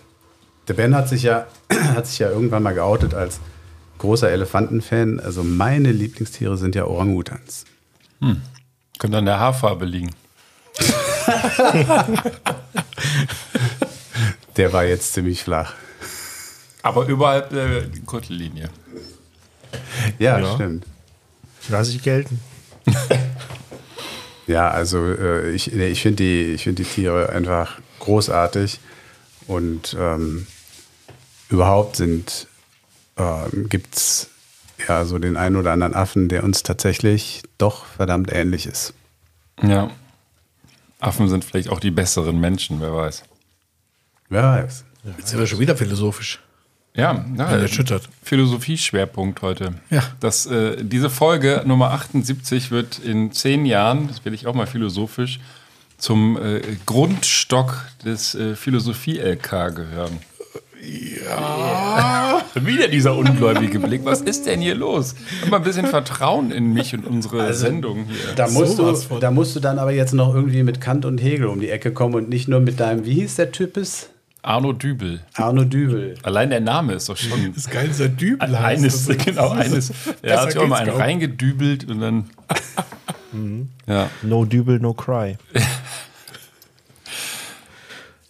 der 0.67 0.73
Ben 0.75 0.95
hat 0.95 1.09
sich 1.09 1.23
ja 1.23 1.47
hat 1.95 2.07
sich 2.07 2.19
ja 2.19 2.29
irgendwann 2.29 2.63
mal 2.63 2.73
geoutet 2.73 3.13
als 3.13 3.39
großer 3.97 4.29
Elefantenfan. 4.29 5.19
Also 5.19 5.43
meine 5.43 5.91
Lieblingstiere 5.91 6.57
sind 6.57 6.75
ja 6.75 6.85
Orangutans. 6.85 7.65
Könnte 8.99 9.17
an 9.17 9.25
der 9.25 9.39
Haarfarbe 9.39 9.85
liegen. 9.85 10.11
Der 14.57 14.71
war 14.73 14.85
jetzt 14.85 15.13
ziemlich 15.13 15.43
flach. 15.43 15.73
Aber 16.81 17.05
überhalb 17.07 17.49
der 17.49 17.81
Gürtellinie. 18.05 18.69
Ja, 20.19 20.39
Ja. 20.39 20.53
stimmt. 20.55 20.85
Lass 21.69 21.89
ich 21.89 22.01
gelten. 22.03 22.39
Ja, 24.47 24.69
also 24.69 25.03
äh, 25.03 25.51
ich, 25.51 25.71
nee, 25.73 25.87
ich 25.87 26.03
finde 26.03 26.17
die, 26.23 26.43
ich 26.53 26.63
find 26.65 26.77
die 26.77 26.83
Tiere 26.83 27.29
einfach 27.29 27.79
großartig 27.99 28.79
und 29.47 29.95
ähm, 29.99 30.45
überhaupt 31.49 31.95
sind 31.95 32.47
ähm, 33.17 33.67
gibt 33.69 33.95
es 33.95 34.29
ja 34.87 35.03
so 35.05 35.17
den 35.17 35.35
einen 35.35 35.55
oder 35.55 35.71
anderen 35.71 35.95
Affen, 35.95 36.29
der 36.29 36.43
uns 36.43 36.61
tatsächlich 36.61 37.41
doch 37.57 37.85
verdammt 37.85 38.31
ähnlich 38.31 38.67
ist. 38.67 38.93
Ja. 39.63 39.89
Affen 40.99 41.27
sind 41.27 41.43
vielleicht 41.43 41.69
auch 41.69 41.79
die 41.79 41.89
besseren 41.91 42.39
Menschen, 42.39 42.79
wer 42.81 42.93
weiß. 42.95 43.23
Wer 44.29 44.43
weiß. 44.43 44.83
Jetzt 45.17 45.29
sind 45.29 45.39
wir 45.39 45.47
schon 45.47 45.59
wieder 45.59 45.75
philosophisch. 45.75 46.39
Ja, 46.95 47.25
ja 47.37 47.45
Bin 47.45 47.59
erschüttert. 47.59 48.09
Philosophie-Schwerpunkt 48.23 49.41
heute. 49.41 49.73
Ja. 49.89 50.03
Das, 50.19 50.45
äh, 50.45 50.77
diese 50.81 51.09
Folge 51.09 51.63
Nummer 51.65 51.91
78 51.91 52.71
wird 52.71 52.99
in 52.99 53.31
zehn 53.31 53.65
Jahren, 53.65 54.07
das 54.07 54.23
will 54.23 54.33
ich 54.33 54.47
auch 54.47 54.53
mal 54.53 54.67
philosophisch, 54.67 55.39
zum 55.97 56.37
äh, 56.37 56.61
Grundstock 56.85 57.85
des 58.03 58.35
äh, 58.35 58.55
Philosophie-LK 58.55 59.75
gehören. 59.75 60.19
Ja. 61.25 62.41
Wieder 62.55 62.87
dieser 62.87 63.15
ungläubige 63.15 63.79
Blick. 63.79 64.05
Was 64.05 64.21
ist 64.21 64.45
denn 64.45 64.61
hier 64.61 64.75
los? 64.75 65.15
Hab 65.41 65.49
mal 65.49 65.57
ein 65.57 65.63
bisschen 65.63 65.87
Vertrauen 65.87 66.51
in 66.51 66.73
mich 66.73 66.93
und 66.93 67.05
unsere 67.05 67.53
Sendung 67.53 68.05
hier. 68.05 68.35
Da 68.35 68.47
musst, 68.47 68.77
Sowas 68.77 69.07
du, 69.07 69.19
da 69.19 69.31
musst 69.31 69.55
du 69.55 69.59
dann 69.59 69.79
aber 69.79 69.91
jetzt 69.91 70.13
noch 70.13 70.33
irgendwie 70.33 70.63
mit 70.63 70.81
Kant 70.81 71.05
und 71.05 71.17
Hegel 71.17 71.47
um 71.47 71.59
die 71.59 71.69
Ecke 71.69 71.91
kommen 71.91 72.15
und 72.15 72.29
nicht 72.29 72.47
nur 72.47 72.59
mit 72.59 72.79
deinem, 72.79 73.05
wie 73.05 73.15
hieß 73.15 73.35
der 73.35 73.51
Typus? 73.51 74.09
Arno 74.45 74.73
Dübel. 74.73 75.21
Arno 75.33 75.63
Dübel. 75.63 76.13
Allein 76.21 76.51
der 76.51 76.59
Name 76.59 76.93
ist 76.93 77.09
doch 77.09 77.17
schon. 77.17 77.51
Das 77.55 77.67
geile 77.67 77.89
ist 77.89 77.99
der 77.99 78.09
Dübel. 78.09 78.47
heißt 78.47 78.83
Eines, 78.83 79.07
das. 79.07 79.17
genau, 79.25 79.49
eines. 79.49 79.91
Er 80.21 80.39
hat 80.41 80.51
sich 80.51 80.61
auch 80.61 80.67
mal 80.67 80.81
einen 80.81 80.91
kaum. 80.91 81.01
reingedübelt 81.01 81.89
und 81.89 81.99
dann. 81.99 82.29
ja. 83.87 84.07
No 84.21 84.45
Dübel, 84.45 84.79
no 84.79 84.93
cry. 84.93 85.37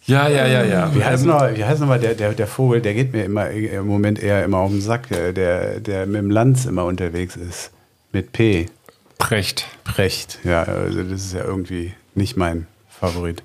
ja, 0.06 0.26
ja, 0.28 0.46
ja, 0.46 0.64
ja. 0.64 0.94
Wie 0.94 1.04
heißt 1.04 1.26
noch, 1.26 1.54
wie 1.54 1.62
heißt 1.62 1.80
noch 1.80 1.88
mal 1.88 2.00
der, 2.00 2.14
der, 2.14 2.32
der 2.32 2.46
Vogel, 2.46 2.80
der 2.80 2.94
geht 2.94 3.12
mir 3.12 3.24
immer 3.24 3.50
im 3.50 3.86
Moment 3.86 4.18
eher 4.18 4.42
immer 4.42 4.58
auf 4.58 4.70
den 4.70 4.80
Sack, 4.80 5.10
äh, 5.10 5.34
der, 5.34 5.80
der 5.80 6.06
mit 6.06 6.16
dem 6.16 6.30
Lanz 6.30 6.64
immer 6.64 6.86
unterwegs 6.86 7.36
ist. 7.36 7.72
Mit 8.12 8.32
P. 8.32 8.70
Precht. 9.18 9.66
Precht. 9.84 10.38
Ja, 10.44 10.62
also 10.62 11.02
das 11.02 11.26
ist 11.26 11.34
ja 11.34 11.44
irgendwie 11.44 11.92
nicht 12.14 12.38
mein 12.38 12.66
Favorit. 12.88 13.42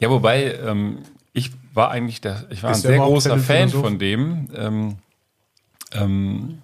Ja, 0.00 0.10
wobei, 0.10 0.54
ähm, 0.54 0.98
ich 1.34 1.50
war 1.74 1.90
eigentlich 1.90 2.20
der, 2.22 2.44
ich 2.48 2.62
war 2.62 2.70
Ist 2.70 2.78
ein 2.78 2.92
sehr 2.92 2.98
großer 2.98 3.38
Fan 3.38 3.68
Philosoph? 3.68 3.82
von 3.82 3.98
dem. 3.98 4.48
Ähm, 4.56 4.96
ähm, 5.92 6.58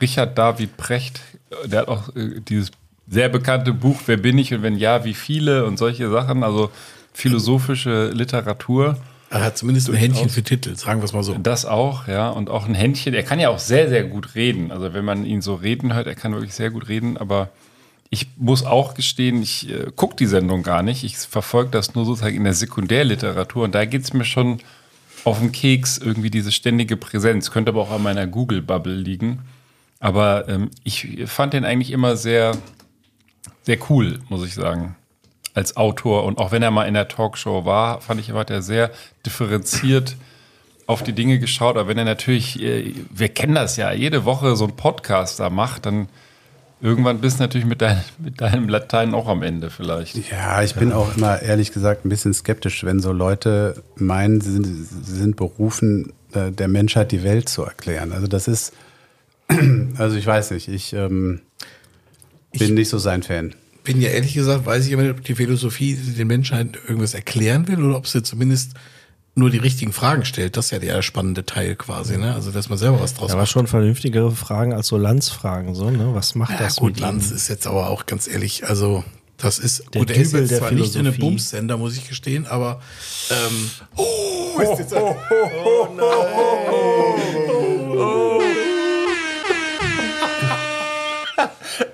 Richard 0.00 0.36
David 0.36 0.76
Precht, 0.76 1.20
äh, 1.50 1.68
der 1.68 1.80
hat 1.80 1.88
auch 1.88 2.14
äh, 2.14 2.40
dieses 2.40 2.72
sehr 3.08 3.28
bekannte 3.28 3.72
Buch 3.72 4.00
Wer 4.06 4.16
bin 4.16 4.36
ich 4.36 4.52
und 4.52 4.62
wenn 4.62 4.76
ja, 4.76 5.04
wie 5.04 5.14
viele 5.14 5.64
und 5.64 5.78
solche 5.78 6.10
Sachen, 6.10 6.42
also 6.42 6.70
philosophische 7.14 8.10
Literatur. 8.10 8.98
Er 9.30 9.42
hat 9.44 9.58
zumindest 9.58 9.88
ein 9.88 9.94
Händchen 9.94 10.28
für 10.28 10.42
Titel, 10.42 10.76
sagen 10.76 11.00
wir 11.00 11.04
es 11.04 11.12
mal 11.12 11.22
so. 11.22 11.34
Das 11.34 11.64
auch, 11.64 12.06
ja, 12.08 12.28
und 12.28 12.50
auch 12.50 12.66
ein 12.66 12.74
Händchen. 12.74 13.14
Er 13.14 13.22
kann 13.22 13.40
ja 13.40 13.48
auch 13.48 13.58
sehr, 13.58 13.88
sehr 13.88 14.04
gut 14.04 14.34
reden. 14.34 14.70
Also 14.70 14.92
wenn 14.92 15.04
man 15.04 15.24
ihn 15.24 15.40
so 15.40 15.54
reden 15.54 15.94
hört, 15.94 16.06
er 16.06 16.14
kann 16.14 16.32
wirklich 16.32 16.54
sehr 16.54 16.70
gut 16.70 16.88
reden, 16.88 17.16
aber 17.16 17.48
ich 18.10 18.28
muss 18.36 18.64
auch 18.64 18.94
gestehen, 18.94 19.42
ich 19.42 19.70
äh, 19.70 19.90
gucke 19.94 20.16
die 20.16 20.26
Sendung 20.26 20.62
gar 20.62 20.82
nicht. 20.82 21.04
Ich 21.04 21.16
verfolge 21.16 21.70
das 21.70 21.94
nur 21.94 22.04
sozusagen 22.04 22.36
in 22.36 22.44
der 22.44 22.54
Sekundärliteratur 22.54 23.64
und 23.64 23.74
da 23.74 23.84
geht 23.84 24.02
es 24.02 24.12
mir 24.12 24.24
schon 24.24 24.60
auf 25.24 25.40
den 25.40 25.50
Keks, 25.50 25.98
irgendwie 25.98 26.30
diese 26.30 26.52
ständige 26.52 26.96
Präsenz. 26.96 27.50
Könnte 27.50 27.70
aber 27.70 27.82
auch 27.82 27.90
an 27.90 28.02
meiner 28.02 28.26
Google-Bubble 28.26 28.94
liegen. 28.94 29.42
Aber 29.98 30.48
ähm, 30.48 30.70
ich 30.84 31.24
fand 31.26 31.52
den 31.52 31.64
eigentlich 31.64 31.90
immer 31.90 32.16
sehr, 32.16 32.56
sehr 33.62 33.78
cool, 33.90 34.20
muss 34.28 34.46
ich 34.46 34.54
sagen, 34.54 34.94
als 35.54 35.76
Autor. 35.76 36.24
Und 36.24 36.38
auch 36.38 36.52
wenn 36.52 36.62
er 36.62 36.70
mal 36.70 36.84
in 36.84 36.94
der 36.94 37.08
Talkshow 37.08 37.64
war, 37.64 38.00
fand 38.00 38.20
ich 38.20 38.28
immer, 38.28 38.40
hat 38.40 38.50
er 38.50 38.62
sehr 38.62 38.92
differenziert 39.24 40.16
auf 40.86 41.02
die 41.02 41.12
Dinge 41.12 41.40
geschaut. 41.40 41.76
Aber 41.76 41.88
wenn 41.88 41.98
er 41.98 42.04
natürlich, 42.04 42.62
äh, 42.62 42.94
wir 43.10 43.28
kennen 43.28 43.56
das 43.56 43.76
ja, 43.76 43.90
jede 43.92 44.24
Woche 44.24 44.54
so 44.54 44.64
einen 44.64 44.76
Podcast 44.76 45.40
da 45.40 45.50
macht, 45.50 45.86
dann 45.86 46.08
irgendwann 46.80 47.20
bist 47.20 47.38
du 47.38 47.44
natürlich 47.44 47.66
mit, 47.66 47.82
dein, 47.82 48.00
mit 48.18 48.40
deinem 48.40 48.68
Latein 48.68 49.14
auch 49.14 49.28
am 49.28 49.42
Ende 49.42 49.70
vielleicht. 49.70 50.16
Ja, 50.30 50.62
ich 50.62 50.74
bin 50.74 50.92
auch 50.92 51.16
immer 51.16 51.40
ehrlich 51.42 51.72
gesagt 51.72 52.04
ein 52.04 52.08
bisschen 52.08 52.34
skeptisch, 52.34 52.84
wenn 52.84 53.00
so 53.00 53.12
Leute 53.12 53.82
meinen, 53.96 54.40
sie 54.40 54.52
sind, 54.52 54.66
sie 54.66 55.16
sind 55.16 55.36
berufen, 55.36 56.12
äh, 56.32 56.52
der 56.52 56.68
Menschheit 56.68 57.12
die 57.12 57.22
Welt 57.22 57.48
zu 57.48 57.62
erklären. 57.62 58.12
Also 58.12 58.26
das 58.26 58.48
ist, 58.48 58.72
also 59.96 60.16
ich 60.16 60.26
weiß 60.26 60.50
nicht, 60.52 60.68
ich 60.68 60.92
ähm, 60.92 61.40
bin 62.58 62.74
nicht 62.74 62.88
so 62.88 62.98
sein 62.98 63.22
Fan. 63.22 63.54
Bin 63.84 64.00
ja 64.00 64.10
ehrlich 64.10 64.34
gesagt, 64.34 64.66
weiß 64.66 64.86
ich 64.86 64.92
immer 64.92 65.02
nicht, 65.02 65.12
ob 65.12 65.24
die 65.24 65.36
Philosophie 65.36 65.94
den 65.94 66.26
Menschen 66.26 66.72
irgendwas 66.88 67.14
erklären 67.14 67.68
will 67.68 67.82
oder 67.82 67.96
ob 67.96 68.08
sie 68.08 68.22
zumindest 68.22 68.72
nur 69.38 69.50
die 69.50 69.58
richtigen 69.58 69.92
Fragen 69.92 70.24
stellt. 70.24 70.56
Das 70.56 70.66
ist 70.66 70.70
ja 70.72 70.78
der 70.78 71.02
spannende 71.02 71.44
Teil 71.44 71.76
quasi, 71.76 72.16
ne? 72.16 72.34
Also, 72.34 72.50
dass 72.50 72.68
man 72.70 72.78
selber 72.78 73.00
was 73.00 73.14
draus 73.14 73.30
Aber 73.30 73.42
macht. 73.42 73.50
schon 73.50 73.66
vernünftigere 73.66 74.32
Fragen 74.32 74.72
als 74.72 74.86
so 74.88 74.96
Landsfragen, 74.96 75.74
so, 75.74 75.90
ne? 75.90 76.10
Was 76.14 76.34
macht 76.34 76.52
Ja, 76.52 76.58
das 76.58 76.76
gut, 76.76 76.94
mit 76.94 77.00
Lanz 77.00 77.30
ihm? 77.30 77.36
ist 77.36 77.48
jetzt 77.48 77.66
aber 77.66 77.90
auch 77.90 78.06
ganz 78.06 78.26
ehrlich, 78.28 78.66
also 78.66 79.04
das 79.36 79.58
ist 79.58 79.84
Der 79.92 80.00
gut, 80.00 80.10
er 80.10 80.16
ist 80.16 80.32
jetzt 80.32 80.50
der 80.50 80.58
zwar 80.60 80.70
nicht 80.70 80.94
in 80.94 81.00
einem 81.00 81.12
Philosophie. 81.12 81.20
Bumssender, 81.20 81.76
muss 81.76 81.96
ich 81.98 82.08
gestehen, 82.08 82.46
aber 82.46 82.80
ähm, 83.30 83.70
oh, 83.96 84.58
ist 84.62 84.78
jetzt 84.78 84.94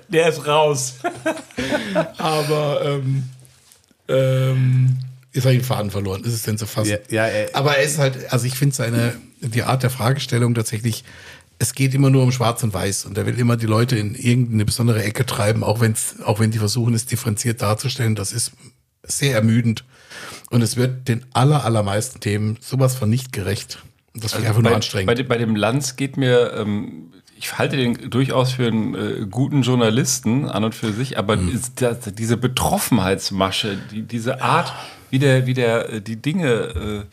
Der 0.09 0.29
ist 0.29 0.45
raus. 0.47 0.95
aber 2.17 2.81
ähm, 2.85 3.23
ähm, 4.07 4.97
jetzt 5.33 5.43
habe 5.45 5.55
ich 5.55 5.61
den 5.61 5.65
Faden 5.65 5.91
verloren. 5.91 6.23
Ist 6.23 6.33
es 6.33 6.43
denn 6.43 6.57
so 6.57 6.65
fast? 6.65 6.89
Ja, 6.89 6.97
ja, 7.09 7.27
äh, 7.27 7.47
aber 7.53 7.77
er 7.77 7.83
ist 7.83 7.97
halt, 7.97 8.31
also 8.31 8.45
ich 8.45 8.55
finde 8.55 8.75
seine 8.75 9.13
die 9.41 9.63
Art 9.63 9.83
der 9.83 9.89
Fragestellung 9.89 10.53
tatsächlich. 10.55 11.03
Es 11.59 11.73
geht 11.75 11.93
immer 11.93 12.09
nur 12.09 12.23
um 12.23 12.31
Schwarz 12.31 12.63
und 12.63 12.73
Weiß 12.73 13.05
und 13.05 13.17
er 13.17 13.25
will 13.25 13.37
immer 13.39 13.55
die 13.57 13.67
Leute 13.67 13.95
in 13.97 14.15
irgendeine 14.15 14.65
besondere 14.65 15.03
Ecke 15.03 15.25
treiben, 15.25 15.63
auch 15.63 15.79
wenn's, 15.81 16.15
auch 16.25 16.39
wenn 16.39 16.51
die 16.51 16.57
versuchen, 16.57 16.93
es 16.93 17.05
differenziert 17.05 17.61
darzustellen. 17.61 18.15
Das 18.15 18.33
ist 18.33 18.51
sehr 19.03 19.35
ermüdend 19.35 19.83
und 20.49 20.61
es 20.61 20.75
wird 20.77 21.07
den 21.07 21.25
aller 21.33 21.63
allermeisten 21.63 22.19
Themen 22.19 22.57
sowas 22.61 22.95
von 22.95 23.09
nicht 23.09 23.31
gerecht. 23.33 23.79
Das 24.15 24.31
finde 24.33 24.43
ich 24.43 24.49
einfach 24.49 24.61
nur 24.61 24.71
bei, 24.71 24.75
anstrengend. 24.75 25.07
Bei, 25.07 25.15
dem- 25.15 25.27
bei 25.27 25.37
dem 25.37 25.55
Lanz 25.55 25.95
geht 25.95 26.17
mir, 26.17 26.53
ähm, 26.57 27.11
ich 27.37 27.57
halte 27.57 27.77
den 27.77 28.09
durchaus 28.09 28.51
für 28.53 28.67
einen 28.67 28.95
äh, 28.95 29.25
guten 29.29 29.61
Journalisten 29.61 30.47
an 30.49 30.63
und 30.63 30.75
für 30.75 30.91
sich, 30.93 31.17
aber 31.17 31.37
das, 31.75 31.99
diese 32.13 32.37
Betroffenheitsmasche, 32.37 33.77
die, 33.91 34.01
diese 34.03 34.41
Art, 34.41 34.73
wie 35.13 35.19
der, 35.19 35.45
wie 35.45 35.53
der 35.53 35.93
äh, 35.93 36.01
die 36.01 36.15
Dinge 36.15 37.05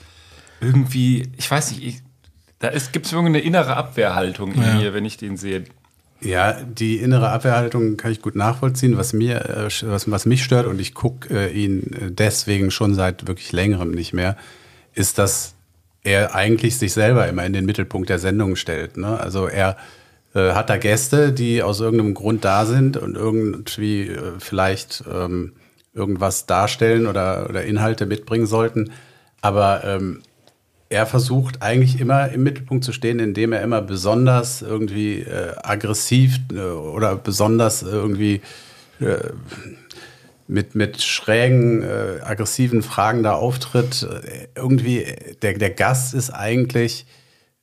äh, 0.61 0.65
irgendwie, 0.65 1.31
ich 1.37 1.51
weiß 1.51 1.73
nicht, 1.73 1.85
ich, 1.85 2.03
da 2.59 2.71
gibt 2.93 3.05
es 3.05 3.13
irgendeine 3.13 3.41
innere 3.45 3.77
Abwehrhaltung 3.77 4.53
in 4.55 4.63
Ja. 4.63 4.75
mir, 4.77 4.95
wenn 4.95 5.05
ich 5.05 5.19
den 5.19 5.37
sehe. 5.37 5.65
Ja, 6.23 6.63
die 6.63 6.97
innere 6.97 7.29
Abwehrhaltung 7.29 7.99
kann 7.99 8.11
ich 8.11 8.23
gut 8.23 8.37
nachvollziehen. 8.37 8.97
Was 8.97 9.13
mir, 9.13 9.45
äh, 9.51 9.69
was, 9.83 10.11
was 10.11 10.25
mich 10.25 10.43
stört 10.43 10.67
und 10.67 10.81
ich 10.81 10.95
gucke 10.95 11.29
äh, 11.35 11.53
ihn 11.53 11.93
äh, 11.93 12.11
deswegen 12.11 12.71
schon 12.71 12.95
seit 12.95 13.27
wirklich 13.29 13.53
längerem 13.53 13.91
nicht 13.91 14.15
mehr, 14.15 14.35
ist, 14.95 15.19
dass 15.19 15.55
er 16.03 16.35
eigentlich 16.35 16.79
sich 16.79 16.95
selber 16.95 17.29
immer 17.29 17.45
in 17.45 17.53
den 17.53 17.67
Mittelpunkt 17.67 18.09
der 18.09 18.19
Sendung 18.19 18.57
stellt. 18.57 18.97
Ne? 18.97 19.21
Also 19.21 19.47
er 19.47 19.77
äh, 20.35 20.53
hat 20.53 20.71
da 20.71 20.79
Gäste, 20.79 21.33
die 21.35 21.63
aus 21.63 21.81
irgendeinem 21.81 22.15
Grund 22.15 22.47
da 22.47 22.65
sind 22.65 22.97
und 22.97 23.15
irgendwie 23.15 24.09
äh, 24.09 24.33
vielleicht 24.39 25.05
ähm, 25.11 25.53
irgendwas 26.01 26.47
darstellen 26.47 27.07
oder, 27.07 27.47
oder 27.49 27.65
Inhalte 27.65 28.07
mitbringen 28.07 28.47
sollten. 28.47 28.91
Aber 29.43 29.85
ähm, 29.85 30.23
er 30.89 31.07
versucht 31.07 31.63
eigentlich 31.63 32.01
immer 32.01 32.31
im 32.31 32.43
Mittelpunkt 32.43 32.85
zu 32.85 32.93
stehen, 32.93 33.21
indem 33.21 33.53
er 33.53 33.63
immer 33.63 33.83
besonders 33.83 34.63
irgendwie 34.63 35.21
äh, 35.21 35.53
aggressiv 35.63 36.41
äh, 36.53 36.59
oder 36.59 37.17
besonders 37.17 37.83
irgendwie 37.83 38.41
äh, 39.01 39.31
mit, 40.49 40.75
mit 40.75 41.01
schrägen, 41.03 41.83
äh, 41.83 42.23
aggressiven 42.23 42.83
Fragen 42.83 43.23
da 43.23 43.35
auftritt. 43.35 44.07
Irgendwie, 44.57 45.07
der, 45.43 45.55
der 45.55 45.71
Gast 45.71 46.13
ist 46.13 46.31
eigentlich 46.31 47.07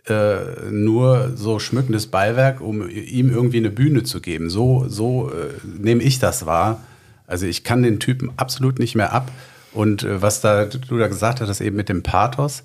äh, 0.07 0.69
nur 0.71 1.33
so 1.35 1.59
schmückendes 1.59 2.07
Beiwerk, 2.07 2.61
um 2.61 2.89
ihm 2.89 3.29
irgendwie 3.29 3.57
eine 3.57 3.71
Bühne 3.71 4.03
zu 4.03 4.21
geben. 4.21 4.49
So, 4.49 4.85
so 4.87 5.29
äh, 5.31 5.49
nehme 5.65 6.01
ich 6.01 6.19
das 6.19 6.45
wahr. 6.45 6.81
Also 7.27 7.45
ich 7.45 7.63
kann 7.63 7.83
den 7.83 7.99
Typen 7.99 8.31
absolut 8.37 8.79
nicht 8.79 8.95
mehr 8.95 9.13
ab. 9.13 9.31
Und 9.73 10.03
äh, 10.03 10.21
was 10.21 10.41
da 10.41 10.65
du 10.65 10.97
da 10.97 11.07
gesagt 11.07 11.41
hast, 11.41 11.61
eben 11.61 11.75
mit 11.75 11.89
dem 11.89 12.01
Pathos, 12.01 12.63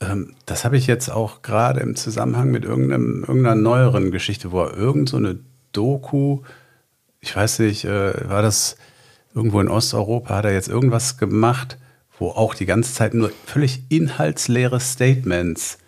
ähm, 0.00 0.34
das 0.44 0.64
habe 0.64 0.76
ich 0.76 0.86
jetzt 0.86 1.08
auch 1.08 1.42
gerade 1.42 1.80
im 1.80 1.96
Zusammenhang 1.96 2.50
mit 2.50 2.64
irgendeinem, 2.64 3.24
irgendeiner 3.26 3.56
neueren 3.56 4.10
Geschichte, 4.12 4.52
wo 4.52 4.62
er 4.62 4.76
irgend 4.76 5.08
so 5.08 5.16
eine 5.16 5.38
Doku, 5.72 6.42
ich 7.20 7.34
weiß 7.34 7.60
nicht, 7.60 7.84
äh, 7.84 8.28
war 8.28 8.42
das 8.42 8.76
irgendwo 9.34 9.60
in 9.60 9.68
Osteuropa, 9.68 10.36
hat 10.36 10.44
er 10.44 10.52
jetzt 10.52 10.68
irgendwas 10.68 11.18
gemacht, 11.18 11.78
wo 12.18 12.30
auch 12.30 12.54
die 12.54 12.66
ganze 12.66 12.94
Zeit 12.94 13.14
nur 13.14 13.30
völlig 13.44 13.82
inhaltsleere 13.88 14.80
Statements 14.80 15.78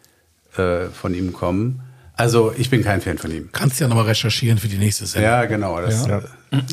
äh, 0.56 0.86
von 0.86 1.14
ihm 1.14 1.32
kommen. 1.32 1.82
Also 2.14 2.52
ich 2.56 2.68
bin 2.68 2.82
kein 2.82 3.00
Fan 3.00 3.18
von 3.18 3.30
ihm. 3.30 3.50
Kannst 3.52 3.80
ja 3.80 3.88
nochmal 3.88 4.06
recherchieren 4.06 4.58
für 4.58 4.68
die 4.68 4.78
nächste 4.78 5.06
Sendung. 5.06 5.30
Ja, 5.30 5.44
genau. 5.44 5.80
Das 5.80 6.06
Ja. 6.06 6.22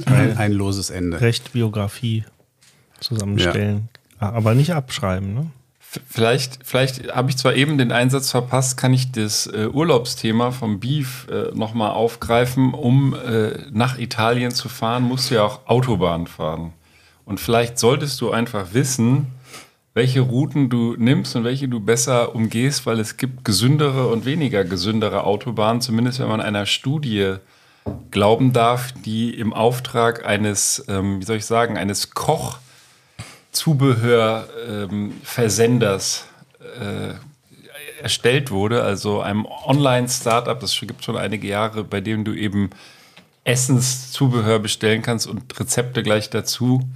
Ein, 0.05 0.37
ein 0.37 0.51
loses 0.51 0.89
Ende. 0.89 1.21
Recht 1.21 1.53
Biografie 1.53 2.23
zusammenstellen. 2.99 3.89
Aber 4.19 4.55
nicht 4.55 4.73
abschreiben, 4.73 5.33
ne? 5.33 5.47
Vielleicht, 6.09 6.59
vielleicht 6.63 7.15
habe 7.15 7.29
ich 7.29 7.37
zwar 7.37 7.55
eben 7.55 7.77
den 7.77 7.93
Einsatz 7.93 8.31
verpasst, 8.31 8.75
kann 8.75 8.93
ich 8.93 9.13
das 9.13 9.47
äh, 9.47 9.67
Urlaubsthema 9.71 10.51
vom 10.51 10.81
Beef 10.81 11.27
äh, 11.29 11.55
nochmal 11.55 11.91
aufgreifen. 11.91 12.73
Um 12.73 13.13
äh, 13.13 13.51
nach 13.71 13.97
Italien 13.97 14.51
zu 14.51 14.67
fahren, 14.67 15.03
musst 15.03 15.31
du 15.31 15.35
ja 15.35 15.43
auch 15.43 15.67
Autobahn 15.67 16.27
fahren. 16.27 16.73
Und 17.23 17.39
vielleicht 17.39 17.79
solltest 17.79 18.19
du 18.19 18.31
einfach 18.31 18.73
wissen, 18.73 19.27
welche 19.93 20.19
Routen 20.19 20.69
du 20.69 20.95
nimmst 20.97 21.35
und 21.37 21.45
welche 21.45 21.69
du 21.69 21.79
besser 21.79 22.35
umgehst, 22.35 22.85
weil 22.85 22.99
es 22.99 23.15
gibt 23.15 23.45
gesündere 23.45 24.07
und 24.07 24.25
weniger 24.25 24.65
gesündere 24.65 25.23
Autobahnen, 25.23 25.79
zumindest 25.79 26.19
wenn 26.19 26.27
man 26.27 26.41
einer 26.41 26.65
Studie 26.65 27.35
glauben 28.11 28.53
darf, 28.53 28.91
die 28.91 29.31
im 29.31 29.51
Auftrag 29.53 30.25
eines, 30.25 30.85
ähm, 30.87 31.21
wie 31.21 31.25
soll 31.25 31.37
ich 31.37 31.45
sagen, 31.45 31.77
eines 31.77 32.11
Koch 32.11 32.59
Zubehörversenders 33.51 36.25
äh, 36.79 37.13
erstellt 38.01 38.51
wurde, 38.51 38.83
also 38.83 39.21
einem 39.21 39.45
Online-Startup, 39.45 40.59
das 40.59 40.79
gibt 40.79 41.03
schon 41.03 41.17
einige 41.17 41.47
Jahre, 41.47 41.83
bei 41.83 42.01
dem 42.01 42.25
du 42.25 42.33
eben 42.33 42.69
Essenszubehör 43.43 44.59
bestellen 44.59 45.01
kannst 45.01 45.27
und 45.27 45.59
Rezepte 45.59 46.03
gleich 46.03 46.29
dazu. 46.29 46.87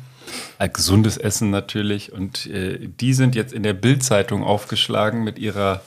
Äh, 0.58 0.70
gesundes 0.70 1.18
Essen 1.18 1.50
natürlich. 1.50 2.12
Und 2.12 2.46
äh, 2.48 2.90
die 3.00 3.14
sind 3.14 3.36
jetzt 3.36 3.54
in 3.54 3.64
der 3.64 3.74
Bild-Zeitung 3.74 4.44
aufgeschlagen 4.44 5.24
mit 5.24 5.40
ihrer, 5.40 5.82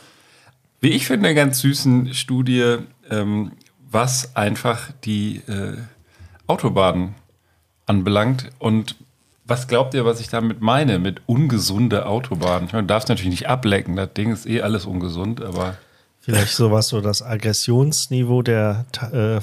wie 0.81 0.91
ich 0.91 1.07
finde, 1.07 1.35
ganz 1.35 1.61
süßen 1.61 2.15
Studie, 2.15 2.79
ähm, 3.11 3.53
was 3.93 4.35
einfach 4.37 4.91
die 5.05 5.37
äh, 5.49 5.77
Autobahnen 6.47 7.15
anbelangt. 7.87 8.51
Und 8.59 8.97
was 9.45 9.69
glaubt 9.69 9.95
ihr, 9.95 10.05
was 10.05 10.21
ich 10.21 10.29
damit 10.29 10.61
meine 10.61 10.99
mit 10.99 11.21
ungesunde 11.27 12.07
Autobahnen? 12.07 12.67
Ich 12.67 12.73
meine, 12.73 12.85
du 12.85 12.89
darfst 12.95 13.09
natürlich 13.09 13.31
nicht 13.31 13.49
ablecken, 13.49 13.97
das 13.97 14.13
Ding 14.15 14.33
ist 14.33 14.47
eh 14.47 14.63
alles 14.63 14.87
ungesund, 14.87 15.43
aber 15.43 15.77
Vielleicht 16.21 16.55
sowas 16.55 16.87
so 16.89 17.01
das 17.01 17.21
Aggressionsniveau 17.21 18.43
der 18.43 18.87
äh, 19.13 19.41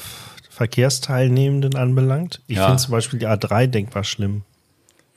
Verkehrsteilnehmenden 0.50 1.76
anbelangt. 1.76 2.42
Ich 2.48 2.58
Ja. 2.58 2.66
finde 2.68 2.82
zum 2.82 2.92
Beispiel 2.92 3.20
die 3.20 3.28
A3 3.28 3.68
denkbar 3.68 4.04
schlimm. 4.04 4.44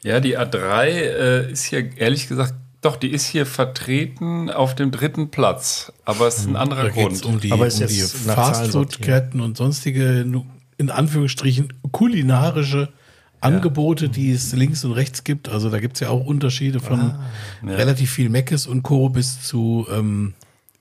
Ja, 0.02 0.18
die 0.18 0.36
A3 0.36 0.84
äh, 0.88 1.52
ist 1.52 1.64
hier, 1.64 1.96
ehrlich 1.96 2.26
gesagt, 2.26 2.54
doch, 2.82 2.96
die 2.96 3.08
ist 3.10 3.26
hier 3.26 3.46
vertreten 3.46 4.50
auf 4.50 4.74
dem 4.74 4.90
dritten 4.90 5.30
Platz. 5.30 5.92
Aber 6.04 6.26
es 6.26 6.38
ist 6.38 6.48
ein 6.48 6.56
anderer 6.56 6.84
Da 6.84 6.88
Grund. 6.90 7.12
es 7.12 7.22
um 7.22 7.40
die, 7.40 7.52
Aber 7.52 7.66
ist 7.66 7.80
um 7.80 7.86
die 7.86 7.98
jetzt 7.98 8.26
nach 8.26 8.34
Zahlen 8.34 8.54
Fastfood-Ketten 8.54 9.40
und 9.40 9.56
sonstige, 9.56 10.26
in 10.78 10.90
Anführungsstrichen, 10.90 11.72
kulinarische 11.92 12.92
Angebote, 13.40 14.08
die 14.08 14.32
es 14.32 14.52
links 14.52 14.84
und 14.84 14.92
rechts 14.92 15.24
gibt. 15.24 15.48
Also 15.48 15.70
da 15.70 15.78
gibt 15.78 15.94
es 15.94 16.00
ja 16.00 16.10
auch 16.10 16.24
Unterschiede 16.26 16.80
von 16.80 17.14
relativ 17.64 18.10
viel 18.10 18.28
Meckes 18.28 18.66
und 18.66 18.82
Co. 18.82 19.08
bis 19.08 19.42
zu 19.42 19.86
ähm, 19.90 20.34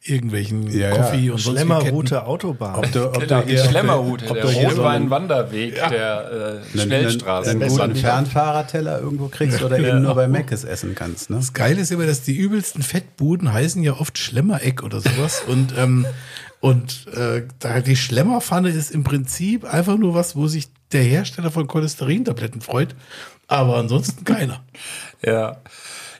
irgendwelchen 0.04 0.68
Ja, 0.72 0.90
ja. 0.90 0.96
Coffee 0.96 1.30
und 1.30 1.38
sonstigen 1.40 1.70
Ketten. 1.70 1.82
Schlemmerroute 1.82 2.26
Autobahn. 2.26 2.76
Ob 2.76 2.92
du, 2.92 3.06
ob 3.08 3.20
Genau, 3.20 3.42
du 3.42 3.48
die 3.48 3.58
Schlemmerroute, 3.58 4.26
ob 4.30 4.34
der 4.36 4.44
du 4.46 4.50
einen- 4.50 4.66
Rotwein-Wanderweg 4.72 5.76
der 5.76 6.32
äh, 6.32 6.46
einen, 6.74 6.82
Schnellstraße. 6.88 7.52
einen, 7.52 7.64
einen 7.64 7.72
guten 7.78 7.96
Fernfahrerteller 7.96 9.00
irgendwo 9.00 9.28
kriegst 9.28 9.62
oder 9.62 9.78
eben 9.78 10.02
nur 10.02 10.16
bei 10.16 10.28
Mc's 10.28 10.64
essen 10.64 10.96
kannst. 10.96 11.30
Ne? 11.30 11.36
Das 11.38 11.54
Geile 11.54 11.82
ist 11.82 11.92
immer, 11.92 12.06
dass 12.08 12.24
die 12.24 12.36
übelsten 12.36 12.82
Fettbuden 12.82 13.54
heißen 13.54 13.84
ja 13.84 13.94
oft 13.94 14.18
Schlemmereck 14.18 14.82
oder 14.84 15.02
sowas. 15.02 15.44
und 15.48 15.74
ähm, 15.78 16.06
und 16.60 17.08
äh, 17.16 17.42
die 17.82 17.96
Schlemmerpfanne 17.96 18.70
ist 18.70 18.92
im 18.92 19.04
Prinzip 19.04 19.66
einfach 19.72 19.98
nur 19.98 20.14
was, 20.14 20.36
wo 20.36 20.48
sich 20.48 20.70
der 20.92 21.02
Hersteller 21.04 21.50
von 21.50 21.68
Cholesterintabletten 21.68 22.62
freut. 22.62 22.96
Aber 23.48 23.78
ansonsten 23.78 24.24
keiner. 24.26 24.64
Ja. 25.26 25.58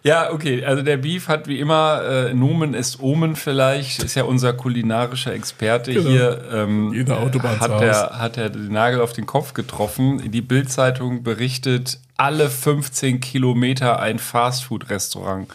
Ja, 0.04 0.32
okay. 0.32 0.66
Also 0.66 0.82
der 0.82 0.98
Beef 0.98 1.28
hat 1.28 1.48
wie 1.48 1.60
immer, 1.60 2.02
äh, 2.04 2.34
Nomen 2.34 2.74
ist 2.74 3.00
Omen 3.00 3.36
vielleicht, 3.36 4.02
ist 4.04 4.16
ja 4.16 4.24
unser 4.24 4.54
kulinarischer 4.54 5.34
Experte 5.34 5.94
Genau. 5.94 6.10
hier. 6.10 6.42
Ähm, 6.52 6.92
Jede 6.94 7.18
Autobahn 7.18 7.58
zu 7.58 7.62
hat 7.62 7.82
er, 7.82 8.18
hat 8.20 8.38
er 8.38 8.50
den 8.50 8.72
Nagel 8.72 9.00
auf 9.02 9.14
den 9.14 9.26
Kopf 9.28 9.54
getroffen. 9.54 10.32
Die 10.32 10.42
Bild-Zeitung 10.42 11.22
berichtet, 11.24 12.00
alle 12.18 12.50
15 12.50 13.20
Kilometer 13.20 14.00
ein 14.00 14.18
Fastfood-Restaurant. 14.20 15.48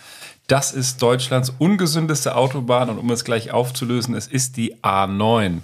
Das 0.47 0.71
ist 0.71 1.03
Deutschlands 1.03 1.53
ungesündeste 1.59 2.37
Autobahn 2.37 2.89
und 2.89 2.99
um 2.99 3.11
es 3.11 3.25
gleich 3.25 3.51
aufzulösen, 3.51 4.15
es 4.15 4.29
ist 4.29 4.57
die 4.57 4.77
A9. 4.77 5.59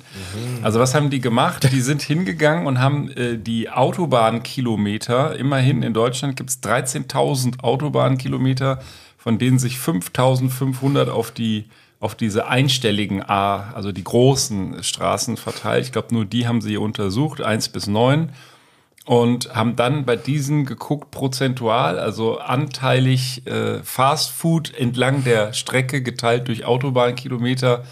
Also 0.63 0.81
was 0.81 0.95
haben 0.97 1.09
die 1.09 1.21
gemacht? 1.21 1.71
Die 1.73 1.81
sind 1.81 2.03
hingegangen 2.03 2.67
und 2.67 2.81
haben 2.81 3.09
äh, 3.13 3.39
die 3.39 3.71
Autobahnkilometer, 3.71 5.37
immerhin 5.37 5.85
in 5.85 5.95
Deutschland 5.95 6.35
gibt 6.35 6.51
es 6.51 6.61
13.000 6.65 7.61
Autobahnkilometer, 7.61 8.81
von 9.19 9.39
denen 9.39 9.61
sich 9.61 9.77
5.500 9.77 11.09
auf 11.09 11.31
die 11.31 11.67
auf 12.01 12.17
diese 12.17 12.49
einstelligen 12.49 13.23
A, 13.23 13.73
also 13.75 13.93
die 13.93 14.03
großen 14.03 14.83
Straßen 14.83 15.37
verteilt. 15.37 15.85
Ich 15.85 15.93
glaube, 15.93 16.13
nur 16.13 16.25
die 16.25 16.49
haben 16.49 16.61
sie 16.61 16.77
untersucht, 16.77 17.41
1 17.41 17.69
bis 17.69 17.87
9 17.87 18.31
und 19.05 19.55
haben 19.55 19.75
dann 19.75 20.05
bei 20.05 20.17
diesen 20.17 20.65
geguckt, 20.65 21.11
prozentual, 21.11 21.99
also 21.99 22.39
anteilig 22.39 23.47
äh, 23.47 23.83
Fast 23.83 24.31
Food 24.31 24.73
entlang 24.75 25.25
der 25.25 25.53
Strecke 25.53 26.03
geteilt 26.03 26.47
durch 26.49 26.65
Autobahnkilometer. 26.65 27.85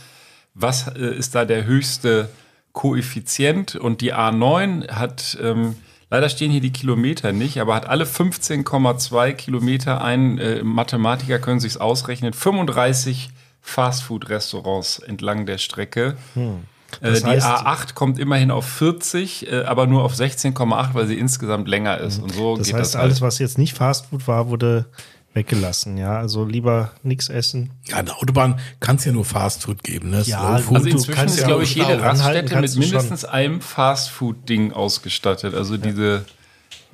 Was 0.55 0.87
äh, 0.89 1.15
ist 1.17 1.35
da 1.35 1.45
der 1.45 1.65
höchste 1.65 2.29
Koeffizient? 2.73 3.75
Und 3.75 4.03
die 4.03 4.15
A9 4.15 4.89
hat, 4.89 5.37
ähm, 5.43 5.75
leider 6.11 6.29
stehen 6.29 6.53
hier 6.53 6.61
die 6.61 6.73
Kilometer 6.73 7.33
nicht, 7.33 7.61
aber 7.61 7.75
hat 7.75 7.89
alle 7.89 8.05
15,2 8.05 9.33
Kilometer 9.33 10.05
ein, 10.05 10.39
äh, 10.39 10.63
Mathematiker 10.63 11.41
können 11.41 11.59
sich's 11.59 11.77
ausrechnen, 11.77 12.33
35 12.33 13.31
Fastfood-Restaurants 13.63 15.01
entlang 15.01 15.45
der 15.45 15.59
Strecke. 15.59 16.17
Äh, 16.37 16.41
Das 17.01 17.21
die 17.21 17.27
heißt- 17.27 17.43
A8 17.65 17.95
kommt 17.95 18.19
immerhin 18.19 18.51
auf 18.51 18.67
40, 18.67 19.51
äh, 19.51 19.63
aber 19.65 19.87
nur 19.87 20.03
auf 20.05 20.15
16,8, 20.15 20.95
weil 20.95 21.07
sie 21.07 21.19
insgesamt 21.19 21.69
länger 21.69 21.99
ist. 21.99 22.23
Und 22.23 22.33
so 22.33 22.57
Das 22.57 22.67
geht 22.67 22.77
heißt, 22.77 22.95
das 22.95 23.01
alles, 23.01 23.15
halt. 23.17 23.23
was 23.23 23.39
jetzt 23.39 23.59
nicht 23.59 23.75
Fastfood 23.77 24.27
war, 24.29 24.49
wurde 24.49 24.87
weggelassen. 25.33 25.97
Ja, 25.97 26.19
also 26.19 26.45
lieber 26.45 26.91
nichts 27.05 27.29
essen. 27.29 27.71
Ja, 27.87 27.99
an 27.99 28.07
der 28.07 28.17
Autobahn 28.17 28.59
kann 28.81 28.97
es 28.97 29.05
ja 29.05 29.13
nur 29.13 29.25
Fastfood 29.25 29.85
geben. 29.85 30.11
Ne? 30.11 30.23
Ja, 30.23 30.59
Slow 30.59 30.59
Food, 30.59 30.77
Also 30.77 30.89
du 30.89 30.93
inzwischen 30.97 31.15
kannst 31.19 31.35
ist, 31.37 31.41
ja 31.43 31.47
glaube 31.47 31.63
ich, 31.63 31.75
jede 31.77 32.03
Raststätte 32.03 32.57
mit 32.61 32.77
mindestens 32.77 33.25
einem 33.25 33.61
Fastfood-Ding 33.61 34.73
ausgestattet. 34.73 35.55
Also 35.55 35.77
diese, 35.77 36.25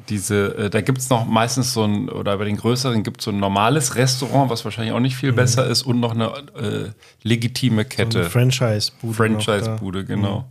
diese, 0.08 0.56
äh, 0.56 0.70
da 0.70 0.80
gibt 0.80 0.98
es 0.98 1.10
noch 1.10 1.26
meistens 1.26 1.72
so 1.72 1.82
ein, 1.84 2.08
oder 2.08 2.36
bei 2.38 2.44
den 2.44 2.56
größeren 2.56 3.02
gibt 3.02 3.20
es 3.20 3.24
so 3.24 3.30
ein 3.32 3.40
normales 3.40 3.96
Restaurant, 3.96 4.50
was 4.50 4.64
wahrscheinlich 4.64 4.92
auch 4.94 5.00
nicht 5.00 5.16
viel 5.16 5.32
Mhm. 5.32 5.36
besser 5.36 5.66
ist 5.66 5.82
und 5.82 6.00
noch 6.00 6.14
eine 6.14 6.26
äh, 6.54 6.90
legitime 7.22 7.84
Kette. 7.84 8.20
Eine 8.20 8.30
Franchise-Bude. 8.30 9.14
Franchise-Bude, 9.14 10.04
Mhm. 10.04 10.44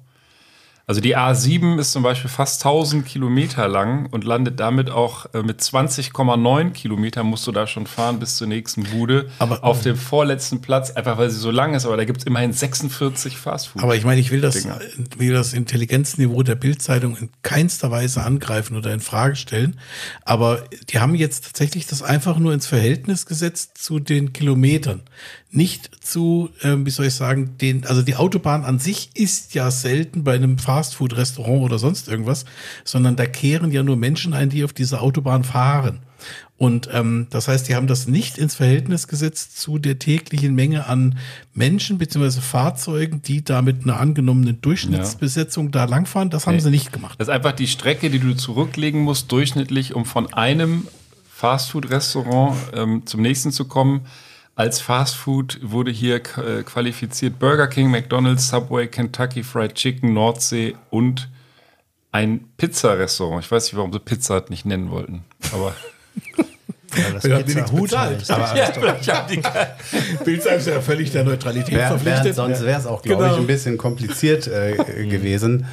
Also 0.87 1.01
die 1.01 1.17
A7 1.17 1.79
ist 1.79 1.91
zum 1.93 2.03
Beispiel 2.03 2.29
fast 2.29 2.63
1000 2.63 3.05
Kilometer 3.05 3.67
lang 3.67 4.05
und 4.11 4.23
landet 4.23 4.59
damit 4.59 4.91
auch 4.91 5.25
äh, 5.33 5.41
mit 5.41 5.59
20,9 5.59 6.71
Kilometer 6.71 7.23
musst 7.23 7.47
du 7.47 7.51
da 7.51 7.65
schon 7.65 7.87
fahren 7.87 8.19
bis 8.19 8.35
zur 8.37 8.45
nächsten 8.47 8.83
Bude. 8.83 9.29
Aber- 9.39 9.63
auf 9.63 9.81
dem 9.81 9.97
vorletzten 9.97 10.61
Platz, 10.61 10.91
einfach 10.91 11.17
weil 11.17 11.31
sie 11.31 11.39
so 11.39 11.49
lang 11.49 11.73
ist, 11.73 11.87
aber 11.87 11.97
da 11.97 12.05
gibt 12.05 12.19
es 12.19 12.25
immerhin 12.25 12.53
46 12.53 13.35
Fastfood. 13.37 13.81
Aber 13.81 13.95
ich 13.95 14.05
meine, 14.05 14.21
ich 14.21 14.29
will 14.29 14.41
das, 14.41 14.61
Dinger. 14.61 14.79
will 15.17 15.33
das 15.33 15.53
Intelligenzniveau 15.53 16.43
der 16.43 16.55
Bildzeitung 16.55 17.17
in 17.17 17.29
keinster 17.41 17.89
Weise 17.89 18.23
angreifen 18.23 18.77
oder 18.77 18.93
in 18.93 18.99
Frage 18.99 19.35
stellen. 19.35 19.79
Aber 20.23 20.65
die 20.89 20.99
haben 20.99 21.15
jetzt 21.15 21.45
tatsächlich 21.45 21.87
das 21.87 22.03
einfach 22.03 22.37
nur 22.37 22.53
ins 22.53 22.67
Verhältnis 22.67 23.25
gesetzt 23.25 23.79
zu 23.79 23.99
den 23.99 24.33
Kilometern. 24.33 25.01
Nicht 25.51 26.03
zu, 26.03 26.49
ähm, 26.63 26.85
wie 26.85 26.89
soll 26.89 27.05
ich 27.05 27.13
sagen, 27.13 27.57
den, 27.61 27.85
also 27.85 28.01
die 28.01 28.15
Autobahn 28.15 28.65
an 28.65 28.77
sich 28.79 29.09
ist 29.13 29.53
ja 29.53 29.71
selten 29.71 30.23
bei 30.23 30.35
einem 30.35 30.57
Fastfood-Restaurant 30.57 31.61
oder 31.61 31.79
sonst 31.79 32.09
irgendwas, 32.09 32.43
sondern 32.83 33.15
da 33.15 33.25
kehren 33.25 33.71
ja 33.71 33.81
nur 33.81 33.95
Menschen 33.95 34.33
ein, 34.33 34.49
die 34.49 34.63
auf 34.65 34.73
dieser 34.73 35.01
Autobahn 35.01 35.43
fahren. 35.45 35.99
Und 36.57 36.89
ähm, 36.91 37.27
das 37.29 37.47
heißt, 37.47 37.67
die 37.69 37.75
haben 37.75 37.87
das 37.87 38.07
nicht 38.07 38.37
ins 38.37 38.55
Verhältnis 38.55 39.07
gesetzt 39.07 39.59
zu 39.59 39.77
der 39.77 39.99
täglichen 39.99 40.55
Menge 40.55 40.87
an 40.87 41.17
Menschen 41.53 41.97
bzw. 41.97 42.41
Fahrzeugen, 42.41 43.21
die 43.21 43.43
da 43.43 43.61
mit 43.61 43.83
einer 43.83 43.99
angenommenen 43.99 44.61
Durchschnittsbesetzung 44.61 45.71
da 45.71 45.83
langfahren. 45.85 46.29
Das 46.29 46.47
haben 46.47 46.55
Nee. 46.55 46.61
sie 46.61 46.69
nicht 46.69 46.91
gemacht. 46.93 47.15
Das 47.19 47.27
ist 47.27 47.33
einfach 47.33 47.51
die 47.51 47.67
Strecke, 47.67 48.09
die 48.09 48.19
du 48.19 48.35
zurücklegen 48.35 49.01
musst, 49.01 49.31
durchschnittlich, 49.31 49.93
um 49.93 50.05
von 50.05 50.33
einem 50.33 50.87
Fastfood-Restaurant 51.33 52.55
ähm, 52.73 53.05
zum 53.05 53.21
nächsten 53.21 53.51
zu 53.51 53.65
kommen. 53.65 54.01
Als 54.55 54.79
Fastfood 54.79 55.59
wurde 55.61 55.91
hier 55.91 56.15
äh, 56.15 56.63
qualifiziert 56.63 57.39
Burger 57.39 57.67
King, 57.67 57.89
McDonald's, 57.91 58.47
Subway, 58.47 58.87
Kentucky 58.87 59.43
Fried 59.43 59.75
Chicken, 59.75 60.13
Nordsee 60.13 60.75
und 60.89 61.29
ein 62.13 62.45
Pizzarestaurant. 62.55 63.43
Ich 63.43 63.51
weiß 63.51 63.65
nicht, 63.65 63.75
warum 63.75 63.91
sie 63.91 63.99
Pizza 63.99 64.35
Hut 64.35 64.49
nicht 64.49 64.65
nennen 64.65 64.89
wollten, 64.91 65.23
aber 65.51 65.75
Ja, 66.95 67.03
das 67.11 67.23
Wir 67.25 67.35
Pizza 67.39 67.59
nichts 67.59 67.71
Hut 67.73 67.97
heißt. 67.97 68.31
Aber 68.31 68.55
ja, 68.57 68.65
vielleicht 68.71 69.13
haben 69.13 69.27
die 69.29 69.41
Bildzeitung 70.23 70.59
ist 70.59 70.67
ja 70.67 70.79
völlig 70.79 71.11
der 71.11 71.25
Neutralität 71.25 71.73
wär, 71.75 71.87
verpflichtet. 71.89 72.35
sonst 72.35 72.63
wäre 72.63 72.79
es 72.79 72.85
auch, 72.85 73.01
glaube 73.01 73.23
Genau. 73.23 73.33
ich, 73.35 73.41
ein 73.41 73.47
bisschen 73.47 73.77
kompliziert 73.77 74.47
äh, 74.47 74.75
gewesen. 75.05 75.65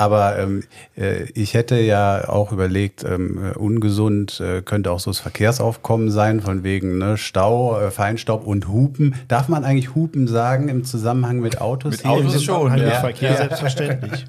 Aber 0.00 0.38
ähm, 0.38 0.64
äh, 0.96 1.24
ich 1.34 1.52
hätte 1.52 1.78
ja 1.78 2.26
auch 2.26 2.52
überlegt, 2.52 3.04
ähm, 3.04 3.52
äh, 3.52 3.58
ungesund 3.58 4.40
äh, 4.40 4.62
könnte 4.62 4.90
auch 4.92 4.98
so 4.98 5.10
das 5.10 5.20
Verkehrsaufkommen 5.20 6.10
sein, 6.10 6.40
von 6.40 6.64
wegen 6.64 6.96
ne, 6.96 7.18
Stau, 7.18 7.78
äh, 7.78 7.90
Feinstaub 7.90 8.46
und 8.46 8.68
Hupen. 8.68 9.14
Darf 9.28 9.48
man 9.48 9.62
eigentlich 9.62 9.94
Hupen 9.94 10.26
sagen 10.26 10.70
im 10.70 10.84
Zusammenhang 10.84 11.40
mit 11.40 11.60
Autos? 11.60 11.98
Mit 11.98 12.06
Autos 12.06 12.42
schon, 12.42 12.78
ja. 12.78 13.00
Verkehr 13.00 13.36
selbstverständlich. 13.36 14.24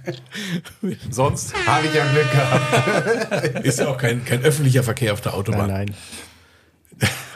sonst 1.09 1.53
Habe 1.65 1.85
ich 1.85 1.93
ja 1.93 2.03
Glück 2.11 2.31
gehabt. 2.31 3.65
Ist 3.65 3.79
ja 3.79 3.87
auch 3.87 3.97
kein, 3.97 4.25
kein 4.25 4.41
öffentlicher 4.41 4.83
Verkehr 4.83 5.13
auf 5.13 5.21
der 5.21 5.35
Autobahn. 5.35 5.69
Nein, 5.69 5.95
nein. 6.99 7.09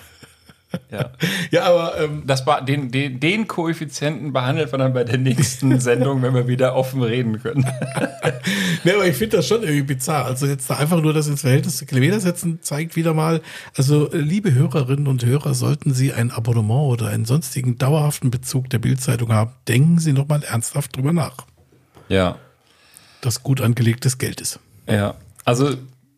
ja. 0.92 1.10
Ja, 1.52 1.66
aber 1.66 2.00
ähm, 2.00 2.24
Das 2.26 2.46
war 2.46 2.64
den, 2.64 2.92
den, 2.92 3.20
den 3.20 3.48
Koeffizienten 3.48 4.34
behandelt 4.34 4.72
wir 4.72 4.78
dann 4.78 4.94
bei 4.94 5.04
der 5.04 5.18
nächsten 5.18 5.80
Sendung, 5.80 6.22
wenn 6.22 6.34
wir 6.34 6.48
wieder 6.48 6.76
offen 6.76 7.02
reden 7.02 7.42
können. 7.42 7.66
Ne, 8.84 8.94
aber 8.94 9.08
ich 9.08 9.16
finde 9.16 9.38
das 9.38 9.48
schon 9.48 9.64
irgendwie 9.64 9.82
bizarr. 9.82 10.26
Also 10.26 10.46
jetzt 10.46 10.70
da 10.70 10.76
einfach 10.76 11.02
nur 11.02 11.14
das 11.14 11.28
ins 11.28 11.42
Verhältnis 11.42 11.78
zu 11.78 11.86
Kilometer 11.88 12.20
setzen, 12.20 12.60
zeigt 12.62 12.96
wieder 12.96 13.16
mal, 13.16 13.42
also 13.76 14.12
äh, 14.12 14.18
liebe 14.18 14.54
Hörerinnen 14.54 15.08
und 15.08 15.26
Hörer, 15.26 15.56
sollten 15.56 15.94
Sie 15.94 16.14
ein 16.14 16.30
Abonnement 16.30 16.92
oder 16.92 17.08
einen 17.08 17.26
sonstigen 17.26 17.80
dauerhaften 17.80 18.30
Bezug 18.30 18.70
der 18.70 18.78
Bildzeitung 18.78 19.34
haben, 19.34 19.52
denken 19.68 19.98
Sie 19.98 20.14
nochmal 20.14 20.44
ernsthaft 20.44 20.96
drüber 20.96 21.14
nach. 21.14 21.38
Ja. 22.10 22.38
Das 23.22 23.42
gut 23.42 23.62
angelegtes 23.62 24.20
Geld 24.20 24.42
ist. 24.42 24.60
Ja, 24.88 25.16
also 25.46 25.76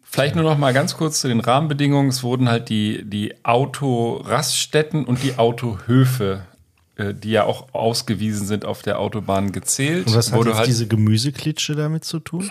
vielleicht 0.09 0.35
nur 0.35 0.43
noch 0.43 0.57
mal 0.57 0.73
ganz 0.73 0.95
kurz 0.95 1.21
zu 1.21 1.27
den 1.27 1.39
Rahmenbedingungen. 1.39 2.09
Es 2.09 2.23
wurden 2.23 2.49
halt 2.49 2.69
die, 2.69 3.03
die 3.03 3.33
Autoraststätten 3.43 5.05
und 5.05 5.23
die 5.23 5.37
Autohöfe, 5.37 6.43
äh, 6.95 7.13
die 7.13 7.31
ja 7.31 7.43
auch 7.43 7.73
ausgewiesen 7.73 8.47
sind 8.47 8.65
auf 8.65 8.81
der 8.81 8.99
Autobahn, 8.99 9.51
gezählt. 9.51 10.07
Und 10.07 10.15
was 10.15 10.31
hat 10.31 10.45
jetzt 10.45 10.57
halt 10.57 10.67
diese 10.67 10.87
Gemüseklitsche 10.87 11.75
damit 11.75 12.03
zu 12.05 12.19
tun? 12.19 12.49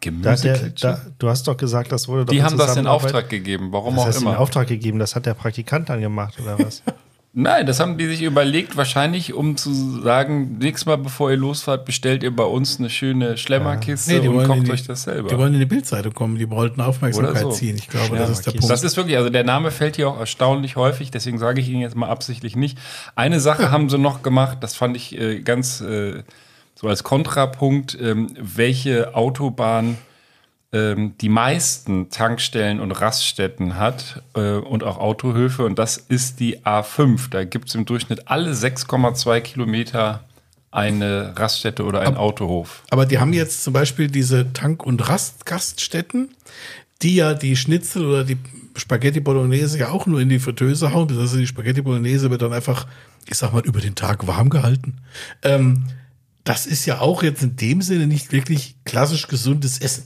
Gemüseklitsche? 0.00 0.86
da, 0.86 1.00
du 1.18 1.28
hast 1.28 1.46
doch 1.46 1.56
gesagt, 1.56 1.92
das 1.92 2.08
wurde 2.08 2.24
doch 2.24 2.32
die 2.32 2.38
in 2.38 2.44
haben 2.44 2.56
das 2.56 2.76
in 2.76 2.86
Auftrag 2.86 3.28
gegeben, 3.28 3.68
warum 3.72 3.96
Das 3.96 4.02
auch 4.02 4.08
heißt, 4.08 4.20
in 4.22 4.28
immer. 4.28 4.38
Auftrag 4.38 4.68
gegeben, 4.68 4.98
das 4.98 5.14
hat 5.14 5.26
der 5.26 5.34
Praktikant 5.34 5.90
dann 5.90 6.00
gemacht, 6.00 6.40
oder 6.40 6.58
was? 6.58 6.82
Nein, 7.32 7.64
das 7.64 7.78
haben 7.78 7.96
die 7.96 8.06
sich 8.08 8.22
überlegt, 8.22 8.76
wahrscheinlich, 8.76 9.34
um 9.34 9.56
zu 9.56 10.00
sagen, 10.00 10.58
nächstes 10.58 10.86
Mal, 10.86 10.96
bevor 10.98 11.30
ihr 11.30 11.36
losfahrt, 11.36 11.84
bestellt 11.84 12.24
ihr 12.24 12.34
bei 12.34 12.42
uns 12.42 12.80
eine 12.80 12.90
schöne 12.90 13.36
Schlemmerkiste 13.36 14.14
Nee, 14.14 14.20
die 14.20 14.28
und 14.28 14.44
kocht 14.48 14.66
die- 14.66 14.72
euch 14.72 14.84
das 14.84 15.04
selber. 15.04 15.28
Die 15.28 15.38
wollen 15.38 15.54
in 15.54 15.60
die 15.60 15.66
Bildzeitung 15.66 16.12
kommen, 16.12 16.38
die 16.38 16.50
wollten 16.50 16.80
Aufmerksamkeit 16.80 17.42
so. 17.42 17.52
ziehen. 17.52 17.76
Ich 17.76 17.86
glaube, 17.88 18.16
das 18.16 18.30
ist 18.30 18.46
der 18.46 18.50
Punkt. 18.50 18.68
Das 18.68 18.82
ist 18.82 18.96
wirklich, 18.96 19.16
also 19.16 19.30
der 19.30 19.44
Name 19.44 19.70
fällt 19.70 19.94
hier 19.94 20.08
auch 20.08 20.18
erstaunlich 20.18 20.74
häufig, 20.74 21.12
deswegen 21.12 21.38
sage 21.38 21.60
ich 21.60 21.68
Ihnen 21.68 21.82
jetzt 21.82 21.94
mal 21.94 22.08
absichtlich 22.08 22.56
nicht. 22.56 22.78
Eine 23.14 23.38
Sache 23.38 23.70
haben 23.70 23.88
sie 23.90 23.98
noch 23.98 24.22
gemacht, 24.22 24.58
das 24.62 24.74
fand 24.74 24.96
ich 24.96 25.16
äh, 25.16 25.38
ganz 25.40 25.80
äh, 25.82 26.24
so 26.74 26.88
als 26.88 27.04
Kontrapunkt, 27.04 27.96
ähm, 28.00 28.34
welche 28.40 29.14
Autobahn 29.14 29.98
ähm, 30.72 31.14
die 31.20 31.28
meisten 31.28 32.10
Tankstellen 32.10 32.80
und 32.80 32.92
Raststätten 32.92 33.76
hat 33.76 34.22
äh, 34.34 34.54
und 34.54 34.84
auch 34.84 34.98
Autohöfe 34.98 35.64
und 35.64 35.78
das 35.78 35.96
ist 35.96 36.40
die 36.40 36.58
A5. 36.60 37.30
Da 37.30 37.44
gibt 37.44 37.68
es 37.68 37.74
im 37.74 37.84
Durchschnitt 37.84 38.28
alle 38.28 38.52
6,2 38.52 39.40
Kilometer 39.40 40.24
eine 40.70 41.34
Raststätte 41.36 41.84
oder 41.84 42.00
ein 42.02 42.16
Autohof. 42.16 42.84
Aber 42.90 43.04
die 43.06 43.18
haben 43.18 43.32
jetzt 43.32 43.64
zum 43.64 43.72
Beispiel 43.72 44.08
diese 44.08 44.52
Tank- 44.52 44.86
und 44.86 45.08
Rastgaststätten, 45.08 46.30
die 47.02 47.16
ja 47.16 47.34
die 47.34 47.56
Schnitzel 47.56 48.06
oder 48.06 48.24
die 48.24 48.38
Spaghetti 48.76 49.18
Bolognese 49.18 49.78
ja 49.78 49.88
auch 49.88 50.06
nur 50.06 50.20
in 50.20 50.28
die 50.28 50.38
Fritteuse 50.38 50.92
hauen. 50.92 51.08
Also 51.18 51.38
die 51.38 51.46
Spaghetti 51.46 51.82
Bolognese 51.82 52.30
wird 52.30 52.42
dann 52.42 52.52
einfach, 52.52 52.86
ich 53.26 53.36
sag 53.36 53.52
mal, 53.52 53.64
über 53.64 53.80
den 53.80 53.96
Tag 53.96 54.28
warm 54.28 54.48
gehalten. 54.48 54.98
Ähm, 55.42 55.86
das 56.44 56.66
ist 56.66 56.86
ja 56.86 57.00
auch 57.00 57.24
jetzt 57.24 57.42
in 57.42 57.56
dem 57.56 57.82
Sinne 57.82 58.06
nicht 58.06 58.30
wirklich 58.30 58.76
klassisch 58.84 59.26
gesundes 59.26 59.80
Essen. 59.80 60.04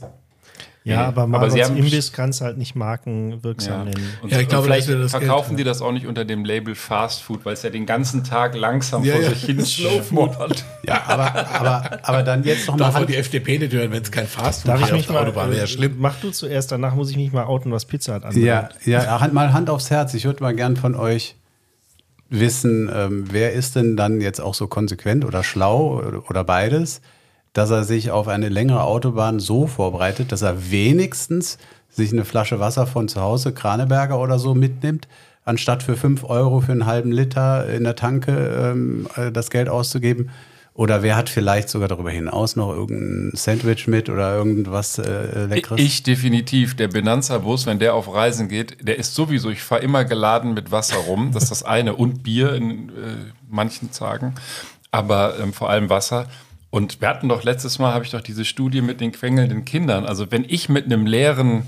Ja, 0.87 1.07
aber 1.07 1.23
Aber 1.23 1.49
sie 1.49 1.57
Marlots 1.57 1.69
haben- 1.71 1.77
Imbiss 1.77 2.11
kannst 2.13 2.41
halt 2.41 2.59
nicht 2.59 2.75
markenwirksam 2.75 3.85
nennen. 3.85 4.07
Und, 4.21 4.31
Ja, 4.31 4.37
ich 4.37 4.43
und 4.43 4.49
glaube, 4.49 4.65
vielleicht 4.65 4.87
verkaufen 5.09 5.49
Geld, 5.55 5.59
die 5.61 5.63
das 5.63 5.81
auch 5.81 5.91
nicht 5.91 6.05
unter 6.05 6.25
dem 6.25 6.45
Label 6.45 6.75
Fast 6.75 7.23
Food, 7.23 7.43
weil 7.43 7.53
es 7.53 7.63
ja 7.63 7.71
den 7.71 7.87
ganzen 7.87 8.23
Tag 8.23 8.55
langsam 8.55 9.03
Ja, 9.03 9.13
vor 9.15 9.23
ja, 9.23 9.29
sich 9.31 9.45
hin 9.45 9.59
Slow 9.65 10.03
Food. 10.03 10.63
Ja, 10.85 11.01
aber, 11.07 11.49
aber, 11.49 11.99
aber 12.03 12.21
dann 12.23 12.43
jetzt 12.43 12.67
noch 12.67 12.75
mal 12.75 12.85
Darf 12.85 12.93
Hand, 12.95 13.09
die 13.09 13.15
FDP 13.15 13.57
nicht 13.57 13.73
hören, 13.73 13.91
wenn 13.91 14.03
es 14.03 14.11
kein 14.11 14.27
Fastfood 14.27 14.69
Darf 14.73 14.81
ich 14.85 14.91
mich 14.91 15.09
mal, 15.09 15.23
Autobahn, 15.23 15.47
wäre 15.49 15.57
ja 15.57 15.63
äh, 15.63 15.67
schlimm. 15.67 15.95
Mach 15.97 16.17
du 16.21 16.29
zuerst, 16.29 16.71
danach 16.71 16.93
muss 16.93 17.09
ich 17.09 17.17
mich 17.17 17.31
mal 17.33 17.45
outen, 17.45 17.71
was 17.71 17.85
Pizza 17.85 18.13
hat 18.13 18.23
anbelangt. 18.23 18.75
Ja, 18.85 19.01
ja, 19.03 19.19
Hand- 19.19 19.33
mal 19.33 19.53
Hand 19.53 19.71
aufs 19.71 19.89
Herz. 19.89 20.13
Ich 20.13 20.25
würde 20.25 20.43
mal 20.43 20.53
gern 20.53 20.75
von 20.77 20.93
euch 20.95 21.35
wissen, 22.29 22.89
ähm, 22.93 23.25
wer 23.31 23.53
ist 23.53 23.75
denn 23.75 23.95
dann 23.97 24.21
jetzt 24.21 24.39
auch 24.41 24.53
so 24.53 24.67
konsequent 24.67 25.25
oder 25.25 25.43
schlau 25.43 25.97
oder, 25.99 26.29
oder 26.29 26.43
beides, 26.43 27.01
dass 27.55 27.71
er 27.71 27.85
sich 27.85 28.11
auf 28.11 28.27
eine 28.27 28.49
längere 28.49 28.83
Autobahn 28.83 29.39
so 29.39 29.65
vorbereitet, 29.65 30.33
dass 30.33 30.41
er 30.41 30.71
wenigstens 30.71 31.57
sich 31.89 32.11
eine 32.11 32.25
Flasche 32.25 32.59
Wasser 32.59 32.85
von 32.85 33.07
zu 33.07 33.21
Hause, 33.21 33.53
Kraneberger 33.53 34.19
oder 34.19 34.39
so 34.39 34.53
mitnimmt, 34.53 35.07
anstatt 35.45 35.81
für 35.81 35.95
5 35.95 36.25
Euro 36.25 36.59
für 36.59 36.73
einen 36.73 36.85
halben 36.85 37.13
Liter 37.13 37.69
in 37.69 37.85
der 37.85 37.95
Tanke 37.95 38.33
ähm, 38.33 39.07
äh, 39.15 39.31
das 39.31 39.49
Geld 39.49 39.69
auszugeben. 39.69 40.31
Oder 40.73 41.01
wer 41.01 41.15
hat 41.15 41.29
vielleicht 41.29 41.69
sogar 41.69 41.87
darüber 41.87 42.09
hinaus 42.11 42.57
noch 42.57 42.73
irgendein 42.73 43.31
Sandwich 43.37 43.87
mit 43.87 44.09
oder 44.09 44.35
irgendwas 44.35 44.97
äh, 44.97 45.45
Leckeres? 45.45 45.79
Ich 45.79 46.03
definitiv. 46.03 46.75
Der 46.75 46.89
Benanza-Bus, 46.89 47.65
wenn 47.67 47.79
der 47.79 47.93
auf 47.93 48.13
Reisen 48.13 48.49
geht, 48.49 48.85
der 48.85 48.99
ist 48.99 49.15
sowieso, 49.15 49.49
ich 49.49 49.63
fahre 49.63 49.81
immer 49.81 50.03
geladen 50.03 50.53
mit 50.53 50.73
Wasser 50.73 50.97
rum. 50.97 51.31
Das 51.31 51.43
ist 51.43 51.51
das 51.51 51.63
eine. 51.63 51.95
Und 51.95 52.23
Bier 52.23 52.53
in 52.53 52.89
äh, 52.89 52.91
manchen 53.49 53.93
Tagen. 53.93 54.35
Aber 54.91 55.39
ähm, 55.39 55.53
vor 55.53 55.69
allem 55.69 55.89
Wasser. 55.89 56.27
Und 56.75 56.99
wir 56.99 57.07
hatten 57.07 57.29
doch 57.29 57.45
letztes 57.45 57.79
Mal, 57.79 57.93
habe 57.93 58.03
ich 58.03 58.11
doch 58.11 58.19
diese 58.19 58.43
Studie 58.43 58.81
mit 58.81 58.99
den 58.99 59.13
quengelnden 59.13 59.63
Kindern. 59.63 60.05
Also 60.05 60.29
wenn 60.29 60.43
ich 60.45 60.67
mit 60.67 60.83
einem 60.83 61.05
leeren 61.05 61.63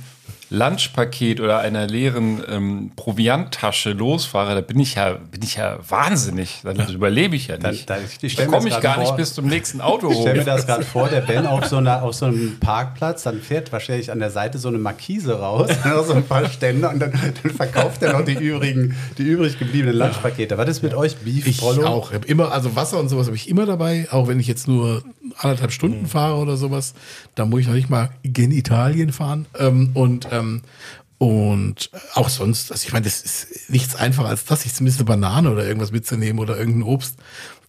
Lunchpaket 0.49 1.41
oder 1.41 1.59
einer 1.59 1.87
leeren 1.87 2.41
ähm, 2.49 2.91
Provianttasche 2.95 3.91
losfahre, 3.91 4.55
da 4.55 4.61
bin 4.61 4.79
ich 4.79 4.95
ja, 4.95 5.13
bin 5.13 5.41
ich 5.43 5.55
ja 5.55 5.77
wahnsinnig. 5.87 6.61
Dann 6.63 6.77
überlebe 6.89 7.35
ich 7.35 7.47
ja 7.47 7.57
Da- 7.57 7.71
nicht. 7.71 7.89
da- 7.89 7.97
ich 8.21 8.35
Da, 8.35 8.43
mir 8.45 8.49
komme 8.51 8.69
ich 8.69 8.79
gar 8.79 8.97
nicht 8.97 9.09
vor. 9.09 9.17
bis 9.17 9.33
zum 9.33 9.47
nächsten 9.47 9.81
Auto 9.81 10.09
Ich 10.11 10.17
stelle 10.19 10.35
mir 10.35 10.41
hoch. 10.41 10.45
das 10.45 10.65
gerade 10.65 10.83
vor, 10.83 11.09
der 11.09 11.21
Ben 11.21 11.45
auf 11.45 11.65
so, 11.65 11.77
einer, 11.77 12.01
auf 12.01 12.13
so 12.15 12.25
einem 12.27 12.57
Parkplatz, 12.59 13.23
dann 13.23 13.41
fährt 13.41 13.71
wahrscheinlich 13.71 14.11
an 14.11 14.19
der 14.19 14.29
Seite 14.31 14.57
so 14.57 14.69
eine 14.69 14.77
Markise 14.77 15.39
raus, 15.39 15.69
so 16.07 16.13
ein 16.13 16.23
paar 16.23 16.49
Stände 16.49 16.87
und 16.89 16.99
dann, 16.99 17.11
dann 17.11 17.51
verkauft 17.53 18.01
er 18.03 18.13
noch 18.13 18.23
die 18.25 18.33
übrigen, 18.33 18.95
die 19.17 19.23
übrig 19.23 19.59
gebliebenen 19.59 19.95
Lunchpakete. 19.97 20.57
Was 20.57 20.69
ist 20.69 20.81
mit 20.83 20.93
euch, 20.93 21.17
Beef, 21.17 21.45
Ich 21.45 21.57
Prollo? 21.57 21.85
auch. 21.85 22.11
Ich 22.13 22.25
immer, 22.29 22.51
also 22.51 22.75
Wasser 22.75 22.99
und 22.99 23.09
sowas 23.09 23.27
habe 23.27 23.35
ich 23.35 23.49
immer 23.49 23.65
dabei, 23.65 24.07
auch 24.11 24.27
wenn 24.27 24.39
ich 24.39 24.47
jetzt 24.47 24.67
nur 24.67 25.03
anderthalb 25.39 25.71
Stunden 25.71 26.07
fahre 26.07 26.37
oder 26.37 26.55
sowas. 26.57 26.93
Da 27.35 27.45
muss 27.45 27.61
ich 27.61 27.67
noch 27.67 27.73
nicht 27.75 27.89
mal 27.89 28.09
gen 28.23 28.51
Italien 28.51 29.11
fahren. 29.11 29.45
Ähm, 29.59 29.91
und, 29.93 30.27
ähm, 30.39 30.61
und 31.17 31.89
auch 32.13 32.29
sonst, 32.29 32.71
also 32.71 32.85
ich 32.85 32.93
meine, 32.93 33.05
das 33.05 33.21
ist 33.21 33.69
nichts 33.69 33.95
einfacher 33.95 34.29
als 34.29 34.45
das, 34.45 34.61
sich 34.61 34.73
zumindest 34.73 34.99
eine 34.99 35.05
Banane 35.05 35.51
oder 35.51 35.65
irgendwas 35.65 35.91
mitzunehmen 35.91 36.39
oder 36.39 36.57
irgendein 36.57 36.83
Obst. 36.83 37.15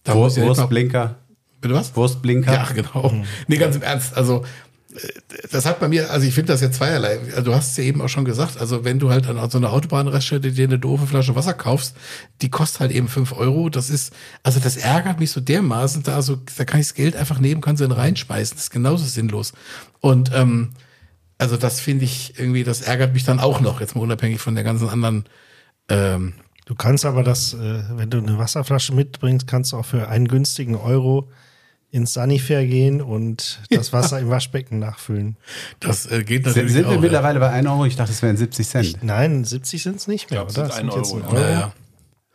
Da 0.03 0.13
Wurst, 0.15 0.37
ich 0.37 0.43
ja 0.43 0.49
Wurstblinker. 0.49 1.15
Bitte 1.59 1.73
was? 1.73 1.95
Wurstblinker. 1.95 2.53
Ja, 2.53 2.67
genau. 2.73 3.13
Nee, 3.47 3.57
ganz 3.57 3.75
im 3.75 3.81
Ernst. 3.81 4.15
Also, 4.15 4.45
äh, 4.93 4.97
das 5.51 5.65
hat 5.65 5.79
bei 5.79 5.87
mir, 5.87 6.11
also 6.11 6.27
ich 6.27 6.33
finde 6.33 6.53
das 6.53 6.61
ja 6.61 6.71
zweierlei. 6.71 7.19
Also, 7.35 7.41
Du 7.49 7.55
hast 7.55 7.71
es 7.71 7.77
ja 7.77 7.85
eben 7.85 8.01
auch 8.01 8.07
schon 8.07 8.23
gesagt, 8.23 8.59
also 8.59 8.85
wenn 8.85 8.99
du 8.99 9.09
halt 9.09 9.27
an 9.27 9.49
so 9.49 9.57
einer 9.57 9.73
Autobahnraststätte 9.73 10.51
dir 10.51 10.65
eine 10.65 10.77
doofe 10.77 11.07
Flasche 11.07 11.35
Wasser 11.35 11.55
kaufst, 11.55 11.95
die 12.43 12.49
kostet 12.49 12.81
halt 12.81 12.91
eben 12.91 13.07
fünf 13.07 13.33
Euro. 13.33 13.69
Das 13.69 13.89
ist, 13.89 14.13
also 14.43 14.59
das 14.59 14.77
ärgert 14.77 15.19
mich 15.19 15.31
so 15.31 15.41
dermaßen, 15.41 16.03
da, 16.03 16.21
so, 16.21 16.37
da 16.57 16.65
kann 16.65 16.79
ich 16.79 16.87
das 16.87 16.93
Geld 16.93 17.15
einfach 17.15 17.39
nehmen, 17.39 17.61
kann 17.61 17.77
sie 17.77 17.87
dann 17.87 17.97
reinschmeißen. 17.97 18.55
Das 18.55 18.65
ist 18.65 18.71
genauso 18.71 19.05
sinnlos. 19.05 19.53
Und 20.01 20.31
ähm, 20.35 20.69
also 21.39 21.57
das 21.57 21.79
finde 21.79 22.05
ich 22.05 22.37
irgendwie, 22.37 22.63
das 22.63 22.81
ärgert 22.81 23.13
mich 23.13 23.23
dann 23.23 23.39
auch 23.39 23.59
noch, 23.59 23.81
jetzt 23.81 23.95
mal 23.95 24.01
unabhängig 24.01 24.39
von 24.39 24.53
der 24.53 24.63
ganzen 24.63 24.87
anderen 24.89 25.25
ähm, 25.89 26.33
Du 26.69 26.75
kannst 26.75 27.03
aber 27.03 27.23
das, 27.23 27.55
äh, 27.55 27.81
wenn 27.95 28.11
du 28.11 28.19
eine 28.19 28.37
Wasserflasche 28.37 28.93
mitbringst, 28.93 29.47
kannst 29.47 29.71
du 29.71 29.77
auch 29.77 29.85
für 29.85 30.07
einen 30.07 30.27
günstigen 30.27 30.75
Euro 30.75 31.27
ins 31.89 32.13
Sanifair 32.13 32.63
gehen 32.67 33.01
und 33.01 33.59
das 33.71 33.91
Wasser 33.91 34.19
im 34.19 34.29
Waschbecken 34.29 34.77
nachfüllen. 34.77 35.35
Das 35.79 36.05
äh, 36.05 36.23
geht 36.23 36.43
Sind, 36.43 36.45
natürlich 36.45 36.73
sind 36.73 36.83
wir 36.83 36.89
auch, 36.89 36.93
ja. 36.93 36.99
mittlerweile 36.99 37.39
bei 37.39 37.49
1 37.49 37.67
Euro? 37.67 37.85
Ich 37.85 37.95
dachte, 37.95 38.11
es 38.11 38.21
wären 38.21 38.37
70 38.37 38.67
Cent. 38.67 38.97
Nein, 39.03 39.45
70 39.45 39.81
sind 39.81 39.95
es 39.95 40.07
nicht 40.07 40.29
mehr, 40.29 40.41
glaub, 40.41 40.49
es 40.49 40.59
oder? 40.59 40.69
sind 40.69 40.87
Das 40.89 40.93
ein 40.93 40.99
jetzt 40.99 41.11
Euro, 41.11 41.35
ein 41.35 41.41
ja. 41.41 41.49
Ja, 41.49 41.73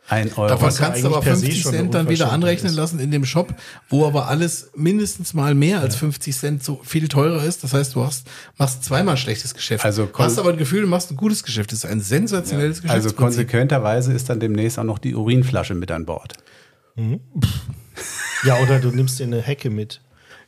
ja. 0.09 0.15
1 0.17 0.37
Euro. 0.37 0.47
Davon 0.47 0.69
ja 0.69 0.77
kannst 0.77 1.03
du 1.03 1.07
aber 1.07 1.17
eigentlich 1.17 1.25
per 1.25 1.35
se 1.35 1.45
50 1.45 1.61
schon 1.61 1.71
eine 1.71 1.81
Cent 1.81 1.93
dann 1.93 2.09
wieder 2.09 2.31
anrechnen 2.31 2.71
ist. 2.71 2.77
lassen 2.77 2.99
in 2.99 3.11
dem 3.11 3.25
Shop, 3.25 3.53
wo 3.89 4.05
aber 4.05 4.27
alles 4.27 4.71
mindestens 4.75 5.33
mal 5.33 5.55
mehr 5.55 5.81
als 5.81 5.95
50 5.95 6.35
Cent 6.35 6.63
so 6.63 6.81
viel 6.83 7.07
teurer 7.07 7.43
ist. 7.43 7.63
Das 7.63 7.73
heißt, 7.73 7.95
du 7.95 8.03
hast, 8.03 8.27
machst 8.57 8.83
zweimal 8.83 9.15
ein 9.15 9.17
schlechtes 9.17 9.53
Geschäft. 9.53 9.83
Also 9.83 10.05
du 10.05 10.17
hast 10.19 10.37
aber 10.37 10.51
ein 10.51 10.57
Gefühl, 10.57 10.81
du 10.81 10.87
machst 10.87 11.11
ein 11.11 11.15
gutes 11.15 11.43
Geschäft. 11.43 11.71
Das 11.71 11.79
ist 11.79 11.85
ein 11.85 12.01
sensationelles 12.01 12.81
Geschäft. 12.81 12.93
Also 12.93 13.15
konsequenterweise 13.15 14.13
ist 14.13 14.29
dann 14.29 14.39
demnächst 14.39 14.77
auch 14.79 14.83
noch 14.83 14.99
die 14.99 15.15
Urinflasche 15.15 15.73
mit 15.75 15.91
an 15.91 16.05
Bord. 16.05 16.33
Ja, 18.43 18.57
oder 18.59 18.79
du 18.79 18.89
nimmst 18.89 19.19
dir 19.19 19.25
eine 19.25 19.41
Hecke 19.41 19.69
mit. 19.69 20.01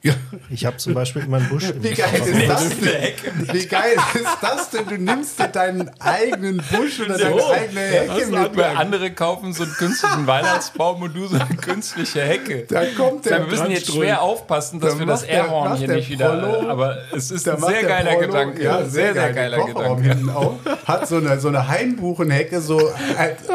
Ja. 0.07 0.13
Ich 0.49 0.65
habe 0.65 0.77
zum 0.77 0.93
Beispiel 0.93 1.23
immer 1.23 1.37
einen 1.37 1.49
Busch. 1.49 1.69
im- 1.69 1.83
Wie 1.83 1.93
geil 1.93 2.21
ist 2.25 2.49
das 2.49 2.69
denn? 2.69 3.53
Wie 3.53 3.65
geil 3.67 3.95
ist 4.13 4.37
das 4.41 4.69
denn? 4.69 4.85
Du 4.87 4.95
nimmst 4.97 5.39
dir 5.39 5.47
deinen 5.47 5.89
eigenen 5.99 6.57
Busch 6.71 6.99
oder 6.99 7.17
deine 7.17 7.45
eigene 7.45 7.79
Hecke 7.81 8.27
mit. 8.27 8.55
mit 8.55 8.65
andere 8.65 9.11
kaufen 9.11 9.53
so 9.53 9.63
einen 9.63 9.73
künstlichen 9.73 10.25
Weihnachtsbaum 10.27 11.01
und 11.01 11.15
du 11.15 11.27
so 11.27 11.35
eine 11.35 11.55
künstliche 11.55 12.21
Hecke. 12.21 12.65
Da 12.69 12.83
kommt 12.95 13.25
der 13.25 13.39
wir 13.39 13.47
müssen 13.47 13.71
jetzt 13.71 13.91
schwer 13.93 14.21
aufpassen, 14.21 14.79
dass 14.79 14.93
Da 14.93 14.99
wir 14.99 15.05
das 15.05 15.23
Airhorn 15.23 15.75
hier 15.77 15.87
nicht 15.89 16.09
wieder. 16.09 16.29
Prollo- 16.33 16.69
aber 16.69 16.97
es 17.15 17.31
ist 17.31 17.47
ein 17.47 17.59
macht 17.59 17.71
sehr 17.71 17.81
der 17.81 17.89
geiler 17.89 18.11
Prollo- 18.11 18.27
Gedanke. 18.27 18.63
Ja, 18.63 18.77
sehr, 18.85 19.13
sehr 19.13 19.13
geil. 19.13 19.33
geiler 19.33 19.65
Gedanke. 19.65 20.01
hinten 20.03 20.29
auf, 20.29 20.53
hat 20.85 21.07
so 21.07 21.17
eine, 21.17 21.39
so 21.39 21.47
eine 21.49 21.67
Hainbuchenhecke, 21.67 22.61
so 22.61 22.77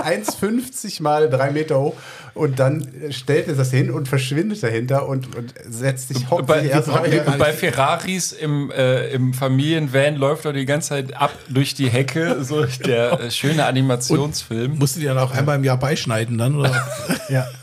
1,50 0.03 1.03
mal 1.03 1.28
drei 1.28 1.50
Meter 1.50 1.78
hoch. 1.80 1.94
Und 2.34 2.58
dann 2.58 2.86
stellt 3.10 3.48
er 3.48 3.54
das 3.54 3.70
hin 3.70 3.90
und 3.90 4.08
verschwindet 4.08 4.62
dahinter 4.62 5.06
und, 5.06 5.36
und 5.36 5.52
setzt 5.68 6.08
sich 6.08 6.24
Bei, 6.26 6.64
erst 6.64 6.88
bei, 6.90 7.20
bei 7.38 7.52
Ferraris 7.52 8.32
im, 8.32 8.70
äh, 8.70 9.08
im 9.10 9.34
Familienvan 9.34 10.16
läuft 10.16 10.46
er 10.46 10.52
die 10.52 10.64
ganze 10.64 10.90
Zeit 10.90 11.16
ab 11.16 11.32
durch 11.48 11.74
die 11.74 11.90
Hecke, 11.90 12.38
so 12.44 12.64
der 12.64 13.20
äh, 13.20 13.30
schöne 13.30 13.66
Animationsfilm. 13.66 14.78
Musst 14.78 14.96
du 14.96 15.00
die 15.00 15.06
dann 15.06 15.18
auch 15.18 15.32
einmal 15.32 15.56
im 15.56 15.64
Jahr 15.64 15.76
beischneiden 15.76 16.38
dann? 16.38 16.56
Oder? 16.56 16.86
Ja. 17.28 17.46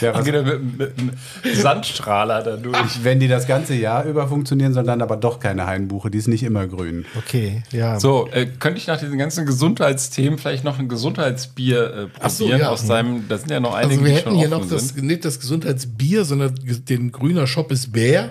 Ja, 0.00 0.14
was, 0.14 0.24
Geht 0.24 0.44
mit, 0.44 0.78
mit 0.78 0.98
einem 0.98 1.10
Sandstrahler 1.54 2.42
da 2.42 2.56
durch. 2.56 3.04
wenn 3.04 3.20
die 3.20 3.28
das 3.28 3.46
ganze 3.46 3.74
Jahr 3.74 4.04
über 4.04 4.28
funktionieren, 4.28 4.72
soll 4.72 4.84
dann 4.84 5.02
aber 5.02 5.16
doch 5.16 5.40
keine 5.40 5.66
Hainbuche, 5.66 6.10
die 6.10 6.18
ist 6.18 6.28
nicht 6.28 6.42
immer 6.42 6.66
grün. 6.66 7.04
Okay, 7.16 7.62
ja. 7.72 8.00
So, 8.00 8.28
äh, 8.32 8.46
könnte 8.46 8.78
ich 8.78 8.86
nach 8.86 8.98
diesen 8.98 9.18
ganzen 9.18 9.46
Gesundheitsthemen 9.46 10.38
vielleicht 10.38 10.64
noch 10.64 10.78
ein 10.78 10.88
Gesundheitsbier 10.88 11.84
äh, 11.84 12.06
probieren 12.06 12.30
so, 12.30 12.48
ja. 12.48 12.68
aus 12.70 12.86
seinem, 12.86 13.28
da 13.28 13.38
sind 13.38 13.50
ja 13.50 13.60
noch 13.60 13.74
einige, 13.74 13.94
Also 13.94 14.04
wir 14.04 14.10
die 14.10 14.16
hätten 14.16 14.28
schon 14.30 14.38
hier 14.38 14.52
offen 14.52 14.68
noch 14.68 14.70
das, 14.70 14.88
sind. 14.88 15.06
nicht 15.06 15.24
das 15.24 15.40
Gesundheitsbier, 15.40 16.24
sondern 16.24 16.54
den 16.88 17.12
grüner 17.12 17.46
Shop 17.46 17.70
ist 17.72 17.92
Bär. 17.92 18.30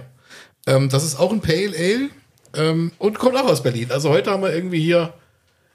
Ähm, 0.68 0.90
das 0.90 1.04
ist 1.04 1.20
auch 1.20 1.32
ein 1.32 1.42
Pale 1.42 1.74
Ale 1.78 2.10
ähm, 2.56 2.92
und 2.98 3.20
kommt 3.20 3.36
auch 3.36 3.48
aus 3.48 3.64
Berlin. 3.64 3.88
Also 3.92 4.10
heute 4.10 4.32
haben 4.32 4.44
wir 4.44 4.54
irgendwie 4.54 4.82
hier, 4.82 5.14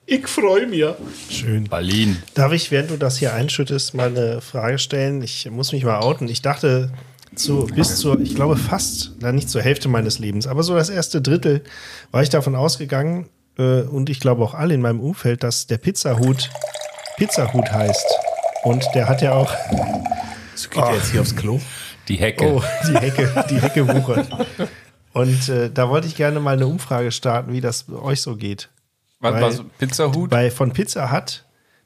ich 0.06 0.26
freue 0.26 0.66
mich. 0.66 0.84
Schön. 1.30 1.64
Berlin. 1.64 2.22
Darf 2.34 2.52
ich, 2.52 2.70
während 2.70 2.90
du 2.90 2.96
das 2.96 3.18
hier 3.18 3.34
einschüttest, 3.34 3.94
mal 3.94 4.08
eine 4.08 4.40
Frage 4.40 4.78
stellen? 4.78 5.22
Ich 5.22 5.50
muss 5.50 5.72
mich 5.72 5.84
mal 5.84 6.00
outen. 6.00 6.28
Ich 6.28 6.42
dachte, 6.42 6.92
zu, 7.34 7.66
bis 7.66 7.96
zur, 7.96 8.20
ich 8.20 8.34
glaube 8.34 8.56
fast, 8.56 9.12
na 9.20 9.32
nicht 9.32 9.50
zur 9.50 9.62
Hälfte 9.62 9.88
meines 9.88 10.18
Lebens, 10.18 10.46
aber 10.46 10.62
so 10.62 10.74
das 10.74 10.88
erste 10.88 11.20
Drittel 11.20 11.64
war 12.12 12.22
ich 12.22 12.28
davon 12.28 12.54
ausgegangen, 12.54 13.28
äh, 13.58 13.82
und 13.82 14.10
ich 14.10 14.20
glaube 14.20 14.42
auch 14.42 14.54
alle 14.54 14.74
in 14.74 14.80
meinem 14.80 15.00
Umfeld, 15.00 15.42
dass 15.42 15.66
der 15.66 15.78
Pizzahut 15.78 16.50
Pizzahut 17.16 17.70
heißt. 17.70 18.06
Und 18.64 18.84
der 18.94 19.08
hat 19.08 19.22
ja 19.22 19.32
auch. 19.32 19.52
So 20.54 20.68
geht 20.68 20.82
er 20.82 20.94
jetzt 20.94 21.12
hier 21.12 21.20
aufs 21.20 21.36
Klo. 21.36 21.60
Die 22.08 22.16
Hecke. 22.16 22.44
Oh, 22.44 22.62
die 22.88 22.98
Hecke, 22.98 23.44
die 23.50 23.60
Hecke 23.60 23.86
wuchert. 23.88 24.28
Und 25.12 25.48
äh, 25.48 25.70
da 25.70 25.88
wollte 25.88 26.08
ich 26.08 26.16
gerne 26.16 26.40
mal 26.40 26.54
eine 26.54 26.66
Umfrage 26.66 27.12
starten, 27.12 27.52
wie 27.52 27.60
das 27.60 27.86
euch 27.88 28.20
so 28.20 28.36
geht. 28.36 28.68
Was, 29.32 29.58
was, 29.58 29.64
Pizzahut? 29.78 30.30
Bei 30.30 30.50
von 30.50 30.72
Pizza 30.72 31.12
Hut, 31.12 31.44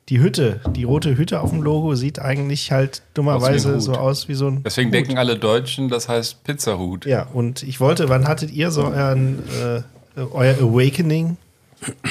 die 0.08 0.20
Hütte, 0.20 0.60
die 0.74 0.84
rote 0.84 1.16
Hütte 1.16 1.40
auf 1.40 1.50
dem 1.50 1.62
Logo 1.62 1.94
sieht 1.94 2.18
eigentlich 2.18 2.72
halt 2.72 3.02
dummerweise 3.14 3.74
Hut. 3.74 3.82
so 3.82 3.92
aus 3.92 4.28
wie 4.28 4.34
so 4.34 4.48
ein. 4.48 4.62
Deswegen 4.62 4.88
Hut. 4.88 4.94
denken 4.94 5.18
alle 5.18 5.36
Deutschen, 5.36 5.88
das 5.88 6.08
heißt 6.08 6.44
Pizzahut. 6.44 7.06
Ja, 7.06 7.26
und 7.32 7.62
ich 7.62 7.80
wollte, 7.80 8.08
wann 8.08 8.26
hattet 8.26 8.50
ihr 8.50 8.70
so 8.70 8.84
euren, 8.84 9.42
äh, 9.60 9.82
euer 10.20 10.54
Awakening? 10.54 11.36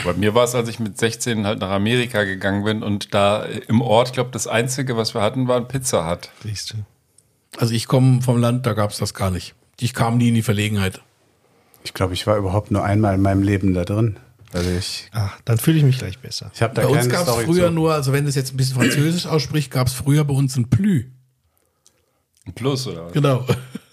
Bei 0.05 0.13
mir 0.13 0.33
war 0.33 0.45
es, 0.45 0.55
als 0.55 0.69
ich 0.69 0.79
mit 0.79 0.97
16 0.97 1.45
halt 1.45 1.59
nach 1.59 1.71
Amerika 1.71 2.23
gegangen 2.23 2.63
bin 2.63 2.83
und 2.83 3.13
da 3.13 3.43
im 3.67 3.81
Ort, 3.81 4.13
glaube 4.13 4.29
das 4.31 4.47
Einzige, 4.47 4.95
was 4.95 5.13
wir 5.13 5.21
hatten, 5.21 5.47
war 5.47 5.57
ein 5.57 5.67
Pizza 5.67 6.09
Hut. 6.09 6.29
Siehst 6.43 6.71
du. 6.71 6.77
Also 7.57 7.73
ich 7.73 7.87
komme 7.87 8.21
vom 8.21 8.39
Land, 8.39 8.65
da 8.65 8.73
gab 8.73 8.91
es 8.91 8.97
das 8.97 9.13
gar 9.13 9.31
nicht. 9.31 9.55
Ich 9.79 9.93
kam 9.93 10.17
nie 10.17 10.29
in 10.29 10.35
die 10.35 10.41
Verlegenheit. 10.41 11.01
Ich 11.83 11.93
glaube, 11.93 12.13
ich 12.13 12.27
war 12.27 12.37
überhaupt 12.37 12.71
nur 12.71 12.83
einmal 12.83 13.15
in 13.15 13.21
meinem 13.21 13.43
Leben 13.43 13.73
da 13.73 13.83
drin. 13.83 14.17
Also 14.53 14.69
ich, 14.71 15.09
Ah, 15.11 15.29
dann 15.45 15.57
fühle 15.57 15.77
ich 15.79 15.83
mich 15.83 15.97
gleich 15.99 16.17
besser. 16.19 16.49
ich 16.53 16.59
da 16.59 16.67
Bei 16.67 16.87
uns 16.87 17.09
gab 17.09 17.27
es 17.27 17.33
früher 17.43 17.67
zu. 17.67 17.73
nur, 17.73 17.93
also 17.93 18.13
wenn 18.13 18.25
es 18.27 18.35
jetzt 18.35 18.53
ein 18.53 18.57
bisschen 18.57 18.75
französisch 18.75 19.25
ausspricht, 19.25 19.71
gab 19.71 19.87
es 19.87 19.93
früher 19.93 20.23
bei 20.23 20.33
uns 20.33 20.55
ein 20.55 20.69
Plü. 20.69 21.05
Ein 22.45 22.53
Plus 22.53 22.87
oder 22.87 23.05
was? 23.07 23.13
Genau. 23.13 23.45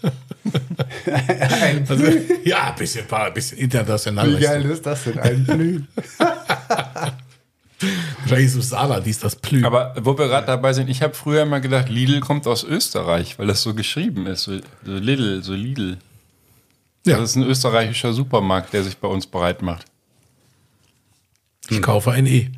also, 1.88 2.04
ja, 2.44 2.68
ein 2.70 2.74
bisschen, 2.76 3.10
ein 3.10 3.34
bisschen 3.34 3.58
international. 3.58 4.36
Wie 4.38 4.42
geil 4.42 4.64
ist 4.66 4.86
das 4.86 5.04
denn? 5.04 5.18
Ein 5.18 5.44
Blühen. 5.44 5.88
Wahrscheinlich 8.20 8.54
ist 8.56 8.68
Saarland, 8.70 9.04
die 9.04 9.10
ist 9.10 9.22
das 9.24 9.36
Plü. 9.36 9.64
Aber 9.64 9.94
wo 10.00 10.16
wir 10.16 10.28
gerade 10.28 10.46
dabei 10.46 10.72
sind, 10.72 10.88
ich 10.88 11.02
habe 11.02 11.12
früher 11.14 11.42
immer 11.42 11.60
gedacht, 11.60 11.88
Lidl 11.90 12.20
kommt 12.20 12.46
aus 12.46 12.64
Österreich, 12.64 13.38
weil 13.38 13.46
das 13.48 13.60
so 13.62 13.74
geschrieben 13.74 14.26
ist. 14.26 14.44
So, 14.44 14.58
so 14.84 14.92
Lidl, 14.94 15.42
so 15.42 15.52
Lidl. 15.52 15.98
ja, 17.04 17.18
Das 17.18 17.30
ist 17.30 17.36
ein 17.36 17.42
österreichischer 17.42 18.12
Supermarkt, 18.14 18.72
der 18.72 18.84
sich 18.84 18.96
bei 18.96 19.08
uns 19.08 19.26
bereit 19.26 19.60
macht. 19.60 19.86
Ich 21.70 21.82
kaufe 21.82 22.10
ein 22.12 22.26
E. 22.26 22.50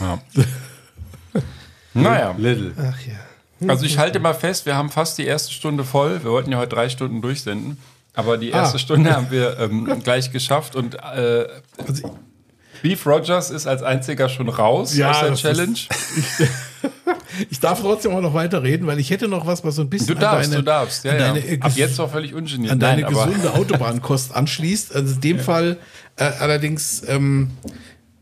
Ja. 0.00 0.18
naja, 1.94 2.34
Little. 2.36 2.72
Ach 2.78 2.98
ja. 3.06 3.68
also 3.68 3.84
ich 3.84 3.98
halte 3.98 4.18
mal 4.20 4.34
fest, 4.34 4.66
wir 4.66 4.76
haben 4.76 4.90
fast 4.90 5.18
die 5.18 5.24
erste 5.26 5.52
Stunde 5.52 5.84
voll. 5.84 6.22
Wir 6.22 6.30
wollten 6.30 6.52
ja 6.52 6.58
heute 6.58 6.74
drei 6.74 6.88
Stunden 6.88 7.20
durchsenden. 7.22 7.78
Aber 8.14 8.36
die 8.36 8.50
erste 8.50 8.76
Ah. 8.76 8.78
Stunde 8.80 9.12
haben 9.16 9.30
wir 9.30 9.58
ähm, 9.58 10.00
gleich 10.02 10.32
geschafft 10.32 10.74
und 10.74 10.94
äh, 10.96 11.46
Also, 11.86 12.16
Beef 12.82 13.06
Rogers 13.06 13.50
ist 13.50 13.66
als 13.66 13.82
einziger 13.82 14.28
schon 14.28 14.48
raus 14.48 14.96
Ja, 14.96 15.10
aus 15.10 15.20
der 15.20 15.34
Challenge. 15.34 15.78
ich 17.50 17.60
darf 17.60 17.80
trotzdem 17.80 18.12
auch 18.12 18.20
noch 18.20 18.34
weiterreden, 18.34 18.86
weil 18.86 18.98
ich 18.98 19.10
hätte 19.10 19.28
noch 19.28 19.46
was, 19.46 19.64
was 19.64 19.76
so 19.76 19.82
ein 19.82 19.90
bisschen 19.90 20.08
Du 20.08 20.14
darfst, 20.14 20.46
an 20.46 20.50
deine, 20.50 20.56
du 20.56 20.62
darfst. 20.62 21.04
Ja, 21.04 21.12
ja. 21.12 21.18
deine, 21.18 21.38
äh, 21.40 21.60
Ab 21.60 21.72
jetzt 21.74 21.98
auch 22.00 22.10
völlig 22.10 22.34
ungeniert. 22.34 22.72
an 22.72 22.78
deine 22.78 23.02
Nein, 23.02 23.12
gesunde 23.12 23.52
Autobahnkost 23.54 24.34
anschließt. 24.34 24.94
Also 24.94 25.14
in 25.14 25.20
dem 25.20 25.38
Fall 25.40 25.78
äh, 26.16 26.24
allerdings, 26.24 27.02
ähm, 27.06 27.50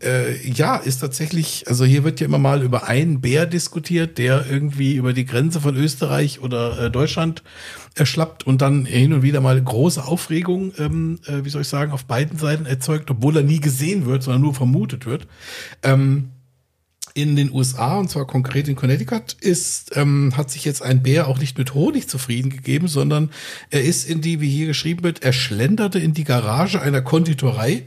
äh, 0.02 0.36
ja, 0.46 0.76
ist 0.76 0.98
tatsächlich, 0.98 1.64
also 1.68 1.84
hier 1.84 2.04
wird 2.04 2.20
ja 2.20 2.26
immer 2.26 2.38
mal 2.38 2.62
über 2.62 2.86
einen 2.86 3.20
Bär 3.20 3.46
diskutiert, 3.46 4.18
der 4.18 4.44
irgendwie 4.50 4.94
über 4.96 5.12
die 5.12 5.24
Grenze 5.24 5.60
von 5.60 5.76
Österreich 5.76 6.40
oder 6.40 6.78
äh, 6.78 6.90
Deutschland 6.90 7.42
erschlappt 7.94 8.46
und 8.46 8.60
dann 8.60 8.84
hin 8.84 9.14
und 9.14 9.22
wieder 9.22 9.40
mal 9.40 9.60
große 9.60 10.04
Aufregung, 10.04 10.72
ähm, 10.78 11.18
äh, 11.26 11.44
wie 11.44 11.48
soll 11.48 11.62
ich 11.62 11.68
sagen, 11.68 11.92
auf 11.92 12.04
beiden 12.04 12.38
Seiten 12.38 12.66
erzeugt, 12.66 13.10
obwohl 13.10 13.38
er 13.38 13.42
nie 13.42 13.60
gesehen 13.60 14.04
wird, 14.04 14.22
sondern 14.22 14.42
nur 14.42 14.54
vermutet 14.54 15.06
wird. 15.06 15.26
Ähm, 15.82 16.30
in 17.16 17.34
den 17.34 17.50
USA, 17.50 17.96
und 17.96 18.10
zwar 18.10 18.26
konkret 18.26 18.68
in 18.68 18.76
Connecticut, 18.76 19.32
ist, 19.40 19.96
ähm, 19.96 20.34
hat 20.36 20.50
sich 20.50 20.66
jetzt 20.66 20.82
ein 20.82 21.02
Bär 21.02 21.28
auch 21.28 21.38
nicht 21.38 21.56
mit 21.56 21.72
Honig 21.72 22.08
zufrieden 22.08 22.50
gegeben, 22.50 22.88
sondern 22.88 23.30
er 23.70 23.82
ist 23.82 24.06
in 24.06 24.20
die, 24.20 24.42
wie 24.42 24.50
hier 24.50 24.66
geschrieben 24.66 25.02
wird, 25.02 25.22
er 25.22 25.32
schlenderte 25.32 25.98
in 25.98 26.12
die 26.12 26.24
Garage 26.24 26.82
einer 26.82 27.00
Konditorei, 27.00 27.84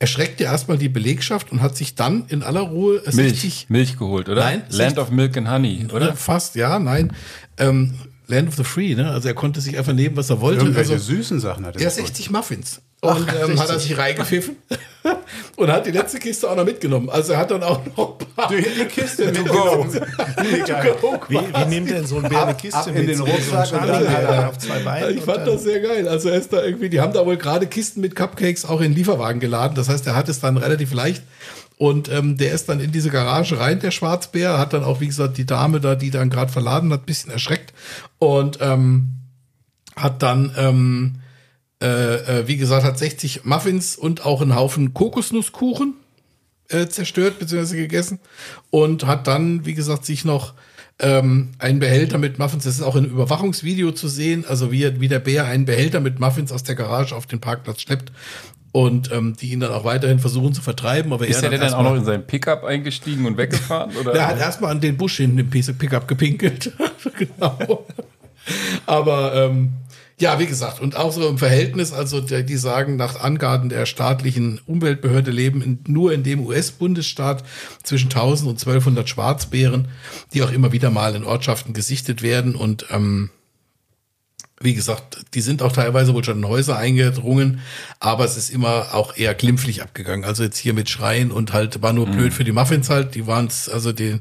erschreckte 0.00 0.44
erstmal 0.44 0.78
die 0.78 0.88
Belegschaft 0.88 1.52
und 1.52 1.62
hat 1.62 1.76
sich 1.76 1.94
dann 1.94 2.24
in 2.26 2.42
aller 2.42 2.62
Ruhe 2.62 2.96
äh, 3.06 3.14
Milch, 3.14 3.40
60 3.40 3.66
Milch 3.68 3.98
geholt, 3.98 4.28
oder? 4.28 4.40
Nein, 4.40 4.62
Land 4.68 4.96
60 4.96 4.98
of 4.98 5.10
Milk 5.10 5.36
and 5.36 5.48
Honey, 5.48 5.84
oder? 5.84 5.94
oder? 5.94 6.16
Fast, 6.16 6.56
ja, 6.56 6.80
nein. 6.80 7.12
Ähm, 7.58 7.94
Land 8.28 8.48
of 8.48 8.56
the 8.56 8.64
Free, 8.64 8.94
ne? 8.94 9.10
Also 9.10 9.28
er 9.28 9.34
konnte 9.34 9.60
sich 9.60 9.78
einfach 9.78 9.92
nehmen, 9.92 10.16
was 10.16 10.30
er 10.30 10.40
wollte. 10.40 10.62
Irgendwelche 10.62 10.94
also, 10.94 11.14
süßen 11.14 11.38
Sachen 11.40 11.64
hat 11.64 11.76
er 11.76 11.84
gefunden. 11.84 12.06
60 12.06 12.30
Muffins. 12.30 12.80
Und 13.00 13.26
ähm, 13.40 13.60
hat 13.60 13.68
er 13.68 13.78
sich 13.78 13.96
reingepfiffen 13.96 14.56
und 15.56 15.70
hat 15.70 15.86
die 15.86 15.90
letzte 15.92 16.18
Kiste 16.18 16.50
auch 16.50 16.56
noch 16.56 16.64
mitgenommen. 16.64 17.08
Also 17.10 17.34
er 17.34 17.38
hat 17.40 17.50
dann 17.50 17.62
auch 17.62 17.80
noch 17.96 18.18
ein 18.18 18.26
paar 18.34 18.48
Die 18.48 18.62
Kiste 18.86 19.26
mitgenommen. 19.32 19.92
Wie, 21.28 21.38
wie 21.38 21.64
nimmt 21.68 21.90
denn 21.90 22.06
so 22.06 22.16
ein 22.16 22.28
Bär 22.28 22.46
eine 22.46 22.54
Kiste 22.54 22.78
ab 22.78 22.86
in 22.88 22.94
mit? 22.94 23.08
den 23.10 23.16
So 23.18 23.24
ein 23.26 23.30
Rucksack 23.30 23.72
und 23.80 23.88
dann 23.88 24.08
hat 24.10 24.22
er- 24.24 24.48
auf 24.48 24.58
zwei 24.58 24.78
Beinen? 24.80 25.18
Ich 25.18 25.22
fand 25.24 25.46
das 25.46 25.62
sehr 25.62 25.80
geil. 25.80 26.08
Also 26.08 26.30
er 26.30 26.36
ist 26.36 26.52
da 26.52 26.64
irgendwie, 26.64 26.88
die 26.88 27.00
haben 27.00 27.12
da 27.12 27.24
wohl 27.24 27.36
gerade 27.36 27.66
Kisten 27.66 28.00
mit 28.00 28.16
Cupcakes 28.16 28.64
auch 28.64 28.80
in 28.80 28.88
den 28.90 28.94
Lieferwagen 28.94 29.40
geladen. 29.40 29.74
Das 29.76 29.88
heißt, 29.88 30.06
er 30.06 30.16
hat 30.16 30.28
es 30.28 30.40
dann 30.40 30.56
relativ 30.56 30.92
leicht. 30.92 31.22
Und 31.78 32.08
ähm, 32.10 32.36
der 32.38 32.52
ist 32.52 32.68
dann 32.68 32.80
in 32.80 32.90
diese 32.90 33.10
Garage 33.10 33.58
rein, 33.58 33.80
der 33.80 33.90
Schwarzbär, 33.90 34.58
hat 34.58 34.72
dann 34.72 34.84
auch, 34.84 35.00
wie 35.00 35.08
gesagt, 35.08 35.36
die 35.36 35.44
Dame 35.44 35.80
da, 35.80 35.94
die 35.94 36.10
dann 36.10 36.30
gerade 36.30 36.50
verladen 36.50 36.92
hat, 36.92 37.04
bisschen 37.04 37.30
erschreckt. 37.30 37.74
Und 38.18 38.58
ähm, 38.62 39.10
hat 39.94 40.22
dann, 40.22 40.52
ähm, 40.56 41.16
äh, 41.82 42.40
äh, 42.40 42.48
wie 42.48 42.56
gesagt, 42.56 42.84
hat 42.84 42.98
60 42.98 43.44
Muffins 43.44 43.96
und 43.96 44.24
auch 44.24 44.40
einen 44.40 44.54
Haufen 44.54 44.94
Kokosnusskuchen 44.94 45.94
äh, 46.68 46.86
zerstört 46.86 47.38
bzw. 47.38 47.76
gegessen 47.76 48.20
und 48.70 49.06
hat 49.06 49.26
dann, 49.26 49.66
wie 49.66 49.74
gesagt, 49.74 50.04
sich 50.04 50.24
noch 50.24 50.54
ähm, 50.98 51.50
einen 51.58 51.78
Behälter 51.78 52.16
mit 52.16 52.38
Muffins, 52.38 52.64
das 52.64 52.76
ist 52.76 52.82
auch 52.82 52.96
in 52.96 53.04
einem 53.04 53.12
Überwachungsvideo 53.12 53.92
zu 53.92 54.08
sehen, 54.08 54.44
also 54.48 54.72
wie, 54.72 54.98
wie 55.00 55.08
der 55.08 55.18
Bär 55.18 55.44
einen 55.44 55.66
Behälter 55.66 56.00
mit 56.00 56.20
Muffins 56.20 56.52
aus 56.52 56.62
der 56.62 56.74
Garage 56.74 57.14
auf 57.14 57.26
den 57.26 57.40
Parkplatz 57.40 57.82
schleppt 57.82 58.12
und 58.76 59.10
ähm, 59.10 59.34
die 59.40 59.52
ihn 59.52 59.60
dann 59.60 59.72
auch 59.72 59.84
weiterhin 59.84 60.18
versuchen 60.18 60.52
zu 60.52 60.60
vertreiben. 60.60 61.10
Aber 61.14 61.26
Ist 61.26 61.36
er 61.36 61.48
der 61.48 61.50
denn 61.52 61.60
dann 61.62 61.72
auch 61.72 61.82
noch 61.82 61.96
in 61.96 62.04
seinen 62.04 62.26
Pickup 62.26 62.62
eingestiegen 62.62 63.24
und 63.24 63.38
weggefahren? 63.38 63.96
Oder? 63.96 64.12
der 64.12 64.26
hat 64.28 64.38
erstmal 64.38 64.70
an 64.70 64.82
den 64.82 64.98
Busch 64.98 65.16
hinten 65.16 65.38
im 65.38 65.48
Pickup 65.48 66.06
gepinkelt. 66.06 66.72
genau. 67.18 67.86
Aber 68.84 69.34
ähm, 69.34 69.70
ja, 70.18 70.38
wie 70.38 70.44
gesagt, 70.44 70.82
und 70.82 70.94
auch 70.94 71.10
so 71.10 71.26
im 71.26 71.38
Verhältnis, 71.38 71.94
also 71.94 72.20
der, 72.20 72.42
die 72.42 72.58
sagen, 72.58 72.96
nach 72.96 73.18
Angaben 73.18 73.70
der 73.70 73.86
staatlichen 73.86 74.60
Umweltbehörde 74.66 75.30
leben 75.30 75.62
in, 75.62 75.78
nur 75.88 76.12
in 76.12 76.22
dem 76.22 76.44
US-Bundesstaat 76.44 77.44
zwischen 77.82 78.10
1000 78.10 78.50
und 78.50 78.58
1200 78.58 79.08
Schwarzbären, 79.08 79.88
die 80.34 80.42
auch 80.42 80.52
immer 80.52 80.72
wieder 80.72 80.90
mal 80.90 81.14
in 81.14 81.24
Ortschaften 81.24 81.72
gesichtet 81.72 82.20
werden. 82.20 82.54
Und 82.54 82.84
ähm, 82.90 83.30
wie 84.60 84.74
gesagt, 84.74 85.18
die 85.34 85.42
sind 85.42 85.60
auch 85.62 85.72
teilweise 85.72 86.14
wohl 86.14 86.24
schon 86.24 86.38
in 86.38 86.48
Häuser 86.48 86.78
eingedrungen, 86.78 87.60
aber 88.00 88.24
es 88.24 88.36
ist 88.36 88.50
immer 88.50 88.94
auch 88.94 89.16
eher 89.16 89.34
glimpflich 89.34 89.82
abgegangen. 89.82 90.24
Also 90.24 90.44
jetzt 90.44 90.56
hier 90.56 90.72
mit 90.72 90.88
Schreien 90.88 91.30
und 91.30 91.52
halt 91.52 91.82
war 91.82 91.92
nur 91.92 92.06
blöd 92.06 92.32
für 92.32 92.44
die 92.44 92.52
Muffins 92.52 92.88
halt. 92.88 93.14
Die 93.14 93.26
waren 93.26 93.46
es, 93.46 93.68
also 93.68 93.92
den, 93.92 94.20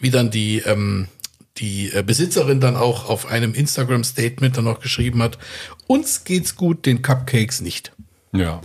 wie 0.00 0.10
dann 0.10 0.30
die, 0.30 0.60
ähm, 0.60 1.08
die 1.58 1.92
äh, 1.92 2.02
Besitzerin 2.02 2.60
dann 2.60 2.76
auch 2.76 3.08
auf 3.08 3.26
einem 3.26 3.52
Instagram-Statement 3.52 4.56
dann 4.56 4.64
noch 4.64 4.80
geschrieben 4.80 5.22
hat, 5.22 5.38
uns 5.86 6.24
geht's 6.24 6.56
gut, 6.56 6.86
den 6.86 7.02
Cupcakes 7.02 7.60
nicht. 7.60 7.92
ja. 8.32 8.60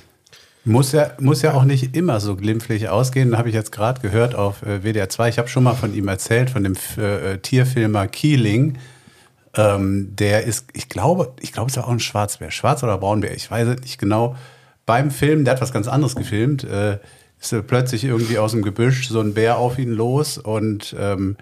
Muss 0.65 0.91
ja, 0.91 1.13
muss 1.19 1.41
ja 1.41 1.53
auch 1.53 1.63
nicht 1.63 1.95
immer 1.95 2.19
so 2.19 2.35
glimpflich 2.35 2.89
ausgehen. 2.89 3.37
Habe 3.37 3.47
ich 3.47 3.55
jetzt 3.55 3.71
gerade 3.71 4.01
gehört 4.01 4.35
auf 4.35 4.61
äh, 4.61 4.83
WDR 4.83 5.09
2. 5.09 5.29
Ich 5.29 5.39
habe 5.39 5.47
schon 5.47 5.63
mal 5.63 5.73
von 5.73 5.95
ihm 5.95 6.07
erzählt, 6.09 6.49
von 6.49 6.63
dem 6.63 6.75
äh, 6.97 7.37
Tierfilmer 7.37 8.07
Keeling. 8.07 8.77
Ähm, 9.55 10.15
der 10.15 10.43
ist, 10.43 10.67
ich 10.73 10.89
glaube, 10.89 11.33
ich 11.41 11.51
glaube, 11.51 11.69
es 11.69 11.77
war 11.77 11.85
auch 11.85 11.91
ein 11.91 11.99
Schwarzbär. 11.99 12.51
Schwarz 12.51 12.83
oder 12.83 12.97
Braunbär, 12.97 13.35
ich 13.35 13.49
weiß 13.49 13.67
es 13.67 13.81
nicht 13.81 13.97
genau. 13.97 14.35
Beim 14.85 15.11
Film, 15.11 15.45
der 15.45 15.55
hat 15.55 15.61
was 15.61 15.73
ganz 15.73 15.87
anderes 15.87 16.15
gefilmt, 16.15 16.63
äh, 16.63 16.99
ist 17.39 17.55
plötzlich 17.67 18.03
irgendwie 18.03 18.37
aus 18.37 18.51
dem 18.51 18.61
Gebüsch 18.61 19.07
so 19.07 19.21
ein 19.21 19.33
Bär 19.33 19.57
auf 19.57 19.79
ihn 19.79 19.91
los 19.91 20.37
und 20.37 20.95
ähm, 20.99 21.37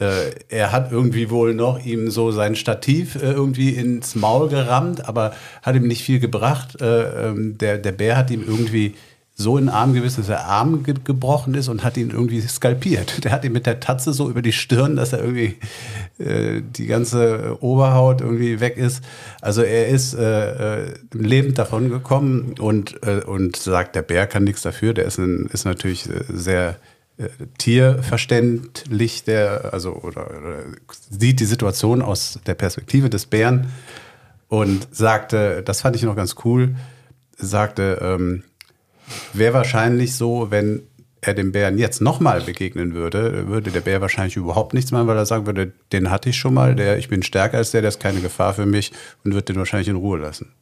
äh, 0.00 0.30
er 0.48 0.72
hat 0.72 0.92
irgendwie 0.92 1.30
wohl 1.30 1.54
noch 1.54 1.84
ihm 1.84 2.10
so 2.10 2.30
sein 2.30 2.56
Stativ 2.56 3.16
äh, 3.16 3.32
irgendwie 3.32 3.70
ins 3.70 4.14
Maul 4.14 4.48
gerammt, 4.48 5.06
aber 5.08 5.34
hat 5.62 5.76
ihm 5.76 5.86
nicht 5.86 6.02
viel 6.02 6.20
gebracht. 6.20 6.80
Äh, 6.80 7.28
ähm, 7.28 7.58
der, 7.58 7.78
der 7.78 7.92
Bär 7.92 8.16
hat 8.16 8.30
ihm 8.30 8.42
irgendwie 8.46 8.94
so 9.40 9.56
in 9.56 9.66
den 9.66 9.74
Arm 9.74 9.94
gewissen, 9.94 10.18
dass 10.18 10.26
der 10.26 10.44
Arm 10.44 10.82
ge 10.82 10.94
gebrochen 11.02 11.54
ist 11.54 11.68
und 11.68 11.82
hat 11.82 11.96
ihn 11.96 12.10
irgendwie 12.10 12.40
skalpiert. 12.42 13.24
Der 13.24 13.32
hat 13.32 13.44
ihn 13.44 13.52
mit 13.52 13.64
der 13.64 13.80
Tatze 13.80 14.12
so 14.12 14.28
über 14.28 14.42
die 14.42 14.52
Stirn, 14.52 14.96
dass 14.96 15.14
er 15.14 15.20
irgendwie 15.20 15.56
äh, 16.18 16.60
die 16.60 16.86
ganze 16.86 17.56
Oberhaut 17.60 18.20
irgendwie 18.20 18.60
weg 18.60 18.76
ist. 18.76 19.02
Also 19.40 19.62
er 19.62 19.88
ist 19.88 20.14
äh, 20.14 20.82
äh, 20.82 20.94
lebend 21.12 21.58
davon 21.58 21.88
gekommen 21.88 22.54
und, 22.58 23.02
äh, 23.06 23.22
und 23.24 23.56
sagt, 23.56 23.96
der 23.96 24.02
Bär 24.02 24.26
kann 24.26 24.44
nichts 24.44 24.62
dafür. 24.62 24.92
Der 24.92 25.06
ist, 25.06 25.18
ein, 25.18 25.48
ist 25.50 25.64
natürlich 25.64 26.08
äh, 26.08 26.22
sehr 26.28 26.76
äh, 27.16 27.28
tierverständlich, 27.56 29.24
der 29.24 29.72
also 29.72 29.94
oder, 29.94 30.26
oder 30.26 30.64
sieht 31.08 31.40
die 31.40 31.46
Situation 31.46 32.02
aus 32.02 32.38
der 32.46 32.54
Perspektive 32.54 33.08
des 33.08 33.24
Bären 33.24 33.68
und 34.48 34.88
sagte, 34.90 35.62
das 35.62 35.80
fand 35.80 35.96
ich 35.96 36.02
noch 36.02 36.16
ganz 36.16 36.34
cool, 36.44 36.76
sagte, 37.38 37.98
ähm, 38.02 38.42
wäre 39.32 39.54
wahrscheinlich 39.54 40.14
so, 40.14 40.50
wenn 40.50 40.82
er 41.22 41.34
dem 41.34 41.52
Bären 41.52 41.76
jetzt 41.76 42.00
nochmal 42.00 42.40
begegnen 42.40 42.94
würde, 42.94 43.46
würde 43.46 43.70
der 43.70 43.82
Bär 43.82 44.00
wahrscheinlich 44.00 44.36
überhaupt 44.36 44.72
nichts 44.72 44.90
machen, 44.90 45.06
weil 45.06 45.18
er 45.18 45.26
sagen 45.26 45.44
würde, 45.44 45.72
den 45.92 46.10
hatte 46.10 46.30
ich 46.30 46.36
schon 46.36 46.54
mal, 46.54 46.74
der, 46.74 46.96
ich 46.96 47.08
bin 47.08 47.22
stärker 47.22 47.58
als 47.58 47.72
der, 47.72 47.82
der 47.82 47.88
ist 47.88 48.00
keine 48.00 48.20
Gefahr 48.20 48.54
für 48.54 48.64
mich 48.64 48.90
und 49.22 49.34
wird 49.34 49.48
den 49.50 49.56
wahrscheinlich 49.56 49.88
in 49.88 49.96
Ruhe 49.96 50.18
lassen. 50.18 50.52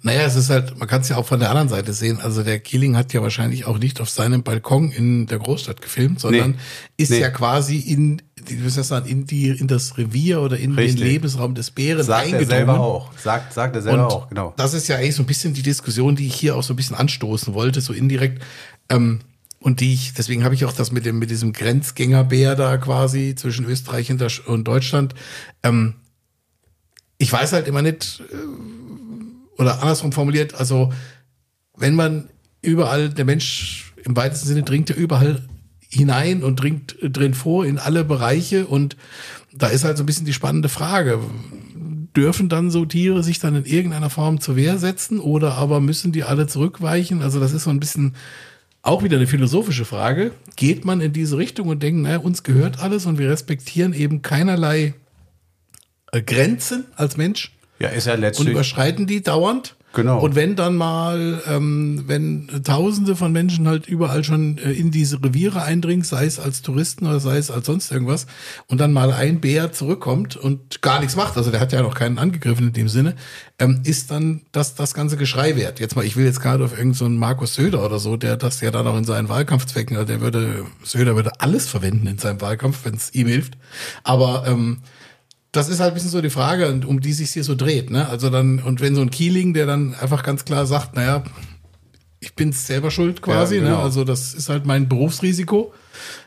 Naja, 0.00 0.22
es 0.22 0.36
ist 0.36 0.48
halt, 0.48 0.78
man 0.78 0.88
kann 0.88 1.02
es 1.02 1.08
ja 1.10 1.16
auch 1.16 1.26
von 1.26 1.40
der 1.40 1.50
anderen 1.50 1.68
Seite 1.68 1.92
sehen. 1.92 2.18
Also 2.22 2.42
der 2.42 2.60
Keeling 2.60 2.96
hat 2.96 3.12
ja 3.12 3.20
wahrscheinlich 3.20 3.66
auch 3.66 3.78
nicht 3.78 4.00
auf 4.00 4.08
seinem 4.08 4.42
Balkon 4.42 4.90
in 4.90 5.26
der 5.26 5.38
Großstadt 5.38 5.82
gefilmt, 5.82 6.20
sondern 6.20 6.52
Nee. 6.52 6.56
ist 6.96 7.10
Nee. 7.10 7.20
ja 7.20 7.30
quasi 7.30 7.78
in, 7.78 8.22
wie 8.46 8.68
soll 8.68 8.82
ich 8.82 8.86
sagen, 8.88 9.06
in 9.06 9.26
die, 9.26 9.48
in 9.48 9.66
das 9.66 9.96
Revier 9.98 10.40
oder 10.40 10.56
in 10.58 10.72
Richtig. 10.72 11.00
den 11.00 11.06
Lebensraum 11.06 11.54
des 11.54 11.70
Bären 11.70 12.02
Sagt 12.04 12.20
er 12.20 12.24
eingedrungen. 12.24 12.48
selber 12.48 12.80
auch. 12.80 13.10
Sagt, 13.18 13.52
sagt 13.52 13.76
er 13.76 13.82
selber 13.82 14.04
Und 14.06 14.12
auch, 14.12 14.28
genau. 14.28 14.54
Das 14.56 14.74
ist 14.74 14.88
ja 14.88 14.96
eigentlich 14.96 15.14
so 15.14 15.22
ein 15.22 15.26
bisschen 15.26 15.54
die 15.54 15.62
Diskussion, 15.62 16.16
die 16.16 16.26
ich 16.26 16.34
hier 16.34 16.56
auch 16.56 16.62
so 16.62 16.72
ein 16.72 16.76
bisschen 16.76 16.96
anstoßen 16.96 17.54
wollte, 17.54 17.80
so 17.80 17.92
indirekt. 17.92 18.42
Ähm, 18.88 19.20
und 19.60 19.80
die 19.80 19.94
ich, 19.94 20.12
deswegen 20.12 20.44
habe 20.44 20.54
ich 20.54 20.64
auch 20.66 20.72
das 20.72 20.92
mit 20.92 21.06
dem, 21.06 21.18
mit 21.18 21.30
diesem 21.30 21.52
Grenzgängerbär 21.52 22.54
da 22.54 22.76
quasi 22.76 23.34
zwischen 23.34 23.64
Österreich 23.64 24.12
und 24.46 24.64
Deutschland. 24.64 25.14
Ähm, 25.62 25.94
ich 27.16 27.32
weiß 27.32 27.52
halt 27.52 27.66
immer 27.66 27.80
nicht, 27.80 28.22
äh, 28.30 29.60
oder 29.60 29.80
andersrum 29.80 30.12
formuliert, 30.12 30.54
also 30.54 30.92
wenn 31.76 31.94
man 31.94 32.28
überall, 32.60 33.08
der 33.08 33.24
Mensch 33.24 33.94
im 34.04 34.16
weitesten 34.16 34.48
Sinne 34.48 34.62
dringt 34.64 34.90
ja 34.90 34.96
überall 34.96 35.48
hinein 35.88 36.42
und 36.42 36.56
dringt 36.56 36.96
drin 37.00 37.34
vor 37.34 37.64
in 37.64 37.78
alle 37.78 38.04
Bereiche 38.04 38.66
und 38.66 38.96
da 39.52 39.68
ist 39.68 39.84
halt 39.84 39.96
so 39.96 40.02
ein 40.02 40.06
bisschen 40.06 40.26
die 40.26 40.32
spannende 40.32 40.68
Frage. 40.68 41.20
Dürfen 42.16 42.48
dann 42.48 42.70
so 42.70 42.84
Tiere 42.84 43.22
sich 43.22 43.38
dann 43.38 43.56
in 43.56 43.64
irgendeiner 43.64 44.10
Form 44.10 44.40
zur 44.40 44.56
Wehr 44.56 44.78
setzen 44.78 45.18
oder 45.18 45.54
aber 45.54 45.80
müssen 45.80 46.12
die 46.12 46.24
alle 46.24 46.46
zurückweichen? 46.46 47.22
Also 47.22 47.40
das 47.40 47.52
ist 47.52 47.64
so 47.64 47.70
ein 47.70 47.80
bisschen 47.80 48.14
auch 48.82 49.02
wieder 49.02 49.16
eine 49.16 49.26
philosophische 49.26 49.84
Frage. 49.84 50.32
Geht 50.56 50.84
man 50.84 51.00
in 51.00 51.12
diese 51.12 51.38
Richtung 51.38 51.68
und 51.68 51.82
denkt, 51.82 52.02
naja, 52.02 52.18
uns 52.18 52.42
gehört 52.42 52.80
alles 52.80 53.06
und 53.06 53.18
wir 53.18 53.30
respektieren 53.30 53.94
eben 53.94 54.22
keinerlei 54.22 54.94
äh, 56.12 56.22
Grenzen 56.22 56.84
als 56.94 57.16
Mensch? 57.16 57.52
Ja, 57.78 57.88
ist 57.88 58.06
ja 58.06 58.14
und 58.14 58.20
letztlich. 58.20 58.48
überschreiten 58.50 59.06
die 59.06 59.22
dauernd. 59.22 59.74
Genau. 59.94 60.20
Und 60.20 60.34
wenn 60.34 60.56
dann 60.56 60.74
mal, 60.74 61.40
ähm, 61.46 62.04
wenn 62.06 62.48
Tausende 62.64 63.14
von 63.14 63.32
Menschen 63.32 63.68
halt 63.68 63.86
überall 63.86 64.24
schon 64.24 64.58
äh, 64.58 64.72
in 64.72 64.90
diese 64.90 65.22
Reviere 65.22 65.62
eindringen, 65.62 66.04
sei 66.04 66.26
es 66.26 66.40
als 66.40 66.62
Touristen 66.62 67.06
oder 67.06 67.20
sei 67.20 67.36
es 67.36 67.50
als 67.50 67.66
sonst 67.66 67.92
irgendwas, 67.92 68.26
und 68.66 68.80
dann 68.80 68.92
mal 68.92 69.12
ein 69.12 69.40
Bär 69.40 69.72
zurückkommt 69.72 70.36
und 70.36 70.82
gar 70.82 71.00
nichts 71.00 71.14
macht, 71.14 71.36
also 71.36 71.50
der 71.50 71.60
hat 71.60 71.72
ja 71.72 71.82
noch 71.82 71.94
keinen 71.94 72.18
angegriffen 72.18 72.68
in 72.68 72.72
dem 72.72 72.88
Sinne, 72.88 73.14
ähm, 73.60 73.82
ist 73.84 74.10
dann 74.10 74.42
das, 74.50 74.74
das 74.74 74.94
ganze 74.94 75.16
Geschrei 75.16 75.56
wert. 75.56 75.78
Jetzt 75.78 75.94
mal, 75.94 76.04
ich 76.04 76.16
will 76.16 76.24
jetzt 76.24 76.40
gerade 76.40 76.64
auf 76.64 76.72
irgendeinen 76.72 76.94
so 76.94 77.08
Markus 77.08 77.54
Söder 77.54 77.84
oder 77.84 78.00
so, 78.00 78.16
der 78.16 78.36
das 78.36 78.60
ja 78.60 78.72
dann 78.72 78.86
auch 78.88 78.98
in 78.98 79.04
seinen 79.04 79.28
Wahlkampfzwecken, 79.28 80.06
der 80.06 80.20
würde, 80.20 80.66
Söder 80.82 81.14
würde 81.14 81.40
alles 81.40 81.68
verwenden 81.68 82.08
in 82.08 82.18
seinem 82.18 82.40
Wahlkampf, 82.40 82.84
wenn 82.84 82.94
es 82.94 83.14
ihm 83.14 83.28
hilft. 83.28 83.56
Aber 84.02 84.44
ähm, 84.46 84.78
das 85.56 85.68
ist 85.68 85.80
halt 85.80 85.92
ein 85.92 85.94
bisschen 85.94 86.10
so 86.10 86.20
die 86.20 86.30
Frage, 86.30 86.68
um 86.86 87.00
die 87.00 87.12
sich 87.12 87.30
hier 87.30 87.44
so 87.44 87.54
dreht. 87.54 87.90
Ne? 87.90 88.08
Also 88.08 88.28
dann, 88.30 88.58
und 88.58 88.80
wenn 88.80 88.94
so 88.94 89.02
ein 89.02 89.10
Keeling, 89.10 89.54
der 89.54 89.66
dann 89.66 89.94
einfach 89.94 90.22
ganz 90.22 90.44
klar 90.44 90.66
sagt, 90.66 90.96
naja, 90.96 91.22
ich 92.20 92.34
bin's 92.34 92.66
selber 92.66 92.90
schuld 92.90 93.22
quasi, 93.22 93.56
Ja, 93.56 93.62
genau. 93.62 93.76
ne? 93.76 93.82
also 93.82 94.04
das 94.04 94.34
ist 94.34 94.48
halt 94.48 94.66
mein 94.66 94.88
Berufsrisiko. 94.88 95.72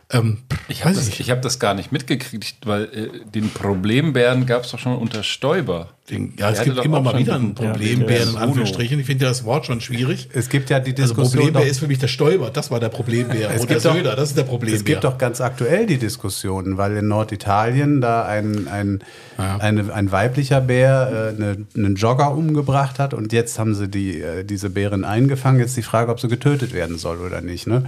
Ähm, 0.09 0.37
Ich 0.69 0.85
habe 0.85 0.95
das, 0.95 1.09
hab 1.09 1.41
das 1.41 1.59
gar 1.59 1.73
nicht 1.73 1.91
mitgekriegt, 1.91 2.65
weil 2.65 2.83
äh, 2.85 3.09
den 3.33 3.49
Problembären 3.49 4.45
gab 4.45 4.63
es 4.63 4.71
doch 4.71 4.79
schon 4.79 4.95
unter 4.97 5.21
Stoiber. 5.21 5.89
Den, 6.09 6.33
ja, 6.39 6.49
Der 6.51 6.59
es 6.61 6.63
gibt 6.63 6.85
immer 6.85 7.01
mal 7.01 7.17
wieder 7.17 7.35
einen 7.35 7.53
diesen- 7.53 7.71
Problembär 7.73 8.23
in. 8.23 8.37
Anführungsstrichen. 8.37 8.97
Ich 9.01 9.05
finde 9.05 9.25
ja 9.25 9.29
das 9.29 9.43
Wort 9.43 9.65
schon 9.65 9.81
schwierig. 9.81 10.29
Es 10.31 10.47
gibt 10.47 10.69
ja 10.69 10.79
die 10.79 10.91
Also 10.91 11.13
Diskussion. 11.13 11.33
Problembär 11.41 11.63
doch- 11.63 11.69
ist 11.69 11.79
für 11.79 11.87
mich 11.89 11.99
der 11.99 12.07
Stolper, 12.07 12.49
das 12.49 12.71
war 12.71 12.79
der 12.79 12.87
Problembär. 12.87 13.49
Es 13.53 13.63
Oder 13.63 13.73
gibt 13.73 13.85
doch- 13.85 13.93
Söder, 13.95 14.15
das 14.15 14.29
ist 14.29 14.37
der 14.37 14.43
Problembär. 14.43 14.77
Es 14.79 14.85
gibt 14.85 15.03
doch 15.03 15.17
ganz 15.17 15.41
aktuell 15.41 15.85
die 15.85 15.97
Diskussion, 15.97 16.77
weil 16.77 16.95
in 16.95 17.09
Norditalien 17.09 17.99
da 17.99 18.25
ein, 18.25 18.69
ein, 18.69 19.03
eine, 19.37 19.93
ein 19.93 20.11
weiblicher 20.13 20.61
Bär 20.61 21.33
äh, 21.33 21.35
eine, 21.35 21.65
einen 21.75 21.95
Jogger 21.97 22.31
umgebracht 22.33 22.97
hat 22.99 23.13
und 23.13 23.33
jetzt 23.33 23.59
haben 23.59 23.75
sie 23.75 23.89
die, 23.89 24.21
äh, 24.21 24.45
diese 24.45 24.69
Bärin 24.69 25.03
eingefangen. 25.03 25.59
Jetzt 25.59 25.75
die 25.75 25.81
Frage, 25.83 26.09
ob 26.09 26.21
sie 26.21 26.29
getötet 26.29 26.71
werden 26.71 26.97
soll 26.97 27.17
oder 27.17 27.41
nicht. 27.41 27.67
Ne? 27.67 27.83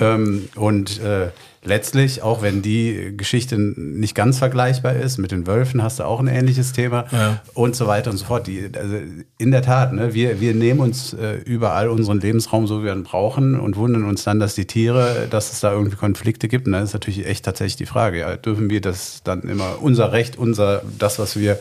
Ähm, 0.00 0.48
und 0.56 1.00
äh, 1.00 1.28
letztlich, 1.64 2.22
auch 2.22 2.42
wenn 2.42 2.60
die 2.60 3.14
Geschichte 3.16 3.56
nicht 3.58 4.14
ganz 4.14 4.38
vergleichbar 4.38 4.96
ist, 4.96 5.18
mit 5.18 5.30
den 5.30 5.46
Wölfen 5.46 5.82
hast 5.82 6.00
du 6.00 6.04
auch 6.04 6.18
ein 6.18 6.26
ähnliches 6.26 6.72
Thema 6.72 7.06
Ja. 7.12 7.40
und 7.54 7.76
so 7.76 7.86
weiter 7.86 8.10
und 8.10 8.16
so 8.16 8.24
fort. 8.24 8.46
Die, 8.48 8.68
also 8.76 8.96
in 9.38 9.50
der 9.52 9.62
Tat, 9.62 9.92
ne, 9.92 10.12
wir, 10.12 10.40
wir 10.40 10.54
nehmen 10.54 10.80
uns 10.80 11.12
äh, 11.14 11.36
überall 11.44 11.88
unseren 11.88 12.18
Lebensraum, 12.20 12.66
so 12.66 12.80
wie 12.80 12.86
wir 12.86 12.92
ihn 12.92 13.04
brauchen 13.04 13.58
und 13.58 13.76
wundern 13.76 14.04
uns 14.04 14.24
dann, 14.24 14.40
dass 14.40 14.54
die 14.54 14.66
Tiere, 14.66 15.28
dass 15.30 15.52
es 15.52 15.60
da 15.60 15.72
irgendwie 15.72 15.96
Konflikte 15.96 16.48
gibt. 16.48 16.66
Und 16.66 16.72
dann 16.72 16.82
ist 16.82 16.94
natürlich 16.94 17.26
echt 17.26 17.44
tatsächlich 17.44 17.76
die 17.76 17.86
Frage, 17.86 18.18
ja, 18.18 18.36
dürfen 18.36 18.68
wir 18.68 18.80
das 18.80 19.22
dann 19.22 19.42
immer, 19.42 19.80
unser 19.80 20.10
Recht, 20.12 20.36
unser, 20.36 20.82
das, 20.98 21.18
was 21.20 21.38
wir 21.38 21.60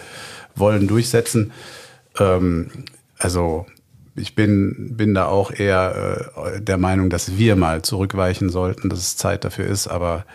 wollen, 0.55 0.87
durchsetzen? 0.87 1.51
Ähm, 2.19 2.71
also 3.19 3.67
ich 4.16 4.36
bin, 4.36 4.95
bin 4.97 5.14
da 5.14 5.28
auch 5.28 5.51
eher 5.51 6.32
äh, 6.36 6.62
der 6.62 6.78
Meinung, 6.78 7.09
dass 7.09 7.38
wir 7.38 7.55
mal 7.55 7.82
zurückweichen 7.82 8.49
sollten, 8.49 8.89
dass 8.89 8.99
es 8.99 9.18
Zeit 9.18 9.45
dafür 9.45 9.66
ist, 9.66 9.88
aber 9.88 10.26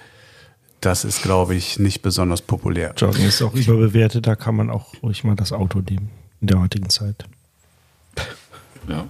das 0.81 1.05
ist, 1.05 1.22
glaube 1.22 1.55
ich, 1.55 1.79
nicht 1.79 2.03
besonders 2.03 2.43
populär. 2.43 2.95
Joggen 2.97 3.24
ist 3.24 3.43
auch 3.43 3.55
überbewertet, 3.55 4.27
da 4.27 4.37
kann 4.37 4.57
man 4.57 4.70
auch 4.70 4.95
ruhig 5.03 5.24
mal 5.24 5.37
das 5.37 5.53
Auto 5.53 5.81
nehmen 5.81 6.11
in 6.41 6.49
der 6.49 6.61
heutigen 6.61 6.89
Zeit. 6.89 7.24
Ja, 8.89 9.07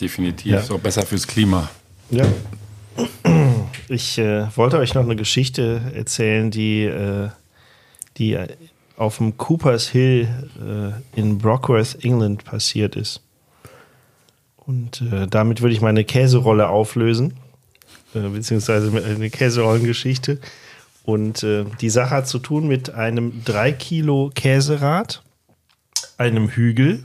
definitiv. 0.00 0.52
Ja. 0.52 0.58
Ist 0.60 0.70
auch 0.70 0.80
besser 0.80 1.04
fürs 1.04 1.26
Klima. 1.26 1.68
Ja. 2.10 2.26
Ich 3.88 4.18
äh, 4.18 4.46
wollte 4.56 4.78
euch 4.78 4.94
noch 4.94 5.02
eine 5.02 5.16
Geschichte 5.16 5.80
erzählen, 5.94 6.50
die, 6.50 6.84
äh, 6.84 7.30
die 8.18 8.38
auf 8.96 9.16
dem 9.16 9.36
Coopers 9.36 9.88
Hill 9.88 10.28
äh, 10.60 11.18
in 11.18 11.38
Brockworth, 11.38 12.04
England 12.04 12.44
passiert 12.44 12.94
ist. 12.94 13.22
Und 14.70 15.02
äh, 15.02 15.26
damit 15.26 15.62
würde 15.62 15.74
ich 15.74 15.80
meine 15.80 16.04
Käserolle 16.04 16.68
auflösen, 16.68 17.34
äh, 18.14 18.20
beziehungsweise 18.20 18.92
eine 19.04 19.28
Käserollengeschichte. 19.28 20.38
Und 21.04 21.42
äh, 21.42 21.64
die 21.80 21.90
Sache 21.90 22.10
hat 22.10 22.28
zu 22.28 22.38
tun 22.38 22.68
mit 22.68 22.94
einem 22.94 23.42
3 23.44 23.72
Kilo 23.72 24.30
Käserad, 24.32 25.24
einem 26.18 26.50
Hügel 26.50 27.04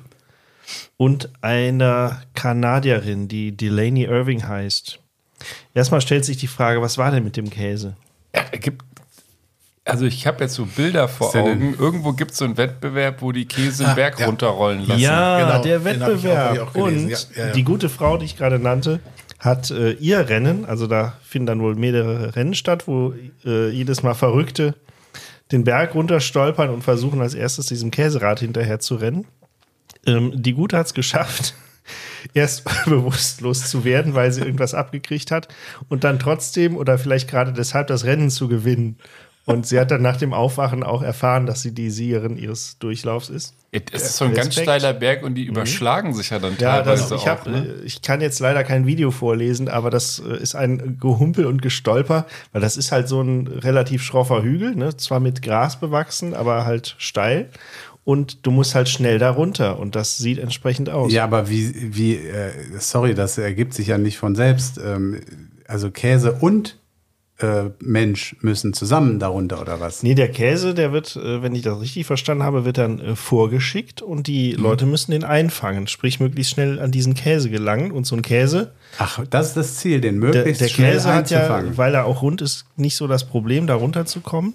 und 0.98 1.32
einer 1.42 2.22
Kanadierin, 2.36 3.28
die 3.28 3.58
Delaney 3.58 4.04
Irving 4.04 4.48
heißt. 4.48 5.00
Erstmal 5.74 6.02
stellt 6.02 6.24
sich 6.24 6.38
die 6.38 6.46
Frage, 6.46 6.84
was 6.84 7.00
war 7.00 7.10
denn 7.10 7.24
mit 7.24 7.36
dem 7.36 7.50
Käse? 7.50 7.96
Ja, 8.36 8.44
gibt, 8.60 8.86
also 9.86 10.06
ich 10.06 10.26
habe 10.28 10.44
jetzt 10.44 10.56
so 10.56 10.66
Bilder 10.66 11.08
vor 11.08 11.34
ja 11.34 11.42
Augen. 11.42 11.76
Irgendwo 11.78 12.14
gibt 12.14 12.32
es 12.32 12.38
so 12.38 12.46
einen 12.46 12.58
Wettbewerb, 12.58 13.22
wo 13.22 13.32
die 13.32 13.46
Käse 13.46 13.84
den 13.84 13.92
Ah, 13.92 13.94
Berg 13.94 14.20
ja. 14.20 14.26
runterrollen 14.26 14.86
lassen. 14.86 15.00
Ja, 15.00 15.40
Genau, 15.48 15.64
der 15.64 15.86
Wettbewerb. 15.86 16.76
Und 16.76 17.10
Ja, 17.10 17.18
ja, 17.36 17.46
ja. 17.48 17.52
die 17.54 17.64
gute 17.64 17.90
Frau, 17.90 18.18
die 18.18 18.26
ich 18.26 18.36
gerade 18.38 18.60
nannte, 18.60 19.00
hat 19.40 19.70
äh, 19.72 19.92
ihr 19.94 20.28
Rennen, 20.28 20.66
also 20.66 20.88
da 20.88 21.14
finden 21.24 21.46
dann 21.46 21.62
wohl 21.62 21.76
mehrere 21.76 22.36
Rennen 22.36 22.56
statt, 22.56 22.88
wo 22.88 23.14
äh, 23.46 23.70
jedes 23.70 24.02
Mal 24.02 24.16
Verrückte 24.16 24.74
den 25.52 25.64
Berg 25.64 25.94
runterstolpern 25.94 26.70
und 26.72 26.82
versuchen 26.84 27.22
als 27.22 27.36
erstes 27.36 27.68
diesem 27.68 27.92
Käserad 27.92 28.40
hinterher 28.40 28.80
zu 28.80 28.96
rennen. 28.96 29.28
Ähm, 30.08 30.32
die 30.36 30.54
Gute 30.54 30.78
hat 30.78 30.88
es 30.88 30.94
geschafft, 30.96 31.54
erst 32.34 32.64
bewusstlos 32.86 33.70
zu 33.70 33.84
werden, 33.84 34.16
weil 34.16 34.32
sie 34.32 34.42
irgendwas 34.42 34.74
abgekriegt 34.74 35.30
hat 35.30 35.48
und 35.90 36.04
dann 36.04 36.18
trotzdem 36.18 36.76
oder 36.76 36.98
vielleicht 36.98 37.30
gerade 37.30 37.54
deshalb 37.54 37.86
das 37.88 38.06
Rennen 38.06 38.32
zu 38.32 38.48
gewinnen. 38.48 38.98
Und 39.46 39.68
sie 39.68 39.80
hat 39.80 39.92
dann 39.92 40.02
nach 40.02 40.18
dem 40.18 40.34
Aufwachen 40.34 40.82
auch 40.84 41.04
erfahren, 41.04 41.46
dass 41.46 41.62
sie 41.62 41.72
die 41.72 41.92
Siegerin 41.92 42.36
ihres 42.36 42.80
Durchlaufs 42.80 43.30
ist. 43.30 43.54
Es 43.72 44.04
ist 44.04 44.18
so 44.18 44.26
ein 44.26 44.34
ganz 44.34 44.48
Respekt. 44.48 44.66
steiler 44.66 44.94
Berg 44.94 45.22
und 45.22 45.36
die 45.36 45.44
überschlagen 45.44 46.14
sich 46.14 46.32
ja 46.32 46.40
dann 46.40 46.54
Ja, 46.58 46.78
teilweise 46.82 47.10
das, 47.10 47.12
ich, 47.12 47.18
auch. 47.18 47.28
hab, 47.28 47.48
ne? 47.48 47.76
äh, 47.82 47.86
ich 47.86 48.02
kann 48.02 48.22
jetzt 48.22 48.40
leider 48.40 48.64
kein 48.64 48.88
Video 48.88 49.12
vorlesen, 49.12 49.68
aber 49.68 49.90
das 49.92 50.20
äh, 50.20 50.38
ist 50.42 50.56
ein 50.56 50.98
Gehumpel 51.00 51.46
und 51.46 51.62
Gestolper, 51.62 52.26
weil 52.54 52.62
das 52.62 52.76
ist 52.78 52.92
halt 52.92 53.08
so 53.08 53.22
ein 53.22 53.48
relativ 53.48 54.02
schroffer 54.02 54.42
Hügel, 54.42 54.76
ne? 54.76 54.98
zwar 54.98 55.20
mit 55.20 55.42
Gras 55.44 55.80
bewachsen, 55.80 56.34
aber 56.34 56.66
halt 56.66 56.96
steil. 56.98 57.50
Und 58.04 58.46
du 58.46 58.52
musst 58.52 58.76
halt 58.76 58.88
schnell 58.88 59.20
da 59.20 59.32
runter 59.32 59.78
und 59.80 59.96
das 59.96 60.18
sieht 60.18 60.38
entsprechend 60.40 60.90
aus. 60.90 61.12
Ja, 61.12 61.24
aber 61.24 61.50
wie, 61.50 61.96
wie 61.96 62.16
äh, 62.16 62.52
sorry, 62.80 63.14
das 63.14 63.38
ergibt 63.38 63.74
sich 63.74 63.88
ja 63.88 63.98
nicht 63.98 64.18
von 64.18 64.36
selbst. 64.36 64.80
Ähm, 64.84 65.22
also 65.68 65.92
Käse 65.92 66.32
und 66.34 66.78
äh, 67.40 67.70
Mensch 67.80 68.36
müssen 68.42 68.74
zusammen 68.74 69.20
darunter 69.20 69.60
oder 69.62 69.80
was? 69.82 70.04
Nee, 70.04 70.16
der 70.16 70.30
Käse, 70.30 70.74
der 70.74 70.94
wird, 70.94 71.16
äh, 71.18 71.42
wenn 71.44 71.54
ich 71.54 71.64
das 71.64 71.82
richtig 71.82 72.06
verstanden 72.06 72.44
habe, 72.44 72.64
wird 72.64 72.78
dann 72.78 73.00
äh, 73.00 73.16
vorgeschickt 73.16 74.02
und 74.02 74.28
die 74.28 74.56
Mhm. 74.56 74.64
Leute 74.64 74.86
müssen 74.86 75.12
den 75.12 75.24
einfangen, 75.26 75.88
sprich 75.88 76.20
möglichst 76.20 76.54
schnell 76.54 76.80
an 76.80 76.92
diesen 76.92 77.14
Käse 77.14 77.50
gelangen. 77.50 77.92
Und 77.92 78.08
so 78.08 78.16
ein 78.16 78.22
Käse, 78.22 78.72
Ach, 79.00 79.20
das 79.30 79.48
ist 79.50 79.58
das 79.58 79.76
Ziel, 79.76 80.00
den 80.00 80.22
der, 80.22 80.30
möglichst 80.30 80.62
der 80.62 80.68
schnell 80.70 80.94
Käse 80.94 81.14
hat 81.14 81.30
ja, 81.30 81.64
weil 81.78 81.94
er 81.94 82.06
auch 82.06 82.22
rund 82.22 82.42
ist, 82.42 82.66
nicht 82.78 82.96
so 82.96 83.08
das 83.08 83.26
Problem, 83.26 83.68
da 83.68 83.76
runterzukommen. 83.76 84.54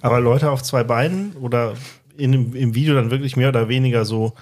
Aber 0.00 0.20
Leute 0.20 0.50
auf 0.50 0.62
zwei 0.62 0.82
Beinen 0.82 1.32
oder 1.40 1.74
in, 2.16 2.54
im 2.54 2.74
Video 2.74 2.94
dann 2.94 3.10
wirklich 3.10 3.36
mehr 3.36 3.50
oder 3.50 3.68
weniger 3.68 4.04
so 4.04 4.32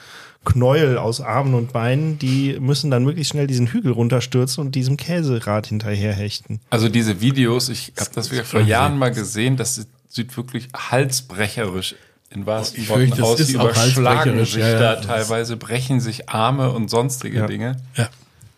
Knäuel 0.44 0.98
aus 0.98 1.20
Armen 1.20 1.54
und 1.54 1.72
Beinen, 1.72 2.18
die 2.18 2.58
müssen 2.60 2.90
dann 2.90 3.04
möglichst 3.04 3.32
schnell 3.32 3.46
diesen 3.46 3.66
Hügel 3.68 3.92
runterstürzen 3.92 4.64
und 4.64 4.74
diesem 4.74 4.96
Käserad 4.96 5.66
hinterherhechten. 5.68 6.60
Also 6.70 6.88
diese 6.88 7.20
Videos, 7.20 7.68
ich 7.68 7.92
habe 7.98 8.10
das 8.14 8.30
wieder 8.30 8.44
vor 8.44 8.60
Jahren 8.60 8.98
mal 8.98 9.10
gesehen, 9.10 9.56
das 9.56 9.74
sieht- 9.74 10.36
wirklich 10.36 10.68
halsbrecherisch 10.76 11.96
in 12.30 12.46
wahrsten 12.46 12.82
Ich 12.82 12.88
Worten 12.88 13.20
aus. 13.20 13.36
Die 13.36 13.52
überschlagen 13.52 14.38
sich 14.44 14.56
ja, 14.56 14.68
ja, 14.68 14.78
da 14.78 14.96
teilweise, 14.96 15.56
brechen 15.56 15.98
sich 16.00 16.28
Arme 16.28 16.70
und 16.70 16.88
sonstige 16.88 17.38
Ja. 17.38 17.46
Dinge. 17.46 17.76
Ja. 17.96 18.08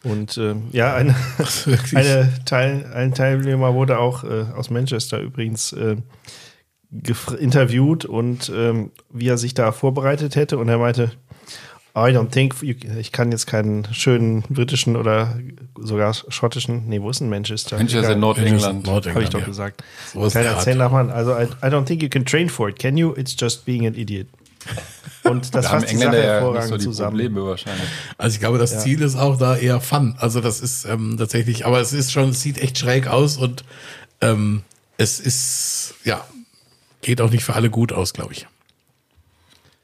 Und 0.03 0.37
ähm, 0.39 0.64
ja, 0.72 0.95
eine, 0.95 1.14
eine 1.95 2.32
Teil, 2.45 2.91
ein 2.95 3.14
Teilnehmer 3.14 3.74
wurde 3.74 3.99
auch 3.99 4.22
äh, 4.22 4.45
aus 4.55 4.70
Manchester 4.70 5.18
übrigens 5.20 5.72
äh, 5.72 5.97
interviewt 7.39 8.05
und 8.05 8.51
ähm, 8.55 8.91
wie 9.12 9.28
er 9.28 9.39
sich 9.39 9.55
da 9.55 9.72
vorbereitet 9.72 10.37
hätte. 10.37 10.59
Und 10.59 10.68
er 10.68 10.78
meinte, 10.78 11.11
I 11.97 12.12
don't 12.12 12.30
think, 12.30 12.62
you, 12.62 12.74
ich 12.99 13.11
kann 13.11 13.32
jetzt 13.32 13.47
keinen 13.47 13.86
schönen 13.94 14.42
britischen 14.42 14.97
oder 14.97 15.38
sogar 15.78 16.12
schottischen, 16.12 16.86
nee, 16.88 17.01
wo 17.01 17.09
ist 17.09 17.20
denn 17.20 17.30
Manchester? 17.30 17.78
Manchester 17.78 18.12
in 18.12 18.20
Nordengland. 18.20 18.84
Nordengland, 18.84 19.14
Habe 19.14 19.24
ich 19.24 19.30
doch 19.30 19.40
ja. 19.40 19.47
gesagt. 19.47 19.82
Der 20.14 20.51
Art. 20.53 20.62
Zehnnachmann. 20.62 21.11
Also, 21.11 21.32
I, 21.32 21.44
I 21.44 21.70
don't 21.70 21.86
think 21.86 22.03
you 22.03 22.11
can 22.11 22.26
train 22.26 22.51
for 22.51 22.68
it. 22.68 22.78
Can 22.78 22.99
you? 22.99 23.14
It's 23.16 23.34
just 23.38 23.64
being 23.64 23.86
an 23.86 23.94
idiot. 23.94 24.26
Und 25.24 25.55
das 25.55 25.64
Da 25.64 25.70
haben 25.70 25.80
fasst 25.80 25.92
die 25.92 25.97
Sache 25.97 26.16
ja 26.16 26.22
hervorragend 26.22 26.68
so 26.68 26.76
die 26.76 26.84
zusammen. 26.84 27.11
Probleme 27.12 27.44
wahrscheinlich. 27.47 27.88
Also 28.18 28.34
ich 28.34 28.40
glaube, 28.40 28.59
das 28.59 28.82
Ziel 28.82 29.01
ist 29.01 29.16
auch 29.16 29.38
da 29.38 29.57
eher 29.57 29.80
Fun. 29.80 30.16
Also 30.18 30.42
das 30.42 30.61
ist 30.61 30.84
ähm, 30.84 31.16
tatsächlich, 31.18 31.64
aber 31.64 31.80
es 31.80 31.94
ist 31.94 32.12
schon, 32.12 32.30
es 32.30 32.42
sieht 32.42 32.59
echt 32.59 32.76
schräg 32.76 33.07
aus 33.07 33.38
und 33.38 33.64
ähm, 34.20 34.62
es 34.99 35.18
ist, 35.18 35.94
ja, 36.05 36.26
geht 37.01 37.22
auch 37.22 37.30
nicht 37.30 37.44
für 37.44 37.55
alle 37.55 37.70
gut 37.70 37.92
aus, 37.92 38.12
glaube 38.12 38.34
ich. 38.34 38.47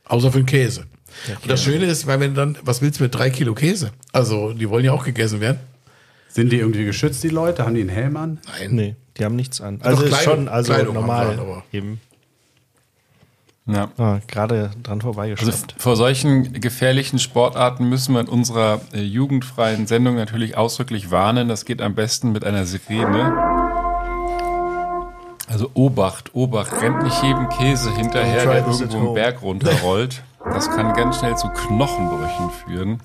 Außer 0.04 0.30
für 0.30 0.40
den 0.40 0.46
Käse. 0.46 0.86
Und 1.42 1.50
das 1.50 1.62
Schöne 1.62 1.84
ist, 1.86 2.06
weil 2.06 2.20
wenn 2.20 2.34
dann, 2.34 2.58
was 2.62 2.82
willst 2.82 3.00
du 3.00 3.04
mit 3.04 3.14
drei 3.14 3.30
Kilo 3.30 3.54
Käse? 3.54 3.90
Also 4.12 4.52
die 4.52 4.68
wollen 4.68 4.84
ja 4.84 4.92
auch 4.92 5.04
gegessen 5.04 5.40
werden. 5.40 5.58
Sind 6.28 6.50
die 6.50 6.58
irgendwie 6.58 6.84
geschützt, 6.84 7.22
die 7.22 7.28
Leute? 7.28 7.64
Haben 7.66 7.74
die 7.74 7.82
einen 7.82 7.90
Helm 7.90 8.16
an? 8.16 8.38
Nein. 8.58 8.70
Nee, 8.74 8.96
die 9.18 9.24
haben 9.24 9.36
nichts 9.36 9.60
an. 9.60 9.80
Also 9.82 10.02
ist 10.04 10.08
Kleidung- 10.08 10.34
schon, 10.34 10.48
also 10.48 10.72
Kleidung 10.72 10.94
normal 10.94 11.26
sie 11.26 11.32
an, 11.34 11.38
aber- 11.40 11.64
eben. 11.72 12.00
Ja. 13.66 13.90
Ah, 13.96 14.18
Gerade 14.26 14.70
dran 14.82 14.94
Also 14.98 15.12
vorbeigeschleppt. 15.12 15.76
vor 15.78 15.94
solchen 15.94 16.52
gefährlichen 16.60 17.20
Sportarten 17.20 17.88
müssen 17.88 18.12
wir 18.14 18.20
in 18.20 18.26
unserer 18.28 18.80
äh, 18.92 19.00
jugendfreien 19.02 19.86
Sendung 19.86 20.16
natürlich 20.16 20.56
ausdrücklich 20.56 21.12
warnen. 21.12 21.48
Das 21.48 21.64
geht 21.64 21.80
am 21.80 21.94
besten 21.94 22.32
mit 22.32 22.44
einer 22.44 22.66
Sirene. 22.66 23.32
Also 25.48 25.70
Obacht, 25.74 26.34
Obacht, 26.34 26.72
rennt 26.80 27.02
nicht 27.02 27.22
jedem 27.22 27.48
Käse 27.50 27.94
hinterher, 27.94 28.46
der 28.46 28.66
irgendwo 28.66 28.96
einen. 29.06 29.14
Berg 29.14 29.42
runterrollt. 29.42 30.22
Das 30.44 30.68
kann 30.70 30.92
ganz 30.94 31.18
schnell 31.18 31.36
zu 31.36 31.48
Knochenbrüchen 31.48 32.50
führen. 32.64 33.00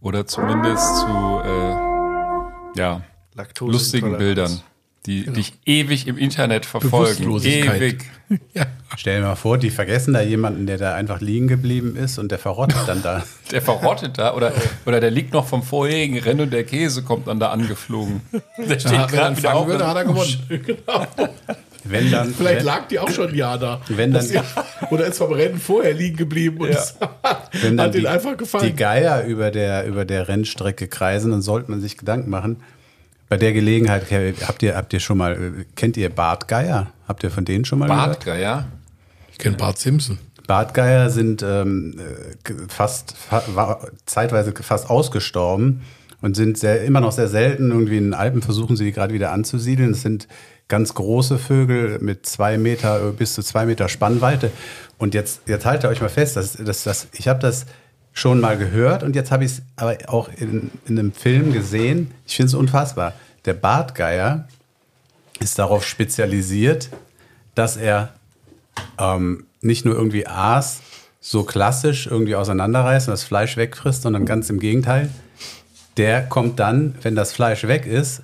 Oder 0.00 0.26
zumindest 0.26 0.96
zu 1.00 1.06
äh, 1.44 2.78
ja, 2.78 3.02
lustigen 3.60 4.16
Bildern, 4.16 4.60
die 5.06 5.24
dich 5.26 5.58
ewig 5.66 6.06
im 6.06 6.16
Internet 6.16 6.64
verfolgen. 6.64 7.24
Bewusstlosigkeit. 7.24 7.80
Ewig. 7.82 8.04
Ja. 8.54 8.66
Stell 8.96 9.20
dir 9.20 9.26
mal 9.26 9.34
vor, 9.34 9.58
die 9.58 9.70
vergessen 9.70 10.14
da 10.14 10.20
jemanden, 10.20 10.64
der 10.64 10.78
da 10.78 10.94
einfach 10.94 11.20
liegen 11.20 11.48
geblieben 11.48 11.96
ist 11.96 12.16
und 12.16 12.30
der 12.30 12.38
verrottet 12.38 12.78
dann 12.86 13.02
da. 13.02 13.24
Der 13.50 13.60
verrottet 13.60 14.18
da 14.18 14.34
oder, 14.34 14.52
oder 14.86 15.00
der 15.00 15.10
liegt 15.10 15.32
noch 15.32 15.48
vom 15.48 15.64
vorherigen 15.64 16.16
Rennen 16.16 16.42
und 16.42 16.52
der 16.52 16.62
Käse 16.62 17.02
kommt 17.02 17.26
dann 17.26 17.40
da 17.40 17.50
angeflogen. 17.50 18.20
Der 18.58 18.78
steht 18.78 18.92
Ja, 18.92 19.00
er 19.02 19.06
gerade 19.08 19.36
wieder 19.36 19.54
auf. 19.56 19.66
würde, 19.66 19.84
hat 19.84 19.96
er 19.96 20.04
gewonnen. 20.04 20.46
genau. 20.64 21.06
Wenn 21.84 22.10
dann, 22.10 22.34
Vielleicht 22.34 22.58
wenn, 22.58 22.64
lag 22.66 22.88
die 22.88 22.98
auch 22.98 23.10
schon 23.10 23.28
ein 23.30 23.34
Jahr 23.34 23.58
da. 23.58 23.80
Wenn 23.88 24.12
dann- 24.12 24.22
Das 24.22 24.32
ja- 24.32 24.44
oder 24.90 25.06
ist 25.06 25.18
vom 25.18 25.32
Rennen 25.32 25.58
vorher 25.58 25.94
liegen 25.94 26.16
geblieben 26.16 26.58
und 26.58 26.68
es 26.70 26.94
wenn 27.62 27.76
dann 27.76 27.86
hat 27.88 27.94
ihn 27.94 28.00
die, 28.02 28.08
einfach 28.08 28.32
die 28.32 28.36
gefallen. 28.38 28.76
Geier 28.76 29.24
über 29.24 29.50
der, 29.50 29.86
über 29.86 30.04
der 30.04 30.28
Rennstrecke 30.28 30.88
kreisen, 30.88 31.30
dann 31.30 31.42
sollte 31.42 31.70
man 31.70 31.80
sich 31.80 31.96
Gedanken 31.96 32.28
machen. 32.30 32.58
Bei 33.28 33.36
der 33.36 33.52
Gelegenheit, 33.52 34.06
habt 34.46 34.62
ihr, 34.62 34.76
habt 34.76 34.92
ihr 34.92 35.00
schon 35.00 35.16
mal, 35.18 35.52
kennt 35.76 35.96
ihr 35.96 36.10
Bartgeier? 36.10 36.88
Habt 37.06 37.22
ihr 37.22 37.30
von 37.30 37.44
denen 37.44 37.64
schon 37.64 37.78
mal 37.78 37.86
gehört? 37.86 38.06
Bartgeier. 38.24 38.66
Ich 39.32 39.38
kenne 39.38 39.56
Bart 39.56 39.78
Simpson. 39.78 40.18
Bartgeier 40.46 41.10
sind 41.10 41.42
ähm, 41.42 41.94
äh, 41.98 42.52
fast 42.68 43.14
fa 43.16 43.80
zeitweise 44.04 44.52
fast 44.60 44.90
ausgestorben 44.90 45.82
und 46.22 46.34
sind 46.34 46.58
sehr, 46.58 46.82
immer 46.82 47.00
noch 47.00 47.12
sehr 47.12 47.28
selten. 47.28 47.70
Irgendwie 47.70 47.98
in 47.98 48.04
den 48.04 48.14
Alpen 48.14 48.42
versuchen 48.42 48.76
sie 48.76 48.84
die 48.84 48.92
gerade 48.92 49.14
wieder 49.14 49.30
anzusiedeln. 49.30 49.92
Es 49.92 50.02
sind 50.02 50.26
ganz 50.70 50.94
große 50.94 51.38
Vögel 51.38 51.98
mit 52.00 52.24
zwei 52.24 52.56
Meter 52.56 53.08
äh, 53.08 53.12
bis 53.12 53.34
zu 53.34 53.42
zwei 53.42 53.66
Meter 53.66 53.90
Spannweite. 53.90 54.50
Und 54.96 55.12
jetzt, 55.12 55.42
jetzt 55.46 55.66
haltet 55.66 55.90
euch 55.90 56.00
mal 56.00 56.08
fest, 56.08 56.36
dass, 56.36 56.54
dass, 56.54 56.84
dass, 56.84 57.08
ich 57.12 57.28
habe 57.28 57.40
das 57.40 57.66
schon 58.14 58.40
mal 58.40 58.56
gehört 58.56 59.02
und 59.02 59.14
jetzt 59.14 59.30
habe 59.30 59.44
ich 59.44 59.52
es 59.52 59.62
aber 59.76 59.96
auch 60.06 60.30
in, 60.38 60.70
in 60.86 60.98
einem 60.98 61.12
Film 61.12 61.52
gesehen. 61.52 62.12
Ich 62.26 62.36
finde 62.36 62.48
es 62.48 62.54
unfassbar. 62.54 63.12
Der 63.44 63.54
Bartgeier 63.54 64.48
ist 65.38 65.58
darauf 65.58 65.86
spezialisiert, 65.86 66.88
dass 67.54 67.76
er 67.76 68.14
ähm, 68.98 69.46
nicht 69.60 69.84
nur 69.84 69.94
irgendwie 69.94 70.26
Aas 70.26 70.80
so 71.20 71.44
klassisch 71.44 72.06
irgendwie 72.06 72.34
auseinanderreißt 72.34 73.08
und 73.08 73.12
das 73.12 73.24
Fleisch 73.24 73.56
wegfrisst, 73.56 74.02
sondern 74.02 74.24
ganz 74.24 74.48
im 74.50 74.58
Gegenteil. 74.58 75.10
Der 75.96 76.22
kommt 76.22 76.58
dann, 76.58 76.94
wenn 77.02 77.14
das 77.14 77.32
Fleisch 77.32 77.64
weg 77.64 77.86
ist, 77.86 78.22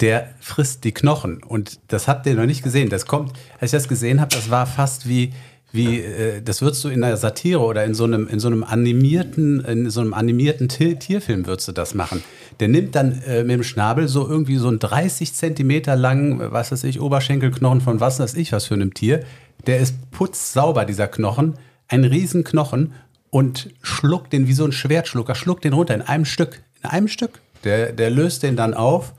der 0.00 0.30
frisst 0.40 0.84
die 0.84 0.92
Knochen. 0.92 1.42
Und 1.42 1.80
das 1.88 2.08
habt 2.08 2.26
ihr 2.26 2.34
noch 2.34 2.46
nicht 2.46 2.62
gesehen. 2.62 2.88
Das 2.90 3.06
kommt, 3.06 3.32
als 3.60 3.72
ich 3.72 3.78
das 3.78 3.88
gesehen 3.88 4.20
habe, 4.20 4.34
das 4.34 4.50
war 4.50 4.66
fast 4.66 5.08
wie, 5.08 5.32
wie 5.72 6.00
äh, 6.00 6.40
das 6.42 6.62
würdest 6.62 6.84
du 6.84 6.88
in 6.88 7.02
einer 7.02 7.16
Satire 7.16 7.60
oder 7.60 7.84
in 7.84 7.94
so 7.94 8.04
einem, 8.04 8.28
in 8.28 8.38
so 8.40 8.48
einem 8.48 8.64
animierten, 8.64 9.60
in 9.64 9.90
so 9.90 10.00
einem 10.00 10.14
animierten 10.14 10.68
Ti- 10.68 10.96
Tierfilm 10.96 11.46
würdest 11.46 11.68
du 11.68 11.72
das 11.72 11.94
machen. 11.94 12.22
Der 12.60 12.68
nimmt 12.68 12.94
dann 12.94 13.22
äh, 13.22 13.42
mit 13.42 13.52
dem 13.52 13.62
Schnabel 13.64 14.08
so 14.08 14.28
irgendwie 14.28 14.56
so 14.56 14.68
einen 14.68 14.78
30 14.78 15.34
Zentimeter 15.34 15.96
langen, 15.96 16.40
was 16.52 16.70
weiß 16.72 16.84
ich, 16.84 17.00
Oberschenkelknochen 17.00 17.80
von 17.80 18.00
was 18.00 18.20
weiß 18.20 18.34
ich 18.34 18.52
was 18.52 18.66
für 18.66 18.74
einem 18.74 18.94
Tier. 18.94 19.24
Der 19.66 19.78
ist 19.78 20.10
putzsauber, 20.10 20.84
dieser 20.84 21.08
Knochen. 21.08 21.54
Ein 21.88 22.04
Riesenknochen 22.04 22.92
und 23.30 23.70
schluckt 23.82 24.32
den 24.32 24.46
wie 24.46 24.52
so 24.52 24.64
ein 24.64 24.72
Schwertschlucker, 24.72 25.34
schluckt 25.34 25.64
den 25.64 25.72
runter 25.72 25.94
in 25.94 26.02
einem 26.02 26.24
Stück. 26.24 26.62
In 26.82 26.90
einem 26.90 27.08
Stück. 27.08 27.40
Der, 27.64 27.92
der 27.92 28.10
löst 28.10 28.42
den 28.42 28.56
dann 28.56 28.74
auf 28.74 29.12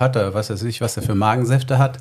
hat 0.00 0.16
er, 0.16 0.34
was 0.34 0.50
weiß 0.50 0.62
ich, 0.64 0.80
was 0.80 0.96
er 0.96 1.02
für 1.02 1.14
Magensäfte 1.14 1.78
hat 1.78 1.98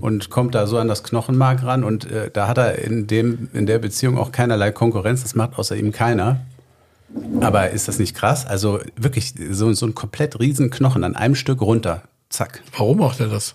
und 0.00 0.30
kommt 0.30 0.54
da 0.54 0.66
so 0.66 0.78
an 0.78 0.88
das 0.88 1.04
Knochenmark 1.04 1.62
ran 1.62 1.84
und 1.84 2.10
äh, 2.10 2.30
da 2.32 2.48
hat 2.48 2.58
er 2.58 2.78
in 2.78 3.06
dem 3.06 3.50
in 3.52 3.66
der 3.66 3.78
Beziehung 3.78 4.18
auch 4.18 4.32
keinerlei 4.32 4.72
Konkurrenz, 4.72 5.22
das 5.22 5.34
macht 5.34 5.58
außer 5.58 5.76
ihm 5.76 5.92
keiner. 5.92 6.40
Aber 7.40 7.70
ist 7.70 7.88
das 7.88 7.98
nicht 7.98 8.16
krass? 8.16 8.46
Also 8.46 8.80
wirklich 8.96 9.34
so, 9.50 9.70
so 9.74 9.86
ein 9.86 9.94
komplett 9.94 10.40
riesen 10.40 10.70
Knochen 10.70 11.04
an 11.04 11.14
einem 11.14 11.34
Stück 11.34 11.60
runter. 11.60 12.02
Zack. 12.30 12.62
Warum 12.76 12.98
macht 12.98 13.20
er 13.20 13.28
das? 13.28 13.54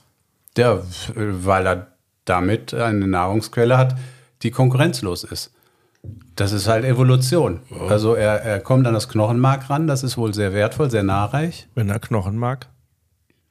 Der, 0.55 0.73
äh, 0.73 0.81
weil 1.15 1.65
er 1.65 1.87
damit 2.25 2.73
eine 2.73 3.07
Nahrungsquelle 3.07 3.77
hat, 3.77 3.95
die 4.43 4.51
konkurrenzlos 4.51 5.23
ist. 5.23 5.51
Das 6.35 6.51
ist 6.51 6.67
halt 6.67 6.85
Evolution. 6.85 7.61
Also 7.89 8.13
er, 8.13 8.43
er 8.43 8.59
kommt 8.59 8.85
an 8.85 8.93
das 8.93 9.09
Knochenmark 9.09 9.69
ran, 9.69 9.87
das 9.87 10.03
ist 10.03 10.17
wohl 10.17 10.33
sehr 10.33 10.53
wertvoll, 10.53 10.91
sehr 10.91 11.03
nahreich. 11.03 11.67
Wenn 11.73 11.89
er 11.89 11.99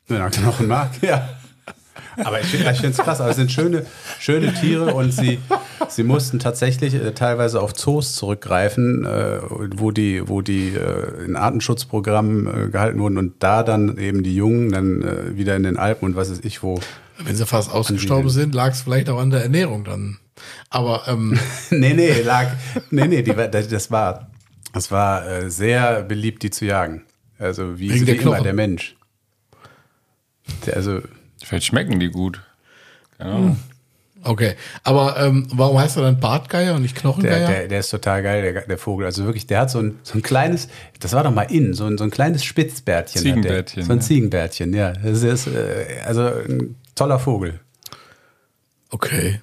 Knochen 0.06 0.18
mag. 0.18 0.18
Wenn 0.18 0.20
er 0.20 0.30
Knochenmark, 0.30 1.02
ja. 1.02 1.28
Aber 2.24 2.40
ich 2.40 2.46
finde 2.46 2.70
es 2.70 2.96
krass. 2.96 3.20
Aber 3.20 3.30
es 3.30 3.36
sind 3.36 3.52
schöne, 3.52 3.84
schöne 4.18 4.54
Tiere 4.54 4.94
und 4.94 5.12
sie, 5.12 5.38
sie 5.88 6.02
mussten 6.02 6.38
tatsächlich 6.38 6.94
äh, 6.94 7.12
teilweise 7.12 7.60
auf 7.60 7.74
Zoos 7.74 8.14
zurückgreifen, 8.14 9.04
äh, 9.04 9.40
wo 9.76 9.90
die, 9.90 10.26
wo 10.28 10.40
die 10.40 10.74
äh, 10.74 11.24
in 11.24 11.36
Artenschutzprogrammen 11.36 12.46
äh, 12.46 12.68
gehalten 12.70 13.00
wurden 13.00 13.18
und 13.18 13.34
da 13.40 13.62
dann 13.62 13.98
eben 13.98 14.22
die 14.22 14.34
Jungen 14.34 14.70
dann 14.72 15.02
äh, 15.02 15.36
wieder 15.36 15.56
in 15.56 15.62
den 15.62 15.76
Alpen 15.76 16.06
und 16.06 16.16
was 16.16 16.30
weiß 16.30 16.40
ich 16.42 16.62
wo. 16.62 16.80
Wenn 17.18 17.36
sie 17.36 17.46
fast 17.46 17.70
ausgestorben 17.72 18.30
sind, 18.30 18.54
lag 18.54 18.72
es 18.72 18.82
vielleicht 18.82 19.08
auch 19.08 19.18
an 19.18 19.30
der 19.30 19.42
Ernährung 19.42 19.84
dann. 19.84 20.18
Aber 20.68 21.02
ähm, 21.06 21.38
nee, 21.70 21.94
nee, 21.94 22.20
lag. 22.22 22.48
Nee, 22.90 23.08
nee, 23.08 23.22
die, 23.22 23.34
das 23.34 23.90
war, 23.90 24.30
das 24.72 24.90
war 24.90 25.26
äh, 25.26 25.50
sehr 25.50 26.02
beliebt, 26.02 26.42
die 26.42 26.50
zu 26.50 26.66
jagen. 26.66 27.02
Also 27.38 27.78
wie, 27.78 27.90
wie 28.06 28.10
immer 28.10 28.32
Knochen. 28.32 28.44
der 28.44 28.52
Mensch. 28.54 28.95
Der, 30.66 30.76
also 30.76 31.00
Vielleicht 31.42 31.66
schmecken 31.66 32.00
die 32.00 32.08
gut. 32.10 32.40
Genau. 33.18 33.56
okay. 34.24 34.54
Aber 34.82 35.16
ähm, 35.18 35.46
warum 35.52 35.78
heißt 35.78 35.96
er 35.96 36.02
dann 36.02 36.18
Bartgeier 36.20 36.74
und 36.74 36.82
nicht 36.82 36.96
Der, 36.96 37.00
Knochengeier? 37.02 37.46
der, 37.48 37.68
der 37.68 37.80
ist 37.80 37.90
total 37.90 38.22
geil, 38.22 38.52
der, 38.52 38.66
der 38.66 38.78
Vogel. 38.78 39.06
Also 39.06 39.24
wirklich, 39.24 39.46
der 39.46 39.60
hat 39.60 39.70
so 39.70 39.78
ein, 39.80 39.98
so 40.02 40.14
ein 40.14 40.22
kleines, 40.22 40.68
das 41.00 41.12
war 41.12 41.22
doch 41.24 41.30
mal 41.32 41.42
in, 41.42 41.72
so 41.74 41.84
ein, 41.86 41.98
so 41.98 42.04
ein 42.04 42.10
kleines 42.10 42.44
Spitzbärtchen. 42.44 43.22
der. 43.22 43.32
Ziegenbärtchen, 43.34 43.82
So 43.84 43.92
ein 43.92 43.98
ja. 43.98 44.04
Ziegenbärtchen, 44.04 44.74
ja. 44.74 44.92
Das 44.92 45.22
ist 45.22 45.46
äh, 45.46 45.86
also 46.04 46.22
ein 46.26 46.76
toller 46.94 47.18
Vogel. 47.18 47.60
okay. 48.90 49.40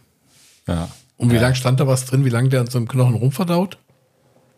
Ja. 0.67 0.89
Und 1.17 1.31
wie 1.31 1.37
lang 1.37 1.55
stand 1.55 1.79
da 1.79 1.87
was 1.87 2.05
drin? 2.05 2.25
Wie 2.25 2.29
lange 2.29 2.49
der 2.49 2.61
an 2.61 2.67
so 2.67 2.77
einem 2.77 2.87
Knochen 2.87 3.15
rumverdaut? 3.15 3.77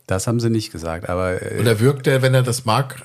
Das 0.08 0.26
haben 0.28 0.40
sie 0.40 0.50
nicht 0.50 0.72
gesagt, 0.72 1.10
aber 1.10 1.42
äh, 1.42 1.60
Oder 1.60 1.80
wirkt 1.80 2.06
der, 2.06 2.22
wenn 2.22 2.34
er 2.34 2.44
das 2.44 2.66
mag, 2.66 3.02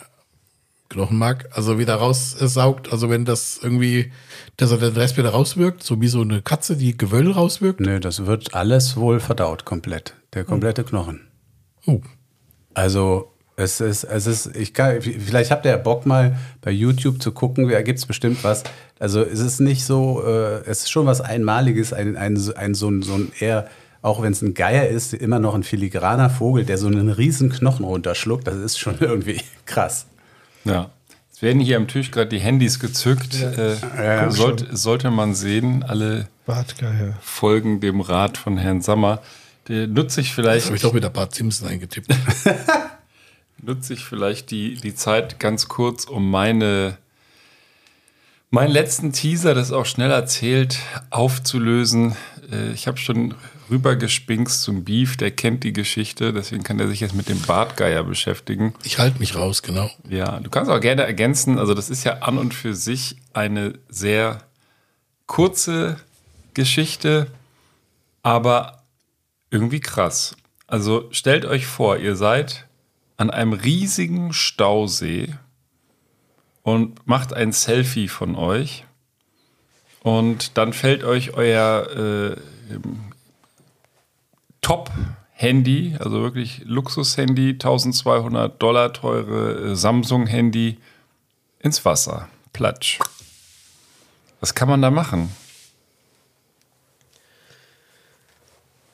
Knochenmark, 0.91 1.49
also 1.53 1.79
wieder 1.79 1.95
raussaugt? 1.95 2.93
Also 2.93 3.09
wenn 3.09 3.25
das 3.25 3.59
irgendwie, 3.63 4.13
dass 4.57 4.71
er 4.71 4.79
den 4.79 4.93
Rest 4.93 5.17
wieder 5.17 5.31
rauswirkt, 5.31 5.83
so 5.83 6.01
wie 6.01 6.09
so 6.09 6.21
eine 6.21 6.43
Katze, 6.43 6.77
die 6.77 6.97
Gewöll 6.97 7.31
rauswirkt? 7.31 7.81
nö, 7.81 8.01
das 8.01 8.27
wird 8.27 8.55
alles 8.55 8.97
wohl 8.97 9.21
verdaut, 9.21 9.65
komplett. 9.65 10.15
Der 10.35 10.45
komplette 10.45 10.85
Knochen. 10.85 11.29
Oh. 11.87 12.01
Also 12.75 13.33
es 13.57 13.81
ist, 13.81 14.05
es 14.05 14.27
ist, 14.27 14.57
ich 14.57 14.75
kann, 14.75 15.01
vielleicht 15.03 15.51
habt 15.51 15.65
ihr 15.65 15.73
ja 15.73 15.77
Bock 15.77 16.07
mal 16.07 16.37
bei 16.63 16.71
YouTube 16.71 17.23
zu 17.23 17.33
gucken, 17.33 17.69
da 17.69 17.83
gibt 17.83 17.99
es 17.99 18.07
bestimmt 18.07 18.43
was. 18.43 18.65
Also 18.99 19.23
es 19.23 19.39
ist 19.39 19.61
nicht 19.61 19.85
so, 19.85 20.23
äh, 20.25 20.63
es 20.63 20.81
ist 20.83 20.91
schon 20.91 21.07
was 21.07 21.21
Einmaliges, 21.21 21.93
ein, 21.93 22.17
ein, 22.17 22.39
ein, 22.57 22.75
so, 22.75 22.89
ein, 22.89 23.03
so 23.03 23.15
ein 23.15 23.33
eher, 23.39 23.69
auch 24.03 24.23
wenn 24.23 24.33
es 24.33 24.41
ein 24.41 24.55
Geier 24.55 24.89
ist, 24.89 25.13
immer 25.13 25.39
noch 25.39 25.55
ein 25.55 25.63
filigraner 25.63 26.31
Vogel, 26.31 26.65
der 26.65 26.79
so 26.79 26.87
einen 26.87 27.11
riesen 27.11 27.51
Knochen 27.51 27.85
runterschluckt. 27.85 28.47
Das 28.47 28.57
ist 28.57 28.79
schon 28.79 28.97
irgendwie 29.01 29.41
krass. 29.67 30.07
Ja. 30.65 30.91
Es 31.33 31.43
werden 31.43 31.61
hier 31.61 31.77
am 31.79 31.89
Tisch 31.89 32.11
gerade 32.11 32.29
die 32.29 32.39
Handys 32.41 32.79
gezückt. 32.79 33.35
Äh, 33.41 33.77
Ja, 33.97 34.31
sollte, 34.31 34.77
sollte 34.77 35.11
man 35.11 35.35
sehen, 35.35 35.83
alle 35.83 36.29
Bartgeier. 36.47 37.15
folgen 37.23 37.81
dem 37.81 38.01
Rat 38.01 38.37
von 38.37 38.59
Herrn 38.59 38.83
Sammer. 38.83 39.23
Der 39.69 39.87
nutze 39.87 40.21
ich 40.21 40.29
Jetzt 40.29 40.35
vielleicht, 40.35 40.67
habe 40.67 40.77
ich 40.77 40.83
doch 40.83 40.95
wieder 40.95 41.11
Bart 41.11 41.35
Simpson 41.35 41.69
eingetippt. 41.69 42.09
nutze 43.63 43.95
ich 43.95 44.05
vielleicht 44.05 44.51
die, 44.51 44.75
die 44.75 44.95
Zeit 44.95 45.39
ganz 45.39 45.69
kurz, 45.69 46.05
um 46.05 46.31
meine, 46.31 46.97
meinen 48.51 48.71
letzten 48.73 49.13
Teaser, 49.13 49.55
das 49.55 49.73
auch 49.73 49.87
schnell 49.87 50.11
erzählt, 50.11 50.79
aufzulösen. 51.11 52.17
Äh, 52.51 52.73
ich 52.73 52.87
habe 52.87 52.99
schon 52.99 53.35
rübergespinkst 53.71 54.63
zum 54.63 54.85
Beef, 54.85 55.17
der 55.17 55.31
kennt 55.31 55.65
die 55.65 55.73
Geschichte, 55.73 56.33
deswegen 56.33 56.63
kann 56.63 56.79
er 56.81 56.89
sich 56.89 57.01
jetzt 57.01 57.15
mit 57.15 57.29
dem 57.29 57.41
Bartgeier 57.43 58.05
beschäftigen. 58.05 58.75
Ich 58.85 58.99
halte 58.99 59.19
mich 59.19 59.37
raus, 59.37 59.63
genau. 59.63 59.91
Ja, 60.09 60.41
du 60.41 60.51
kannst 60.51 60.71
auch 60.71 60.81
gerne 60.81 61.03
ergänzen, 61.03 61.59
also 61.59 61.75
das 61.75 61.91
ist 61.91 62.05
ja 62.05 62.19
an 62.19 62.39
und 62.39 62.55
für 62.55 62.75
sich 62.75 63.17
eine 63.33 63.75
sehr 63.89 64.43
kurze 65.27 65.97
Geschichte, 66.55 67.29
aber 68.23 68.83
irgendwie 69.51 69.81
krass. 69.81 70.37
Also 70.67 71.09
stellt 71.11 71.45
euch 71.45 71.67
vor, 71.67 71.99
ihr 71.99 72.17
seid 72.17 72.67
an 73.17 73.31
einem 73.31 73.53
riesigen 73.53 74.33
Stausee 74.33 75.35
und 76.63 77.07
macht 77.07 77.33
ein 77.33 77.53
Selfie 77.53 78.09
von 78.09 78.35
euch 78.37 78.85
und 80.03 80.57
dann 80.57 80.73
fällt 80.73 81.05
euch 81.05 81.35
euer 81.35 82.37
äh, 82.71 82.77
Top-Handy, 84.61 85.97
also 85.99 86.21
wirklich 86.23 86.63
Luxus-Handy, 86.65 87.53
1200 87.53 88.61
Dollar 88.61 88.93
teure 88.93 89.71
äh, 89.71 89.77
Samsung-Handy 89.77 90.79
ins 91.61 91.85
Wasser. 91.85 92.29
Platsch. 92.53 92.99
Was 94.41 94.55
kann 94.55 94.69
man 94.69 94.83
da 94.83 94.91
machen? 94.91 95.31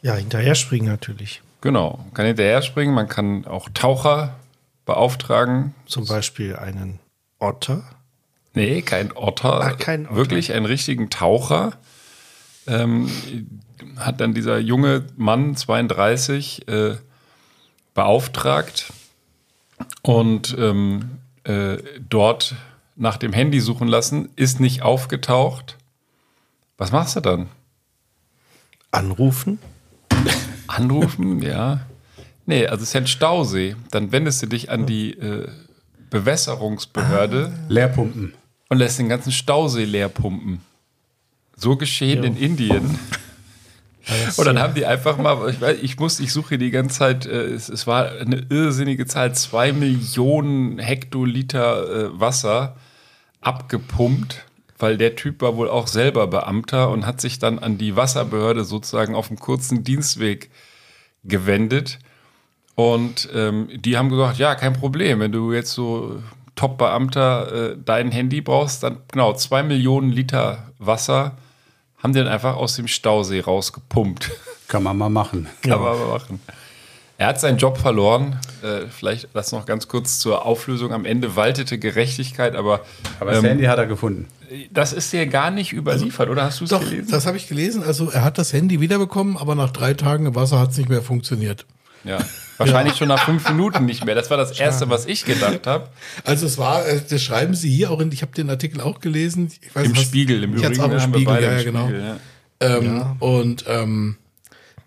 Ja, 0.02 0.14
hinterher 0.14 0.54
springen 0.54 0.86
natürlich. 0.86 1.42
Genau, 1.60 1.98
man 1.98 2.14
kann 2.14 2.26
hinterher 2.26 2.62
springen, 2.62 2.94
man 2.94 3.08
kann 3.08 3.44
auch 3.44 3.68
Taucher 3.72 4.36
beauftragen. 4.84 5.74
Zum 5.86 6.06
Beispiel 6.06 6.56
einen 6.56 7.00
Otter. 7.38 7.82
Nee, 8.54 8.82
kein 8.82 9.14
Otter. 9.16 9.60
Ach, 9.62 9.78
kein 9.78 10.06
Otter. 10.06 10.16
Wirklich 10.16 10.52
einen 10.52 10.66
richtigen 10.66 11.10
Taucher. 11.10 11.72
Ähm, 12.66 13.10
hat 13.98 14.20
dann 14.20 14.34
dieser 14.34 14.58
junge 14.58 15.04
Mann, 15.16 15.56
32, 15.56 16.68
äh, 16.68 16.96
beauftragt 17.94 18.92
und 20.02 20.56
ähm, 20.58 21.18
äh, 21.44 21.78
dort 22.08 22.54
nach 22.96 23.16
dem 23.16 23.32
Handy 23.32 23.60
suchen 23.60 23.88
lassen, 23.88 24.30
ist 24.36 24.60
nicht 24.60 24.82
aufgetaucht. 24.82 25.76
Was 26.78 26.92
machst 26.92 27.16
du 27.16 27.20
dann? 27.20 27.48
Anrufen. 28.90 29.58
Anrufen, 30.66 31.42
ja. 31.42 31.80
Nee, 32.46 32.66
also 32.66 32.82
es 32.82 32.90
ist 32.90 32.94
ja 32.94 33.00
ein 33.00 33.06
Stausee. 33.06 33.76
Dann 33.90 34.12
wendest 34.12 34.42
du 34.42 34.46
dich 34.46 34.70
an 34.70 34.86
die 34.86 35.12
äh, 35.12 35.48
Bewässerungsbehörde 36.10 37.52
Leerpumpen. 37.68 38.34
und 38.68 38.78
lässt 38.78 38.98
den 38.98 39.08
ganzen 39.08 39.32
Stausee 39.32 39.84
leer 39.84 40.08
pumpen. 40.08 40.60
So 41.56 41.76
geschehen 41.76 42.24
in 42.24 42.36
Indien. 42.36 42.98
Und 44.36 44.46
dann 44.46 44.58
haben 44.60 44.74
die 44.74 44.86
einfach 44.86 45.16
mal, 45.18 45.50
ich, 45.50 45.60
weiß, 45.60 45.78
ich 45.82 45.98
muss, 45.98 46.20
ich 46.20 46.32
suche 46.32 46.50
hier 46.50 46.58
die 46.58 46.70
ganze 46.70 46.98
Zeit, 46.98 47.26
äh, 47.26 47.46
es, 47.46 47.68
es 47.68 47.86
war 47.86 48.12
eine 48.12 48.46
irrsinnige 48.50 49.06
Zahl, 49.06 49.34
zwei 49.34 49.72
Millionen 49.72 50.78
Hektoliter 50.78 51.90
äh, 51.90 52.20
Wasser 52.20 52.76
abgepumpt, 53.40 54.44
weil 54.78 54.96
der 54.96 55.16
Typ 55.16 55.42
war 55.42 55.56
wohl 55.56 55.68
auch 55.68 55.88
selber 55.88 56.28
Beamter 56.28 56.90
und 56.90 57.04
hat 57.04 57.20
sich 57.20 57.38
dann 57.38 57.58
an 57.58 57.78
die 57.78 57.96
Wasserbehörde 57.96 58.64
sozusagen 58.64 59.14
auf 59.14 59.28
einem 59.28 59.40
kurzen 59.40 59.82
Dienstweg 59.82 60.50
gewendet. 61.24 61.98
Und 62.76 63.28
ähm, 63.34 63.68
die 63.74 63.96
haben 63.96 64.10
gesagt, 64.10 64.38
ja, 64.38 64.54
kein 64.54 64.74
Problem, 64.74 65.18
wenn 65.18 65.32
du 65.32 65.52
jetzt 65.52 65.72
so 65.72 66.22
Top-Beamter 66.54 67.72
äh, 67.72 67.76
dein 67.82 68.12
Handy 68.12 68.40
brauchst, 68.40 68.82
dann 68.82 68.98
genau, 69.10 69.32
zwei 69.32 69.62
Millionen 69.62 70.10
Liter 70.10 70.72
Wasser 70.78 71.38
haben 72.02 72.12
die 72.12 72.18
dann 72.18 72.28
einfach 72.28 72.56
aus 72.56 72.76
dem 72.76 72.88
Stausee 72.88 73.40
rausgepumpt. 73.40 74.30
Kann 74.68 74.82
man 74.82 74.96
mal 74.98 75.08
machen. 75.08 75.46
Kann 75.62 75.80
man 75.80 75.92
aber 75.92 76.06
machen. 76.08 76.40
Er 77.18 77.28
hat 77.28 77.40
seinen 77.40 77.56
Job 77.56 77.78
verloren. 77.78 78.38
Äh, 78.62 78.88
vielleicht 78.88 79.28
das 79.32 79.52
noch 79.52 79.64
ganz 79.64 79.88
kurz 79.88 80.18
zur 80.18 80.44
Auflösung. 80.44 80.92
Am 80.92 81.04
Ende 81.04 81.34
waltete 81.36 81.78
Gerechtigkeit, 81.78 82.54
aber, 82.54 82.80
Aber 83.20 83.30
das 83.30 83.42
ähm, 83.42 83.50
Handy 83.50 83.64
hat 83.64 83.78
er 83.78 83.86
gefunden. 83.86 84.26
das 84.70 84.92
ist 84.92 85.12
dir 85.12 85.26
gar 85.26 85.50
nicht 85.50 85.72
überliefert, 85.72 86.28
oder 86.28 86.44
hast 86.44 86.60
du 86.60 86.64
es 86.64 86.70
gelesen? 86.70 87.08
das 87.10 87.26
habe 87.26 87.36
ich 87.36 87.48
gelesen. 87.48 87.82
Also 87.82 88.10
er 88.10 88.22
hat 88.22 88.38
das 88.38 88.52
Handy 88.52 88.80
wiederbekommen, 88.80 89.36
aber 89.36 89.54
nach 89.54 89.70
drei 89.70 89.94
Tagen 89.94 90.26
im 90.26 90.34
Wasser 90.34 90.58
hat 90.58 90.72
es 90.72 90.78
nicht 90.78 90.90
mehr 90.90 91.02
funktioniert. 91.02 91.64
Ja. 92.04 92.18
Wahrscheinlich 92.58 92.96
schon 92.96 93.08
nach 93.08 93.24
fünf 93.24 93.48
Minuten 93.48 93.84
nicht 93.84 94.04
mehr. 94.04 94.14
Das 94.14 94.30
war 94.30 94.36
das 94.36 94.58
Erste, 94.58 94.88
was 94.88 95.06
ich 95.06 95.24
gedacht 95.24 95.66
habe. 95.66 95.88
Also 96.24 96.46
es 96.46 96.56
war, 96.58 96.86
äh, 96.86 97.00
das 97.08 97.22
schreiben 97.22 97.54
sie 97.54 97.68
hier 97.70 97.90
auch 97.90 98.00
in, 98.00 98.10
ich 98.12 98.22
habe 98.22 98.32
den 98.32 98.48
Artikel 98.50 98.80
auch 98.80 99.00
gelesen. 99.00 99.50
Ich 99.60 99.74
weiß, 99.74 99.86
Im 99.86 99.96
was- 99.96 100.02
Spiegel, 100.02 100.42
im 100.42 100.54
Übrigen. 100.54 100.80
auch 100.80 100.84
im 100.86 100.90
wir 100.92 101.00
Spiegel, 101.00 101.34
ja, 101.42 101.50
im 101.50 101.56
ja, 101.58 101.62
genau. 101.62 101.84
Spiegel, 101.86 102.02
ja. 102.02 102.16
Ähm, 102.60 103.16
Und 103.20 103.64
ähm, 103.68 104.16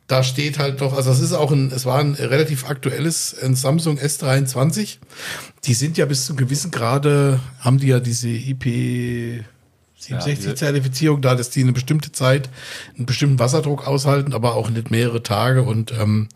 da 0.08 0.24
steht 0.24 0.58
halt 0.58 0.82
doch, 0.82 0.98
also 0.98 1.12
es 1.12 1.20
ist 1.20 1.34
auch 1.34 1.52
ein, 1.52 1.72
es 1.72 1.86
war 1.86 2.00
ein 2.00 2.14
relativ 2.16 2.68
aktuelles 2.68 3.36
ein 3.44 3.54
Samsung 3.56 4.00
S23. 4.00 4.98
Die 5.66 5.74
sind 5.76 5.98
ja 6.00 6.06
bis 6.08 6.26
zu 6.26 6.34
einem 6.34 6.38
gewissen 6.38 6.72
Grade, 6.72 7.40
haben 7.60 7.78
die 7.78 7.88
ja 7.88 8.00
diese 8.00 8.28
IP 8.30 8.66
Ja, 8.66 9.44
67-Zertifizierung 10.00 11.22
da, 11.22 11.36
dass 11.36 11.50
die 11.50 11.62
eine 11.62 11.74
bestimmte 11.74 12.12
Zeit 12.12 12.50
einen 12.98 13.06
bestimmten 13.06 13.38
Wasserdruck 13.40 13.86
aushalten, 13.88 14.34
aber 14.34 14.56
auch 14.56 14.70
nicht 14.70 14.92
mehrere 14.92 15.22
Tage. 15.24 15.64
Und 15.64 15.92
ähm, 15.92 16.30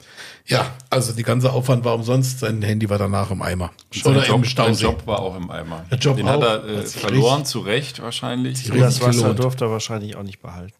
ja, 0.45 0.65
also 0.89 1.13
die 1.13 1.23
ganze 1.23 1.51
Aufwand 1.53 1.85
war 1.85 1.95
umsonst. 1.95 2.39
Sein 2.39 2.61
Handy 2.61 2.89
war 2.89 2.97
danach 2.97 3.31
im 3.31 3.41
Eimer. 3.41 3.71
Sein 3.93 4.15
Oder 4.15 4.25
Job, 4.25 4.37
im 4.37 4.43
Stausee. 4.45 4.83
Job 4.83 5.07
war 5.07 5.19
auch 5.19 5.35
im 5.37 5.49
Eimer. 5.49 5.85
Der 5.89 5.97
Job 5.97 6.17
Den 6.17 6.27
auch. 6.27 6.33
hat 6.33 6.41
er 6.41 6.65
äh, 6.67 6.81
verloren, 6.83 7.35
richtig- 7.39 7.51
zu 7.51 7.59
Recht 7.59 8.01
wahrscheinlich. 8.01 8.69
Und 8.71 8.79
das 8.79 9.01
Wasser 9.01 9.19
gelohnt. 9.21 9.39
durfte 9.39 9.65
er 9.65 9.71
wahrscheinlich 9.71 10.15
auch 10.15 10.23
nicht 10.23 10.41
behalten. 10.41 10.73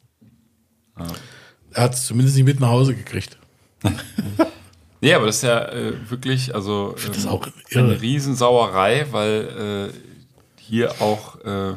Er 1.72 1.84
hat 1.84 1.93
es 1.95 2.05
zumindest 2.05 2.35
nicht 2.35 2.45
mit 2.45 2.60
nach 2.60 2.69
Hause 2.69 2.95
gekriegt. 2.95 3.38
Ja, 5.01 5.18
aber 5.18 5.26
das 5.26 5.35
ist 5.35 5.41
ja 5.41 5.65
äh, 5.68 5.95
wirklich, 6.10 6.55
also 6.55 6.95
ähm, 6.97 7.11
das 7.14 7.27
auch 7.27 7.45
irre. 7.69 7.84
eine 7.84 8.01
Riesensauerei, 8.01 9.05
weil 9.11 9.91
äh, 9.91 10.61
hier 10.61 11.01
auch 11.01 11.35
äh, 11.43 11.73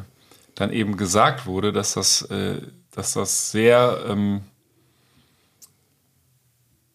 dann 0.57 0.71
eben 0.71 0.97
gesagt 0.97 1.45
wurde, 1.45 1.71
dass 1.71 1.93
das, 1.93 2.23
äh, 2.23 2.61
dass 2.91 3.13
das 3.13 3.51
sehr, 3.51 3.99
ähm, 4.09 4.41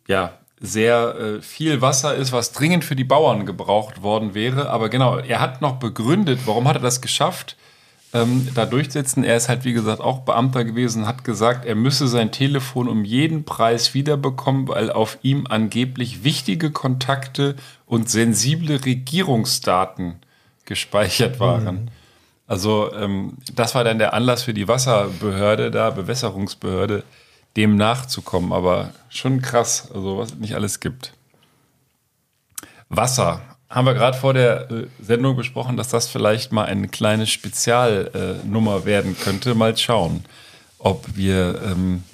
ja, 0.08 0.32
sehr 0.60 1.14
äh, 1.16 1.42
viel 1.42 1.80
Wasser 1.80 2.14
ist, 2.14 2.32
was 2.32 2.52
dringend 2.52 2.84
für 2.84 2.96
die 2.96 3.04
Bauern 3.04 3.46
gebraucht 3.46 4.02
worden 4.02 4.34
wäre. 4.34 4.70
Aber 4.70 4.88
genau, 4.88 5.18
er 5.18 5.40
hat 5.40 5.60
noch 5.60 5.76
begründet, 5.76 6.40
warum 6.46 6.66
hat 6.68 6.76
er 6.76 6.82
das 6.82 7.00
geschafft, 7.00 7.56
ähm, 8.12 8.48
da 8.54 8.66
durchsetzen. 8.66 9.24
Er 9.24 9.36
ist 9.36 9.48
halt, 9.48 9.64
wie 9.64 9.72
gesagt, 9.72 10.00
auch 10.00 10.20
Beamter 10.20 10.64
gewesen, 10.64 11.06
hat 11.06 11.24
gesagt, 11.24 11.64
er 11.64 11.76
müsse 11.76 12.08
sein 12.08 12.32
Telefon 12.32 12.88
um 12.88 13.04
jeden 13.04 13.44
Preis 13.44 13.94
wiederbekommen, 13.94 14.68
weil 14.68 14.90
auf 14.90 15.18
ihm 15.22 15.46
angeblich 15.48 16.24
wichtige 16.24 16.72
Kontakte 16.72 17.54
und 17.86 18.10
sensible 18.10 18.84
Regierungsdaten 18.84 20.16
gespeichert 20.64 21.40
waren. 21.40 21.90
Also 22.52 22.92
ähm, 22.92 23.38
das 23.54 23.74
war 23.74 23.82
dann 23.82 23.98
der 23.98 24.12
Anlass 24.12 24.42
für 24.42 24.52
die 24.52 24.68
Wasserbehörde, 24.68 25.70
da 25.70 25.88
Bewässerungsbehörde, 25.88 27.02
dem 27.56 27.76
nachzukommen. 27.76 28.52
Aber 28.52 28.92
schon 29.08 29.40
krass, 29.40 29.88
also 29.94 30.18
was 30.18 30.32
es 30.32 30.38
nicht 30.38 30.54
alles 30.54 30.78
gibt. 30.78 31.14
Wasser. 32.90 33.40
Haben 33.70 33.86
wir 33.86 33.94
gerade 33.94 34.18
vor 34.18 34.34
der 34.34 34.70
äh, 34.70 34.86
Sendung 35.00 35.34
besprochen, 35.34 35.78
dass 35.78 35.88
das 35.88 36.08
vielleicht 36.08 36.52
mal 36.52 36.66
eine 36.66 36.88
kleine 36.88 37.26
Spezialnummer 37.26 38.76
äh, 38.76 38.84
werden 38.84 39.16
könnte. 39.18 39.54
Mal 39.54 39.74
schauen, 39.78 40.22
ob 40.78 41.06
wir, 41.16 41.58
ähm, 41.64 42.04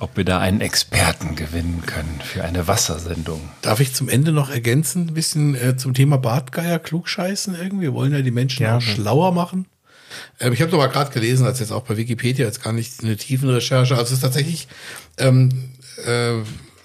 ob 0.00 0.16
wir 0.16 0.24
da 0.24 0.40
einen 0.40 0.60
Experten 0.60 1.36
gewinnen 1.36 1.82
können 1.86 2.20
für 2.24 2.42
eine 2.42 2.66
Wassersendung. 2.66 3.40
Darf 3.62 3.80
ich 3.80 3.94
zum 3.94 4.08
Ende 4.08 4.32
noch 4.32 4.50
ergänzen, 4.50 5.08
ein 5.08 5.14
bisschen 5.14 5.54
äh, 5.54 5.76
zum 5.76 5.94
Thema 5.94 6.16
Bartgeier, 6.16 6.78
Klugscheißen 6.78 7.54
irgendwie? 7.54 7.82
Wir 7.82 7.94
wollen 7.94 8.12
ja 8.12 8.22
die 8.22 8.30
Menschen 8.30 8.64
Gerne. 8.64 8.78
auch 8.78 8.80
schlauer 8.80 9.32
machen. 9.32 9.66
Ähm, 10.40 10.52
ich 10.52 10.62
habe 10.62 10.70
doch 10.70 10.78
mal 10.78 10.88
gerade 10.88 11.12
gelesen, 11.12 11.46
als 11.46 11.60
jetzt 11.60 11.70
auch 11.70 11.82
bei 11.82 11.96
Wikipedia, 11.96 12.46
jetzt 12.46 12.62
gar 12.62 12.72
nicht 12.72 13.02
eine 13.02 13.16
tiefen 13.16 13.50
Recherche. 13.50 13.94
Also 13.94 14.06
es 14.06 14.12
ist 14.12 14.20
tatsächlich, 14.20 14.68
ähm, 15.18 15.50
äh, 16.06 16.38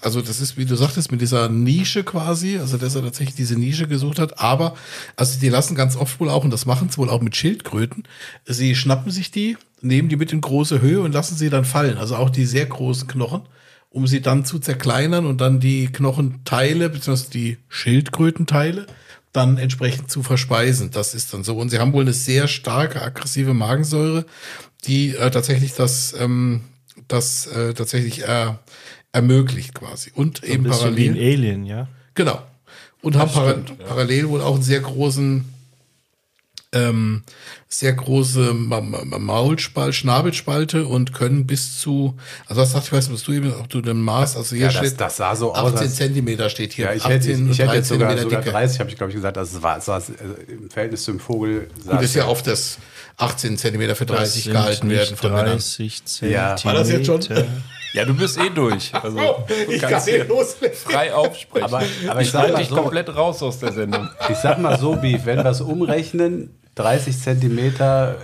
also 0.06 0.22
das 0.22 0.40
ist, 0.40 0.56
wie 0.56 0.64
du 0.64 0.76
sagtest, 0.76 1.10
mit 1.10 1.20
dieser 1.20 1.48
Nische 1.48 2.04
quasi, 2.04 2.58
also 2.58 2.76
dass 2.76 2.94
er 2.94 3.02
tatsächlich 3.02 3.34
diese 3.34 3.58
Nische 3.58 3.88
gesucht 3.88 4.20
hat, 4.20 4.38
aber 4.38 4.76
also 5.16 5.40
die 5.40 5.48
lassen 5.48 5.74
ganz 5.74 5.96
oft 5.96 6.20
wohl 6.20 6.30
auch, 6.30 6.44
und 6.44 6.52
das 6.52 6.64
machen 6.64 6.88
sie 6.88 6.98
wohl 6.98 7.10
auch 7.10 7.20
mit 7.20 7.34
Schildkröten, 7.34 8.04
sie 8.44 8.76
schnappen 8.76 9.10
sich 9.10 9.32
die, 9.32 9.56
nehmen 9.80 10.08
die 10.08 10.14
mit 10.14 10.32
in 10.32 10.40
große 10.40 10.80
Höhe 10.80 11.00
und 11.00 11.10
lassen 11.10 11.36
sie 11.36 11.50
dann 11.50 11.64
fallen, 11.64 11.98
also 11.98 12.14
auch 12.14 12.30
die 12.30 12.46
sehr 12.46 12.66
großen 12.66 13.08
Knochen, 13.08 13.42
um 13.90 14.06
sie 14.06 14.22
dann 14.22 14.44
zu 14.44 14.60
zerkleinern 14.60 15.26
und 15.26 15.40
dann 15.40 15.58
die 15.58 15.88
Knochenteile, 15.88 16.88
beziehungsweise 16.88 17.32
die 17.32 17.58
Schildkrötenteile, 17.68 18.86
dann 19.32 19.58
entsprechend 19.58 20.08
zu 20.08 20.22
verspeisen. 20.22 20.92
Das 20.92 21.14
ist 21.14 21.34
dann 21.34 21.42
so. 21.42 21.56
Und 21.56 21.70
sie 21.70 21.80
haben 21.80 21.92
wohl 21.92 22.02
eine 22.02 22.12
sehr 22.12 22.46
starke 22.46 23.02
aggressive 23.02 23.54
Magensäure, 23.54 24.24
die 24.84 25.16
äh, 25.16 25.30
tatsächlich 25.32 25.74
das, 25.74 26.14
ähm, 26.16 26.60
das 27.08 27.48
äh, 27.48 27.74
tatsächlich 27.74 28.22
äh, 28.22 28.52
ermöglicht 29.16 29.74
quasi. 29.74 30.12
Und 30.14 30.38
So 30.38 30.46
ein 30.46 30.52
eben 30.52 30.62
bisschen 30.64 30.96
wie 30.96 31.08
ein 31.08 31.14
parallel. 31.14 31.34
Alien, 31.38 31.64
ja. 31.66 31.88
Genau. 32.14 32.42
Und 33.02 33.16
haben 33.16 33.30
para 33.30 33.54
parallel 33.86 34.28
wohl 34.28 34.40
auch 34.40 34.54
einen 34.54 34.62
sehr 34.62 34.80
großen, 34.80 35.44
ähm, 36.72 37.22
sehr 37.68 37.92
große 37.92 38.52
Ma 38.52 38.80
Ma 38.80 39.04
Ma- 39.04 39.18
Maulspalt, 39.18 39.94
Schnabelspalte 39.94 40.86
und 40.86 41.12
können 41.14 41.46
bis 41.46 41.78
zu, 41.78 42.16
also 42.46 42.60
was 42.62 42.72
sagt, 42.72 42.86
ich 42.86 42.92
weiß 42.92 43.08
nicht, 43.08 43.14
was 43.14 43.22
du 43.24 43.32
eben, 43.32 43.52
ob 43.54 43.68
du 43.68 43.80
den 43.80 44.00
Maß, 44.02 44.36
also 44.36 44.56
hier 44.56 44.66
Ja, 44.66 44.72
das, 44.72 44.86
steht 44.88 45.00
das 45.00 45.16
sah 45.16 45.36
so 45.36 45.54
aus. 45.54 45.72
18 45.72 45.78
als- 45.86 45.94
Zentimeter 45.96 46.50
steht 46.50 46.72
hier. 46.72 46.86
Ja, 46.86 46.92
ich 46.94 47.04
hätte, 47.04 47.30
18 47.30 47.50
ich 47.50 47.58
hätte 47.60 47.74
jetzt 47.76 47.88
sogar, 47.88 48.08
Zentimeter 48.10 48.22
sogar 48.22 48.40
Dicke. 48.42 48.50
30, 48.52 48.80
habe 48.80 48.90
ich 48.90 48.96
glaube 48.96 49.10
ich 49.12 49.16
gesagt, 49.16 49.36
das 49.36 49.62
war, 49.62 49.80
sah, 49.80 49.94
also 49.94 50.12
im 50.48 50.68
Verhältnis 50.70 51.04
zum 51.04 51.20
Vogel. 51.20 51.68
Gut, 51.86 51.94
es 52.00 52.10
ist 52.10 52.14
ja 52.16 52.24
auf 52.26 52.42
das 52.42 52.78
18 53.18 53.56
Zentimeter 53.56 53.94
für 53.94 54.04
30 54.06 54.44
sind 54.44 54.52
gehalten 54.52 54.88
nicht 54.88 54.98
werden 54.98 55.16
von 55.16 55.30
Männern. 55.32 55.46
30 55.52 56.04
Zentimeter. 56.04 56.56
Ja. 56.56 56.64
War 56.64 56.74
das 56.74 56.90
jetzt 56.90 57.06
schon? 57.06 57.20
Ja, 57.96 58.04
du 58.04 58.14
bist 58.14 58.38
eh 58.38 58.50
durch. 58.50 58.94
Also, 58.94 59.16
du 59.18 59.72
Ich 59.72 59.80
kann 59.80 60.02
hier 60.04 60.24
loslegen. 60.26 60.76
frei 60.76 61.12
aufsprechen. 61.12 61.64
Aber- 61.64 61.82
aber 62.08 62.20
ich 62.20 62.32
halte 62.34 62.52
mal 62.52 62.58
dich 62.60 62.68
so- 62.68 62.76
komplett 62.76 63.14
raus 63.14 63.42
aus 63.42 63.58
der 63.58 63.72
Sendung. 63.72 64.08
Ich 64.28 64.36
sag 64.36 64.58
mal 64.58 64.78
so, 64.78 64.94
Beef, 64.96 65.24
wenn 65.26 65.38
wir 65.38 65.46
es 65.46 65.60
umrechnen, 65.60 66.54
30 66.76 67.18
Zentimeter 67.20 68.16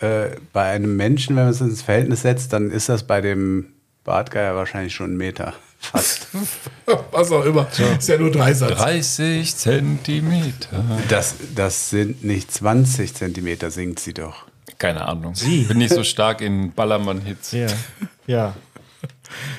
äh, 0.00 0.36
bei 0.52 0.64
einem 0.70 0.94
Menschen, 0.96 1.34
wenn 1.36 1.44
man 1.44 1.52
es 1.52 1.60
ins 1.62 1.80
Verhältnis 1.82 2.20
setzt, 2.22 2.52
dann 2.52 2.70
ist 2.70 2.88
das 2.90 3.04
bei 3.04 3.22
dem 3.22 3.72
Bartgeier 4.04 4.54
wahrscheinlich 4.54 4.94
schon 4.94 5.14
ein 5.14 5.16
Meter. 5.16 5.54
Fast. 5.78 6.28
Was 7.12 7.32
auch 7.32 7.44
immer. 7.44 7.66
Ist 7.98 8.08
ja 8.08 8.18
nur 8.18 8.30
drei 8.30 8.52
Satz. 8.52 8.72
30 8.78 9.56
Zentimeter. 9.56 10.84
Das, 11.08 11.34
das 11.54 11.90
sind 11.90 12.24
nicht 12.24 12.52
20 12.52 13.14
Zentimeter, 13.14 13.70
singt 13.70 13.98
sie 14.00 14.12
doch. 14.14 14.46
Keine 14.78 15.06
Ahnung. 15.06 15.32
Ich 15.34 15.68
bin 15.68 15.78
nicht 15.78 15.94
so 15.94 16.04
stark 16.04 16.42
in 16.42 16.72
Ballermann-Hits. 16.72 17.52
Ja. 17.52 17.66
ja. 18.26 18.54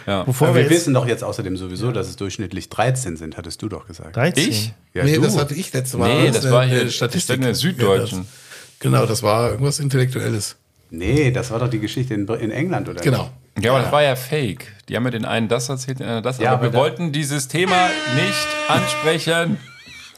Ja. 0.06 0.24
Bevor 0.24 0.48
Aber 0.50 0.56
wir 0.58 0.64
wir 0.64 0.72
jetzt 0.72 0.82
wissen 0.82 0.94
doch 0.94 1.08
jetzt 1.08 1.24
außerdem 1.24 1.58
sowieso, 1.58 1.92
dass 1.92 2.08
es 2.08 2.16
durchschnittlich 2.16 2.70
13 2.70 3.18
sind, 3.18 3.38
hattest 3.38 3.62
du 3.62 3.70
doch 3.70 3.88
gesagt. 3.88 4.16
13. 4.16 4.50
Ich? 4.50 4.74
Ja, 4.94 5.04
nee, 5.04 5.16
du. 5.16 5.22
das 5.22 5.38
hatte 5.38 5.54
ich 5.54 5.72
letztes 5.74 5.98
Mal. 6.00 6.08
Nee, 6.24 6.32
das 6.32 6.42
der- 6.42 6.52
war 6.52 6.66
hier 6.66 6.86
das 6.86 7.30
in 7.30 7.42
der 7.42 7.56
Süddeutschen. 7.56 8.20
Ja, 8.20 8.24
das, 8.24 8.80
genau, 8.80 9.06
das 9.06 9.24
war 9.24 9.50
irgendwas 9.52 9.80
Intellektuelles. 9.80 10.56
Nee, 10.90 11.32
das 11.32 11.52
war 11.52 11.60
doch 11.60 11.70
die 11.70 11.80
Geschichte 11.80 12.14
in, 12.14 12.28
in 12.28 12.52
England, 12.52 12.88
oder? 12.88 13.02
Genau. 13.02 13.30
Ja, 13.60 13.72
aber 13.74 13.82
das 13.84 13.92
war 13.92 14.04
ja 14.04 14.16
fake. 14.16 14.68
Die 14.88 14.96
haben 14.96 15.04
mir 15.04 15.12
den 15.12 15.26
einen 15.26 15.48
das 15.50 15.68
erzählt, 15.68 16.00
den 16.00 16.06
anderen 16.06 16.24
das. 16.24 16.38
Ja, 16.38 16.52
aber 16.54 16.62
wir 16.62 16.70
aber 16.70 16.78
wollten 16.78 17.12
dieses 17.12 17.48
Thema 17.48 17.90
nicht 18.16 18.48
ansprechen. 18.70 19.58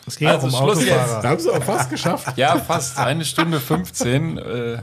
Es 0.06 0.18
ging 0.18 0.28
Also 0.28 0.48
auch 0.48 0.62
um 0.62 0.68
Schluss 0.74 0.84
jetzt. 0.86 0.94
Autofahrer. 0.94 1.22
Da 1.22 1.30
haben 1.30 1.40
sie 1.40 1.50
auch 1.52 1.64
fast 1.64 1.90
geschafft. 1.92 2.38
Ja, 2.38 2.58
fast 2.60 2.98
eine 2.98 3.26
Stunde 3.26 3.60
15. 3.60 4.38
Äh, 4.38 4.74
Ja, 4.74 4.82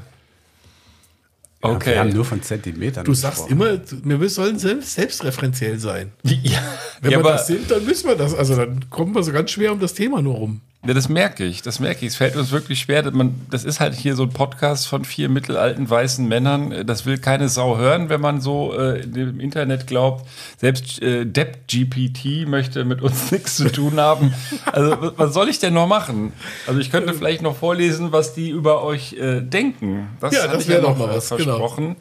okay. 1.62 1.92
Wir 1.92 2.00
haben 2.00 2.10
nur 2.10 2.24
von 2.24 2.42
Zentimetern 2.42 3.04
Du 3.04 3.14
sagst 3.14 3.50
immer, 3.50 3.78
wir 3.90 4.28
sollen 4.30 4.58
selbst, 4.58 4.94
selbstreferenziell 4.94 5.78
sein. 5.78 6.12
ja, 6.22 6.60
Wenn 7.00 7.12
ja, 7.12 7.18
wir 7.18 7.18
aber 7.18 7.32
das 7.32 7.46
sind, 7.46 7.70
dann 7.70 7.84
müssen 7.84 8.08
wir 8.08 8.16
das. 8.16 8.34
Also 8.34 8.56
dann 8.56 8.88
kommen 8.90 9.14
wir 9.14 9.22
so 9.22 9.32
ganz 9.32 9.50
schwer 9.50 9.72
um 9.72 9.80
das 9.80 9.94
Thema 9.94 10.22
nur 10.22 10.34
rum. 10.34 10.60
Ja, 10.86 10.94
das 10.94 11.08
merke 11.08 11.44
ich. 11.44 11.62
Das 11.62 11.80
merke 11.80 12.00
ich. 12.06 12.12
Es 12.12 12.16
fällt 12.16 12.36
uns 12.36 12.50
wirklich 12.52 12.80
schwer. 12.80 13.02
dass 13.02 13.12
Man, 13.12 13.34
das 13.50 13.64
ist 13.64 13.80
halt 13.80 13.94
hier 13.94 14.14
so 14.16 14.22
ein 14.24 14.30
Podcast 14.30 14.86
von 14.88 15.04
vier 15.04 15.28
mittelalten 15.28 15.88
weißen 15.88 16.26
Männern. 16.26 16.86
Das 16.86 17.06
will 17.06 17.18
keine 17.18 17.48
Sau 17.48 17.76
hören, 17.78 18.08
wenn 18.08 18.20
man 18.20 18.40
so 18.40 18.72
äh, 18.78 19.00
im 19.00 19.40
Internet 19.40 19.86
glaubt. 19.86 20.26
Selbst 20.58 21.02
äh, 21.02 21.24
Depp 21.26 21.66
GPT 21.68 22.46
möchte 22.48 22.84
mit 22.84 23.02
uns 23.02 23.30
nichts 23.32 23.56
zu 23.56 23.70
tun 23.70 23.98
haben. 24.00 24.32
Also 24.72 24.96
was- 25.16 25.34
soll 25.34 25.48
ich 25.48 25.58
denn 25.58 25.74
noch 25.74 25.86
machen? 25.88 26.32
Also 26.66 26.80
ich 26.80 26.90
könnte 26.90 27.12
vielleicht 27.14 27.42
noch 27.42 27.56
vorlesen, 27.56 28.12
was 28.12 28.34
die 28.34 28.50
über 28.50 28.82
euch 28.82 29.14
äh, 29.14 29.40
denken. 29.40 30.08
Das 30.20 30.34
Ja, 30.34 30.46
das 30.46 30.62
ich 30.62 30.68
wär 30.68 30.80
doch 30.80 30.90
noch 30.96 31.06
mal 31.06 31.14
was, 31.16 31.28
genau. 31.30 31.42
versprochen, 31.58 31.96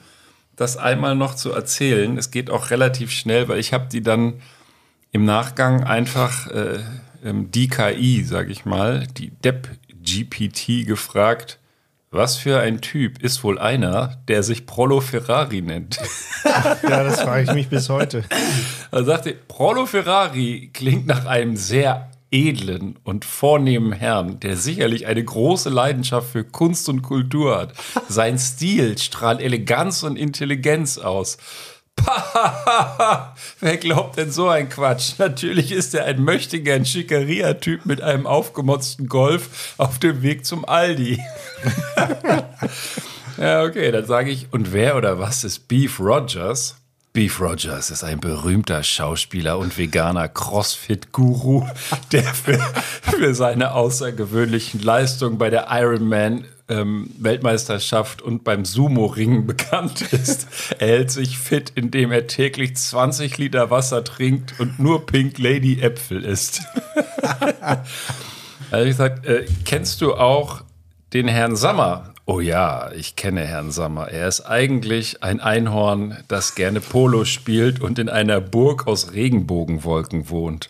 das 0.56 0.78
einmal 0.78 1.16
noch 1.16 1.36
zu 1.36 1.52
erzählen. 1.52 2.18
Es 2.18 2.32
geht 2.32 2.50
auch 2.50 2.70
relativ 2.70 3.12
schnell, 3.12 3.48
weil 3.48 3.60
ich 3.60 3.74
habe 3.74 3.88
die 3.92 4.02
dann 4.02 4.36
im 5.12 5.26
Nachgang 5.26 5.84
einfach 5.84 6.48
äh, 6.52 6.80
ähm, 7.26 7.52
die 7.52 7.68
KI, 7.68 8.24
sage 8.24 8.52
ich 8.52 8.66
mal, 8.66 9.08
die 9.18 9.32
Depp 9.32 9.70
GPT 9.90 10.86
gefragt, 10.86 11.60
was 12.12 12.38
für 12.38 12.60
ein 12.60 12.80
Typ 12.80 13.22
ist 13.22 13.44
wohl 13.44 13.60
einer, 13.60 14.22
der 14.30 14.42
sich 14.44 14.66
Prolo 14.66 15.02
Ferrari 15.02 15.62
nennt? 15.62 16.00
Ja, 16.84 17.04
das 17.04 17.22
frage 17.22 17.42
ich 17.42 17.54
mich 17.54 17.70
bis 17.70 17.90
heute. 17.90 18.24
Er 18.92 19.04
sagte, 19.04 19.34
Prolo 19.34 19.88
Ferrari 19.88 20.70
klingt 20.72 21.08
nach 21.08 21.26
einem 21.26 21.58
sehr 21.58 22.12
edlen 22.30 22.98
und 23.04 23.26
vornehmen 23.26 23.94
Herrn, 23.94 24.40
der 24.40 24.56
sicherlich 24.56 25.08
eine 25.08 25.24
große 25.24 25.70
Leidenschaft 25.70 26.30
für 26.30 26.44
Kunst 26.44 26.88
und 26.88 27.02
Kultur 27.02 27.58
hat. 27.58 27.74
Sein 28.10 28.38
Stil 28.38 28.98
strahlt 29.00 29.42
Eleganz 29.42 30.04
und 30.04 30.18
Intelligenz 30.18 31.00
aus. 31.00 31.38
Wer 33.60 33.78
glaubt 33.78 34.18
denn 34.18 34.32
so 34.32 34.48
ein 34.50 34.70
Quatsch? 34.70 35.14
Natürlich 35.18 35.72
ist 35.72 35.96
er 35.96 36.06
ein 36.06 36.24
möchtegern 36.24 36.86
Schickeria-Typ 36.86 37.86
mit 37.86 38.02
einem 38.02 38.28
aufgemotzten 38.28 39.08
Golf 39.08 39.74
auf 39.78 40.00
dem 40.00 40.22
Weg 40.22 40.46
zum 40.46 40.66
Aldi. 40.66 41.20
Ja, 43.38 43.64
okay, 43.64 43.92
dann 43.92 44.06
sage 44.06 44.32
ich, 44.32 44.48
und 44.52 44.72
wer 44.72 44.96
oder 44.96 45.20
was 45.20 45.44
ist 45.44 45.68
Beef 45.68 46.00
Rogers? 46.00 46.78
Beef 47.12 47.42
Rogers 47.42 47.90
ist 47.90 48.04
ein 48.04 48.20
berühmter 48.20 48.82
Schauspieler 48.82 49.58
und 49.58 49.78
veganer 49.78 50.30
Crossfit-Guru, 50.30 51.66
der 52.14 52.24
für, 52.24 52.60
für 53.02 53.36
seine 53.36 53.74
außergewöhnlichen 53.74 54.82
Leistungen 54.82 55.38
bei 55.38 55.50
der 55.50 55.68
Ironman 55.70 56.46
ähm, 56.68 57.10
Weltmeisterschaft 57.20 58.22
und 58.22 58.44
beim 58.44 58.66
Sumo-Ringen 58.66 59.46
bekannt 59.48 60.02
ist. 60.14 60.48
Er 60.80 60.88
hält 60.88 61.12
sich 61.12 61.38
fit, 61.38 61.72
indem 61.76 62.12
er 62.12 62.28
täglich 62.28 62.76
20 62.76 63.38
Liter 63.38 63.70
Wasser 63.70 64.04
trinkt 64.04 64.60
und 64.60 64.80
nur 64.80 65.06
Pink 65.06 65.38
Lady 65.38 65.80
Äpfel 65.82 66.24
isst. 66.24 66.62
Also 68.72 68.86
ich 68.86 68.92
gesagt, 68.92 69.26
äh, 69.26 69.46
kennst 69.64 70.02
du 70.02 70.16
auch 70.16 70.64
den 71.14 71.28
Herrn 71.28 71.56
Sammer? 71.56 72.14
Oh 72.26 72.40
ja, 72.40 72.92
ich 72.92 73.16
kenne 73.16 73.42
Herrn 73.42 73.72
Sammer. 73.72 74.08
Er 74.10 74.28
ist 74.28 74.42
eigentlich 74.42 75.22
ein 75.24 75.40
Einhorn, 75.40 76.18
das 76.28 76.56
gerne 76.56 76.82
Polo 76.82 77.24
spielt 77.26 77.80
und 77.80 78.00
in 78.00 78.10
einer 78.10 78.42
Burg 78.42 78.88
aus 78.88 79.14
Regenbogenwolken 79.14 80.30
wohnt. 80.30 80.70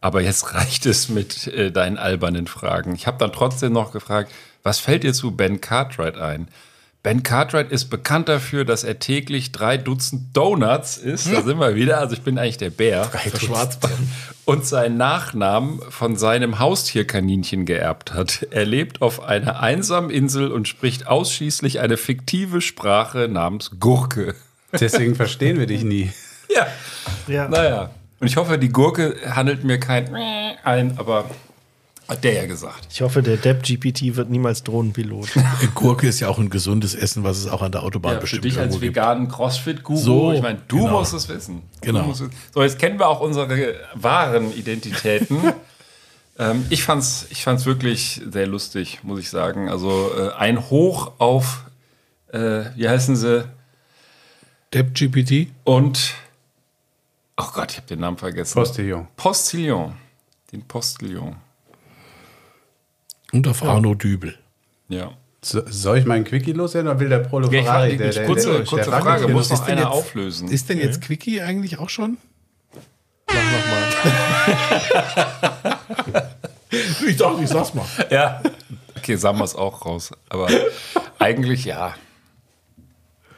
Aber 0.00 0.20
jetzt 0.20 0.54
reicht 0.54 0.86
es 0.86 1.08
mit 1.08 1.46
äh, 1.46 1.70
deinen 1.70 1.98
albernen 1.98 2.46
Fragen. 2.46 2.94
Ich 2.94 3.06
habe 3.06 3.18
dann 3.18 3.32
trotzdem 3.32 3.72
noch 3.72 3.92
gefragt, 3.92 4.32
was 4.62 4.78
fällt 4.78 5.02
dir 5.02 5.12
zu 5.12 5.32
Ben 5.32 5.60
Cartwright 5.60 6.16
ein? 6.16 6.48
Ben 7.02 7.22
Cartwright 7.22 7.72
ist 7.72 7.86
bekannt 7.86 8.28
dafür, 8.28 8.66
dass 8.66 8.84
er 8.84 8.98
täglich 8.98 9.52
drei 9.52 9.78
Dutzend 9.78 10.36
Donuts 10.36 10.98
isst. 10.98 11.32
Da 11.32 11.40
sind 11.40 11.58
wir 11.58 11.74
wieder. 11.74 11.98
Also 11.98 12.12
ich 12.14 12.20
bin 12.20 12.36
eigentlich 12.38 12.58
der 12.58 12.68
Bär. 12.68 13.10
Der 13.24 13.38
Schwarzbär. 13.38 13.90
Und 14.44 14.66
seinen 14.66 14.98
Nachnamen 14.98 15.80
von 15.88 16.16
seinem 16.16 16.58
Haustierkaninchen 16.58 17.64
geerbt 17.64 18.12
hat. 18.12 18.46
Er 18.50 18.66
lebt 18.66 19.00
auf 19.00 19.22
einer 19.22 19.60
einsamen 19.60 20.10
Insel 20.10 20.52
und 20.52 20.68
spricht 20.68 21.06
ausschließlich 21.06 21.80
eine 21.80 21.96
fiktive 21.96 22.60
Sprache 22.60 23.28
namens 23.28 23.70
Gurke. 23.80 24.34
Deswegen 24.78 25.14
verstehen 25.14 25.58
wir 25.58 25.66
dich 25.66 25.84
nie. 25.84 26.12
Ja, 26.54 26.66
Ja. 27.28 27.48
naja. 27.48 27.90
Und 28.18 28.26
ich 28.26 28.36
hoffe, 28.36 28.58
die 28.58 28.68
Gurke 28.68 29.16
handelt 29.34 29.64
mir 29.64 29.80
kein 29.80 30.14
ein, 30.64 30.98
aber 30.98 31.30
hat 32.10 32.24
der 32.24 32.34
ja 32.34 32.46
gesagt. 32.46 32.88
Ich 32.90 33.00
hoffe, 33.02 33.22
der 33.22 33.36
Depp-GPT 33.36 34.16
wird 34.16 34.28
niemals 34.30 34.62
Drohnenpilot. 34.64 35.28
Gurke 35.74 36.08
ist 36.08 36.20
ja 36.20 36.28
auch 36.28 36.38
ein 36.38 36.50
gesundes 36.50 36.94
Essen, 36.94 37.24
was 37.24 37.38
es 37.38 37.46
auch 37.46 37.62
an 37.62 37.72
der 37.72 37.82
Autobahn 37.84 38.12
Ja, 38.12 38.16
für 38.18 38.22
bestimmt 38.22 38.44
dich 38.44 38.54
als 38.58 38.74
irgendwo 38.74 38.80
gibt. 38.80 38.96
veganen 38.96 39.28
Crossfit-Guru, 39.28 39.96
So, 39.98 40.32
ich 40.32 40.42
meine, 40.42 40.60
du 40.68 40.78
genau. 40.84 40.98
musst 40.98 41.14
es 41.14 41.28
wissen. 41.28 41.62
Du 41.80 41.86
Genau. 41.92 42.02
musst 42.04 42.20
es- 42.20 42.30
So, 42.52 42.62
jetzt 42.62 42.78
kennen 42.78 42.98
wir 42.98 43.08
auch 43.08 43.20
unsere 43.20 43.74
wahren 43.94 44.52
Identitäten. 44.52 45.38
ähm, 46.38 46.66
ich 46.68 46.82
fand's, 46.82 47.26
ich 47.30 47.42
fand's 47.44 47.64
wirklich 47.64 48.20
sehr 48.30 48.46
lustig, 48.46 49.00
muss 49.02 49.20
ich 49.20 49.30
sagen. 49.30 49.68
Also 49.70 50.10
äh, 50.18 50.32
ein 50.36 50.68
Hoch 50.68 51.12
auf, 51.18 51.64
äh, 52.32 52.64
wie 52.76 52.88
heißen 52.88 53.14
sie? 53.16 53.44
Depp 54.74 54.94
GPT? 54.94 55.48
Und, 55.64 56.14
oh 57.36 57.46
Gott, 57.54 57.70
ich 57.72 57.76
habe 57.78 57.86
den 57.86 58.00
Namen 58.00 58.18
vergessen. 58.18 58.54
Postillon. 58.54 59.08
Postillon. 59.16 59.94
Den 60.52 60.62
Postillon. 60.66 61.36
Und 63.32 63.46
auf 63.48 63.62
Arno 63.62 63.94
Dübel. 63.94 64.36
Ja. 64.88 65.12
So, 65.42 65.62
soll 65.66 65.98
ich 65.98 66.04
meinen 66.06 66.24
Quickie 66.24 66.52
loswerden 66.52 66.90
oder 66.90 67.00
will 67.00 67.08
der 67.08 67.20
Prolo 67.20 67.50
Ja, 67.50 67.62
Ferrari? 67.62 67.96
der, 67.96 68.10
dich, 68.10 68.24
kurze, 68.26 68.52
der, 68.52 68.64
kurze 68.64 68.90
der 68.90 69.00
Frage, 69.00 69.28
muss 69.28 69.48
noch 69.48 69.56
Ist 69.58 69.64
denn 69.66 69.72
einer 69.78 69.86
jetzt- 69.86 69.90
auflösen. 69.92 70.48
Ist 70.48 70.68
denn 70.68 70.78
jetzt 70.78 71.00
Quickie 71.00 71.40
eigentlich 71.40 71.78
auch 71.78 71.88
schon? 71.88 72.18
nochmal. 73.26 73.80
Ich 77.06 77.16
dachte, 77.16 77.42
ich 77.42 77.48
sag's 77.48 77.74
mal. 77.74 77.84
Ja. 78.10 78.40
Okay, 78.96 79.16
sagen 79.16 79.38
wir 79.38 79.44
es 79.44 79.56
auch 79.56 79.84
raus. 79.84 80.12
Aber 80.28 80.48
eigentlich 81.18 81.64
ja. 81.64 81.94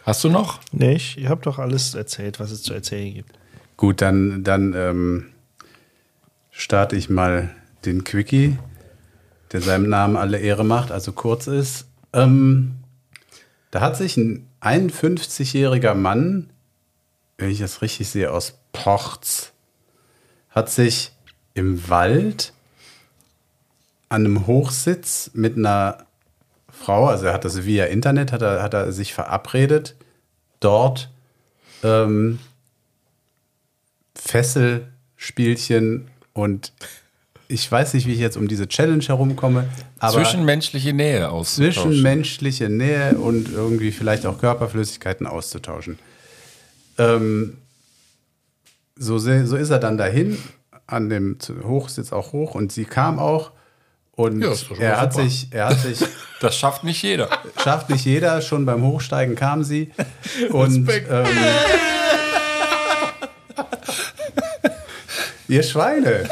Hast 0.05 0.23
du 0.25 0.29
noch? 0.29 0.61
Nee, 0.73 0.95
ich, 0.97 1.17
ich 1.17 1.29
habe 1.29 1.41
doch 1.43 1.59
alles 1.59 1.95
erzählt, 1.95 2.41
was 2.41 2.51
es 2.51 2.63
zu 2.63 2.75
erzählen 2.75 3.15
gibt. 3.15 3.39
Gut, 3.79 4.03
dann, 4.03 4.45
dann 4.45 4.75
ähm, 4.77 5.27
starte 6.51 6.97
ich 6.97 7.09
mal 7.09 7.51
den 7.87 8.05
Quickie, 8.05 8.59
der 9.53 9.61
seinem 9.61 9.89
Namen 9.89 10.17
alle 10.17 10.39
Ehre 10.39 10.65
macht, 10.65 10.91
also 10.91 11.13
kurz 11.13 11.47
ist. 11.47 11.87
Ähm, 12.13 12.77
da 13.71 13.81
hat 13.81 13.97
sich 13.97 14.17
ein 14.17 14.49
51-jähriger 14.61 15.95
Mann, 15.95 16.51
wenn 17.39 17.51
ich 17.51 17.59
das 17.59 17.83
richtig 17.83 18.09
sehe, 18.09 18.31
aus 18.31 18.59
Porz, 18.73 19.53
hat 20.51 20.71
sich 20.71 21.13
im 21.55 21.89
Wald 21.89 22.53
an 24.09 24.27
einem 24.27 24.47
Hochsitz 24.47 25.31
mit 25.35 25.57
einer 25.57 26.07
Frau, 26.71 27.07
also 27.07 27.27
er 27.27 27.33
hat 27.33 27.45
das 27.45 27.65
via 27.65 27.87
Internet, 27.87 28.33
hat 28.33 28.43
er, 28.43 28.63
hat 28.63 28.75
er 28.75 28.93
sich 28.93 29.15
verabredet, 29.15 29.95
dort 30.61 31.11
ähm, 31.83 32.39
Fesselspielchen 34.15 36.09
und 36.33 36.73
ich 37.53 37.71
weiß 37.71 37.95
nicht, 37.95 38.07
wie 38.07 38.13
ich 38.15 38.19
jetzt 38.19 38.37
um 38.37 38.49
diese 38.49 38.67
Challenge 38.67 39.03
herumkomme, 39.05 39.69
aber 39.99 40.13
Zwischenmenschliche 40.15 40.93
Nähe 40.93 41.29
auszutauschen. 41.31 41.83
zwischenmenschliche 41.93 42.69
Nähe 42.69 43.17
und 43.19 43.53
irgendwie 43.53 43.93
vielleicht 43.93 44.25
auch 44.27 44.39
Körperflüssigkeiten 44.39 45.27
auszutauschen. 45.27 45.99
Ähm, 46.99 47.59
so, 48.97 49.19
so 49.19 49.31
ist 49.57 49.71
er 49.71 49.79
dann 49.79 49.99
dahin, 49.99 50.39
an 50.87 51.09
dem 51.09 51.39
Hochsitz 51.65 52.13
auch 52.13 52.33
hoch 52.33 52.55
und 52.55 52.73
sie 52.73 52.85
kam 52.85 53.19
auch 53.19 53.53
und 54.15 54.41
Ja, 54.43 54.53
er, 54.79 55.01
hat 55.01 55.13
super. 55.15 55.25
sich, 55.25 55.49
er 55.51 55.69
hat 55.69 55.81
sich, 55.81 55.99
Das 56.41 56.57
schafft 56.59 56.85
nicht 56.85 57.03
jeder. 57.03 57.29
schafft 57.63 57.89
nicht 57.91 58.05
jeder, 58.05 58.41
schon 58.43 58.67
beim 58.67 58.83
Hochsteigen 58.83 59.35
kam 59.37 59.63
sie 59.65 59.91
und 60.51 60.89
ähm, 60.89 61.27
ihr 65.49 65.63
Schweine. 65.63 66.29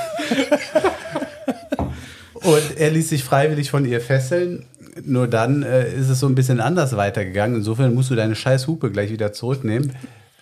Und 2.42 2.78
er 2.78 2.90
ließ 2.90 3.08
sich 3.08 3.24
freiwillig 3.24 3.70
von 3.70 3.84
ihr 3.84 4.00
fesseln. 4.00 4.64
Nur 5.04 5.28
dann 5.28 5.62
äh, 5.62 5.92
ist 5.92 6.08
es 6.08 6.20
so 6.20 6.26
ein 6.26 6.34
bisschen 6.34 6.60
anders 6.60 6.96
weitergegangen. 6.96 7.56
Insofern 7.56 7.94
musst 7.94 8.10
du 8.10 8.14
deine 8.14 8.34
scheiß 8.34 8.66
Hupe 8.66 8.90
gleich 8.90 9.10
wieder 9.10 9.32
zurücknehmen. 9.32 9.92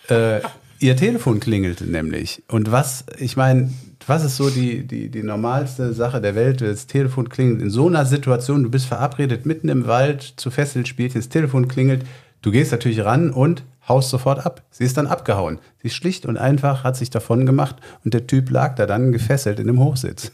Äh, 0.09 0.39
ihr 0.79 0.95
Telefon 0.95 1.39
klingelte 1.39 1.85
nämlich. 1.85 2.41
Und 2.47 2.71
was, 2.71 3.05
ich 3.17 3.37
meine, 3.37 3.69
was 4.07 4.23
ist 4.23 4.37
so 4.37 4.49
die, 4.49 4.87
die, 4.87 5.09
die 5.09 5.23
normalste 5.23 5.93
Sache 5.93 6.21
der 6.21 6.35
Welt? 6.35 6.61
Das 6.61 6.87
Telefon 6.87 7.29
klingelt 7.29 7.61
in 7.61 7.69
so 7.69 7.87
einer 7.87 8.05
Situation, 8.05 8.63
du 8.63 8.71
bist 8.71 8.87
verabredet 8.87 9.45
mitten 9.45 9.69
im 9.69 9.87
Wald 9.87 10.33
zu 10.37 10.49
Fesselspielchen, 10.49 11.21
das 11.21 11.29
Telefon 11.29 11.67
klingelt, 11.67 12.03
du 12.41 12.51
gehst 12.51 12.71
natürlich 12.71 13.03
ran 13.05 13.29
und 13.29 13.63
haust 13.89 14.09
sofort 14.09 14.45
ab. 14.45 14.63
Sie 14.69 14.85
ist 14.85 14.95
dann 14.97 15.07
abgehauen. 15.07 15.59
Sie 15.81 15.87
ist 15.87 15.95
schlicht 15.95 16.25
und 16.25 16.37
einfach, 16.37 16.83
hat 16.83 16.95
sich 16.95 17.09
davon 17.09 17.45
gemacht 17.45 17.75
und 18.05 18.13
der 18.13 18.27
Typ 18.27 18.49
lag 18.49 18.75
da 18.75 18.85
dann 18.85 19.11
gefesselt 19.11 19.59
in 19.59 19.67
dem 19.67 19.79
Hochsitz. 19.79 20.31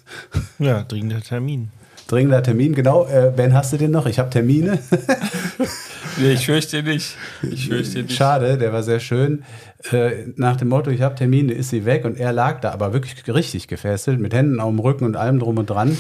Ja, 0.60 0.84
dringender 0.84 1.22
Termin. 1.22 1.70
Dringender 2.08 2.44
Termin, 2.44 2.76
genau. 2.76 3.08
Äh, 3.08 3.32
ben, 3.36 3.54
hast 3.54 3.74
du 3.74 3.78
den 3.78 3.92
noch? 3.92 4.06
Ich 4.06 4.20
habe 4.20 4.30
Termine. 4.30 4.80
Nee, 6.18 6.34
ich 6.34 6.46
fürchte 6.46 6.82
nicht. 6.82 7.18
Ich 7.42 7.68
fürchte 7.68 8.04
nicht. 8.04 8.16
Schade, 8.16 8.58
der 8.58 8.72
war 8.72 8.84
sehr 8.84 9.02
schön. 9.02 9.44
Äh, 9.92 10.28
nach 10.38 10.56
dem 10.56 10.70
Motto, 10.70 10.90
ich 10.90 11.02
habe 11.02 11.16
Termine, 11.16 11.52
ist 11.54 11.72
sie 11.72 11.84
weg 11.84 12.06
und 12.06 12.18
er 12.18 12.32
lag 12.32 12.62
da, 12.62 12.72
aber 12.72 12.94
wirklich 12.94 13.28
richtig 13.28 13.68
gefesselt, 13.68 14.20
mit 14.20 14.34
Händen 14.34 14.60
auf 14.62 14.70
dem 14.70 14.80
Rücken 14.80 15.04
und 15.04 15.18
allem 15.18 15.40
drum 15.40 15.58
und 15.58 15.70
dran 15.70 15.98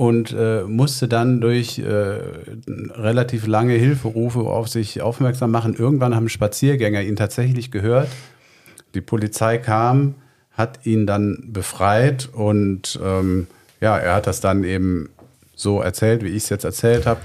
und 0.00 0.32
äh, 0.32 0.62
musste 0.62 1.08
dann 1.08 1.42
durch 1.42 1.78
äh, 1.78 1.84
relativ 1.84 3.46
lange 3.46 3.74
Hilferufe 3.74 4.40
auf 4.40 4.66
sich 4.66 5.02
aufmerksam 5.02 5.50
machen. 5.50 5.74
Irgendwann 5.74 6.16
haben 6.16 6.30
Spaziergänger 6.30 7.02
ihn 7.02 7.16
tatsächlich 7.16 7.70
gehört. 7.70 8.08
Die 8.94 9.02
Polizei 9.02 9.58
kam, 9.58 10.14
hat 10.52 10.86
ihn 10.86 11.06
dann 11.06 11.50
befreit 11.52 12.30
und 12.32 12.98
ähm, 13.04 13.46
ja, 13.82 13.98
er 13.98 14.14
hat 14.14 14.26
das 14.26 14.40
dann 14.40 14.64
eben 14.64 15.10
so 15.54 15.82
erzählt, 15.82 16.24
wie 16.24 16.28
ich 16.28 16.44
es 16.44 16.48
jetzt 16.48 16.64
erzählt 16.64 17.04
habe, 17.04 17.20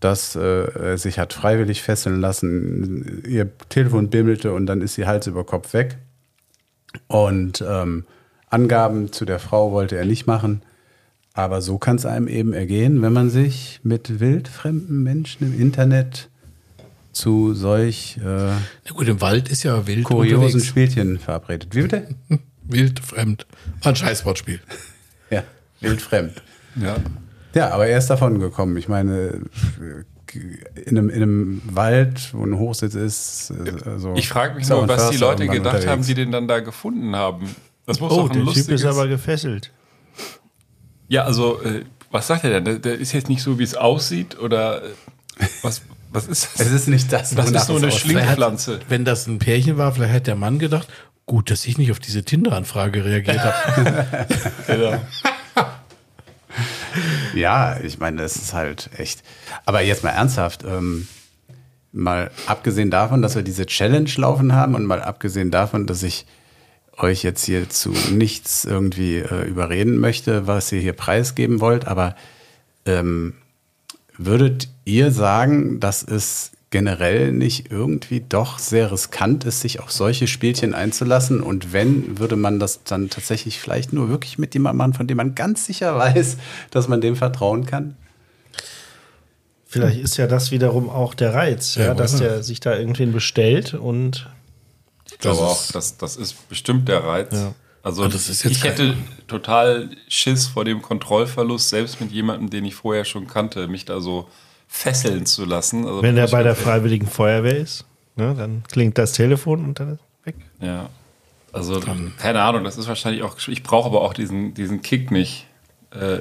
dass 0.00 0.34
äh, 0.34 0.64
er 0.64 0.98
sich 0.98 1.20
hat 1.20 1.32
freiwillig 1.32 1.80
fesseln 1.80 2.20
lassen, 2.20 3.22
ihr 3.24 3.48
Telefon 3.68 4.10
bimmelte 4.10 4.52
und 4.52 4.66
dann 4.66 4.80
ist 4.80 4.94
sie 4.94 5.06
Hals 5.06 5.28
über 5.28 5.44
Kopf 5.44 5.74
weg. 5.74 5.96
Und 7.06 7.64
ähm, 7.64 8.04
Angaben 8.48 9.12
zu 9.12 9.24
der 9.24 9.38
Frau 9.38 9.70
wollte 9.70 9.96
er 9.96 10.06
nicht 10.06 10.26
machen. 10.26 10.62
Aber 11.40 11.62
so 11.62 11.78
kann 11.78 11.96
es 11.96 12.04
einem 12.04 12.28
eben 12.28 12.52
ergehen, 12.52 13.00
wenn 13.00 13.12
man 13.14 13.30
sich 13.30 13.80
mit 13.82 14.20
wildfremden 14.20 15.02
Menschen 15.02 15.46
im 15.54 15.58
Internet 15.58 16.28
zu 17.12 17.54
solch 17.54 18.18
äh, 18.18 18.22
Na 18.26 18.92
gut, 18.92 19.08
im 19.08 19.20
Wald 19.22 19.48
ist 19.48 19.62
ja 19.62 19.86
wild 19.86 20.04
kuriosen 20.04 20.44
unterwegs. 20.44 20.66
Spielchen 20.66 21.18
verabredet. 21.18 21.74
Wie 21.74 21.82
bitte? 21.82 22.06
Wild, 22.64 23.00
fremd. 23.00 23.46
War 23.82 23.92
ein 23.92 23.96
Scheißwortspiel. 23.96 24.60
Ja, 25.30 25.44
wildfremd. 25.80 26.42
Ja. 26.74 26.96
Ja, 27.54 27.70
aber 27.70 27.86
er 27.86 27.98
ist 27.98 28.08
davon 28.10 28.38
gekommen. 28.40 28.76
Ich 28.76 28.88
meine, 28.88 29.40
in 30.74 30.98
einem, 30.98 31.08
in 31.08 31.22
einem 31.22 31.62
Wald, 31.70 32.34
wo 32.34 32.44
ein 32.44 32.58
Hochsitz 32.58 32.94
ist. 32.96 33.52
Also 33.86 34.14
Ich 34.16 34.28
frage 34.28 34.56
mich 34.56 34.68
nur, 34.68 34.86
was 34.88 35.10
die 35.10 35.16
Leute 35.16 35.46
gedacht 35.46 35.74
haben, 35.86 36.00
unterwegs. 36.00 36.06
die 36.08 36.14
den 36.14 36.32
dann 36.32 36.48
da 36.48 36.58
gefunden 36.60 37.14
haben. 37.16 37.46
Das 37.86 37.98
muss 38.00 38.12
Oh, 38.12 38.22
doch 38.28 38.30
ein 38.30 38.44
der 38.44 38.54
Typ 38.54 38.68
ist 38.70 38.84
aber 38.84 39.06
gefesselt. 39.08 39.70
Ja, 41.10 41.24
also, 41.24 41.60
äh, 41.62 41.84
was 42.12 42.28
sagt 42.28 42.44
er 42.44 42.50
denn? 42.50 42.64
Der, 42.64 42.74
der 42.76 42.94
ist 42.94 43.12
jetzt 43.12 43.28
nicht 43.28 43.42
so, 43.42 43.58
wie 43.58 43.64
es 43.64 43.74
aussieht? 43.74 44.38
Oder 44.38 44.84
äh, 44.84 44.88
was, 45.62 45.82
was 46.12 46.28
ist 46.28 46.44
das? 46.54 46.60
Es 46.66 46.72
ist 46.72 46.88
nicht 46.88 47.12
das, 47.12 47.34
Das 47.34 47.50
ist 47.50 47.68
es 47.68 47.70
eine. 47.70 47.90
Schlingpflanze. 47.90 48.78
Wenn 48.88 49.04
das 49.04 49.26
ein 49.26 49.40
Pärchen 49.40 49.76
war, 49.76 49.92
vielleicht 49.92 50.14
hat 50.14 50.26
der 50.28 50.36
Mann 50.36 50.60
gedacht, 50.60 50.86
gut, 51.26 51.50
dass 51.50 51.66
ich 51.66 51.78
nicht 51.78 51.90
auf 51.90 51.98
diese 51.98 52.24
Tinder-Anfrage 52.24 53.04
reagiert 53.04 53.40
habe. 53.40 54.06
Genau. 54.66 55.00
Ja, 57.34 57.78
ich 57.80 57.98
meine, 58.00 58.22
das 58.22 58.34
ist 58.34 58.52
halt 58.52 58.90
echt. 58.96 59.22
Aber 59.64 59.80
jetzt 59.80 60.02
mal 60.02 60.10
ernsthaft, 60.10 60.64
ähm, 60.64 61.06
mal 61.92 62.30
abgesehen 62.46 62.90
davon, 62.90 63.22
dass 63.22 63.36
wir 63.36 63.42
diese 63.42 63.66
Challenge 63.66 64.10
laufen 64.16 64.52
haben 64.52 64.74
und 64.74 64.84
mal 64.84 65.00
abgesehen 65.00 65.52
davon, 65.52 65.86
dass 65.86 66.02
ich 66.02 66.26
euch 67.02 67.22
jetzt 67.22 67.44
hier 67.44 67.68
zu 67.68 67.90
nichts 68.12 68.64
irgendwie 68.64 69.18
äh, 69.18 69.46
überreden 69.48 69.98
möchte, 69.98 70.46
was 70.46 70.70
ihr 70.72 70.80
hier 70.80 70.92
preisgeben 70.92 71.60
wollt, 71.60 71.86
aber 71.86 72.14
ähm, 72.86 73.34
würdet 74.16 74.68
ihr 74.84 75.10
sagen, 75.10 75.80
dass 75.80 76.02
es 76.02 76.52
generell 76.70 77.32
nicht 77.32 77.70
irgendwie 77.72 78.24
doch 78.26 78.58
sehr 78.58 78.92
riskant 78.92 79.44
ist, 79.44 79.60
sich 79.60 79.80
auf 79.80 79.90
solche 79.90 80.26
Spielchen 80.28 80.74
einzulassen? 80.74 81.42
Und 81.42 81.72
wenn, 81.72 82.18
würde 82.18 82.36
man 82.36 82.60
das 82.60 82.84
dann 82.84 83.10
tatsächlich 83.10 83.58
vielleicht 83.58 83.92
nur 83.92 84.08
wirklich 84.08 84.38
mit 84.38 84.54
jemandem 84.54 84.78
machen, 84.78 84.94
von 84.94 85.06
dem 85.08 85.16
man 85.16 85.34
ganz 85.34 85.66
sicher 85.66 85.96
weiß, 85.98 86.36
dass 86.70 86.86
man 86.86 87.00
dem 87.00 87.16
vertrauen 87.16 87.66
kann? 87.66 87.96
Vielleicht 89.66 90.00
ist 90.00 90.16
ja 90.16 90.26
das 90.26 90.50
wiederum 90.50 90.90
auch 90.90 91.14
der 91.14 91.32
Reiz, 91.34 91.76
ja, 91.76 91.86
Ja, 91.86 91.94
dass 91.94 92.14
wohl. 92.14 92.20
der 92.20 92.42
sich 92.42 92.60
da 92.60 92.76
irgendwen 92.76 93.12
bestellt 93.12 93.74
und 93.74 94.28
glaube 95.20 95.40
Das 95.40 95.48
auch, 95.48 95.72
das, 95.72 95.96
das 95.96 96.16
ist 96.16 96.48
bestimmt 96.48 96.88
der 96.88 97.04
Reiz. 97.04 97.32
Ja. 97.32 97.54
Also 97.82 98.02
Aber 98.02 98.12
das 98.12 98.28
ist 98.28 98.42
jetzt 98.42 98.56
ich 98.56 98.64
hätte 98.64 98.94
total 99.26 99.90
Schiss 100.08 100.46
vor 100.46 100.64
dem 100.64 100.82
Kontrollverlust, 100.82 101.70
selbst 101.70 102.00
mit 102.00 102.12
jemandem, 102.12 102.50
den 102.50 102.64
ich 102.64 102.74
vorher 102.74 103.04
schon 103.04 103.26
kannte, 103.26 103.68
mich 103.68 103.86
da 103.86 104.00
so 104.00 104.28
fesseln 104.68 105.24
zu 105.26 105.44
lassen. 105.44 105.86
Also 105.86 106.02
wenn 106.02 106.16
er 106.16 106.28
bei 106.28 106.42
der 106.42 106.54
Freiwilligen 106.54 107.06
Feuerwehr 107.06 107.56
ist, 107.56 107.84
ne, 108.16 108.34
dann 108.36 108.62
klingt 108.70 108.98
das 108.98 109.12
Telefon 109.12 109.64
und 109.64 109.80
dann 109.80 109.94
ist 109.94 110.00
weg. 110.24 110.36
Ja. 110.60 110.90
Also, 111.52 111.80
keine 112.18 112.42
Ahnung, 112.42 112.62
das 112.62 112.76
ist 112.76 112.86
wahrscheinlich 112.86 113.24
auch. 113.24 113.36
Ich 113.48 113.64
brauche 113.64 113.86
aber 113.86 114.02
auch 114.02 114.14
diesen, 114.14 114.54
diesen 114.54 114.82
Kick 114.82 115.10
nicht. 115.10 115.46
Äh, 115.90 116.18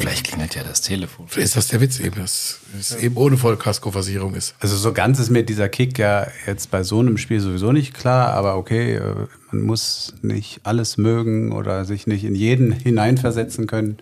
vielleicht 0.00 0.26
klingelt 0.26 0.54
ja 0.54 0.62
das 0.62 0.80
Telefon. 0.80 1.26
Vielleicht 1.28 1.46
ist 1.46 1.56
das 1.56 1.68
der 1.68 1.80
Witz 1.80 2.00
eben, 2.00 2.16
dass 2.16 2.60
es 2.78 2.94
eben 2.96 3.16
ohne 3.16 3.36
Vollkaskoversierung 3.36 4.34
ist. 4.34 4.54
Also 4.60 4.76
so 4.76 4.92
ganz 4.92 5.18
ist 5.18 5.30
mir 5.30 5.44
dieser 5.44 5.68
Kick 5.68 5.98
ja 5.98 6.26
jetzt 6.46 6.70
bei 6.70 6.82
so 6.82 7.00
einem 7.00 7.18
Spiel 7.18 7.40
sowieso 7.40 7.72
nicht 7.72 7.94
klar, 7.94 8.30
aber 8.30 8.56
okay, 8.56 8.94
äh, 8.94 9.14
man 9.50 9.62
muss 9.62 10.14
nicht 10.22 10.60
alles 10.64 10.96
mögen 10.96 11.52
oder 11.52 11.84
sich 11.84 12.06
nicht 12.06 12.24
in 12.24 12.34
jeden 12.34 12.72
hineinversetzen 12.72 13.66
können. 13.66 13.98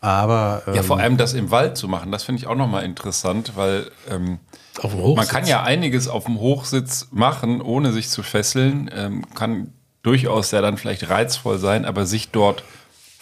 Aber 0.00 0.62
ähm, 0.66 0.74
Ja, 0.74 0.82
vor 0.82 0.98
allem 0.98 1.16
das 1.16 1.34
im 1.34 1.50
Wald 1.50 1.76
zu 1.76 1.86
machen, 1.86 2.10
das 2.10 2.24
finde 2.24 2.40
ich 2.40 2.46
auch 2.46 2.54
nochmal 2.56 2.84
interessant, 2.84 3.52
weil 3.54 3.90
ähm, 4.10 4.38
man 4.82 5.28
kann 5.28 5.46
ja 5.46 5.62
einiges 5.62 6.08
auf 6.08 6.24
dem 6.24 6.38
Hochsitz 6.38 7.08
machen, 7.10 7.60
ohne 7.60 7.92
sich 7.92 8.08
zu 8.08 8.22
fesseln. 8.22 8.90
Ähm, 8.94 9.26
kann 9.34 9.72
durchaus 10.02 10.50
ja 10.52 10.62
dann 10.62 10.78
vielleicht 10.78 11.10
reizvoll 11.10 11.58
sein, 11.58 11.84
aber 11.84 12.06
sich 12.06 12.30
dort 12.30 12.64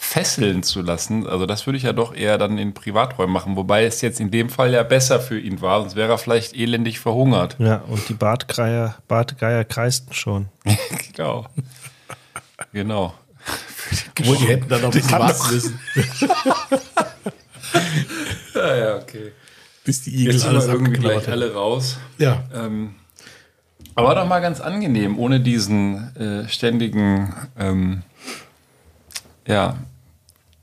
fesseln 0.08 0.62
zu 0.62 0.80
lassen, 0.80 1.26
also 1.26 1.44
das 1.44 1.66
würde 1.66 1.76
ich 1.76 1.82
ja 1.82 1.92
doch 1.92 2.14
eher 2.14 2.38
dann 2.38 2.56
in 2.56 2.72
Privaträumen 2.72 3.30
machen, 3.32 3.56
wobei 3.56 3.84
es 3.84 4.00
jetzt 4.00 4.20
in 4.20 4.30
dem 4.30 4.48
Fall 4.48 4.72
ja 4.72 4.82
besser 4.82 5.20
für 5.20 5.38
ihn 5.38 5.60
war, 5.60 5.80
sonst 5.80 5.96
wäre 5.96 6.12
er 6.12 6.18
vielleicht 6.18 6.56
elendig 6.56 6.98
verhungert. 6.98 7.56
Ja, 7.58 7.82
und 7.88 8.08
die 8.08 8.14
Bartgeier, 8.14 8.96
Bartgeier 9.06 9.64
kreisten 9.64 10.14
schon. 10.14 10.48
genau. 11.14 11.46
Genau. 12.72 13.12
Obwohl, 14.20 14.36
die 14.38 14.44
hätten 14.46 14.68
dann 14.68 14.80
noch 14.80 14.88
ein 14.88 14.98
bisschen 14.98 15.18
noch- 15.18 15.50
müssen, 15.52 15.78
Ja, 18.54 18.76
ja, 18.76 18.96
okay. 18.96 19.32
bis 19.84 20.02
die 20.02 20.10
Igel 20.22 20.32
Jetzt 20.32 20.40
sind 20.42 20.50
alles 20.50 20.66
wir 20.68 20.72
irgendwie 20.74 20.98
gleich 21.00 21.28
alle 21.28 21.52
raus. 21.52 21.98
Ja. 22.16 22.44
Ähm, 22.54 22.94
aber 23.94 24.14
doch 24.14 24.26
mal 24.26 24.40
ganz 24.40 24.60
angenehm, 24.60 25.18
ohne 25.18 25.40
diesen 25.40 26.16
äh, 26.16 26.48
ständigen, 26.48 27.34
ähm, 27.58 28.02
ja, 29.46 29.76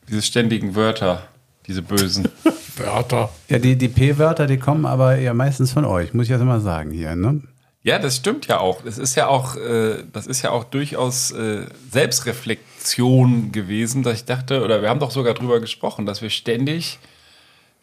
diese 0.09 0.21
ständigen 0.21 0.75
Wörter, 0.75 1.27
diese 1.67 1.81
bösen. 1.81 2.27
Wörter. 2.77 3.29
Ja, 3.49 3.59
die, 3.59 3.77
die 3.77 3.87
P-Wörter, 3.87 4.47
die 4.47 4.57
kommen 4.57 4.85
aber 4.85 5.17
ja 5.17 5.33
meistens 5.33 5.71
von 5.71 5.85
euch, 5.85 6.13
muss 6.13 6.25
ich 6.25 6.29
jetzt 6.29 6.43
mal 6.43 6.59
sagen 6.59 6.91
hier, 6.91 7.15
ne? 7.15 7.41
Ja, 7.83 7.99
das 7.99 8.15
stimmt 8.15 8.47
ja 8.47 8.59
auch. 8.59 8.81
Das 8.81 8.97
ist 8.97 9.13
ja 9.13 9.27
auch, 9.27 9.57
äh, 9.57 10.03
das 10.11 10.25
ist 10.25 10.41
ja 10.41 10.49
auch 10.49 10.63
durchaus 10.63 11.29
äh, 11.31 11.67
Selbstreflexion 11.91 13.51
gewesen, 13.51 14.01
dass 14.01 14.15
ich 14.15 14.25
dachte, 14.25 14.63
oder 14.63 14.81
wir 14.81 14.89
haben 14.89 14.99
doch 14.99 15.11
sogar 15.11 15.35
drüber 15.35 15.59
gesprochen, 15.59 16.07
dass 16.07 16.23
wir 16.23 16.31
ständig, 16.31 16.97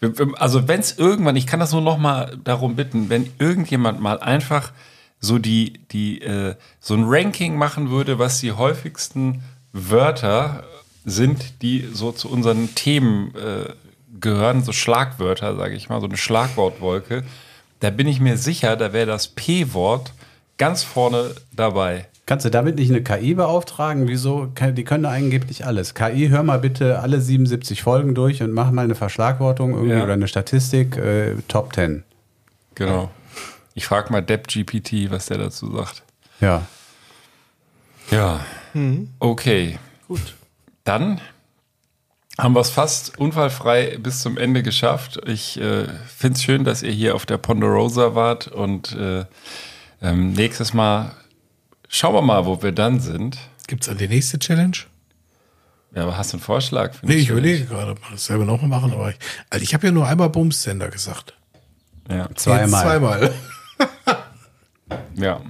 wir, 0.00 0.12
also 0.38 0.66
wenn 0.66 0.80
es 0.80 0.98
irgendwann, 0.98 1.36
ich 1.36 1.46
kann 1.46 1.60
das 1.60 1.70
nur 1.70 1.82
noch 1.82 1.98
mal 1.98 2.36
darum 2.42 2.74
bitten, 2.74 3.10
wenn 3.10 3.30
irgendjemand 3.38 4.00
mal 4.00 4.18
einfach 4.18 4.72
so 5.20 5.38
die, 5.38 5.74
die, 5.92 6.20
äh, 6.20 6.56
so 6.80 6.94
ein 6.94 7.04
Ranking 7.06 7.56
machen 7.56 7.90
würde, 7.90 8.18
was 8.18 8.40
die 8.40 8.50
häufigsten 8.50 9.44
Wörter 9.72 10.64
sind, 11.04 11.62
die 11.62 11.88
so 11.92 12.12
zu 12.12 12.30
unseren 12.30 12.74
Themen 12.74 13.34
äh, 13.34 13.70
gehören, 14.20 14.62
so 14.62 14.72
Schlagwörter, 14.72 15.56
sage 15.56 15.74
ich 15.74 15.88
mal, 15.88 16.00
so 16.00 16.06
eine 16.06 16.16
Schlagwortwolke, 16.16 17.24
da 17.80 17.90
bin 17.90 18.06
ich 18.06 18.20
mir 18.20 18.36
sicher, 18.36 18.76
da 18.76 18.92
wäre 18.92 19.06
das 19.06 19.28
P-Wort 19.28 20.12
ganz 20.58 20.82
vorne 20.84 21.34
dabei. 21.52 22.06
Kannst 22.24 22.44
du 22.46 22.50
damit 22.50 22.76
nicht 22.76 22.90
eine 22.90 23.02
KI 23.02 23.34
beauftragen? 23.34 24.06
Wieso? 24.06 24.46
Die 24.46 24.84
können 24.84 25.06
angeblich 25.06 25.66
alles. 25.66 25.94
KI, 25.94 26.28
hör 26.28 26.44
mal 26.44 26.60
bitte 26.60 27.00
alle 27.00 27.20
77 27.20 27.82
Folgen 27.82 28.14
durch 28.14 28.40
und 28.42 28.52
mach 28.52 28.70
mal 28.70 28.84
eine 28.84 28.94
Verschlagwortung 28.94 29.72
irgendwie 29.74 29.94
Ja. 29.96 30.04
oder 30.04 30.12
eine 30.12 30.28
Statistik, 30.28 30.96
äh, 30.96 31.34
Top 31.48 31.74
10. 31.74 32.04
Genau. 32.76 33.10
Ich 33.74 33.86
frage 33.86 34.12
mal 34.12 34.20
DeppGPT, 34.22 35.10
was 35.10 35.26
der 35.26 35.38
dazu 35.38 35.74
sagt. 35.74 36.02
Ja. 36.40 36.62
Ja. 38.12 38.40
Mhm. 38.74 39.08
Okay. 39.18 39.78
Gut. 40.06 40.34
Dann 40.84 41.20
haben 42.38 42.54
wir 42.54 42.60
es 42.60 42.70
fast 42.70 43.18
unfallfrei 43.18 43.98
bis 43.98 44.22
zum 44.22 44.38
Ende 44.38 44.62
geschafft. 44.62 45.20
Ich 45.26 45.60
äh, 45.60 45.86
finde 46.06 46.36
es 46.36 46.42
schön, 46.42 46.64
dass 46.64 46.82
ihr 46.82 46.92
hier 46.92 47.14
auf 47.14 47.26
der 47.26 47.38
Ponderosa 47.38 48.14
wart 48.14 48.48
und 48.48 48.92
äh, 48.92 49.24
ähm, 50.00 50.32
nächstes 50.32 50.72
Mal 50.72 51.12
schauen 51.88 52.14
wir 52.14 52.22
mal, 52.22 52.46
wo 52.46 52.62
wir 52.62 52.72
dann 52.72 53.00
sind. 53.00 53.38
Gibt 53.66 53.82
es 53.82 53.88
dann 53.88 53.98
die 53.98 54.08
nächste 54.08 54.38
Challenge? 54.38 54.76
Ja, 55.94 56.04
aber 56.04 56.16
hast 56.16 56.32
du 56.32 56.38
einen 56.38 56.42
Vorschlag? 56.42 56.94
für 56.94 57.06
Nee, 57.06 57.16
ich 57.16 57.28
überlege 57.28 57.66
gerade, 57.66 57.92
mal 58.00 58.10
das 58.12 58.24
selber 58.24 58.46
nochmal 58.46 58.68
machen, 58.68 58.92
aber 58.92 59.10
ich, 59.10 59.16
also 59.50 59.62
ich 59.62 59.74
habe 59.74 59.86
ja 59.86 59.92
nur 59.92 60.06
einmal 60.06 60.30
Bumssender 60.30 60.88
gesagt. 60.88 61.34
Ja. 62.08 62.26
Jetzt 62.28 62.42
zweimal. 62.42 63.32
Ja. 65.14 65.40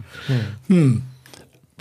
Hm. 0.69 1.03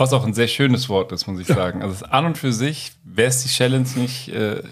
Was 0.01 0.13
auch 0.13 0.25
ein 0.25 0.33
sehr 0.33 0.47
schönes 0.47 0.89
Wort 0.89 1.11
ist, 1.11 1.27
muss 1.27 1.39
ich 1.39 1.45
sagen. 1.45 1.83
Also 1.83 1.93
es 1.93 2.01
an 2.01 2.25
und 2.25 2.35
für 2.35 2.51
sich, 2.51 2.93
wäre 3.03 3.29
es 3.29 3.43
die 3.43 3.49
Challenge 3.49 3.87
nicht, 3.97 4.29
äh, 4.29 4.63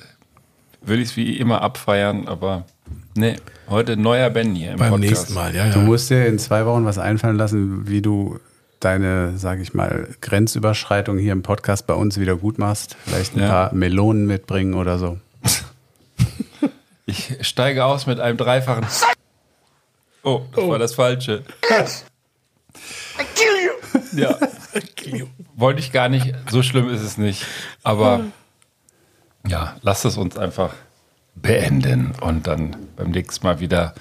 würde 0.81 1.03
ich 1.03 1.09
es 1.09 1.17
wie 1.17 1.37
immer 1.37 1.61
abfeiern, 1.61 2.27
aber 2.27 2.65
nee, 3.13 3.35
heute 3.69 3.95
neuer 3.95 4.31
Ben 4.31 4.55
hier 4.55 4.71
im 4.71 4.79
Beim 4.79 4.89
Podcast. 4.89 5.11
nächsten 5.11 5.33
Mal, 5.35 5.55
ja, 5.55 5.69
Du 5.69 5.79
ja. 5.81 5.85
musst 5.85 6.09
dir 6.09 6.25
in 6.25 6.39
zwei 6.39 6.65
Wochen 6.65 6.83
was 6.83 6.97
einfallen 6.97 7.35
lassen, 7.35 7.87
wie 7.87 8.01
du 8.01 8.39
deine, 8.79 9.37
sag 9.37 9.59
ich 9.59 9.75
mal, 9.75 10.07
Grenzüberschreitung 10.21 11.19
hier 11.19 11.33
im 11.33 11.43
Podcast 11.43 11.85
bei 11.85 11.93
uns 11.93 12.19
wieder 12.19 12.35
gut 12.35 12.57
machst. 12.57 12.97
Vielleicht 13.05 13.35
ein 13.35 13.41
Ja. 13.41 13.47
paar 13.49 13.73
Melonen 13.75 14.25
mitbringen 14.25 14.73
oder 14.73 14.97
so. 14.97 15.19
Ich 17.05 17.37
steige 17.41 17.85
aus 17.85 18.05
mit 18.07 18.19
einem 18.19 18.37
dreifachen. 18.37 18.85
Oh, 20.23 20.41
das 20.55 20.67
war 20.67 20.77
das 20.79 20.93
Falsche. 20.95 21.43
Ja. 24.15 24.37
Wollte 25.55 25.79
ich 25.79 25.91
gar 25.91 26.09
nicht. 26.09 26.33
So 26.49 26.63
schlimm 26.63 26.89
ist 26.89 27.01
es 27.01 27.17
nicht. 27.17 27.45
Aber 27.83 28.25
ja, 29.47 29.75
lasst 29.81 30.05
es 30.05 30.17
uns 30.17 30.37
einfach 30.37 30.73
beenden 31.35 32.11
und 32.21 32.47
dann 32.47 32.75
beim 32.95 33.11
nächsten 33.11 33.45
Mal 33.45 33.59
wieder 33.59 33.93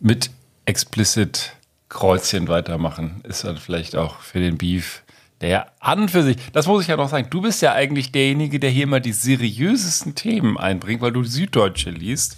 mit 0.00 0.30
explicit 0.64 1.52
Kreuzchen 1.88 2.48
weitermachen. 2.48 3.20
Ist 3.24 3.44
dann 3.44 3.56
vielleicht 3.56 3.96
auch 3.96 4.20
für 4.20 4.40
den 4.40 4.58
Beef, 4.58 5.02
der 5.40 5.72
an 5.80 6.08
für 6.08 6.22
sich, 6.22 6.36
das 6.52 6.66
muss 6.66 6.82
ich 6.82 6.88
ja 6.88 6.96
noch 6.96 7.08
sagen, 7.08 7.28
du 7.30 7.40
bist 7.40 7.62
ja 7.62 7.72
eigentlich 7.72 8.12
derjenige, 8.12 8.60
der 8.60 8.70
hier 8.70 8.84
immer 8.84 9.00
die 9.00 9.12
seriösesten 9.12 10.14
Themen 10.14 10.58
einbringt, 10.58 11.00
weil 11.00 11.12
du 11.12 11.24
Süddeutsche 11.24 11.90
liest. 11.90 12.36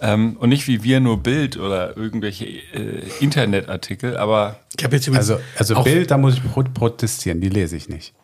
Ähm, 0.00 0.36
und 0.36 0.48
nicht 0.50 0.68
wie 0.68 0.82
wir 0.84 1.00
nur 1.00 1.22
Bild 1.22 1.56
oder 1.56 1.96
irgendwelche 1.96 2.44
äh, 2.46 3.02
Internetartikel, 3.20 4.16
aber 4.16 4.60
Ich 4.76 4.84
habe 4.84 4.94
jetzt 4.96 5.08
übrigens 5.08 5.28
Also, 5.30 5.42
also 5.56 5.82
Bild, 5.82 6.10
da 6.10 6.18
muss 6.18 6.34
ich 6.34 6.42
pro 6.44 6.62
protestieren, 6.62 7.40
die 7.40 7.48
lese 7.48 7.76
ich 7.76 7.88
nicht. 7.88 8.14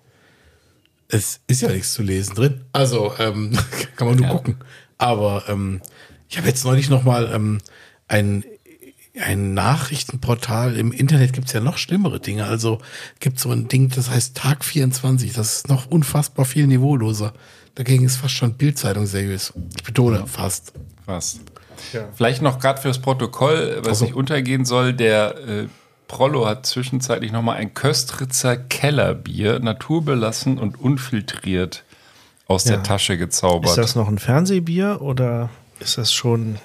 Es 1.08 1.40
ist 1.48 1.62
ja 1.62 1.68
nichts 1.70 1.92
zu 1.92 2.02
lesen 2.02 2.34
drin. 2.36 2.60
Also 2.72 3.12
ähm, 3.18 3.52
kann 3.96 4.06
man 4.08 4.16
nur 4.16 4.26
Ja. 4.26 4.32
gucken. 4.32 4.56
Aber 4.98 5.44
ähm, 5.48 5.80
ich 6.28 6.38
habe 6.38 6.46
jetzt 6.48 6.64
neulich 6.64 6.88
noch 6.90 7.02
mal 7.04 7.30
ähm, 7.32 7.60
ein, 8.08 8.44
ein 9.20 9.52
Nachrichtenportal. 9.54 10.76
Im 10.76 10.92
Internet 10.92 11.32
gibt 11.32 11.48
es 11.48 11.52
ja 11.52 11.60
noch 11.60 11.76
schlimmere 11.78 12.20
Dinge. 12.20 12.44
Also 12.46 12.80
gibt 13.20 13.36
es 13.38 13.42
so 13.42 13.50
ein 13.50 13.66
Ding, 13.68 13.90
das 13.90 14.10
heißt 14.10 14.36
Tag 14.36 14.64
24. 14.64 15.32
Das 15.32 15.56
ist 15.56 15.68
noch 15.68 15.86
unfassbar 15.90 16.44
viel 16.44 16.66
niveauloser. 16.68 17.34
Dagegen 17.74 18.04
ist 18.04 18.16
fast 18.16 18.34
schon 18.34 18.54
Bildzeitung 18.54 19.06
seriös. 19.06 19.52
Ich 19.76 19.82
betone 19.82 20.26
fast. 20.26 20.72
Was. 21.92 22.04
Vielleicht 22.14 22.42
noch 22.42 22.58
gerade 22.58 22.80
fürs 22.80 22.98
Protokoll, 22.98 23.78
was 23.80 23.88
Also- 23.88 24.04
nicht 24.06 24.14
untergehen 24.14 24.64
soll, 24.64 24.92
der 24.92 25.36
äh, 25.46 25.66
Prollo 26.08 26.46
hat 26.46 26.66
zwischenzeitlich 26.66 27.32
nochmal 27.32 27.56
ein 27.56 27.74
Köstritzer 27.74 28.56
Kellerbier, 28.56 29.58
naturbelassen 29.58 30.58
und 30.58 30.78
unfiltriert 30.80 31.82
aus 32.46 32.64
Ja. 32.64 32.72
der 32.72 32.82
Tasche 32.82 33.16
gezaubert. 33.16 33.70
Ist 33.70 33.78
das 33.78 33.94
noch 33.96 34.08
ein 34.08 34.18
Fernsehbier 34.18 34.98
oder 35.00 35.48
ist 35.80 35.98
das 35.98 36.12
schon. 36.12 36.56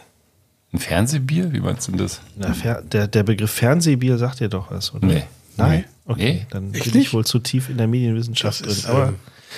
ein 0.74 0.80
Fernsehbier? 0.80 1.52
Wie 1.54 1.62
meinst 1.62 1.88
du 1.88 1.94
denn 1.94 2.02
das? 2.02 2.22
Na, 2.36 2.54
der, 2.84 3.08
der 3.08 3.24
Begriff 3.24 3.50
Fernsehbier 3.52 4.18
sagt 4.18 4.40
dir 4.42 4.50
doch 4.50 4.70
was, 4.72 4.94
oder? 4.94 5.08
Nee. 5.08 5.24
Nein? 5.58 5.86
Okay, 6.06 6.34
Nee. 6.34 6.48
dann 6.52 6.74
Echt 6.74 6.84
bin 6.86 6.94
nicht? 6.94 7.08
ich 7.08 7.14
wohl 7.14 7.26
zu 7.26 7.40
tief 7.40 7.70
in 7.70 7.78
der 7.78 7.88
Medienwissenschaft 7.88 8.60
Das 8.60 8.68
drin. 8.68 8.72
ist, 8.78 8.86
Aber 8.88 9.08
ähm, 9.08 9.16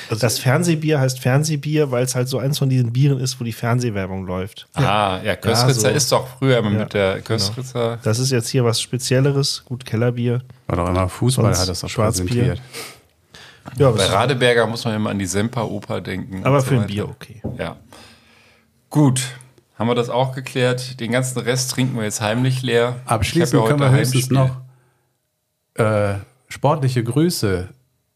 also- 0.09 0.22
das 0.22 0.39
Fernsehbier 0.39 0.99
heißt 0.99 1.19
Fernsehbier, 1.19 1.91
weil 1.91 2.03
es 2.03 2.15
halt 2.15 2.27
so 2.30 2.38
eins 2.39 2.57
von 2.59 2.69
diesen 2.69 2.93
Bieren 2.93 3.19
ist, 3.19 3.39
wo 3.39 3.43
die 3.43 3.51
Fernsehwerbung 3.53 4.26
läuft. 4.26 4.68
Ah, 4.73 5.19
ja, 5.23 5.35
Köstritzer 5.35 5.81
so. 5.81 5.88
ist 5.89 6.11
doch 6.11 6.27
früher 6.39 6.57
immer 6.59 6.72
Ja, 6.72 6.80
mit 6.80 6.93
der 6.93 7.13
genau. 7.15 7.26
Köstritzer. 7.26 7.97
Das 8.03 8.19
ist 8.19 8.31
jetzt 8.31 8.49
hier 8.49 8.63
was 8.65 8.81
Spezielleres. 8.81 9.63
Gut, 9.65 9.85
Kellerbier. 9.85 10.41
War 10.68 10.76
doch 10.77 10.88
immer 10.89 11.07
Fußball, 11.09 11.45
Sonst 11.45 11.59
hat 11.61 11.69
das 11.69 11.80
doch 11.81 11.89
Schwarzbier. 11.89 12.55
Ja, 13.77 13.91
Bei 13.91 14.05
Radeberger 14.05 14.65
muss 14.65 14.85
man 14.85 14.95
immer 14.95 15.11
an 15.11 15.19
die 15.19 15.26
Semperoper 15.27 16.01
denken. 16.01 16.43
aber 16.43 16.55
und 16.57 16.61
so 16.61 16.68
für 16.68 16.81
ein. 16.81 16.88
Bier 16.88 17.07
okay. 17.07 17.41
Ja. 17.59 17.76
Gut, 18.89 19.22
haben 19.77 19.88
wir 19.88 19.95
das 19.95 20.09
auch 20.09 20.34
geklärt. 20.34 20.99
Den 20.99 21.11
ganzen 21.11 21.39
Rest 21.39 21.72
trinken 21.72 21.95
wir 21.95 22.03
jetzt 22.03 22.22
heimlich 22.22 22.61
leer. 22.63 22.95
Abschließend 23.05 23.61
ja 23.61 23.68
können 23.68 23.80
wir 23.80 23.91
höchstens 23.91 24.30
noch 24.31 24.57
äh, 25.76 26.15
sportliche 26.49 27.03
Grüße 27.03 27.69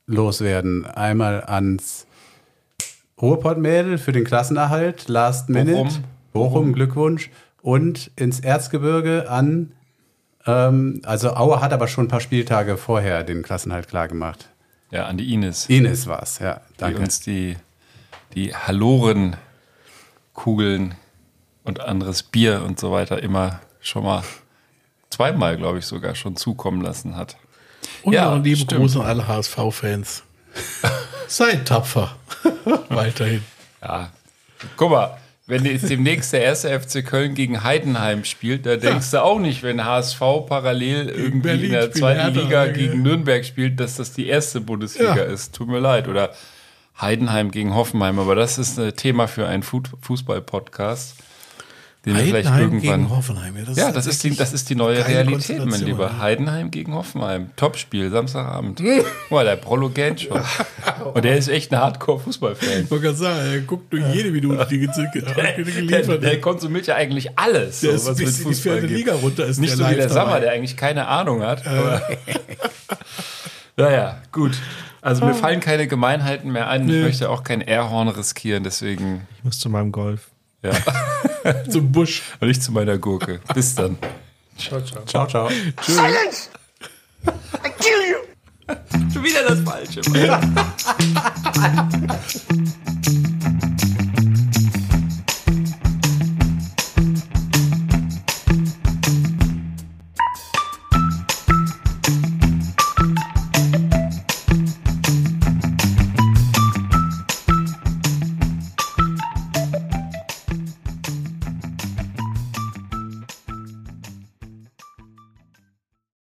loswerden. 0.07 0.85
Einmal 0.85 1.43
ans 1.43 2.07
Ruhrpott-Mädel 3.21 3.97
für 3.97 4.11
den 4.11 4.23
Klassenerhalt, 4.23 5.07
Last 5.07 5.49
Minute. 5.49 5.73
Bochum. 5.73 6.03
Bochum, 6.33 6.73
Glückwunsch. 6.73 7.29
Und 7.61 8.11
ins 8.15 8.39
Erzgebirge 8.39 9.29
an, 9.29 9.71
ähm, 10.45 11.01
also 11.03 11.35
Aue 11.35 11.61
hat 11.61 11.73
aber 11.73 11.87
schon 11.87 12.05
ein 12.05 12.09
paar 12.09 12.19
Spieltage 12.19 12.77
vorher 12.77 13.23
den 13.23 13.41
Klassenhalt 13.41 13.87
klargemacht. 13.87 14.49
Ja, 14.91 15.05
an 15.05 15.17
die 15.17 15.33
Ines, 15.33 15.67
Ines 15.67 16.07
war's, 16.07 16.39
ja. 16.39 16.61
die 16.75 16.77
Danke. 16.77 16.99
uns 16.99 17.19
die, 17.21 17.57
die 18.35 18.53
Haloren, 18.53 19.35
Kugeln 20.33 20.95
und 21.63 21.79
anderes 21.79 22.21
Bier 22.21 22.63
und 22.63 22.79
so 22.79 22.91
weiter 22.91 23.23
immer 23.23 23.61
schon 23.79 24.03
mal 24.03 24.23
zweimal, 25.09 25.57
glaube 25.57 25.79
ich, 25.79 25.85
sogar 25.85 26.13
schon 26.13 26.35
zukommen 26.35 26.81
lassen 26.81 27.15
hat. 27.15 27.37
Und 28.05 28.13
Ja, 28.13 28.33
noch 28.35 28.43
lieben 28.43 28.61
stimmt. 28.61 28.81
Gruß 28.81 28.95
an 28.97 29.01
alle 29.05 29.27
HSV-Fans. 29.27 30.23
Seid 31.27 31.67
tapfer. 31.67 32.15
Weiterhin. 32.89 33.43
Ja, 33.81 34.09
guck 34.77 34.91
mal, 34.91 35.17
wenn 35.47 35.65
jetzt 35.65 35.89
demnächst 35.89 36.33
der 36.33 36.41
erste 36.43 36.79
FC 36.79 37.05
Köln 37.05 37.35
gegen 37.35 37.63
Heidenheim 37.63 38.23
spielt, 38.25 38.65
da 38.65 38.77
denkst 38.77 39.11
du 39.11 39.21
auch 39.21 39.39
nicht, 39.39 39.61
wenn 39.63 39.83
HSV 39.83 40.19
parallel 40.47 41.09
irgendwie 41.09 41.39
Berlin 41.39 41.65
in 41.65 41.71
der 41.71 41.91
zweiten 41.91 42.33
Liga 42.33 42.65
ja. 42.65 42.71
gegen 42.71 43.01
Nürnberg 43.03 43.45
spielt, 43.45 43.79
dass 43.79 43.97
das 43.97 44.13
die 44.13 44.27
erste 44.27 44.61
Bundesliga 44.61 45.15
Ja. 45.17 45.23
ist. 45.23 45.53
Tut 45.53 45.67
mir 45.67 45.79
leid. 45.79 46.07
Oder 46.07 46.31
Heidenheim 46.99 47.51
gegen 47.51 47.75
Hoffenheim, 47.75 48.17
aber 48.19 48.35
das 48.35 48.57
ist 48.57 48.79
ein 48.79 48.95
Thema 48.95 49.27
für 49.27 49.47
einen 49.47 49.61
Fu- 49.63 49.83
Fußball-Podcast. 50.01 51.15
Den 52.05 52.15
wir 52.17 52.23
vielleicht 52.23 52.49
irgendwann. 52.59 52.81
gegen 53.01 53.09
Hoffenheim. 53.09 53.55
Ja, 53.57 53.63
das 53.65 53.77
ja, 53.77 53.87
ist 53.87 53.95
das 53.95 54.05
ist, 54.07 54.23
die, 54.23 54.35
das 54.35 54.53
ist 54.53 54.69
die 54.69 54.75
neue 54.75 55.07
Realität, 55.07 55.65
mein 55.65 55.81
Lieber. 55.81 56.05
ja. 56.05 56.19
Heidenheim 56.19 56.69
gegen 56.69 56.93
Hoffenheim. 56.93 57.49
Topspiel, 57.55 58.11
Samstagabend. 58.11 58.79
Boah, 59.29 59.43
der 59.43 59.55
Prolo 59.55 59.89
kennt 59.89 60.21
schon. 60.21 60.39
Und 61.13 61.25
der 61.25 61.35
ist 61.37 61.47
echt 61.47 61.71
ein 61.73 61.79
Hardcore-Fußballfan. 61.79 62.83
Ich 62.83 62.91
wollte 62.91 63.05
gerade 63.05 63.17
sagen, 63.17 63.39
er 63.51 63.59
guckt 63.61 63.91
durch 63.91 64.03
jede 64.13 64.29
Minute, 64.29 64.67
die 64.69 64.79
ge- 64.79 64.89
ge- 65.13 65.23
Der, 65.35 65.53
geliefert 65.63 66.21
der 66.23 66.31
wird. 66.33 66.41
konsumiert 66.41 66.85
ja 66.87 66.95
eigentlich 66.95 67.37
alles, 67.37 67.79
Der 67.81 67.91
so, 67.91 67.95
ist 67.95 68.05
was 68.07 68.17
mit 68.19 68.27
die 68.27 68.41
Fußball 68.43 68.81
gibt. 68.81 68.91
Liga 68.93 69.13
runter, 69.15 69.45
ist 69.45 69.57
Nicht 69.59 69.71
der 69.79 69.85
so 69.85 69.91
wie 69.91 69.95
der. 69.95 70.09
Sammer, 70.09 70.39
der 70.39 70.51
eigentlich 70.51 70.77
keine 70.77 71.07
Ahnung 71.07 71.41
hat. 71.41 71.65
Aber 71.65 72.01
naja, 73.77 74.17
gut. 74.31 74.57
Also 75.01 75.25
mir 75.25 75.33
fallen 75.35 75.59
keine 75.59 75.87
Gemeinheiten 75.87 76.51
mehr 76.51 76.67
ein. 76.69 76.87
Ich 76.89 77.01
möchte 77.03 77.29
auch 77.29 77.43
kein 77.43 77.61
Airhorn 77.61 78.07
riskieren, 78.07 78.63
deswegen 78.63 79.27
Ich 79.37 79.43
muss 79.43 79.59
zu 79.59 79.69
meinem 79.69 79.91
Golf. 79.91 80.29
Ja. 80.65 81.63
Zum 81.69 81.91
Busch. 81.91 82.21
Und 82.39 82.47
nicht 82.47 82.63
zu 82.63 82.71
meiner 82.71 82.97
Gurke. 82.97 83.39
Bis 83.53 83.75
dann. 83.75 83.97
Ciao, 84.57 84.81
ciao. 85.27 85.49
Silence! 85.81 86.49
I 87.27 87.69
kill 87.79 88.01
you! 88.11 88.19
Schon 89.13 89.23
wieder 89.23 89.43
das 89.43 89.59
Falsche. 89.61 90.01